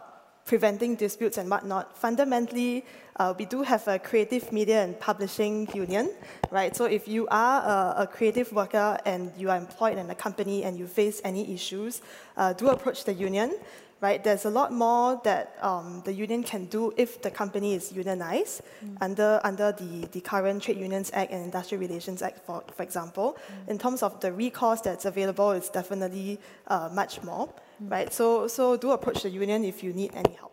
preventing 0.48 0.96
disputes 0.96 1.36
and 1.36 1.50
whatnot, 1.50 1.94
fundamentally, 1.94 2.82
uh, 3.16 3.34
we 3.38 3.44
do 3.44 3.62
have 3.62 3.86
a 3.86 3.98
creative 3.98 4.50
media 4.50 4.82
and 4.82 4.98
publishing 4.98 5.68
union, 5.74 6.10
right? 6.50 6.74
So 6.74 6.86
if 6.86 7.06
you 7.06 7.28
are 7.30 7.60
a, 7.62 8.02
a 8.04 8.06
creative 8.06 8.50
worker 8.52 8.98
and 9.04 9.30
you 9.36 9.50
are 9.50 9.58
employed 9.58 9.98
in 9.98 10.08
a 10.08 10.14
company 10.14 10.64
and 10.64 10.78
you 10.78 10.86
face 10.86 11.20
any 11.22 11.52
issues, 11.52 12.00
uh, 12.38 12.54
do 12.54 12.68
approach 12.70 13.04
the 13.04 13.12
union 13.12 13.52
right? 14.00 14.22
There's 14.22 14.44
a 14.44 14.50
lot 14.50 14.72
more 14.72 15.20
that 15.24 15.56
um, 15.60 16.02
the 16.04 16.12
union 16.12 16.44
can 16.44 16.66
do 16.66 16.94
if 16.96 17.20
the 17.20 17.32
company 17.32 17.74
is 17.74 17.90
unionized 17.90 18.62
mm. 18.62 18.96
under, 19.00 19.40
under 19.42 19.72
the, 19.72 20.06
the 20.12 20.20
current 20.20 20.62
Trade 20.62 20.78
Unions 20.78 21.10
Act 21.12 21.32
and 21.32 21.42
Industrial 21.44 21.80
Relations 21.80 22.22
Act, 22.22 22.46
for, 22.46 22.62
for 22.76 22.84
example. 22.84 23.36
Mm. 23.36 23.70
In 23.70 23.78
terms 23.78 24.04
of 24.04 24.20
the 24.20 24.30
recourse 24.30 24.80
that's 24.82 25.04
available, 25.04 25.50
it's 25.50 25.68
definitely 25.68 26.38
uh, 26.68 26.88
much 26.92 27.24
more. 27.24 27.48
Right? 27.80 28.12
So, 28.12 28.48
so 28.48 28.76
do 28.76 28.92
approach 28.92 29.22
the 29.22 29.30
union 29.30 29.64
if 29.64 29.82
you 29.82 29.92
need 29.92 30.12
any 30.14 30.34
help. 30.34 30.48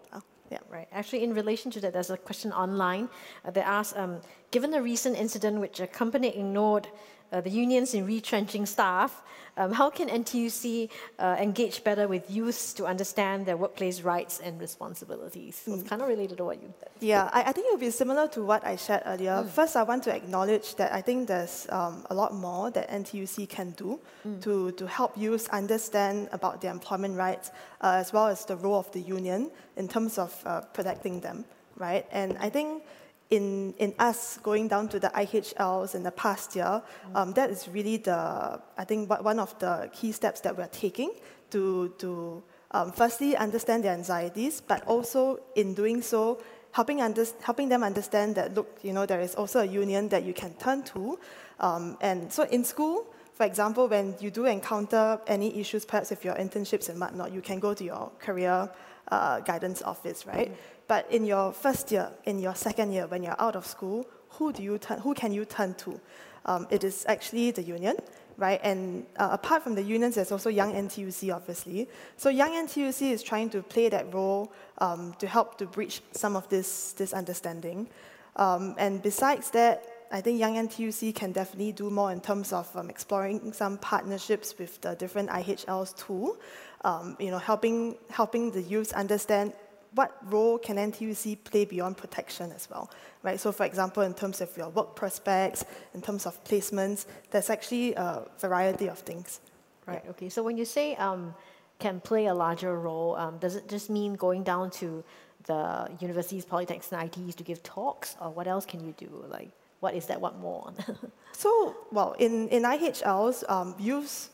Yeah, 0.51 0.59
right. 0.69 0.87
Actually, 0.91 1.23
in 1.23 1.33
relation 1.33 1.71
to 1.71 1.81
that, 1.81 1.93
there's 1.93 2.11
a 2.11 2.17
question 2.17 2.53
online 2.53 3.09
uh, 3.43 3.51
that 3.51 3.65
asks, 3.65 3.97
um, 3.97 4.21
given 4.51 4.69
the 4.69 4.81
recent 4.81 5.17
incident 5.17 5.59
which 5.59 5.79
a 5.79 5.87
company 5.87 6.27
ignored 6.27 6.87
uh, 7.35 7.41
the 7.41 7.49
unions 7.49 7.93
in 7.93 8.05
retrenching 8.05 8.65
staff, 8.65 9.21
um, 9.57 9.71
how 9.71 9.89
can 9.89 10.07
NTUC 10.09 10.89
uh, 11.19 11.35
engage 11.39 11.83
better 11.83 12.07
with 12.07 12.29
youths 12.29 12.73
to 12.73 12.85
understand 12.85 13.45
their 13.45 13.57
workplace 13.57 14.01
rights 14.01 14.39
and 14.39 14.59
responsibilities? 14.59 15.61
So 15.63 15.71
mm. 15.71 15.79
It's 15.79 15.89
kind 15.89 16.01
of 16.01 16.07
related 16.07 16.37
to 16.37 16.45
what 16.45 16.61
you 16.61 16.73
said. 16.79 16.89
Yeah, 16.99 17.29
I, 17.33 17.41
I, 17.43 17.51
think 17.51 17.67
it 17.67 17.71
will 17.71 17.85
be 17.89 17.91
similar 17.91 18.27
to 18.29 18.43
what 18.43 18.65
I 18.65 18.75
shared 18.75 19.03
earlier. 19.05 19.43
Mm. 19.43 19.49
First, 19.49 19.75
I 19.75 19.83
want 19.83 20.03
to 20.03 20.15
acknowledge 20.15 20.75
that 20.75 20.93
I 20.93 21.01
think 21.01 21.27
there's 21.27 21.67
um, 21.69 22.05
a 22.09 22.15
lot 22.15 22.33
more 22.33 22.71
that 22.71 22.89
NTUC 22.89 23.49
can 23.49 23.71
do 23.71 23.99
mm. 24.25 24.41
to, 24.41 24.71
to 24.71 24.87
help 24.87 25.17
youths 25.17 25.47
understand 25.49 26.29
about 26.31 26.61
their 26.61 26.71
employment 26.71 27.17
rights, 27.17 27.51
uh, 27.81 27.95
as 27.99 28.13
well 28.13 28.27
as 28.27 28.45
the 28.45 28.55
role 28.55 28.79
of 28.79 28.91
the 28.93 29.01
union 29.01 29.51
in 29.75 29.87
terms 29.87 30.17
of 30.17 30.31
uh, 30.45 30.61
protecting 30.61 31.19
them, 31.19 31.43
right? 31.77 32.05
And 32.11 32.37
I 32.39 32.49
think 32.49 32.83
in, 33.29 33.73
in 33.77 33.93
us 33.97 34.37
going 34.37 34.67
down 34.67 34.87
to 34.89 34.99
the 34.99 35.07
IHLs 35.09 35.95
in 35.95 36.03
the 36.03 36.11
past 36.11 36.55
year, 36.55 36.81
um, 37.15 37.33
that 37.33 37.49
is 37.49 37.67
really 37.67 37.97
the, 37.97 38.61
I 38.77 38.83
think, 38.83 39.09
one 39.09 39.39
of 39.39 39.57
the 39.59 39.89
key 39.93 40.11
steps 40.11 40.41
that 40.41 40.57
we're 40.57 40.67
taking 40.67 41.11
to, 41.51 41.93
to 41.97 42.43
um, 42.71 42.91
firstly 42.91 43.35
understand 43.35 43.83
their 43.83 43.93
anxieties, 43.93 44.61
but 44.61 44.85
also 44.85 45.39
in 45.55 45.73
doing 45.73 46.01
so, 46.01 46.41
helping, 46.71 47.01
under, 47.01 47.25
helping 47.41 47.69
them 47.69 47.83
understand 47.83 48.35
that, 48.35 48.53
look, 48.53 48.79
you 48.83 48.93
know, 48.93 49.05
there 49.05 49.21
is 49.21 49.33
also 49.35 49.61
a 49.61 49.65
union 49.65 50.09
that 50.09 50.23
you 50.23 50.33
can 50.33 50.53
turn 50.55 50.83
to. 50.83 51.17
Um, 51.59 51.97
and 52.01 52.31
so 52.31 52.43
in 52.43 52.63
school, 52.63 53.07
for 53.33 53.45
example, 53.45 53.87
when 53.87 54.15
you 54.19 54.31
do 54.31 54.45
encounter 54.45 55.19
any 55.27 55.59
issues, 55.59 55.83
perhaps 55.83 56.09
with 56.09 56.23
your 56.23 56.35
internships 56.35 56.89
and 56.89 56.99
whatnot, 56.99 57.33
you 57.33 57.41
can 57.41 57.59
go 57.59 57.73
to 57.73 57.83
your 57.83 58.11
career 58.19 58.69
uh, 59.09 59.39
guidance 59.41 59.81
office, 59.81 60.25
right? 60.25 60.49
Mm-hmm. 60.49 60.74
But 60.87 61.11
in 61.11 61.25
your 61.25 61.51
first 61.51 61.91
year, 61.91 62.11
in 62.25 62.39
your 62.39 62.55
second 62.55 62.91
year, 62.91 63.07
when 63.07 63.23
you're 63.23 63.39
out 63.39 63.55
of 63.55 63.65
school, 63.65 64.05
who 64.31 64.53
do 64.53 64.61
you 64.61 64.77
turn? 64.77 64.99
Who 64.99 65.13
can 65.13 65.31
you 65.31 65.45
turn 65.45 65.73
to? 65.75 65.99
Um, 66.45 66.67
it 66.69 66.83
is 66.83 67.05
actually 67.07 67.51
the 67.51 67.63
union, 67.63 67.95
right? 68.37 68.59
And 68.63 69.05
uh, 69.17 69.29
apart 69.31 69.63
from 69.63 69.73
the 69.75 69.81
unions, 69.81 70.15
there's 70.15 70.31
also 70.31 70.49
Young 70.49 70.73
NTUC, 70.73 71.33
obviously. 71.33 71.89
So 72.17 72.29
Young 72.29 72.51
NTUC 72.51 73.11
is 73.11 73.23
trying 73.23 73.49
to 73.51 73.63
play 73.63 73.89
that 73.89 74.13
role 74.13 74.53
um, 74.77 75.15
to 75.19 75.27
help 75.27 75.57
to 75.57 75.65
bridge 75.65 76.01
some 76.11 76.35
of 76.35 76.47
this 76.49 76.93
this 76.93 77.13
understanding. 77.13 77.87
Um, 78.35 78.75
and 78.77 79.01
besides 79.01 79.49
that, 79.51 79.83
I 80.11 80.21
think 80.21 80.39
Young 80.39 80.55
NTUC 80.55 81.15
can 81.15 81.31
definitely 81.31 81.71
do 81.71 81.89
more 81.89 82.11
in 82.11 82.21
terms 82.21 82.53
of 82.53 82.69
um, 82.75 82.89
exploring 82.89 83.53
some 83.53 83.77
partnerships 83.79 84.55
with 84.59 84.79
the 84.81 84.95
different 84.95 85.29
IHLs 85.29 85.95
too. 85.97 86.37
Um, 86.83 87.17
you 87.19 87.31
know, 87.31 87.39
helping 87.39 87.95
helping 88.11 88.51
the 88.51 88.61
youth 88.61 88.93
understand 88.93 89.53
what 89.95 90.11
role 90.31 90.57
can 90.57 90.75
NTUC 90.75 91.43
play 91.43 91.65
beyond 91.65 91.97
protection 91.97 92.51
as 92.51 92.69
well, 92.69 92.91
right? 93.23 93.39
So, 93.39 93.51
for 93.51 93.65
example, 93.65 94.03
in 94.03 94.13
terms 94.13 94.41
of 94.41 94.55
your 94.57 94.69
work 94.69 94.95
prospects, 94.95 95.63
in 95.93 96.01
terms 96.01 96.25
of 96.25 96.41
placements, 96.43 97.05
there's 97.31 97.49
actually 97.49 97.93
a 97.95 98.23
variety 98.39 98.87
of 98.87 98.99
things. 98.99 99.39
Right. 99.85 100.01
Yeah. 100.03 100.11
Okay. 100.11 100.29
So 100.29 100.43
when 100.43 100.57
you 100.57 100.65
say 100.65 100.95
um, 100.95 101.33
can 101.79 101.99
play 102.01 102.25
a 102.25 102.33
larger 102.33 102.77
role, 102.77 103.15
um, 103.15 103.37
does 103.37 103.55
it 103.55 103.69
just 103.69 103.89
mean 103.89 104.15
going 104.15 104.43
down 104.43 104.69
to 104.71 105.03
the 105.45 105.89
universities, 105.99 106.45
polytechnics, 106.45 106.91
and 106.91 107.07
ITs 107.07 107.35
to 107.35 107.43
give 107.43 107.61
talks, 107.63 108.15
or 108.19 108.31
what 108.31 108.47
else 108.47 108.65
can 108.65 108.85
you 108.85 108.93
do? 108.97 109.09
Like, 109.29 109.49
what 109.79 109.93
is 109.93 110.07
that? 110.07 110.19
What 110.19 110.39
more? 110.39 110.73
so, 111.31 111.75
well, 111.91 112.15
in 112.17 112.49
in 112.49 112.63
IHLs, 112.63 113.49
um, 113.49 113.75
youth 113.77 114.29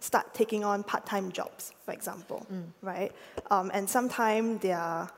start 0.00 0.34
taking 0.34 0.64
on 0.64 0.82
part-time 0.82 1.30
jobs, 1.30 1.72
for 1.84 1.92
example, 1.92 2.46
mm. 2.52 2.64
right? 2.82 3.12
Um, 3.50 3.70
and 3.72 3.88
sometimes 3.88 4.62
they 4.62 4.72
are, 4.72 5.10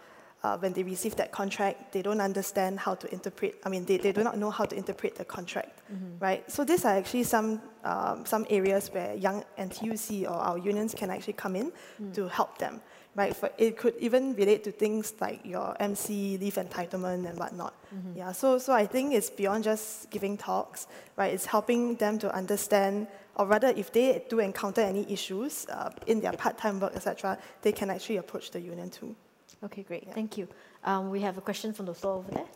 uh, 0.43 0.59
when 0.59 0.73
they 0.73 0.83
receive 0.83 1.15
that 1.17 1.31
contract, 1.31 1.93
they 1.93 2.03
don't 2.03 2.21
understand 2.21 2.81
how 2.81 2.95
to 2.97 3.13
interpret. 3.13 3.61
I 3.65 3.69
mean, 3.69 3.85
they, 3.85 3.97
they 3.97 4.13
do 4.13 4.25
not 4.25 4.37
know 4.37 4.51
how 4.51 4.65
to 4.65 4.77
interpret 4.77 5.15
the 5.15 5.25
contract, 5.25 5.81
mm-hmm. 5.93 6.19
right? 6.19 6.51
So 6.51 6.65
these 6.65 6.85
are 6.85 6.97
actually 6.97 7.25
some 7.25 7.63
um, 7.85 8.25
some 8.27 8.47
areas 8.51 8.91
where 8.93 9.15
young 9.15 9.45
NTUC 9.59 10.25
or 10.25 10.35
our 10.35 10.59
unions 10.59 10.95
can 10.95 11.11
actually 11.11 11.33
come 11.33 11.57
in 11.57 11.73
mm. 12.01 12.15
to 12.15 12.29
help 12.29 12.59
them 12.59 12.81
right? 13.15 13.37
For, 13.37 13.51
it 13.59 13.77
could 13.77 13.95
even 13.99 14.35
relate 14.35 14.65
to 14.65 14.73
things 14.73 15.15
like 15.21 15.41
your 15.45 15.77
MC 15.81 16.39
leave 16.39 16.55
entitlement 16.55 17.29
and 17.29 17.39
whatnot. 17.39 17.75
Mm-hmm. 17.95 18.19
Yeah, 18.19 18.33
so, 18.33 18.59
so 18.59 18.73
I 18.73 18.87
think 18.87 19.13
it's 19.13 19.31
beyond 19.31 19.65
just 19.65 20.11
giving 20.11 20.37
talks, 20.37 20.87
right? 21.17 21.33
It's 21.33 21.47
helping 21.47 21.97
them 21.97 22.19
to 22.21 22.35
understand, 22.35 23.07
or 23.37 23.47
rather, 23.47 23.69
if 23.69 23.93
they 23.93 24.25
do 24.29 24.41
encounter 24.41 24.83
any 24.83 25.11
issues 25.11 25.67
uh, 25.69 25.91
in 26.07 26.21
their 26.21 26.33
part-time 26.33 26.81
work, 26.81 26.95
etc., 26.95 27.39
they 27.63 27.73
can 27.73 27.91
actually 27.91 28.19
approach 28.19 28.51
the 28.51 28.61
union 28.61 28.91
too. 28.91 29.15
Okay, 29.65 29.83
great. 29.83 30.05
Yeah. 30.07 30.13
Thank 30.13 30.37
you. 30.39 30.49
Um, 30.85 31.11
we 31.11 31.21
have 31.21 31.39
a 31.39 31.41
question 31.41 31.73
from 31.73 31.87
the 31.87 31.95
floor 31.95 32.17
over 32.17 32.31
there. 32.31 32.47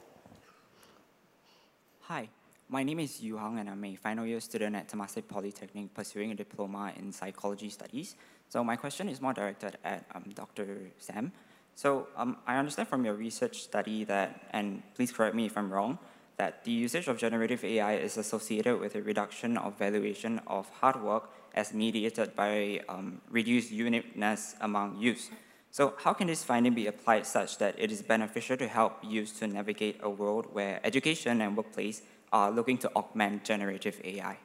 Hi, 2.03 2.29
my 2.69 2.83
name 2.83 3.01
is 3.01 3.21
Yu 3.21 3.39
Hong, 3.39 3.59
and 3.59 3.71
I'm 3.71 3.85
a 3.85 3.97
final 3.97 4.27
year 4.27 4.41
student 4.41 4.77
at 4.77 4.89
Temasek 4.89 5.27
Polytechnic 5.29 5.95
pursuing 5.95 6.31
a 6.33 6.35
diploma 6.35 6.93
in 6.97 7.11
psychology 7.13 7.71
studies. 7.71 8.17
So 8.49 8.63
my 8.63 8.77
question 8.77 9.09
is 9.09 9.21
more 9.21 9.33
directed 9.33 9.79
at 9.83 10.05
um, 10.15 10.25
Dr. 10.35 10.91
Sam. 10.99 11.33
So 11.75 12.09
um, 12.17 12.39
I 12.47 12.57
understand 12.57 12.89
from 12.89 13.05
your 13.05 13.15
research 13.15 13.63
study 13.63 14.05
that, 14.05 14.49
and 14.51 14.83
please 14.95 15.13
correct 15.13 15.35
me 15.35 15.47
if 15.47 15.57
I'm 15.57 15.73
wrong, 15.73 15.99
that 16.37 16.65
the 16.65 16.71
usage 16.71 17.09
of 17.09 17.17
generative 17.19 17.65
AI 17.65 17.95
is 17.95 18.17
associated 18.17 18.79
with 18.79 18.95
a 18.95 19.03
reduction 19.03 19.57
of 19.57 19.79
valuation 19.79 20.41
of 20.47 20.69
hard 20.81 21.03
work 21.03 21.31
as 21.55 21.73
mediated 21.73 22.37
by 22.37 22.81
um, 22.89 23.21
reduced 23.31 23.71
uniqueness 23.71 24.55
among 24.61 24.99
youth. 24.99 25.31
So 25.71 25.95
how 25.99 26.13
can 26.13 26.27
this 26.27 26.45
finding 26.45 26.75
be 26.75 26.87
applied 26.87 27.27
such 27.27 27.59
that 27.59 27.75
it 27.79 27.91
is 27.91 28.03
beneficial 28.03 28.57
to 28.59 28.69
help 28.69 28.99
youth 29.03 29.39
to 29.39 29.47
navigate 29.47 30.01
a 30.03 30.11
world 30.11 30.47
where 30.53 30.81
education 30.85 31.41
and 31.41 31.57
workplace 31.57 32.03
are 32.33 32.51
looking 32.51 32.79
to 32.79 32.91
augment 32.95 33.45
generative 33.45 34.01
AI? 34.05 34.37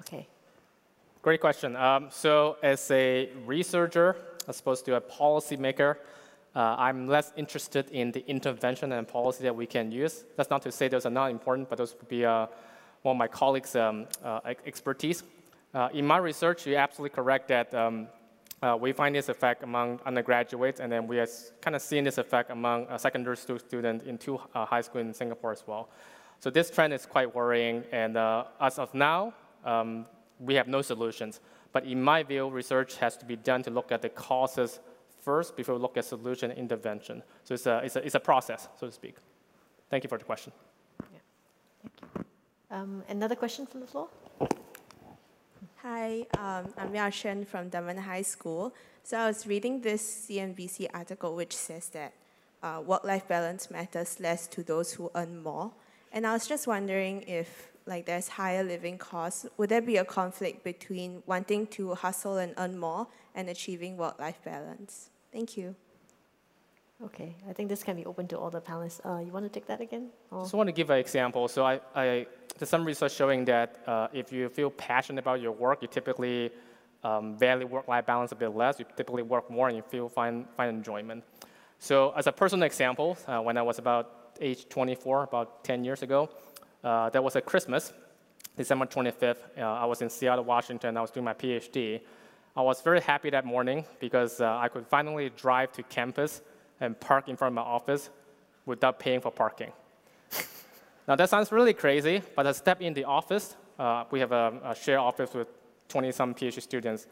Okay. 0.00 0.26
Great 1.22 1.40
question. 1.40 1.76
Um, 1.76 2.08
so, 2.10 2.56
as 2.62 2.90
a 2.90 3.30
researcher, 3.46 4.16
as 4.48 4.58
opposed 4.58 4.84
to 4.86 4.96
a 4.96 5.00
policymaker, 5.00 5.96
uh, 6.54 6.76
I'm 6.78 7.08
less 7.08 7.32
interested 7.36 7.90
in 7.90 8.12
the 8.12 8.26
intervention 8.28 8.92
and 8.92 9.08
policy 9.08 9.44
that 9.44 9.56
we 9.56 9.66
can 9.66 9.90
use. 9.90 10.24
That's 10.36 10.50
not 10.50 10.62
to 10.62 10.72
say 10.72 10.88
those 10.88 11.06
are 11.06 11.10
not 11.10 11.30
important, 11.30 11.70
but 11.70 11.78
those 11.78 11.94
would 11.98 12.08
be 12.08 12.24
uh, 12.24 12.46
one 13.02 13.16
of 13.16 13.18
my 13.18 13.28
colleagues' 13.28 13.74
um, 13.74 14.06
uh, 14.22 14.40
expertise. 14.66 15.22
Uh, 15.72 15.88
in 15.94 16.06
my 16.06 16.18
research, 16.18 16.66
you're 16.66 16.78
absolutely 16.78 17.14
correct 17.14 17.48
that 17.48 17.72
um, 17.74 18.06
uh, 18.62 18.76
we 18.78 18.92
find 18.92 19.14
this 19.14 19.30
effect 19.30 19.62
among 19.62 19.98
undergraduates, 20.04 20.80
and 20.80 20.92
then 20.92 21.06
we 21.06 21.18
are 21.18 21.28
kind 21.62 21.74
of 21.74 21.80
seeing 21.80 22.04
this 22.04 22.18
effect 22.18 22.50
among 22.50 22.86
uh, 22.88 22.98
secondary 22.98 23.36
school 23.36 23.58
students 23.58 24.04
in 24.04 24.18
two 24.18 24.38
high 24.54 24.82
schools 24.82 25.06
in 25.06 25.14
Singapore 25.14 25.52
as 25.52 25.64
well. 25.66 25.88
So 26.38 26.50
this 26.50 26.70
trend 26.70 26.92
is 26.92 27.06
quite 27.06 27.34
worrying, 27.34 27.82
and 27.92 28.16
as 28.60 28.78
of 28.78 28.92
now, 28.92 29.32
um, 29.64 30.06
we 30.38 30.54
have 30.54 30.68
no 30.68 30.82
solutions. 30.82 31.40
But 31.72 31.86
in 31.86 32.02
my 32.02 32.22
view, 32.22 32.50
research 32.50 32.96
has 32.96 33.16
to 33.16 33.24
be 33.24 33.36
done 33.36 33.62
to 33.62 33.70
look 33.70 33.90
at 33.90 34.02
the 34.02 34.10
causes 34.10 34.80
first 35.22 35.56
before 35.56 35.74
we 35.76 35.80
look 35.80 35.96
at 35.96 36.04
solution 36.04 36.50
intervention. 36.50 37.22
So 37.44 37.54
it's 37.54 37.66
a, 37.66 37.80
it's 37.84 37.96
a, 37.96 38.04
it's 38.04 38.14
a 38.14 38.20
process, 38.20 38.68
so 38.78 38.86
to 38.86 38.92
speak. 38.92 39.16
Thank 39.88 40.04
you 40.04 40.08
for 40.08 40.18
the 40.18 40.24
question. 40.24 40.52
Thank 41.00 41.14
you. 42.16 42.24
Um, 42.70 43.02
another 43.08 43.34
question 43.34 43.66
from 43.66 43.80
the 43.80 43.86
floor? 43.86 44.08
Hi, 45.82 46.26
um, 46.38 46.72
I'm 46.78 46.94
Ya 46.94 47.10
Shen 47.10 47.44
from 47.44 47.68
Dunman 47.68 47.98
High 47.98 48.22
School. 48.22 48.72
So 49.02 49.18
I 49.18 49.26
was 49.26 49.46
reading 49.46 49.80
this 49.80 50.26
CNBC 50.28 50.86
article 50.94 51.34
which 51.34 51.56
says 51.56 51.88
that 51.90 52.12
uh, 52.62 52.80
work-life 52.84 53.26
balance 53.26 53.70
matters 53.70 54.20
less 54.20 54.46
to 54.48 54.62
those 54.62 54.92
who 54.92 55.10
earn 55.14 55.42
more. 55.42 55.72
And 56.12 56.26
I 56.26 56.32
was 56.32 56.46
just 56.46 56.66
wondering 56.66 57.22
if 57.22 57.72
like 57.86 58.06
there's 58.06 58.28
higher 58.28 58.62
living 58.62 58.96
costs, 58.98 59.46
would 59.56 59.68
there 59.68 59.82
be 59.82 59.96
a 59.96 60.04
conflict 60.04 60.62
between 60.62 61.22
wanting 61.26 61.66
to 61.68 61.94
hustle 61.94 62.38
and 62.38 62.54
earn 62.58 62.78
more 62.78 63.08
and 63.34 63.48
achieving 63.48 63.96
work-life 63.96 64.38
balance? 64.44 65.10
Thank 65.32 65.56
you. 65.56 65.74
Okay, 67.04 67.34
I 67.48 67.52
think 67.52 67.68
this 67.68 67.82
can 67.82 67.96
be 67.96 68.04
open 68.06 68.28
to 68.28 68.38
all 68.38 68.50
the 68.50 68.60
panelists. 68.60 69.00
Uh, 69.04 69.18
you 69.18 69.32
want 69.32 69.44
to 69.44 69.48
take 69.48 69.66
that 69.66 69.80
again? 69.80 70.10
I 70.30 70.40
just 70.42 70.54
want 70.54 70.68
to 70.68 70.72
give 70.72 70.90
an 70.90 70.98
example. 70.98 71.48
So 71.48 71.64
I, 71.64 71.80
I 71.96 72.26
there's 72.58 72.68
some 72.68 72.84
research 72.84 73.12
showing 73.12 73.44
that 73.46 73.80
uh, 73.88 74.06
if 74.12 74.32
you 74.32 74.48
feel 74.48 74.70
passionate 74.70 75.18
about 75.18 75.40
your 75.40 75.50
work, 75.50 75.82
you 75.82 75.88
typically 75.88 76.52
um, 77.02 77.36
value 77.36 77.66
work-life 77.66 78.06
balance 78.06 78.30
a 78.30 78.36
bit 78.36 78.54
less. 78.54 78.78
You 78.78 78.84
typically 78.96 79.22
work 79.22 79.50
more 79.50 79.66
and 79.66 79.76
you 79.76 79.82
feel 79.82 80.08
find, 80.08 80.46
find 80.56 80.76
enjoyment. 80.76 81.24
So 81.80 82.12
as 82.16 82.28
a 82.28 82.32
personal 82.32 82.64
example, 82.64 83.18
uh, 83.26 83.40
when 83.40 83.56
I 83.56 83.62
was 83.62 83.80
about 83.80 84.36
age 84.40 84.68
24, 84.68 85.24
about 85.24 85.64
10 85.64 85.84
years 85.84 86.02
ago, 86.02 86.30
uh, 86.84 87.10
there 87.10 87.22
was 87.22 87.34
a 87.34 87.40
Christmas, 87.40 87.92
December 88.56 88.86
25th. 88.86 89.36
Uh, 89.58 89.62
I 89.62 89.86
was 89.86 90.02
in 90.02 90.08
Seattle, 90.08 90.44
Washington. 90.44 90.96
I 90.96 91.00
was 91.00 91.10
doing 91.10 91.24
my 91.24 91.34
PhD. 91.34 92.00
I 92.54 92.60
was 92.60 92.82
very 92.82 93.00
happy 93.00 93.30
that 93.30 93.46
morning 93.46 93.86
because 93.98 94.42
uh, 94.42 94.58
I 94.58 94.68
could 94.68 94.86
finally 94.86 95.30
drive 95.30 95.72
to 95.72 95.82
campus 95.84 96.42
and 96.80 96.98
park 97.00 97.28
in 97.28 97.36
front 97.36 97.52
of 97.52 97.54
my 97.54 97.62
office 97.62 98.10
without 98.66 98.98
paying 98.98 99.22
for 99.22 99.30
parking. 99.30 99.72
now 101.08 101.16
that 101.16 101.30
sounds 101.30 101.50
really 101.50 101.72
crazy, 101.72 102.20
but 102.36 102.46
I 102.46 102.52
step 102.52 102.82
in 102.82 102.92
the 102.92 103.04
office. 103.04 103.56
Uh, 103.78 104.04
we 104.10 104.20
have 104.20 104.32
a, 104.32 104.52
a 104.64 104.74
shared 104.74 104.98
office 104.98 105.32
with 105.32 105.48
20 105.88 106.12
some 106.12 106.34
PhD 106.34 106.60
students. 106.60 107.06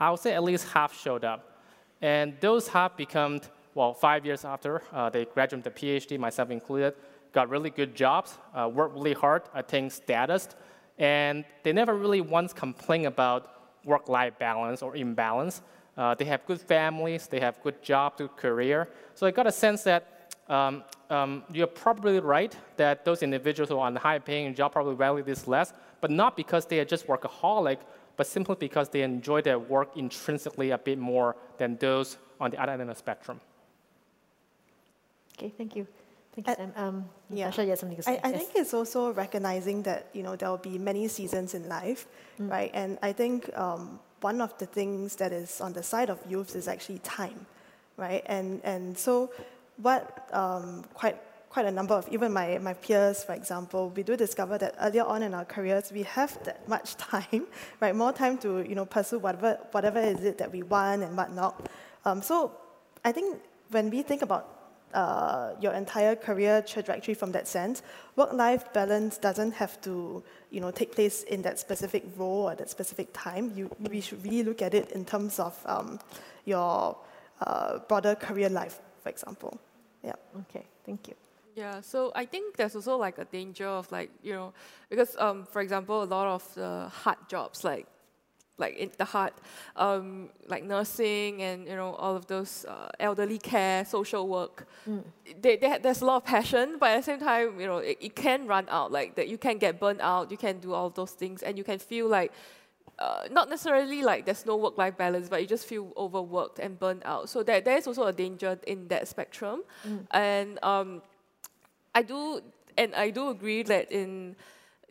I 0.00 0.10
would 0.10 0.20
say 0.20 0.32
at 0.32 0.42
least 0.42 0.66
half 0.68 0.98
showed 0.98 1.24
up. 1.24 1.60
And 2.00 2.34
those 2.40 2.66
half 2.66 2.96
become, 2.96 3.42
well, 3.74 3.92
five 3.92 4.24
years 4.24 4.46
after 4.46 4.82
uh, 4.94 5.10
they 5.10 5.26
graduated 5.26 5.74
the 5.74 5.78
PhD, 5.78 6.18
myself 6.18 6.48
included, 6.50 6.94
got 7.32 7.50
really 7.50 7.68
good 7.68 7.94
jobs, 7.94 8.38
uh, 8.54 8.66
worked 8.72 8.94
really 8.94 9.12
hard, 9.12 9.42
attained 9.52 9.92
status, 9.92 10.48
and 10.98 11.44
they 11.64 11.74
never 11.74 11.94
really 11.94 12.22
once 12.22 12.54
complained 12.54 13.04
about 13.04 13.55
work-life 13.86 14.38
balance 14.38 14.82
or 14.82 14.96
imbalance. 14.96 15.62
Uh, 15.96 16.14
they 16.14 16.26
have 16.26 16.44
good 16.44 16.60
families, 16.60 17.26
they 17.26 17.40
have 17.40 17.62
good 17.62 17.82
job, 17.82 18.18
good 18.18 18.36
career. 18.36 18.88
So 19.14 19.26
I 19.26 19.30
got 19.30 19.46
a 19.46 19.52
sense 19.52 19.82
that 19.84 20.34
um, 20.48 20.84
um, 21.08 21.42
you're 21.52 21.66
probably 21.66 22.20
right 22.20 22.54
that 22.76 23.04
those 23.04 23.22
individuals 23.22 23.70
who 23.70 23.78
are 23.78 23.86
on 23.86 23.96
high-paying 23.96 24.54
job 24.54 24.72
probably 24.72 24.94
value 24.94 25.24
this 25.24 25.48
less, 25.48 25.72
but 26.00 26.10
not 26.10 26.36
because 26.36 26.66
they 26.66 26.78
are 26.80 26.84
just 26.84 27.06
workaholic, 27.06 27.78
but 28.16 28.26
simply 28.26 28.56
because 28.58 28.88
they 28.88 29.02
enjoy 29.02 29.40
their 29.40 29.58
work 29.58 29.96
intrinsically 29.96 30.70
a 30.70 30.78
bit 30.78 30.98
more 30.98 31.36
than 31.58 31.76
those 31.76 32.18
on 32.40 32.50
the 32.50 32.60
other 32.60 32.72
end 32.72 32.82
of 32.82 32.88
the 32.88 32.94
spectrum. 32.94 33.40
Okay, 35.38 35.52
thank 35.56 35.76
you. 35.76 35.86
Thank 36.36 36.48
you, 36.48 36.54
Sam. 36.54 36.72
Um, 36.76 37.04
yeah. 37.30 37.46
Natasha, 37.46 37.64
you 37.64 37.70
had 37.70 37.78
something 37.78 37.96
to 37.96 38.02
say. 38.02 38.20
I, 38.22 38.28
I 38.28 38.30
Yes. 38.32 38.38
think 38.38 38.50
it's 38.56 38.74
also 38.74 39.12
recognizing 39.12 39.82
that 39.84 40.06
you 40.12 40.22
know 40.22 40.36
there 40.36 40.50
will 40.50 40.58
be 40.58 40.78
many 40.78 41.08
seasons 41.08 41.54
in 41.54 41.68
life, 41.68 42.06
Mm. 42.38 42.50
right? 42.50 42.70
And 42.74 42.98
I 43.02 43.12
think 43.12 43.50
um, 43.58 43.98
one 44.20 44.40
of 44.42 44.56
the 44.58 44.66
things 44.66 45.16
that 45.16 45.32
is 45.32 45.60
on 45.60 45.72
the 45.72 45.82
side 45.82 46.10
of 46.10 46.18
youth 46.28 46.54
is 46.54 46.68
actually 46.68 46.98
time, 47.00 47.46
right? 47.96 48.22
And 48.26 48.60
and 48.64 48.96
so 48.98 49.30
what 49.78 50.28
um, 50.32 50.84
quite 50.94 51.16
quite 51.48 51.64
a 51.66 51.70
number 51.70 51.94
of 51.94 52.06
even 52.12 52.32
my, 52.34 52.58
my 52.58 52.74
peers, 52.74 53.24
for 53.24 53.32
example, 53.32 53.88
we 53.96 54.02
do 54.02 54.14
discover 54.14 54.58
that 54.58 54.74
earlier 54.78 55.04
on 55.04 55.22
in 55.22 55.32
our 55.32 55.44
careers 55.46 55.90
we 55.90 56.02
have 56.02 56.36
that 56.44 56.68
much 56.68 56.96
time, 57.10 57.46
right? 57.80 57.96
More 57.96 58.12
time 58.12 58.36
to 58.38 58.60
you 58.60 58.74
know 58.74 58.84
pursue 58.84 59.18
whatever 59.18 59.58
whatever 59.72 60.00
is 60.00 60.22
it 60.22 60.36
that 60.38 60.52
we 60.52 60.62
want 60.62 61.02
and 61.02 61.16
whatnot. 61.16 61.70
Um, 62.04 62.20
so 62.20 62.52
I 63.06 63.12
think 63.12 63.40
when 63.70 63.88
we 63.88 64.02
think 64.02 64.20
about 64.20 64.44
uh, 64.96 65.54
your 65.60 65.72
entire 65.74 66.16
career 66.16 66.62
trajectory 66.62 67.14
from 67.14 67.30
that 67.32 67.46
sense, 67.46 67.82
work-life 68.16 68.72
balance 68.72 69.18
doesn't 69.18 69.52
have 69.52 69.78
to, 69.82 70.22
you 70.50 70.60
know, 70.60 70.70
take 70.70 70.92
place 70.92 71.22
in 71.24 71.42
that 71.42 71.58
specific 71.58 72.02
role 72.16 72.48
or 72.48 72.54
that 72.54 72.70
specific 72.70 73.08
time. 73.12 73.52
You, 73.54 73.70
we 73.78 74.00
should 74.00 74.24
really 74.24 74.42
look 74.42 74.62
at 74.62 74.72
it 74.72 74.92
in 74.92 75.04
terms 75.04 75.38
of 75.38 75.54
um, 75.66 76.00
your 76.46 76.96
uh, 77.42 77.78
broader 77.88 78.14
career 78.14 78.48
life, 78.48 78.80
for 79.02 79.10
example. 79.10 79.60
Yeah. 80.02 80.14
Okay. 80.40 80.64
Thank 80.86 81.08
you. 81.08 81.14
Yeah, 81.54 81.80
so 81.82 82.12
I 82.14 82.24
think 82.24 82.56
there's 82.56 82.74
also 82.74 82.96
like 82.96 83.18
a 83.18 83.24
danger 83.24 83.66
of 83.66 83.90
like 83.90 84.10
you 84.22 84.34
know 84.34 84.52
because 84.90 85.16
um, 85.18 85.46
for 85.46 85.62
example 85.62 86.02
a 86.02 86.04
lot 86.04 86.26
of 86.26 86.54
the 86.54 86.88
hard 86.92 87.16
jobs 87.28 87.64
like 87.64 87.86
like 88.58 88.76
in 88.76 88.90
the 88.96 89.04
heart, 89.04 89.34
um, 89.76 90.30
like 90.48 90.64
nursing 90.64 91.42
and 91.42 91.66
you 91.66 91.76
know 91.76 91.94
all 91.94 92.16
of 92.16 92.26
those 92.26 92.64
uh, 92.68 92.88
elderly 92.98 93.38
care, 93.38 93.84
social 93.84 94.26
work. 94.28 94.66
Mm. 94.88 95.02
They, 95.42 95.56
they, 95.56 95.78
there's 95.82 96.00
a 96.02 96.06
lot 96.06 96.16
of 96.16 96.24
passion, 96.24 96.76
but 96.80 96.90
at 96.90 96.96
the 96.98 97.02
same 97.02 97.20
time, 97.20 97.60
you 97.60 97.66
know, 97.66 97.78
it, 97.78 97.98
it 98.00 98.14
can 98.16 98.46
run 98.46 98.66
out. 98.70 98.92
Like 98.92 99.14
that, 99.16 99.28
you 99.28 99.38
can 99.38 99.58
get 99.58 99.78
burnt 99.78 100.00
out. 100.00 100.30
You 100.30 100.38
can 100.38 100.58
do 100.58 100.72
all 100.72 100.90
those 100.90 101.12
things, 101.12 101.42
and 101.42 101.58
you 101.58 101.64
can 101.64 101.78
feel 101.78 102.08
like. 102.08 102.32
Uh, 102.98 103.28
not 103.30 103.50
necessarily 103.50 104.00
like 104.00 104.24
there's 104.24 104.46
no 104.46 104.56
work-life 104.56 104.96
balance, 104.96 105.28
but 105.28 105.42
you 105.42 105.46
just 105.46 105.66
feel 105.66 105.92
overworked 105.98 106.58
and 106.58 106.78
burnt 106.78 107.02
out. 107.04 107.28
So 107.28 107.42
that 107.42 107.62
there 107.66 107.76
is 107.76 107.86
also 107.86 108.04
a 108.04 108.12
danger 108.12 108.58
in 108.66 108.88
that 108.88 109.06
spectrum, 109.06 109.64
Mm. 109.86 110.06
and 110.12 110.58
um, 110.64 111.02
I 111.94 112.00
do 112.02 112.40
and 112.78 112.94
I 112.94 113.10
do 113.10 113.28
agree 113.28 113.62
that 113.64 113.92
in 113.92 114.34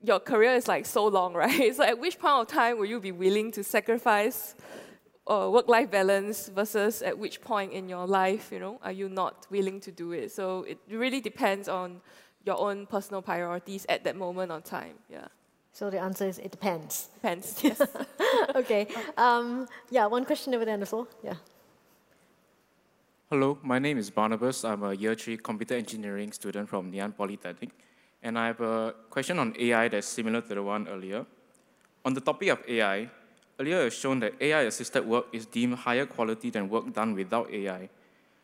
your 0.04 0.20
career 0.20 0.54
is 0.54 0.68
like 0.68 0.86
so 0.86 1.08
long, 1.08 1.34
right? 1.44 1.76
So 1.76 1.84
at 1.84 2.00
which 2.00 2.20
point 2.20 2.42
of 2.42 2.48
time 2.48 2.78
will 2.78 2.86
you 2.86 3.00
be 3.00 3.12
willing 3.12 3.52
to 3.54 3.64
sacrifice 3.64 4.56
uh, 5.28 5.50
work-life 5.52 5.90
balance 5.90 6.50
versus 6.50 7.02
at 7.02 7.18
which 7.18 7.42
point 7.42 7.74
in 7.74 7.90
your 7.90 8.06
life, 8.06 8.52
you 8.52 8.60
know, 8.60 8.80
are 8.84 8.92
you 8.92 9.10
not 9.10 9.48
willing 9.50 9.80
to 9.82 9.92
do 9.92 10.12
it? 10.12 10.32
So 10.32 10.64
it 10.64 10.78
really 10.90 11.20
depends 11.20 11.68
on 11.68 12.02
your 12.46 12.60
own 12.60 12.86
personal 12.86 13.22
priorities 13.22 13.86
at 13.90 14.04
that 14.04 14.16
moment 14.16 14.52
on 14.52 14.62
time. 14.62 14.96
Yeah. 15.10 15.28
So 15.74 15.90
the 15.90 16.00
answer 16.00 16.28
is 16.28 16.38
it 16.40 16.52
depends. 16.52 17.10
Depends. 17.16 17.60
Yes. 17.64 17.82
okay. 18.56 18.88
Um, 19.18 19.68
yeah. 19.90 20.06
One 20.06 20.26
question 20.26 20.54
over 20.54 20.64
there 20.64 20.76
on 20.76 20.80
the 20.80 20.86
floor. 20.86 21.08
Yeah. 21.24 21.36
Hello, 23.32 23.58
my 23.64 23.80
name 23.80 23.98
is 23.98 24.12
Barnabas. 24.12 24.64
I'm 24.64 24.84
a 24.84 24.94
year 24.94 25.16
three 25.16 25.36
computer 25.38 25.74
engineering 25.74 26.32
student 26.32 26.70
from 26.70 26.92
Ngee 26.92 27.18
Polytechnic. 27.18 27.72
And 28.26 28.40
I 28.40 28.48
have 28.48 28.60
a 28.60 28.96
question 29.12 29.38
on 29.38 29.54
AI 29.60 29.88
that's 29.88 30.08
similar 30.08 30.42
to 30.42 30.56
the 30.56 30.64
one 30.64 30.88
earlier. 30.88 31.28
On 32.04 32.12
the 32.12 32.20
topic 32.20 32.50
of 32.50 32.60
AI, 32.68 33.08
earlier 33.60 33.86
it's 33.86 33.98
shown 33.98 34.20
that 34.22 34.34
AI 34.42 34.62
assisted 34.62 35.06
work 35.06 35.28
is 35.32 35.46
deemed 35.46 35.76
higher 35.76 36.08
quality 36.08 36.50
than 36.50 36.68
work 36.68 36.92
done 36.92 37.14
without 37.14 37.54
AI. 37.54 37.88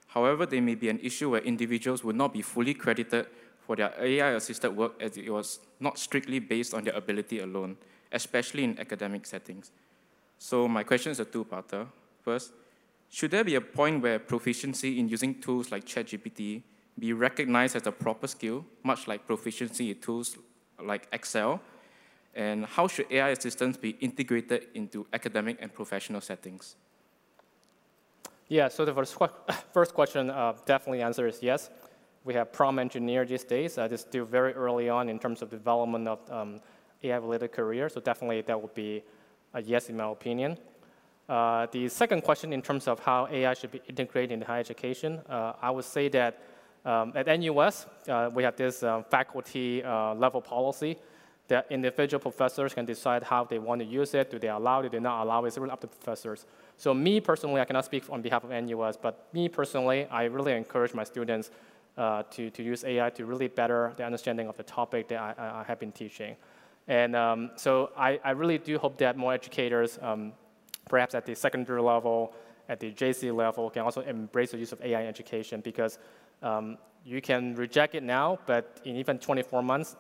However, 0.06 0.46
there 0.46 0.62
may 0.62 0.76
be 0.76 0.90
an 0.90 1.00
issue 1.00 1.32
where 1.32 1.42
individuals 1.42 2.04
would 2.04 2.16
not 2.16 2.32
be 2.32 2.44
fully 2.44 2.76
credited 2.76 3.26
for 3.66 3.76
their 3.76 3.92
AI 4.00 4.34
assisted 4.34 4.70
work 4.70 5.02
as 5.02 5.18
it 5.18 5.32
was 5.32 5.60
not 5.80 5.98
strictly 5.98 6.38
based 6.38 6.76
on 6.76 6.84
their 6.84 6.94
ability 6.94 7.40
alone, 7.40 7.76
especially 8.12 8.64
in 8.64 8.78
academic 8.80 9.26
settings. 9.26 9.72
So, 10.38 10.68
my 10.68 10.84
question 10.84 11.12
is 11.12 11.20
a 11.20 11.26
two 11.26 11.44
parter. 11.44 11.88
First, 12.24 12.52
should 13.10 13.32
there 13.32 13.44
be 13.44 13.56
a 13.56 13.62
point 13.62 14.04
where 14.04 14.20
proficiency 14.20 15.00
in 15.00 15.10
using 15.10 15.42
tools 15.42 15.72
like 15.72 15.86
ChatGPT 15.86 16.62
be 17.00 17.14
recognized 17.14 17.76
as 17.76 17.88
a 17.88 17.92
proper 17.92 18.28
skill, 18.28 18.66
much 18.84 19.08
like 19.08 19.26
proficiency 19.26 19.92
in 19.92 20.00
tools 20.00 20.38
like 20.84 21.08
Excel? 21.12 21.62
And 22.34 22.66
how 22.66 22.88
should 22.88 23.08
AI 23.12 23.30
assistants 23.30 23.78
be 23.78 23.92
integrated 24.00 24.68
into 24.74 25.06
academic 25.12 25.58
and 25.62 25.74
professional 25.74 26.22
settings? 26.22 26.76
Yeah, 28.48 28.68
so 28.68 28.86
the 28.86 28.94
first, 28.94 29.18
first 29.74 29.94
question, 29.94 30.30
uh, 30.30 30.54
definitely 30.66 31.02
answer 31.02 31.28
is 31.28 31.40
yes. 31.42 31.70
We 32.24 32.34
have 32.36 32.52
prompt 32.52 32.80
engineer 32.80 33.26
these 33.26 33.44
days. 33.44 33.78
Uh, 33.78 33.88
is 33.92 34.02
still 34.02 34.26
very 34.26 34.54
early 34.54 34.90
on 34.90 35.10
in 35.10 35.20
terms 35.20 35.42
of 35.42 35.50
development 35.50 36.08
of 36.08 36.20
um, 36.30 36.60
AI-related 37.04 37.52
career, 37.52 37.90
so 37.90 38.00
definitely 38.00 38.42
that 38.42 38.62
would 38.62 38.76
be 38.76 39.04
a 39.54 39.62
yes 39.62 39.90
in 39.90 39.98
my 39.98 40.10
opinion. 40.10 40.58
Uh, 41.28 41.66
the 41.72 41.88
second 41.88 42.22
question 42.24 42.52
in 42.54 42.62
terms 42.62 42.88
of 42.88 43.00
how 43.00 43.28
AI 43.32 43.54
should 43.54 43.72
be 43.72 43.82
integrated 43.88 44.32
in 44.32 44.42
higher 44.42 44.60
education, 44.60 45.22
uh, 45.30 45.54
I 45.62 45.72
would 45.72 45.86
say 45.86 46.10
that 46.10 46.42
um, 46.86 47.14
at 47.16 47.28
NUS, 47.28 47.86
uh, 48.08 48.30
we 48.34 48.44
have 48.44 48.56
this 48.56 48.84
uh, 48.84 49.04
faculty 49.04 49.84
uh, 49.84 50.14
level 50.16 50.42
policy 50.42 50.98
that 51.48 51.68
individual 51.70 52.20
professors 52.20 52.74
can 52.74 52.86
decide 52.86 53.24
how 53.24 53.44
they 53.44 53.60
want 53.60 53.82
to 53.82 53.86
use 53.86 54.14
it. 54.14 54.32
Do 54.32 54.40
they 54.40 54.48
allow 54.48 54.80
it? 54.80 54.84
Do 54.84 54.90
they 54.90 55.00
not 55.00 55.22
allow 55.22 55.44
it? 55.44 55.50
It's 55.50 55.58
really 55.58 55.72
up 55.72 55.82
to 55.82 55.88
professors. 55.88 56.46
So 56.78 56.94
me 56.94 57.20
personally, 57.20 57.60
I 57.60 57.66
cannot 57.66 57.84
speak 57.84 58.06
on 58.10 58.22
behalf 58.22 58.46
of 58.46 58.52
NUS, 58.52 58.96
but 58.96 59.28
me 59.34 59.50
personally, 59.50 60.06
I 60.06 60.24
really 60.26 60.54
encourage 60.54 60.94
my 60.94 61.04
students 61.04 61.52
uh, 61.98 62.24
to, 62.32 62.50
to 62.52 62.64
use 62.64 62.86
AI 62.86 63.10
to 63.10 63.26
really 63.26 63.50
better 63.50 63.94
the 63.98 64.06
understanding 64.06 64.48
of 64.48 64.56
the 64.56 64.64
topic 64.64 65.10
that 65.10 65.20
I, 65.20 65.60
I 65.60 65.64
have 65.64 65.78
been 65.78 65.92
teaching. 65.92 66.38
And 66.88 67.16
um, 67.16 67.52
so 67.58 67.92
I, 67.98 68.20
I, 68.24 68.32
really 68.32 68.58
do 68.58 68.78
hope 68.78 68.98
that 69.00 69.18
more 69.18 69.34
educators, 69.34 70.00
um, 70.02 70.32
perhaps 70.90 71.14
at 71.14 71.26
the 71.26 71.36
secondary 71.36 71.82
level, 71.82 72.34
at 72.70 72.80
the 72.80 72.92
JC 72.92 73.36
level, 73.36 73.70
can 73.70 73.84
also 73.84 74.02
embrace 74.02 74.52
the 74.52 74.58
use 74.58 74.72
of 74.72 74.82
AI 74.82 75.06
education 75.06 75.62
because 75.62 76.00
um, 76.42 76.78
you 77.04 77.22
can 77.22 77.56
reject 77.56 77.96
it 77.96 78.04
now, 78.04 78.40
but 78.46 78.80
in 78.86 78.96
even 78.96 79.18
24 79.18 79.64
months, 79.64 79.96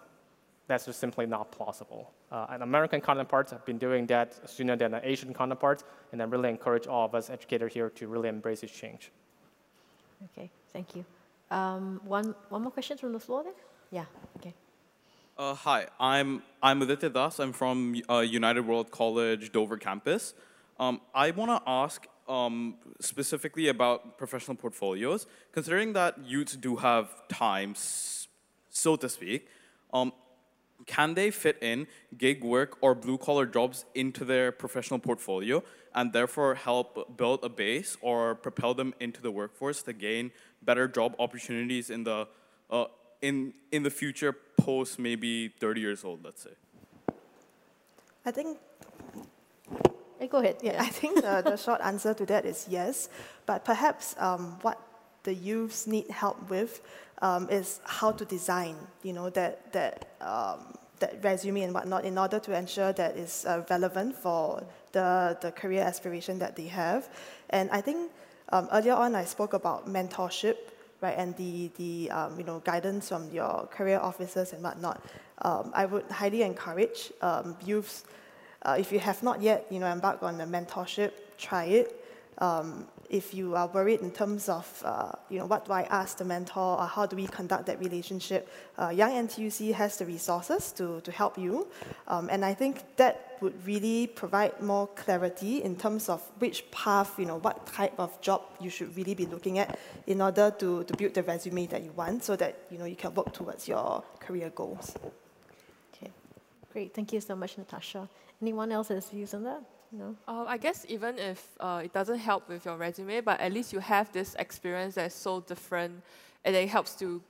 that's 0.68 0.86
just 0.86 1.00
simply 1.00 1.26
not 1.26 1.52
plausible. 1.52 2.12
Uh, 2.32 2.48
and 2.52 2.64
American 2.64 3.02
counterparts 3.02 3.52
have 3.52 3.66
been 3.66 3.78
doing 3.78 4.06
that 4.08 4.50
sooner 4.50 4.76
than 4.76 4.92
the 4.92 5.08
Asian 5.08 5.34
counterparts, 5.34 5.84
and 6.12 6.22
I 6.22 6.26
really 6.26 6.50
encourage 6.50 6.88
all 6.88 7.06
of 7.06 7.16
us 7.16 7.30
educators 7.30 7.74
here 7.74 7.90
to 7.90 8.08
really 8.08 8.30
embrace 8.30 8.62
this 8.62 8.72
change. 8.72 9.12
Okay, 10.32 10.50
thank 10.72 10.96
you. 10.96 11.04
Um, 11.50 12.00
one, 12.06 12.36
one 12.50 12.62
more 12.62 12.72
question 12.72 12.98
from 12.98 13.12
the 13.12 13.20
floor 13.20 13.44
there? 13.44 13.54
Yeah, 13.92 14.06
okay. 14.38 14.54
Uh, 15.38 15.56
hi, 15.56 15.88
I'm, 16.00 16.44
I'm 16.64 16.82
Aditya 16.82 17.10
Das. 17.10 17.40
I'm 17.40 17.52
from 17.52 18.02
uh, 18.10 18.20
United 18.20 18.66
World 18.66 18.92
College 18.92 19.52
Dover 19.52 19.78
campus. 19.78 20.34
Um, 20.80 21.02
I 21.14 21.32
want 21.32 21.52
to 21.52 21.62
ask 21.70 22.08
um, 22.32 22.76
specifically 23.02 23.68
about 23.68 24.18
professional 24.18 24.56
portfolios. 24.56 25.28
Considering 25.52 25.94
that 25.94 26.18
youths 26.26 26.56
do 26.56 26.78
have 26.78 27.28
time, 27.28 27.76
so 28.70 28.96
to 28.96 29.10
speak, 29.10 29.48
um, 29.94 30.14
can 30.86 31.14
they 31.14 31.30
fit 31.30 31.58
in 31.62 31.88
gig 32.18 32.44
work 32.44 32.78
or 32.82 32.96
blue 32.96 33.18
collar 33.18 33.46
jobs 33.46 33.86
into 33.94 34.24
their 34.26 34.52
professional 34.52 35.00
portfolio 35.00 35.62
and 35.94 36.14
therefore 36.14 36.56
help 36.56 37.18
build 37.18 37.44
a 37.44 37.50
base 37.50 37.98
or 38.02 38.34
propel 38.36 38.74
them 38.74 38.94
into 39.00 39.22
the 39.22 39.30
workforce 39.30 39.84
to 39.84 39.94
gain 39.94 40.32
better 40.64 40.88
job 40.88 41.14
opportunities 41.20 41.90
in 41.90 42.04
the 42.04 42.28
uh, 42.72 42.86
in 43.22 43.54
in 43.72 43.84
the 43.84 43.92
future 43.92 44.34
post 44.58 44.98
maybe 44.98 45.50
30 45.60 45.82
years 45.82 46.04
old 46.04 46.24
let's 46.24 46.42
say 46.42 46.56
i 48.26 48.32
think 48.32 48.58
go 50.28 50.38
ahead 50.38 50.58
yeah, 50.62 50.74
yeah. 50.74 50.82
i 50.82 50.90
think 51.00 51.16
the, 51.16 51.42
the 51.44 51.56
short 51.58 51.82
answer 51.82 52.14
to 52.14 52.26
that 52.26 52.46
is 52.46 52.68
yes 52.70 53.10
but 53.46 53.66
perhaps 53.66 54.16
um, 54.18 54.58
what 54.62 54.80
the 55.24 55.34
youths 55.34 55.88
need 55.88 56.10
help 56.10 56.50
with 56.50 56.82
um, 57.22 57.50
is 57.50 57.80
how 57.86 58.12
to 58.12 58.26
design, 58.26 58.76
you 59.04 59.14
know, 59.14 59.30
that, 59.30 59.72
that, 59.74 60.16
um, 60.22 60.74
that 61.00 61.24
resume 61.24 61.62
and 61.62 61.74
whatnot 61.74 62.06
in 62.06 62.18
order 62.18 62.40
to 62.40 62.58
ensure 62.58 62.94
that 62.94 63.16
it's 63.16 63.46
uh, 63.46 63.64
relevant 63.70 64.16
for 64.16 64.64
the, 64.92 65.38
the 65.42 65.52
career 65.52 65.82
aspiration 65.82 66.40
that 66.40 66.56
they 66.56 66.68
have. 66.68 67.10
And 67.52 67.70
I 67.72 67.82
think 67.82 68.12
um, 68.50 68.68
earlier 68.72 68.94
on 68.94 69.16
I 69.16 69.26
spoke 69.26 69.54
about 69.54 69.88
mentorship, 69.88 70.58
right, 71.02 71.16
and 71.18 71.36
the, 71.38 71.72
the 71.78 72.12
um, 72.12 72.38
you 72.38 72.44
know, 72.44 72.60
guidance 72.60 73.10
from 73.10 73.30
your 73.32 73.68
career 73.72 74.00
officers 74.00 74.54
and 74.54 74.64
whatnot. 74.64 75.04
Um, 75.44 75.72
I 75.74 75.86
would 75.86 76.10
highly 76.12 76.44
encourage 76.44 77.12
um, 77.22 77.56
youths, 77.66 78.04
uh, 78.64 78.76
if 78.78 78.92
you 78.92 79.00
have 79.00 79.24
not 79.24 79.42
yet, 79.42 79.66
you 79.70 79.80
know, 79.80 79.88
embarked 79.88 80.24
on 80.24 80.40
a 80.42 80.46
mentorship, 80.46 81.12
try 81.38 81.66
it. 81.66 81.98
Um, 82.38 82.88
if 83.12 83.34
you 83.34 83.56
are 83.56 83.68
worried 83.68 84.00
in 84.00 84.10
terms 84.10 84.48
of, 84.48 84.82
uh, 84.86 85.12
you 85.30 85.38
know, 85.38 85.46
what 85.46 85.66
do 85.66 85.74
I 85.74 85.82
ask 85.84 86.18
the 86.18 86.24
mentor 86.24 86.80
or 86.80 86.88
how 86.88 87.06
do 87.06 87.18
we 87.18 87.28
conduct 87.28 87.66
that 87.66 87.78
relationship, 87.80 88.48
uh, 88.80 88.88
Young 88.88 89.12
NTUC 89.28 89.74
has 89.74 89.98
the 89.98 90.06
resources 90.06 90.72
to, 90.74 91.02
to 91.02 91.12
help 91.12 91.38
you. 91.38 91.68
Um, 92.08 92.30
and 92.32 92.46
I 92.46 92.54
think 92.54 92.96
that 92.96 93.38
would 93.42 93.66
really 93.68 94.08
provide 94.08 94.62
more 94.62 94.88
clarity 94.88 95.62
in 95.62 95.76
terms 95.76 96.08
of 96.08 96.22
which 96.40 96.72
path, 96.72 97.20
you 97.20 97.26
know, 97.26 97.40
what 97.40 97.66
type 97.68 97.94
of 98.00 98.20
job 98.22 98.44
you 98.62 98.70
should 98.70 98.96
really 98.96 99.14
be 99.14 99.26
looking 99.26 99.60
at 99.60 99.78
in 100.08 100.22
order 100.22 100.50
to, 100.60 100.86
to 100.86 100.96
build 100.96 101.14
the 101.14 101.24
resume 101.24 101.66
that 101.66 101.84
you 101.84 101.92
want 101.92 102.24
so 102.24 102.38
that, 102.38 102.60
you 102.72 102.78
know, 102.78 102.86
you 102.86 102.96
can 102.96 103.14
work 103.14 103.34
towards 103.34 103.68
your 103.68 104.04
career 104.22 104.52
goals. 104.56 104.96
Great. 106.72 106.94
Thank 106.94 107.14
you 107.14 107.22
so 107.22 107.36
much, 107.36 107.58
Natasha. 107.58 108.08
Anyone 108.42 108.72
else 108.72 108.88
has 108.90 109.10
views 109.10 109.34
on 109.34 109.44
that? 109.44 109.62
No. 109.92 110.16
Uh, 110.28 110.46
I 110.48 110.58
guess 110.58 110.86
even 110.88 111.20
if 111.20 111.46
uh, 111.60 111.82
it 111.84 111.94
doesn't 111.94 112.20
help 112.20 112.48
with 112.48 112.66
your 112.66 112.78
resume, 112.78 113.22
but 113.22 113.40
at 113.40 113.52
least 113.52 113.74
you 113.74 113.80
have 113.80 114.12
this 114.14 114.36
experience 114.40 114.96
that's 114.96 115.16
so 115.16 115.42
different, 115.42 116.02
and 116.46 116.56
it 116.56 116.70
helps 116.70 116.96
to 116.96 117.22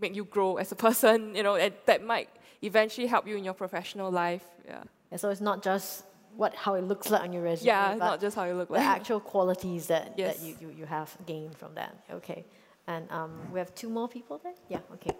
make 0.00 0.14
you 0.14 0.24
grow 0.24 0.56
as 0.56 0.70
a 0.70 0.76
person. 0.86 1.34
You 1.34 1.42
know, 1.42 1.54
and 1.56 1.72
that 1.86 2.04
might 2.04 2.28
eventually 2.62 3.06
help 3.06 3.26
you 3.26 3.36
in 3.36 3.44
your 3.44 3.54
professional 3.54 4.10
life. 4.10 4.44
Yeah. 4.66 4.82
yeah 5.10 5.16
so 5.16 5.30
it's 5.30 5.40
not 5.40 5.62
just 5.62 6.04
what 6.36 6.54
how 6.54 6.74
it 6.74 6.84
looks 6.84 7.10
like 7.10 7.22
on 7.22 7.32
your 7.32 7.42
resume. 7.42 7.68
Yeah, 7.68 7.94
not 7.98 8.20
just 8.20 8.36
how 8.36 8.44
it 8.44 8.54
looks 8.54 8.70
like. 8.70 8.80
The 8.80 8.86
actual 8.86 9.20
qualities 9.20 9.86
that, 9.86 10.14
yes. 10.16 10.38
that 10.38 10.46
you, 10.46 10.56
you, 10.60 10.74
you 10.80 10.86
have 10.86 11.16
gained 11.26 11.56
from 11.56 11.74
that. 11.74 11.96
Okay. 12.12 12.44
And 12.86 13.10
um, 13.10 13.32
we 13.52 13.58
have 13.58 13.74
two 13.74 13.88
more 13.88 14.08
people 14.08 14.40
there? 14.42 14.54
Yeah, 14.68 14.80
okay. 14.94 15.14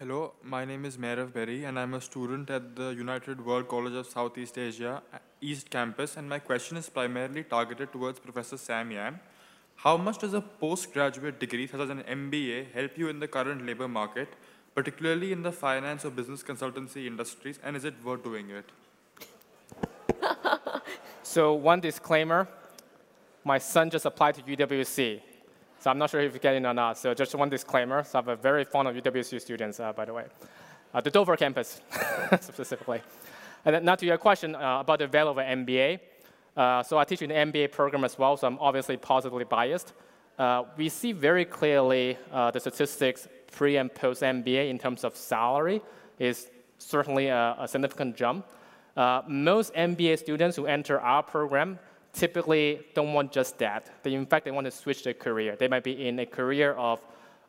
Hello, 0.00 0.32
my 0.42 0.64
name 0.64 0.84
is 0.84 0.96
Meerav 0.96 1.32
Berry 1.32 1.62
and 1.62 1.78
I'm 1.78 1.94
a 1.94 2.00
student 2.00 2.50
at 2.50 2.74
the 2.74 2.88
United 2.88 3.46
World 3.46 3.68
College 3.68 3.92
of 3.94 4.08
Southeast 4.08 4.58
Asia 4.58 5.00
East 5.40 5.70
Campus 5.70 6.16
and 6.16 6.28
my 6.28 6.40
question 6.40 6.76
is 6.76 6.88
primarily 6.88 7.44
targeted 7.44 7.92
towards 7.92 8.18
Professor 8.18 8.56
Sam 8.56 8.90
Yam. 8.90 9.20
How 9.76 9.96
much 9.96 10.18
does 10.18 10.34
a 10.34 10.40
postgraduate 10.40 11.38
degree 11.38 11.68
such 11.68 11.78
as 11.78 11.90
an 11.90 12.02
MBA 12.02 12.72
help 12.72 12.98
you 12.98 13.08
in 13.08 13.20
the 13.20 13.28
current 13.28 13.64
labor 13.64 13.86
market, 13.86 14.30
particularly 14.74 15.30
in 15.30 15.44
the 15.44 15.52
finance 15.52 16.04
or 16.04 16.10
business 16.10 16.42
consultancy 16.42 17.06
industries 17.06 17.60
and 17.62 17.76
is 17.76 17.84
it 17.84 17.94
worth 18.02 18.24
doing 18.24 18.50
it? 18.50 18.72
so 21.22 21.54
one 21.54 21.78
disclaimer, 21.78 22.48
my 23.44 23.58
son 23.58 23.90
just 23.90 24.06
applied 24.06 24.34
to 24.34 24.42
UWC. 24.42 25.20
So 25.84 25.90
I'm 25.90 25.98
not 25.98 26.08
sure 26.08 26.22
if 26.22 26.32
you 26.32 26.40
get 26.40 26.54
in 26.54 26.64
or 26.64 26.72
not. 26.72 26.96
So 26.96 27.12
just 27.12 27.34
one 27.34 27.50
disclaimer. 27.50 28.04
So 28.04 28.18
I'm 28.18 28.38
very 28.38 28.64
fond 28.64 28.88
of 28.88 28.96
UWC 28.96 29.38
students, 29.38 29.78
uh, 29.78 29.92
by 29.92 30.06
the 30.06 30.14
way. 30.14 30.24
Uh, 30.94 31.02
the 31.02 31.10
Dover 31.10 31.36
campus, 31.36 31.82
specifically. 32.40 33.02
And 33.66 33.74
then 33.74 33.84
now 33.84 33.94
to 33.96 34.06
your 34.06 34.16
question 34.16 34.54
uh, 34.54 34.80
about 34.80 35.00
the 35.00 35.06
value 35.06 35.32
of 35.32 35.36
an 35.36 35.66
MBA. 35.66 36.00
Uh, 36.56 36.82
so 36.82 36.96
I 36.96 37.04
teach 37.04 37.20
in 37.20 37.28
the 37.28 37.34
MBA 37.34 37.70
program 37.72 38.02
as 38.02 38.18
well, 38.18 38.34
so 38.38 38.46
I'm 38.46 38.58
obviously 38.60 38.96
positively 38.96 39.44
biased. 39.44 39.92
Uh, 40.38 40.62
we 40.78 40.88
see 40.88 41.12
very 41.12 41.44
clearly 41.44 42.16
uh, 42.32 42.50
the 42.50 42.60
statistics 42.60 43.28
pre 43.52 43.76
and 43.76 43.94
post 43.94 44.22
MBA 44.22 44.70
in 44.70 44.78
terms 44.78 45.04
of 45.04 45.14
salary 45.14 45.82
is 46.18 46.48
certainly 46.78 47.26
a, 47.26 47.56
a 47.58 47.68
significant 47.68 48.16
jump. 48.16 48.46
most 49.28 49.74
MBA 49.74 50.18
students 50.18 50.56
who 50.56 50.64
enter 50.64 50.98
our 50.98 51.22
program 51.22 51.78
typically 52.14 52.80
don't 52.94 53.12
want 53.12 53.32
just 53.32 53.58
that. 53.58 53.90
They, 54.02 54.14
in 54.14 54.26
fact, 54.26 54.44
they 54.44 54.50
want 54.50 54.66
to 54.66 54.70
switch 54.70 55.02
their 55.04 55.14
career. 55.14 55.56
They 55.56 55.68
might 55.68 55.84
be 55.84 56.08
in 56.08 56.18
a 56.20 56.26
career 56.26 56.72
of, 56.72 57.00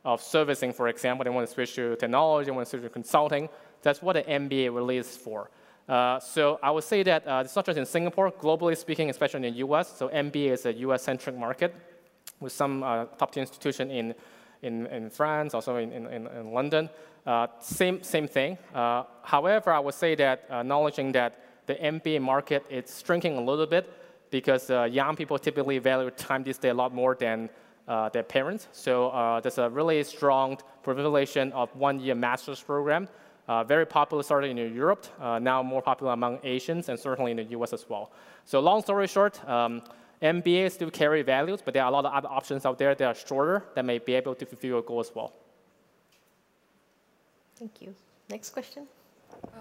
of 0.04 0.20
servicing, 0.20 0.72
for 0.72 0.88
example. 0.88 1.24
They 1.24 1.30
want 1.30 1.46
to 1.48 1.54
switch 1.54 1.74
to 1.76 1.96
technology, 1.96 2.46
they 2.46 2.50
want 2.50 2.66
to 2.66 2.70
switch 2.70 2.82
to 2.82 2.90
consulting. 2.90 3.48
That's 3.82 4.02
what 4.02 4.16
an 4.16 4.48
MBA 4.48 4.74
really 4.74 4.98
is 4.98 5.16
for. 5.16 5.50
Uh, 5.88 6.18
so 6.18 6.58
I 6.62 6.72
would 6.72 6.84
say 6.84 7.04
that 7.04 7.26
uh, 7.26 7.42
it's 7.44 7.54
not 7.54 7.64
just 7.64 7.78
in 7.78 7.86
Singapore, 7.86 8.32
globally 8.32 8.76
speaking, 8.76 9.08
especially 9.08 9.46
in 9.46 9.54
the 9.54 9.58
US. 9.60 9.96
So 9.96 10.08
MBA 10.08 10.50
is 10.50 10.66
a 10.66 10.72
US-centric 10.72 11.36
market 11.36 11.74
with 12.40 12.52
some 12.52 12.82
uh, 12.82 13.04
top-tier 13.18 13.42
institution 13.42 13.90
in, 13.90 14.14
in, 14.62 14.86
in, 14.86 15.10
France, 15.10 15.54
also 15.54 15.76
in, 15.76 15.92
in, 15.92 16.26
in 16.26 16.52
London. 16.52 16.90
Uh, 17.24 17.46
same, 17.60 18.02
same 18.02 18.26
thing. 18.26 18.58
Uh, 18.74 19.04
however, 19.22 19.72
I 19.72 19.78
would 19.78 19.94
say 19.94 20.14
that 20.16 20.44
acknowledging 20.50 21.12
that 21.12 21.40
the 21.66 21.74
MBA 21.74 22.20
market 22.20 22.64
is 22.70 23.02
shrinking 23.04 23.36
a 23.36 23.40
little 23.40 23.66
bit, 23.66 23.92
because 24.40 24.70
uh, 24.70 24.82
young 25.00 25.16
people 25.16 25.38
typically 25.38 25.78
value 25.78 26.10
time 26.10 26.42
these 26.42 26.58
days 26.58 26.72
a 26.72 26.74
lot 26.74 26.92
more 26.92 27.14
than 27.14 27.48
uh, 27.88 28.08
their 28.10 28.22
parents. 28.22 28.68
So 28.72 29.08
uh, 29.08 29.40
there's 29.40 29.58
a 29.58 29.70
really 29.70 30.02
strong 30.04 30.58
proliferation 30.82 31.52
of 31.52 31.74
one-year 31.74 32.14
master's 32.14 32.60
program, 32.60 33.08
uh, 33.48 33.64
very 33.64 33.86
popular 33.86 34.22
started 34.22 34.50
in 34.50 34.58
Europe, 34.74 35.06
uh, 35.20 35.38
now 35.38 35.62
more 35.62 35.80
popular 35.80 36.12
among 36.12 36.38
Asians, 36.42 36.88
and 36.90 36.98
certainly 36.98 37.30
in 37.30 37.38
the 37.38 37.48
US 37.56 37.72
as 37.72 37.84
well. 37.88 38.10
So 38.44 38.60
long 38.60 38.82
story 38.82 39.06
short, 39.06 39.34
um, 39.48 39.82
MBA 40.20 40.70
still 40.72 40.90
carry 40.90 41.22
values, 41.22 41.60
but 41.64 41.72
there 41.72 41.84
are 41.84 41.88
a 41.88 41.96
lot 41.98 42.04
of 42.04 42.12
other 42.12 42.28
options 42.28 42.66
out 42.66 42.76
there 42.78 42.94
that 42.94 43.06
are 43.06 43.14
shorter 43.14 43.64
that 43.74 43.84
may 43.84 43.98
be 43.98 44.14
able 44.14 44.34
to 44.34 44.44
fulfill 44.44 44.70
your 44.70 44.82
goal 44.82 45.00
as 45.00 45.12
well. 45.14 45.32
Thank 47.58 47.80
you. 47.80 47.94
Next 48.28 48.50
question. 48.50 48.86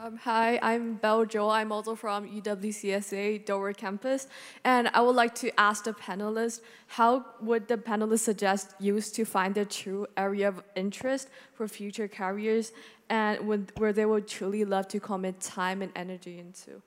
Um, 0.03 0.17
hi, 0.17 0.59
I'm 0.61 0.95
Belle 0.95 1.25
Joel. 1.25 1.49
I'm 1.49 1.71
also 1.71 1.95
from 1.95 2.27
UWCSEA 2.29 3.45
Dover 3.45 3.73
campus. 3.73 4.27
And 4.63 4.87
I 4.93 5.01
would 5.01 5.15
like 5.15 5.33
to 5.35 5.59
ask 5.59 5.85
the 5.85 5.93
panelists, 5.93 6.61
how 6.87 7.25
would 7.41 7.67
the 7.67 7.77
panelists 7.77 8.19
suggest 8.19 8.75
use 8.79 9.11
to 9.13 9.25
find 9.25 9.55
their 9.55 9.65
true 9.65 10.05
area 10.15 10.47
of 10.47 10.61
interest 10.75 11.29
for 11.53 11.67
future 11.67 12.07
careers 12.07 12.71
and 13.09 13.47
would, 13.47 13.71
where 13.77 13.93
they 13.93 14.05
would 14.05 14.27
truly 14.27 14.63
love 14.65 14.87
to 14.89 14.99
commit 14.99 15.39
time 15.41 15.81
and 15.81 15.91
energy 15.95 16.39
into? 16.39 16.81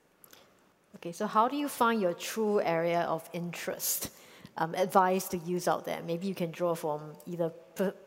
Okay, 0.95 1.11
so 1.11 1.27
how 1.27 1.47
do 1.47 1.57
you 1.57 1.67
find 1.67 2.01
your 2.01 2.13
true 2.13 2.61
area 2.61 3.01
of 3.01 3.29
interest? 3.33 4.11
Um, 4.57 4.75
advice 4.75 5.27
to 5.29 5.37
use 5.37 5.67
out 5.67 5.85
there. 5.85 6.01
Maybe 6.05 6.27
you 6.27 6.35
can 6.35 6.51
draw 6.51 6.75
from 6.75 7.13
either 7.25 7.51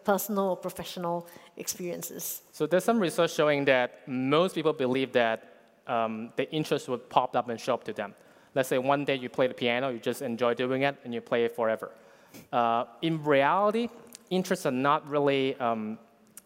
personal 0.05 0.51
or 0.51 0.57
professional 0.57 1.27
experiences? 1.57 2.43
So 2.53 2.67
there's 2.67 2.85
some 2.85 2.99
research 2.99 3.33
showing 3.35 3.65
that 3.67 4.07
most 4.07 4.55
people 4.55 4.73
believe 4.73 5.13
that 5.13 5.39
um, 5.87 6.33
the 6.37 6.51
interest 6.53 6.89
would 6.89 7.09
pop 7.09 7.37
up 7.37 7.49
and 7.49 7.61
show 7.61 7.75
up 7.75 7.85
to 7.85 7.93
them. 7.93 8.15
Let's 8.55 8.69
say 8.69 8.79
one 8.79 9.05
day 9.05 9.17
you 9.17 9.29
play 9.29 9.47
the 9.47 9.55
piano, 9.55 9.89
you 9.89 9.99
just 9.99 10.23
enjoy 10.23 10.55
doing 10.55 10.83
it, 10.83 10.97
and 11.05 11.15
you 11.15 11.21
play 11.21 11.45
it 11.45 11.57
forever. 11.57 11.91
Uh, 12.53 12.85
in 13.01 13.23
reality, 13.23 13.89
interests 14.31 14.67
are 14.67 14.71
not 14.89 15.09
really, 15.09 15.55
um, 15.57 15.99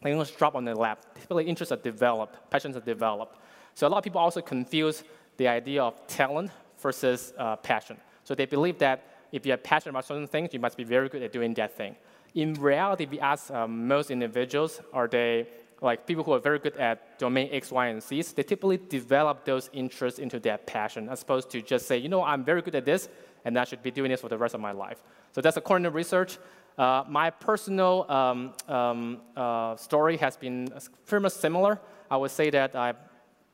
they 0.02 0.10
don't 0.10 0.20
just 0.20 0.38
drop 0.38 0.54
on 0.54 0.64
the 0.64 0.74
lap. 0.74 1.04
Typically, 1.14 1.46
interests 1.46 1.72
are 1.72 1.76
developed, 1.76 2.50
passions 2.50 2.76
are 2.76 2.80
developed. 2.80 3.38
So 3.74 3.86
a 3.86 3.88
lot 3.88 3.98
of 3.98 4.04
people 4.04 4.20
also 4.20 4.40
confuse 4.40 5.04
the 5.36 5.48
idea 5.48 5.82
of 5.82 6.06
talent 6.06 6.50
versus 6.78 7.32
uh, 7.38 7.56
passion. 7.56 7.96
So 8.24 8.34
they 8.34 8.46
believe 8.46 8.78
that 8.78 9.04
if 9.32 9.44
you're 9.44 9.56
passionate 9.56 9.90
about 9.90 10.04
certain 10.04 10.26
things, 10.26 10.50
you 10.52 10.60
must 10.60 10.76
be 10.76 10.84
very 10.84 11.08
good 11.08 11.22
at 11.22 11.32
doing 11.32 11.52
that 11.54 11.76
thing. 11.76 11.96
In 12.36 12.52
reality, 12.52 13.06
we 13.10 13.18
ask 13.18 13.50
um, 13.50 13.88
most 13.88 14.10
individuals, 14.10 14.82
are 14.92 15.08
they 15.08 15.48
like 15.80 16.06
people 16.06 16.22
who 16.22 16.34
are 16.34 16.38
very 16.38 16.58
good 16.58 16.76
at 16.76 17.18
domain 17.18 17.48
X, 17.50 17.72
Y, 17.72 17.86
and 17.86 18.02
Z's, 18.02 18.34
they 18.34 18.42
typically 18.42 18.76
develop 18.76 19.46
those 19.46 19.70
interests 19.72 20.18
into 20.18 20.38
their 20.38 20.58
passion, 20.58 21.08
as 21.08 21.22
opposed 21.22 21.48
to 21.52 21.62
just 21.62 21.86
say, 21.86 21.96
you 21.96 22.10
know, 22.10 22.22
I'm 22.22 22.44
very 22.44 22.60
good 22.60 22.74
at 22.74 22.84
this, 22.84 23.08
and 23.46 23.58
I 23.58 23.64
should 23.64 23.82
be 23.82 23.90
doing 23.90 24.10
this 24.10 24.20
for 24.20 24.28
the 24.28 24.36
rest 24.36 24.54
of 24.54 24.60
my 24.60 24.72
life. 24.72 25.02
So 25.32 25.40
that's 25.40 25.56
according 25.56 25.84
to 25.84 25.90
research. 25.90 26.36
Uh, 26.76 27.04
my 27.08 27.30
personal 27.30 28.04
um, 28.10 28.52
um, 28.68 29.22
uh, 29.34 29.74
story 29.76 30.18
has 30.18 30.36
been 30.36 30.68
pretty 31.06 31.22
much 31.22 31.32
similar. 31.32 31.80
I 32.10 32.18
would 32.18 32.32
say 32.32 32.50
that 32.50 32.76
I 32.76 32.92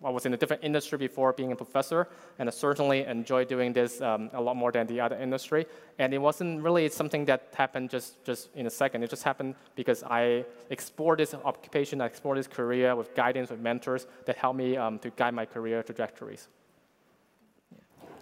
I 0.04 0.10
was 0.10 0.26
in 0.26 0.34
a 0.34 0.36
different 0.36 0.64
industry 0.64 0.98
before 0.98 1.32
being 1.32 1.52
a 1.52 1.56
professor, 1.56 2.08
and 2.38 2.48
I 2.48 2.52
certainly 2.52 3.04
enjoy 3.04 3.44
doing 3.44 3.72
this 3.72 4.00
um, 4.00 4.30
a 4.32 4.40
lot 4.40 4.56
more 4.56 4.72
than 4.72 4.86
the 4.86 5.00
other 5.00 5.16
industry. 5.16 5.66
And 5.98 6.12
it 6.12 6.18
wasn't 6.18 6.62
really 6.62 6.88
something 6.88 7.24
that 7.26 7.48
happened 7.54 7.90
just, 7.90 8.24
just 8.24 8.48
in 8.54 8.66
a 8.66 8.70
second. 8.70 9.02
It 9.02 9.10
just 9.10 9.22
happened 9.22 9.54
because 9.76 10.02
I 10.02 10.44
explored 10.70 11.18
this 11.18 11.34
occupation, 11.34 12.00
I 12.00 12.06
explored 12.06 12.38
this 12.38 12.48
career 12.48 12.96
with 12.96 13.14
guidance, 13.14 13.50
with 13.50 13.60
mentors 13.60 14.06
that 14.26 14.36
helped 14.36 14.58
me 14.58 14.76
um, 14.76 14.98
to 15.00 15.10
guide 15.10 15.34
my 15.34 15.46
career 15.46 15.82
trajectories. 15.82 16.48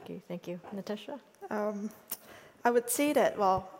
Okay, 0.04 0.20
thank 0.28 0.48
you. 0.48 0.60
Natasha? 0.72 1.18
Um, 1.50 1.90
I 2.64 2.70
would 2.70 2.90
say 2.90 3.12
that, 3.12 3.38
well, 3.38 3.79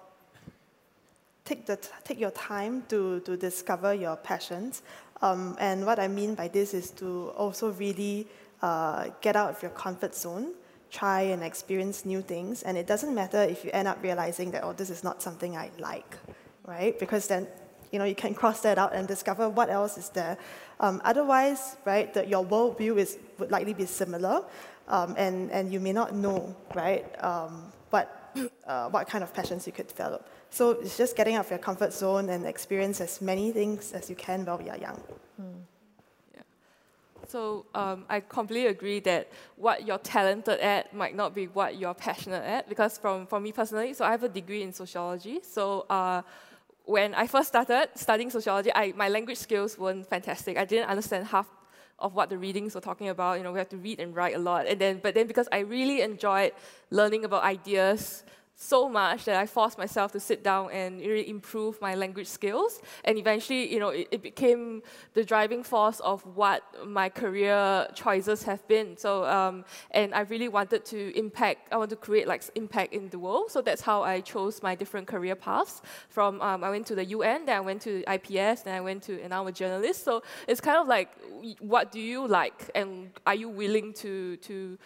take, 1.50 1.66
the, 1.66 1.78
take 2.04 2.20
your 2.20 2.30
time 2.30 2.84
to, 2.88 3.20
to 3.20 3.36
discover 3.36 3.92
your 3.92 4.16
passions. 4.16 4.82
Um, 5.20 5.56
and 5.58 5.84
what 5.84 5.98
I 5.98 6.08
mean 6.08 6.34
by 6.34 6.48
this 6.48 6.72
is 6.72 6.90
to 6.92 7.30
also 7.36 7.72
really 7.72 8.26
uh, 8.62 9.08
get 9.20 9.34
out 9.36 9.50
of 9.50 9.62
your 9.62 9.72
comfort 9.72 10.14
zone, 10.14 10.54
try 10.90 11.22
and 11.32 11.42
experience 11.42 12.04
new 12.04 12.22
things. 12.22 12.62
And 12.62 12.78
it 12.78 12.86
doesn't 12.86 13.14
matter 13.14 13.42
if 13.42 13.64
you 13.64 13.70
end 13.72 13.88
up 13.88 13.98
realizing 14.02 14.52
that, 14.52 14.62
oh, 14.64 14.72
this 14.72 14.90
is 14.90 15.02
not 15.02 15.22
something 15.22 15.56
I 15.56 15.70
like, 15.78 16.16
right? 16.66 16.98
Because 16.98 17.26
then, 17.26 17.48
you 17.90 17.98
know, 17.98 18.04
you 18.04 18.14
can 18.14 18.32
cross 18.34 18.60
that 18.62 18.78
out 18.78 18.94
and 18.94 19.08
discover 19.08 19.48
what 19.48 19.68
else 19.70 19.98
is 19.98 20.08
there. 20.10 20.38
Um, 20.78 21.02
otherwise, 21.04 21.76
right, 21.84 22.14
the, 22.14 22.24
your 22.26 22.44
worldview 22.44 22.96
is, 22.96 23.18
would 23.38 23.50
likely 23.50 23.74
be 23.74 23.86
similar, 23.86 24.44
um, 24.88 25.14
and, 25.18 25.50
and 25.50 25.72
you 25.72 25.80
may 25.80 25.92
not 25.92 26.14
know, 26.14 26.54
right, 26.74 27.04
um, 27.22 27.72
what, 27.90 28.06
uh, 28.66 28.88
what 28.88 29.08
kind 29.08 29.22
of 29.24 29.34
passions 29.34 29.66
you 29.66 29.72
could 29.72 29.88
develop. 29.88 30.28
So 30.50 30.72
it's 30.72 30.96
just 30.96 31.16
getting 31.16 31.36
out 31.36 31.44
of 31.44 31.50
your 31.50 31.60
comfort 31.60 31.92
zone 31.92 32.28
and 32.28 32.44
experience 32.44 33.00
as 33.00 33.20
many 33.20 33.52
things 33.52 33.92
as 33.92 34.10
you 34.10 34.16
can 34.16 34.44
while 34.44 34.58
are 34.58 34.76
young. 34.76 35.00
Mm. 35.40 35.60
Yeah. 36.34 36.42
So 37.28 37.66
um, 37.72 38.04
I 38.08 38.18
completely 38.20 38.66
agree 38.66 38.98
that 39.00 39.30
what 39.56 39.86
you're 39.86 39.98
talented 39.98 40.58
at 40.58 40.92
might 40.92 41.14
not 41.14 41.34
be 41.34 41.46
what 41.46 41.78
you're 41.78 41.94
passionate 41.94 42.42
at. 42.42 42.68
Because 42.68 42.98
from 42.98 43.26
for 43.26 43.38
me 43.38 43.52
personally, 43.52 43.94
so 43.94 44.04
I 44.04 44.10
have 44.10 44.24
a 44.24 44.28
degree 44.28 44.62
in 44.62 44.72
sociology. 44.72 45.38
So 45.42 45.86
uh, 45.88 46.22
when 46.84 47.14
I 47.14 47.28
first 47.28 47.48
started 47.48 47.90
studying 47.94 48.30
sociology, 48.30 48.72
I, 48.74 48.92
my 48.96 49.08
language 49.08 49.38
skills 49.38 49.78
weren't 49.78 50.08
fantastic. 50.08 50.58
I 50.58 50.64
didn't 50.64 50.88
understand 50.88 51.28
half 51.28 51.46
of 52.00 52.14
what 52.14 52.28
the 52.30 52.38
readings 52.38 52.74
were 52.74 52.80
talking 52.80 53.08
about. 53.10 53.38
You 53.38 53.44
know, 53.44 53.52
we 53.52 53.58
have 53.58 53.68
to 53.68 53.76
read 53.76 54.00
and 54.00 54.16
write 54.16 54.34
a 54.34 54.38
lot. 54.38 54.66
And 54.66 54.80
then, 54.80 54.98
but 55.02 55.14
then 55.14 55.26
because 55.28 55.48
I 55.52 55.60
really 55.60 56.00
enjoyed 56.00 56.52
learning 56.90 57.24
about 57.24 57.44
ideas, 57.44 58.24
so 58.62 58.90
much 58.90 59.24
that 59.24 59.36
I 59.36 59.46
forced 59.46 59.78
myself 59.78 60.12
to 60.12 60.20
sit 60.20 60.44
down 60.44 60.70
and 60.70 61.00
really 61.00 61.30
improve 61.30 61.80
my 61.80 61.94
language 61.94 62.26
skills. 62.26 62.82
And 63.04 63.16
eventually, 63.16 63.72
you 63.72 63.80
know, 63.80 63.88
it, 63.88 64.08
it, 64.10 64.22
became 64.22 64.82
the 65.14 65.24
driving 65.24 65.62
force 65.62 65.98
of 66.00 66.20
what 66.36 66.62
my 66.86 67.08
career 67.08 67.88
choices 67.94 68.42
have 68.42 68.68
been. 68.68 68.98
So, 68.98 69.24
um, 69.24 69.64
and 69.92 70.14
I 70.14 70.20
really 70.20 70.48
wanted 70.48 70.84
to 70.86 71.18
impact, 71.18 71.72
I 71.72 71.78
want 71.78 71.88
to 71.88 71.96
create 71.96 72.28
like 72.28 72.42
impact 72.54 72.92
in 72.92 73.08
the 73.08 73.18
world. 73.18 73.50
So 73.50 73.62
that's 73.62 73.80
how 73.80 74.02
I 74.02 74.20
chose 74.20 74.62
my 74.62 74.74
different 74.74 75.06
career 75.06 75.36
paths. 75.36 75.80
From, 76.10 76.42
um, 76.42 76.62
I 76.62 76.68
went 76.68 76.86
to 76.88 76.94
the 76.94 77.06
UN, 77.06 77.46
then 77.46 77.56
I 77.56 77.60
went 77.60 77.80
to 77.82 78.04
IPS, 78.12 78.62
then 78.62 78.74
I 78.74 78.82
went 78.82 79.02
to, 79.04 79.22
and 79.22 79.32
I'm 79.32 79.46
a 79.46 79.52
journalist. 79.52 80.04
So 80.04 80.22
it's 80.46 80.60
kind 80.60 80.76
of 80.76 80.86
like, 80.86 81.08
what 81.60 81.90
do 81.90 81.98
you 81.98 82.28
like? 82.28 82.70
And 82.74 83.10
are 83.26 83.34
you 83.34 83.48
willing 83.48 83.94
to, 83.94 84.36
to, 84.36 84.76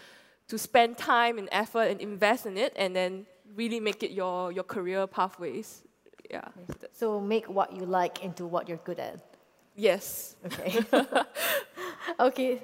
to 0.47 0.59
spend 0.59 0.97
time 0.97 1.39
and 1.39 1.49
effort 1.51 1.91
and 1.91 2.01
invest 2.01 2.47
in 2.47 2.57
it 2.57 2.73
and 2.77 2.95
then 2.95 3.27
really 3.55 3.81
make 3.81 4.03
it 4.03 4.11
your, 4.11 4.53
your 4.53 4.65
career 4.65 5.07
pathways. 5.07 5.83
Yeah. 6.31 6.49
So 6.93 7.21
make 7.21 7.49
what 7.49 7.75
you 7.77 7.85
like 7.85 8.25
into 8.25 8.47
what 8.47 8.69
you're 8.69 8.79
good 8.85 8.99
at. 8.99 9.21
Yes. 9.77 10.37
Okay. 10.47 10.81
okay. 12.21 12.63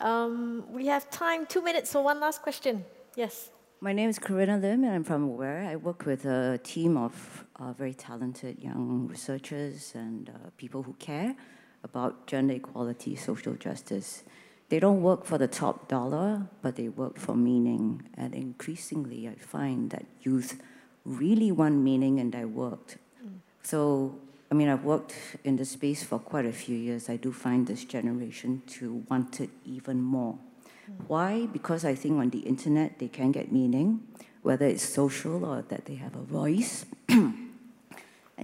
Um, 0.00 0.64
we 0.70 0.86
have 0.86 1.10
time, 1.10 1.46
two 1.46 1.62
minutes 1.62 1.92
for 1.92 2.02
one 2.02 2.20
last 2.20 2.42
question. 2.42 2.84
Yes. 3.16 3.50
My 3.82 3.92
name 3.92 4.10
is 4.10 4.18
Corinna 4.18 4.58
Lim, 4.58 4.84
and 4.84 4.94
I'm 4.94 5.04
from 5.04 5.22
Aware. 5.24 5.66
I 5.66 5.76
work 5.76 6.04
with 6.04 6.26
a 6.26 6.58
team 6.62 6.96
of 6.96 7.44
uh, 7.56 7.72
very 7.72 7.94
talented 7.94 8.58
young 8.58 9.06
researchers 9.08 9.92
and 9.94 10.28
uh, 10.28 10.50
people 10.58 10.82
who 10.82 10.92
care 10.94 11.34
about 11.82 12.26
gender 12.26 12.54
equality, 12.54 13.16
social 13.16 13.54
justice. 13.54 14.24
They 14.70 14.78
don't 14.78 15.02
work 15.02 15.24
for 15.24 15.36
the 15.36 15.48
top 15.48 15.88
dollar, 15.88 16.46
but 16.62 16.76
they 16.76 16.88
work 16.88 17.18
for 17.18 17.34
meaning. 17.34 18.04
And 18.16 18.32
increasingly, 18.32 19.28
I 19.28 19.34
find 19.34 19.90
that 19.90 20.06
youth 20.22 20.62
really 21.04 21.50
want 21.50 21.74
meaning 21.74 22.18
in 22.18 22.30
their 22.30 22.46
work. 22.46 22.96
Mm. 23.20 23.40
So, 23.64 24.14
I 24.48 24.54
mean, 24.54 24.68
I've 24.68 24.84
worked 24.84 25.14
in 25.42 25.56
the 25.56 25.64
space 25.64 26.04
for 26.04 26.20
quite 26.20 26.46
a 26.46 26.52
few 26.52 26.76
years. 26.76 27.10
I 27.10 27.16
do 27.16 27.32
find 27.32 27.66
this 27.66 27.84
generation 27.84 28.62
to 28.78 29.04
want 29.10 29.40
it 29.40 29.50
even 29.66 30.00
more. 30.00 30.38
Mm. 30.88 31.08
Why? 31.08 31.46
Because 31.46 31.84
I 31.84 31.96
think 31.96 32.20
on 32.20 32.30
the 32.30 32.46
internet 32.46 33.00
they 33.00 33.08
can 33.08 33.32
get 33.32 33.50
meaning, 33.50 34.06
whether 34.42 34.66
it's 34.66 34.88
social 34.88 35.44
or 35.44 35.62
that 35.62 35.86
they 35.86 35.96
have 35.96 36.14
a 36.14 36.22
voice. 36.22 36.86
and 37.08 37.50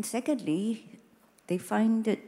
secondly, 0.03 0.99
they 1.47 1.59
find 1.59 2.09
it, 2.09 2.19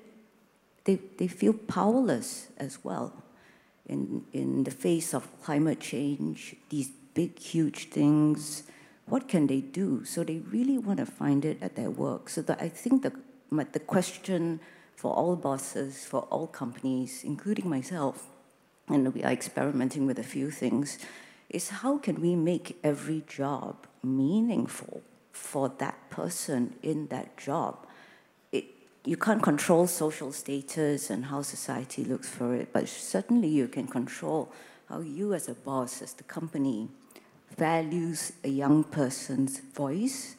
they, 0.84 1.00
they 1.18 1.26
feel 1.26 1.52
powerless 1.52 2.46
as 2.58 2.84
well 2.84 3.24
in, 3.88 4.24
in 4.32 4.64
the 4.64 4.70
face 4.70 5.14
of 5.14 5.26
climate 5.42 5.80
change, 5.80 6.54
these 6.68 6.90
big, 7.14 7.38
huge 7.38 7.90
things, 7.90 8.64
what 9.06 9.26
can 9.28 9.46
they 9.46 9.60
do? 9.60 10.04
So 10.04 10.22
they 10.22 10.38
really 10.38 10.78
want 10.78 10.98
to 10.98 11.06
find 11.06 11.44
it 11.44 11.58
at 11.62 11.74
their 11.74 11.90
work. 11.90 12.28
So 12.28 12.42
that 12.42 12.60
I 12.60 12.68
think 12.68 13.02
the, 13.02 13.12
the 13.72 13.80
question 13.80 14.60
for 14.94 15.12
all 15.12 15.36
bosses, 15.36 16.04
for 16.04 16.22
all 16.30 16.46
companies, 16.46 17.24
including 17.24 17.68
myself, 17.68 18.26
and 18.88 19.14
we 19.14 19.22
are 19.22 19.32
experimenting 19.32 20.06
with 20.06 20.18
a 20.18 20.22
few 20.22 20.50
things, 20.50 20.98
is 21.48 21.70
how 21.70 21.98
can 21.98 22.20
we 22.20 22.34
make 22.34 22.78
every 22.84 23.22
job 23.26 23.86
meaningful 24.02 25.02
for 25.32 25.70
that 25.78 26.10
person 26.10 26.74
in 26.82 27.06
that 27.08 27.36
job? 27.36 27.86
You 29.08 29.16
can't 29.16 29.42
control 29.42 29.86
social 29.86 30.32
status 30.32 31.08
and 31.08 31.24
how 31.24 31.40
society 31.40 32.04
looks 32.04 32.28
for 32.28 32.54
it, 32.54 32.74
but 32.74 32.86
certainly 32.86 33.48
you 33.48 33.66
can 33.66 33.86
control 33.86 34.52
how 34.90 35.00
you, 35.00 35.32
as 35.32 35.48
a 35.48 35.54
boss, 35.54 36.02
as 36.02 36.12
the 36.12 36.24
company, 36.24 36.90
values 37.56 38.32
a 38.44 38.48
young 38.48 38.84
person's 38.84 39.60
voice 39.60 40.36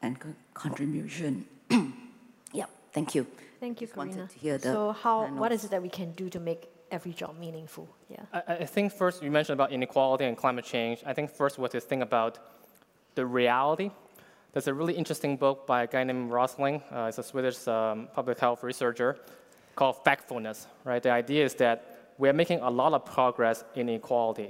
and 0.00 0.18
co- 0.18 0.34
contribution. 0.54 1.44
yeah, 2.54 2.64
thank 2.94 3.14
you. 3.14 3.26
Thank 3.60 3.82
you, 3.82 3.86
Corinna. 3.86 4.30
so, 4.60 4.92
how? 4.92 5.26
What 5.26 5.52
is 5.52 5.64
it 5.64 5.70
that 5.72 5.82
we 5.82 5.90
can 5.90 6.12
do 6.12 6.30
to 6.30 6.40
make 6.40 6.70
every 6.90 7.12
job 7.12 7.38
meaningful? 7.38 7.86
Yeah. 8.08 8.24
I, 8.32 8.64
I 8.64 8.64
think 8.64 8.94
first 8.94 9.22
you 9.22 9.30
mentioned 9.30 9.60
about 9.60 9.72
inequality 9.72 10.24
and 10.24 10.38
climate 10.38 10.64
change. 10.64 11.02
I 11.04 11.12
think 11.12 11.30
first 11.30 11.58
what 11.58 11.70
to 11.72 11.80
think 11.80 12.02
about 12.02 12.38
the 13.14 13.26
reality 13.26 13.90
there's 14.56 14.68
a 14.68 14.72
really 14.72 14.94
interesting 14.94 15.36
book 15.36 15.66
by 15.66 15.82
a 15.82 15.86
guy 15.86 16.02
named 16.02 16.30
Rosling. 16.30 16.80
Uh, 16.90 17.08
it's 17.10 17.18
a 17.18 17.22
Swedish 17.22 17.68
um, 17.68 18.08
public 18.14 18.38
health 18.38 18.62
researcher 18.62 19.18
called 19.74 20.02
Factfulness. 20.02 20.64
Right? 20.82 21.02
The 21.02 21.10
idea 21.10 21.44
is 21.44 21.54
that 21.56 22.14
we're 22.16 22.32
making 22.32 22.60
a 22.60 22.70
lot 22.70 22.94
of 22.94 23.04
progress 23.04 23.64
in 23.74 23.90
equality. 23.90 24.48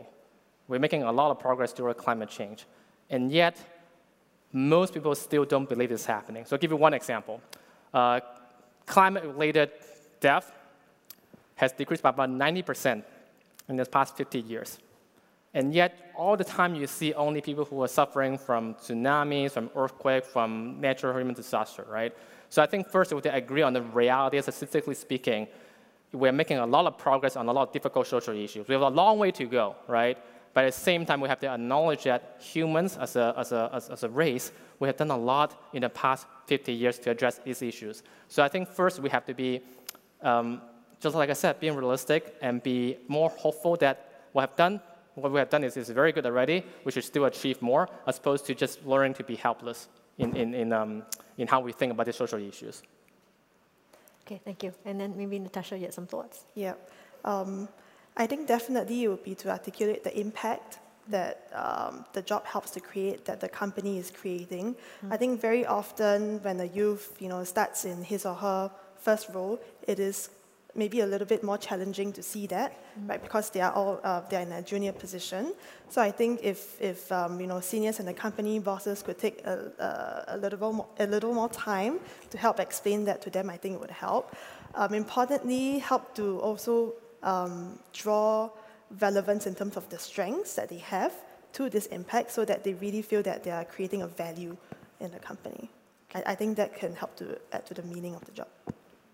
We're 0.68 0.78
making 0.78 1.02
a 1.02 1.10
lot 1.10 1.32
of 1.32 1.40
progress 1.40 1.72
toward 1.72 1.96
climate 1.96 2.28
change. 2.28 2.66
And 3.10 3.32
yet, 3.32 3.58
most 4.52 4.94
people 4.94 5.12
still 5.16 5.44
don't 5.44 5.68
believe 5.68 5.90
it's 5.90 6.06
happening. 6.06 6.44
So 6.44 6.54
I'll 6.54 6.60
give 6.60 6.70
you 6.70 6.76
one 6.76 6.94
example. 6.94 7.40
Uh, 7.92 8.20
climate-related 8.86 9.72
death 10.20 10.52
has 11.56 11.72
decreased 11.72 12.04
by 12.04 12.10
about 12.10 12.30
90% 12.30 13.02
in 13.68 13.74
the 13.74 13.84
past 13.84 14.16
50 14.16 14.38
years. 14.38 14.78
And 15.56 15.72
yet, 15.72 16.12
all 16.14 16.36
the 16.36 16.44
time 16.44 16.74
you 16.74 16.86
see 16.86 17.14
only 17.14 17.40
people 17.40 17.64
who 17.64 17.82
are 17.82 17.88
suffering 17.88 18.36
from 18.36 18.74
tsunamis, 18.74 19.52
from 19.52 19.70
earthquakes, 19.74 20.28
from 20.28 20.78
natural 20.82 21.16
human 21.16 21.34
disaster, 21.34 21.86
right? 21.88 22.14
So 22.50 22.62
I 22.62 22.66
think 22.66 22.90
first 22.90 23.10
we 23.10 23.16
have 23.16 23.22
to 23.22 23.34
agree 23.34 23.62
on 23.62 23.72
the 23.72 23.80
reality, 23.80 24.38
statistically 24.42 24.94
speaking, 24.94 25.48
we're 26.12 26.30
making 26.30 26.58
a 26.58 26.66
lot 26.66 26.84
of 26.84 26.98
progress 26.98 27.36
on 27.36 27.48
a 27.48 27.52
lot 27.54 27.68
of 27.68 27.72
difficult 27.72 28.06
social 28.06 28.34
issues. 28.36 28.68
We 28.68 28.74
have 28.74 28.82
a 28.82 28.90
long 28.90 29.18
way 29.18 29.30
to 29.30 29.46
go, 29.46 29.76
right? 29.88 30.18
But 30.52 30.64
at 30.64 30.74
the 30.74 30.78
same 30.78 31.06
time, 31.06 31.22
we 31.22 31.28
have 31.30 31.40
to 31.40 31.48
acknowledge 31.48 32.04
that 32.04 32.36
humans 32.38 32.98
as 32.98 33.16
a, 33.16 33.32
as 33.38 33.52
a, 33.52 33.70
as, 33.72 33.88
as 33.88 34.02
a 34.02 34.10
race, 34.10 34.52
we 34.78 34.88
have 34.88 34.98
done 34.98 35.10
a 35.10 35.16
lot 35.16 35.70
in 35.72 35.80
the 35.80 35.88
past 35.88 36.26
50 36.48 36.70
years 36.70 36.98
to 36.98 37.10
address 37.10 37.40
these 37.42 37.62
issues. 37.62 38.02
So 38.28 38.42
I 38.42 38.48
think 38.48 38.68
first 38.68 39.00
we 39.00 39.08
have 39.08 39.24
to 39.24 39.32
be, 39.32 39.62
um, 40.20 40.60
just 41.00 41.16
like 41.16 41.30
I 41.30 41.34
said, 41.34 41.60
being 41.60 41.76
realistic 41.76 42.34
and 42.42 42.62
be 42.62 42.98
more 43.08 43.30
hopeful 43.30 43.76
that 43.76 44.28
what 44.32 44.42
we 44.42 44.50
have 44.50 44.56
done, 44.56 44.82
what 45.16 45.32
we 45.32 45.38
have 45.38 45.50
done 45.50 45.64
is, 45.64 45.76
is 45.76 45.88
very 45.88 46.12
good 46.12 46.26
already. 46.26 46.64
We 46.84 46.92
should 46.92 47.04
still 47.04 47.24
achieve 47.24 47.60
more, 47.62 47.88
as 48.06 48.18
opposed 48.18 48.46
to 48.46 48.54
just 48.54 48.84
learning 48.86 49.14
to 49.14 49.24
be 49.24 49.34
helpless 49.34 49.88
in, 50.18 50.36
in, 50.36 50.54
in, 50.54 50.72
um, 50.72 51.02
in 51.38 51.48
how 51.48 51.60
we 51.60 51.72
think 51.72 51.92
about 51.92 52.06
the 52.06 52.12
social 52.12 52.38
issues. 52.38 52.82
Okay, 54.26 54.40
thank 54.44 54.62
you. 54.62 54.72
And 54.84 55.00
then 55.00 55.16
maybe 55.16 55.38
Natasha, 55.38 55.76
you 55.76 55.84
had 55.84 55.94
some 55.94 56.06
thoughts? 56.06 56.44
Yeah. 56.54 56.74
Um, 57.24 57.68
I 58.16 58.26
think 58.26 58.46
definitely 58.46 59.04
it 59.04 59.08
would 59.08 59.24
be 59.24 59.34
to 59.36 59.50
articulate 59.50 60.04
the 60.04 60.18
impact 60.18 60.78
that 61.08 61.48
um, 61.54 62.04
the 62.12 62.22
job 62.22 62.44
helps 62.44 62.70
to 62.72 62.80
create, 62.80 63.24
that 63.24 63.40
the 63.40 63.48
company 63.48 63.98
is 63.98 64.10
creating. 64.10 64.74
Mm. 65.04 65.12
I 65.12 65.16
think 65.16 65.40
very 65.40 65.64
often 65.64 66.42
when 66.42 66.60
a 66.60 66.64
youth, 66.64 67.16
you 67.20 67.28
know, 67.28 67.44
starts 67.44 67.84
in 67.84 68.02
his 68.02 68.26
or 68.26 68.34
her 68.34 68.70
first 68.96 69.28
role, 69.32 69.60
it 69.86 69.98
is 69.98 70.30
maybe 70.76 71.00
a 71.00 71.06
little 71.06 71.26
bit 71.26 71.42
more 71.42 71.58
challenging 71.58 72.12
to 72.12 72.22
see 72.22 72.46
that, 72.48 72.72
mm. 72.72 73.08
right? 73.08 73.22
Because 73.22 73.50
they 73.50 73.60
are 73.60 73.72
all 73.72 74.00
uh, 74.04 74.20
they're 74.28 74.42
in 74.42 74.52
a 74.52 74.62
junior 74.62 74.92
position. 74.92 75.54
So 75.88 76.02
I 76.02 76.10
think 76.10 76.40
if 76.42 76.80
if 76.80 77.10
um, 77.10 77.40
you 77.40 77.46
know 77.46 77.60
seniors 77.60 78.00
in 78.00 78.06
the 78.06 78.14
company 78.14 78.58
bosses 78.58 79.02
could 79.02 79.18
take 79.18 79.44
a, 79.46 79.72
a, 79.78 80.34
a, 80.34 80.38
little 80.38 80.72
more 80.72 80.86
a 80.98 81.06
little 81.06 81.32
more 81.32 81.48
time 81.48 82.00
to 82.30 82.38
help 82.38 82.60
explain 82.60 83.04
that 83.04 83.22
to 83.22 83.30
them, 83.30 83.50
I 83.50 83.56
think 83.56 83.74
it 83.74 83.80
would 83.80 83.90
help. 83.90 84.36
Um, 84.74 84.94
importantly, 84.94 85.78
help 85.78 86.14
to 86.16 86.38
also 86.40 86.94
um, 87.22 87.78
draw 87.92 88.50
relevance 89.00 89.46
in 89.46 89.54
terms 89.54 89.76
of 89.76 89.88
the 89.88 89.98
strengths 89.98 90.54
that 90.54 90.68
they 90.68 90.78
have 90.78 91.12
to 91.54 91.70
this 91.70 91.86
impact, 91.86 92.30
so 92.30 92.44
that 92.44 92.64
they 92.64 92.74
really 92.74 93.02
feel 93.02 93.22
that 93.22 93.42
they 93.42 93.50
are 93.50 93.64
creating 93.64 94.02
a 94.02 94.06
value 94.06 94.56
in 95.00 95.10
the 95.10 95.18
company. 95.18 95.70
I, 96.14 96.22
I 96.32 96.34
think 96.34 96.56
that 96.56 96.76
can 96.78 96.94
help 96.94 97.16
to 97.16 97.38
add 97.52 97.66
to 97.66 97.74
the 97.74 97.82
meaning 97.82 98.14
of 98.14 98.24
the 98.24 98.32
job. 98.32 98.48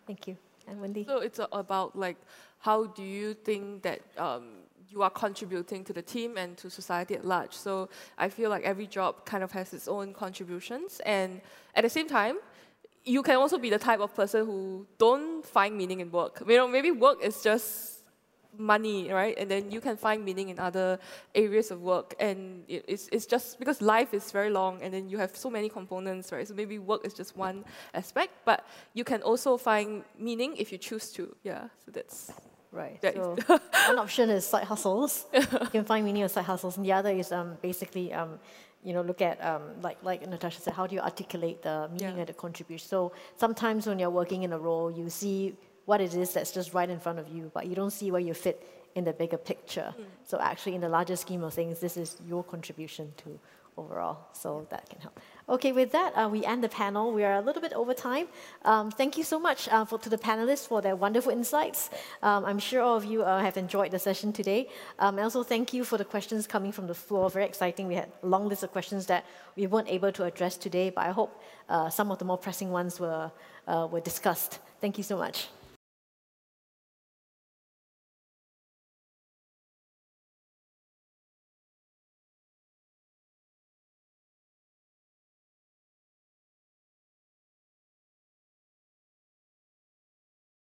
Thank 0.06 0.26
you. 0.26 0.36
And 0.68 0.80
Wendy? 0.80 1.04
So 1.04 1.18
it's 1.18 1.40
about 1.52 1.98
like, 1.98 2.16
how 2.58 2.86
do 2.86 3.02
you 3.02 3.34
think 3.34 3.82
that 3.82 4.00
um, 4.16 4.44
you 4.88 5.02
are 5.02 5.10
contributing 5.10 5.84
to 5.84 5.92
the 5.92 6.02
team 6.02 6.36
and 6.36 6.56
to 6.58 6.70
society 6.70 7.14
at 7.14 7.24
large? 7.24 7.52
So 7.52 7.88
I 8.18 8.28
feel 8.28 8.50
like 8.50 8.64
every 8.64 8.86
job 8.86 9.24
kind 9.24 9.42
of 9.42 9.52
has 9.52 9.74
its 9.74 9.88
own 9.88 10.12
contributions, 10.14 11.00
and 11.04 11.40
at 11.74 11.82
the 11.82 11.90
same 11.90 12.08
time, 12.08 12.38
you 13.04 13.22
can 13.22 13.36
also 13.36 13.58
be 13.58 13.68
the 13.68 13.78
type 13.78 14.00
of 14.00 14.14
person 14.14 14.46
who 14.46 14.86
don't 14.98 15.44
find 15.44 15.76
meaning 15.76 16.00
in 16.00 16.10
work. 16.10 16.42
You 16.46 16.56
know, 16.56 16.68
maybe 16.68 16.92
work 16.92 17.18
is 17.22 17.42
just 17.42 17.91
money, 18.58 19.10
right? 19.10 19.36
And 19.38 19.50
then 19.50 19.70
you 19.70 19.80
can 19.80 19.96
find 19.96 20.24
meaning 20.24 20.48
in 20.48 20.58
other 20.58 20.98
areas 21.34 21.70
of 21.70 21.80
work. 21.80 22.14
And 22.20 22.64
it's, 22.68 23.08
it's 23.12 23.26
just 23.26 23.58
because 23.58 23.80
life 23.80 24.14
is 24.14 24.30
very 24.30 24.50
long 24.50 24.82
and 24.82 24.92
then 24.92 25.08
you 25.08 25.18
have 25.18 25.36
so 25.36 25.50
many 25.50 25.68
components, 25.68 26.32
right? 26.32 26.46
So 26.46 26.54
maybe 26.54 26.78
work 26.78 27.04
is 27.04 27.14
just 27.14 27.36
one 27.36 27.64
aspect, 27.94 28.32
but 28.44 28.66
you 28.94 29.04
can 29.04 29.22
also 29.22 29.56
find 29.56 30.04
meaning 30.18 30.56
if 30.56 30.72
you 30.72 30.78
choose 30.78 31.10
to. 31.12 31.34
Yeah, 31.42 31.68
so 31.84 31.90
that's. 31.92 32.30
Right. 32.72 32.98
so 33.02 33.36
one 33.88 33.98
option 33.98 34.30
is 34.30 34.46
side 34.46 34.64
hustles. 34.64 35.26
you 35.34 35.42
can 35.70 35.84
find 35.84 36.06
meaning 36.06 36.22
in 36.22 36.28
side 36.30 36.46
hustles, 36.46 36.78
and 36.78 36.86
the 36.86 36.92
other 36.92 37.10
is 37.10 37.30
um, 37.30 37.58
basically 37.60 38.14
um, 38.14 38.38
you 38.82 38.92
know, 38.92 39.02
look 39.02 39.22
at 39.22 39.42
um, 39.44 39.62
like 39.80 39.98
like 40.02 40.26
Natasha 40.28 40.60
said, 40.60 40.72
how 40.74 40.86
do 40.86 40.94
you 40.94 41.00
articulate 41.00 41.62
the 41.62 41.88
meaning 41.92 42.14
yeah. 42.14 42.20
and 42.20 42.26
the 42.26 42.32
contribution? 42.32 42.86
So 42.88 43.12
sometimes 43.36 43.86
when 43.86 43.98
you're 43.98 44.10
working 44.10 44.42
in 44.42 44.52
a 44.52 44.58
role, 44.58 44.90
you 44.90 45.08
see 45.08 45.54
what 45.84 46.00
it 46.00 46.14
is 46.14 46.32
that's 46.32 46.52
just 46.52 46.74
right 46.74 46.88
in 46.88 47.00
front 47.00 47.18
of 47.18 47.28
you, 47.28 47.50
but 47.54 47.66
you 47.66 47.74
don't 47.74 47.90
see 47.90 48.10
where 48.10 48.20
you 48.20 48.34
fit 48.34 48.62
in 48.94 49.04
the 49.04 49.12
bigger 49.12 49.38
picture. 49.38 49.94
Mm. 49.98 50.04
So 50.24 50.38
actually, 50.40 50.74
in 50.74 50.80
the 50.80 50.88
larger 50.88 51.16
scheme 51.16 51.42
of 51.42 51.54
things, 51.54 51.80
this 51.80 51.96
is 51.96 52.16
your 52.26 52.44
contribution 52.44 53.12
to 53.18 53.38
overall. 53.76 54.18
So 54.32 54.66
that 54.70 54.88
can 54.88 55.00
help. 55.00 55.18
Okay, 55.48 55.72
with 55.72 55.92
that, 55.92 56.12
uh, 56.12 56.28
we 56.28 56.44
end 56.44 56.62
the 56.62 56.68
panel. 56.68 57.12
We 57.12 57.24
are 57.24 57.34
a 57.34 57.40
little 57.40 57.62
bit 57.62 57.72
over 57.72 57.94
time. 57.94 58.28
Um, 58.64 58.90
thank 58.90 59.16
you 59.16 59.24
so 59.24 59.38
much 59.40 59.68
uh, 59.68 59.84
for, 59.84 59.98
to 59.98 60.10
the 60.10 60.18
panelists 60.18 60.66
for 60.66 60.80
their 60.82 60.94
wonderful 60.94 61.32
insights. 61.32 61.90
Um, 62.22 62.44
I'm 62.44 62.58
sure 62.58 62.82
all 62.82 62.96
of 62.96 63.04
you 63.04 63.22
uh, 63.22 63.40
have 63.40 63.56
enjoyed 63.56 63.90
the 63.90 63.98
session 63.98 64.32
today. 64.32 64.68
Um, 64.98 65.16
and 65.16 65.24
also, 65.24 65.42
thank 65.42 65.72
you 65.72 65.84
for 65.84 65.98
the 65.98 66.04
questions 66.04 66.46
coming 66.46 66.72
from 66.72 66.86
the 66.86 66.94
floor. 66.94 67.30
Very 67.30 67.46
exciting. 67.46 67.88
We 67.88 67.94
had 67.94 68.10
a 68.22 68.26
long 68.26 68.48
list 68.48 68.62
of 68.62 68.72
questions 68.72 69.06
that 69.06 69.24
we 69.56 69.66
weren't 69.66 69.88
able 69.88 70.12
to 70.12 70.24
address 70.24 70.56
today, 70.56 70.90
but 70.90 71.06
I 71.06 71.10
hope 71.10 71.42
uh, 71.68 71.88
some 71.88 72.10
of 72.10 72.18
the 72.18 72.24
more 72.24 72.38
pressing 72.38 72.70
ones 72.70 73.00
were, 73.00 73.30
uh, 73.66 73.88
were 73.90 74.00
discussed. 74.00 74.58
Thank 74.80 74.98
you 74.98 75.04
so 75.04 75.16
much. 75.16 75.48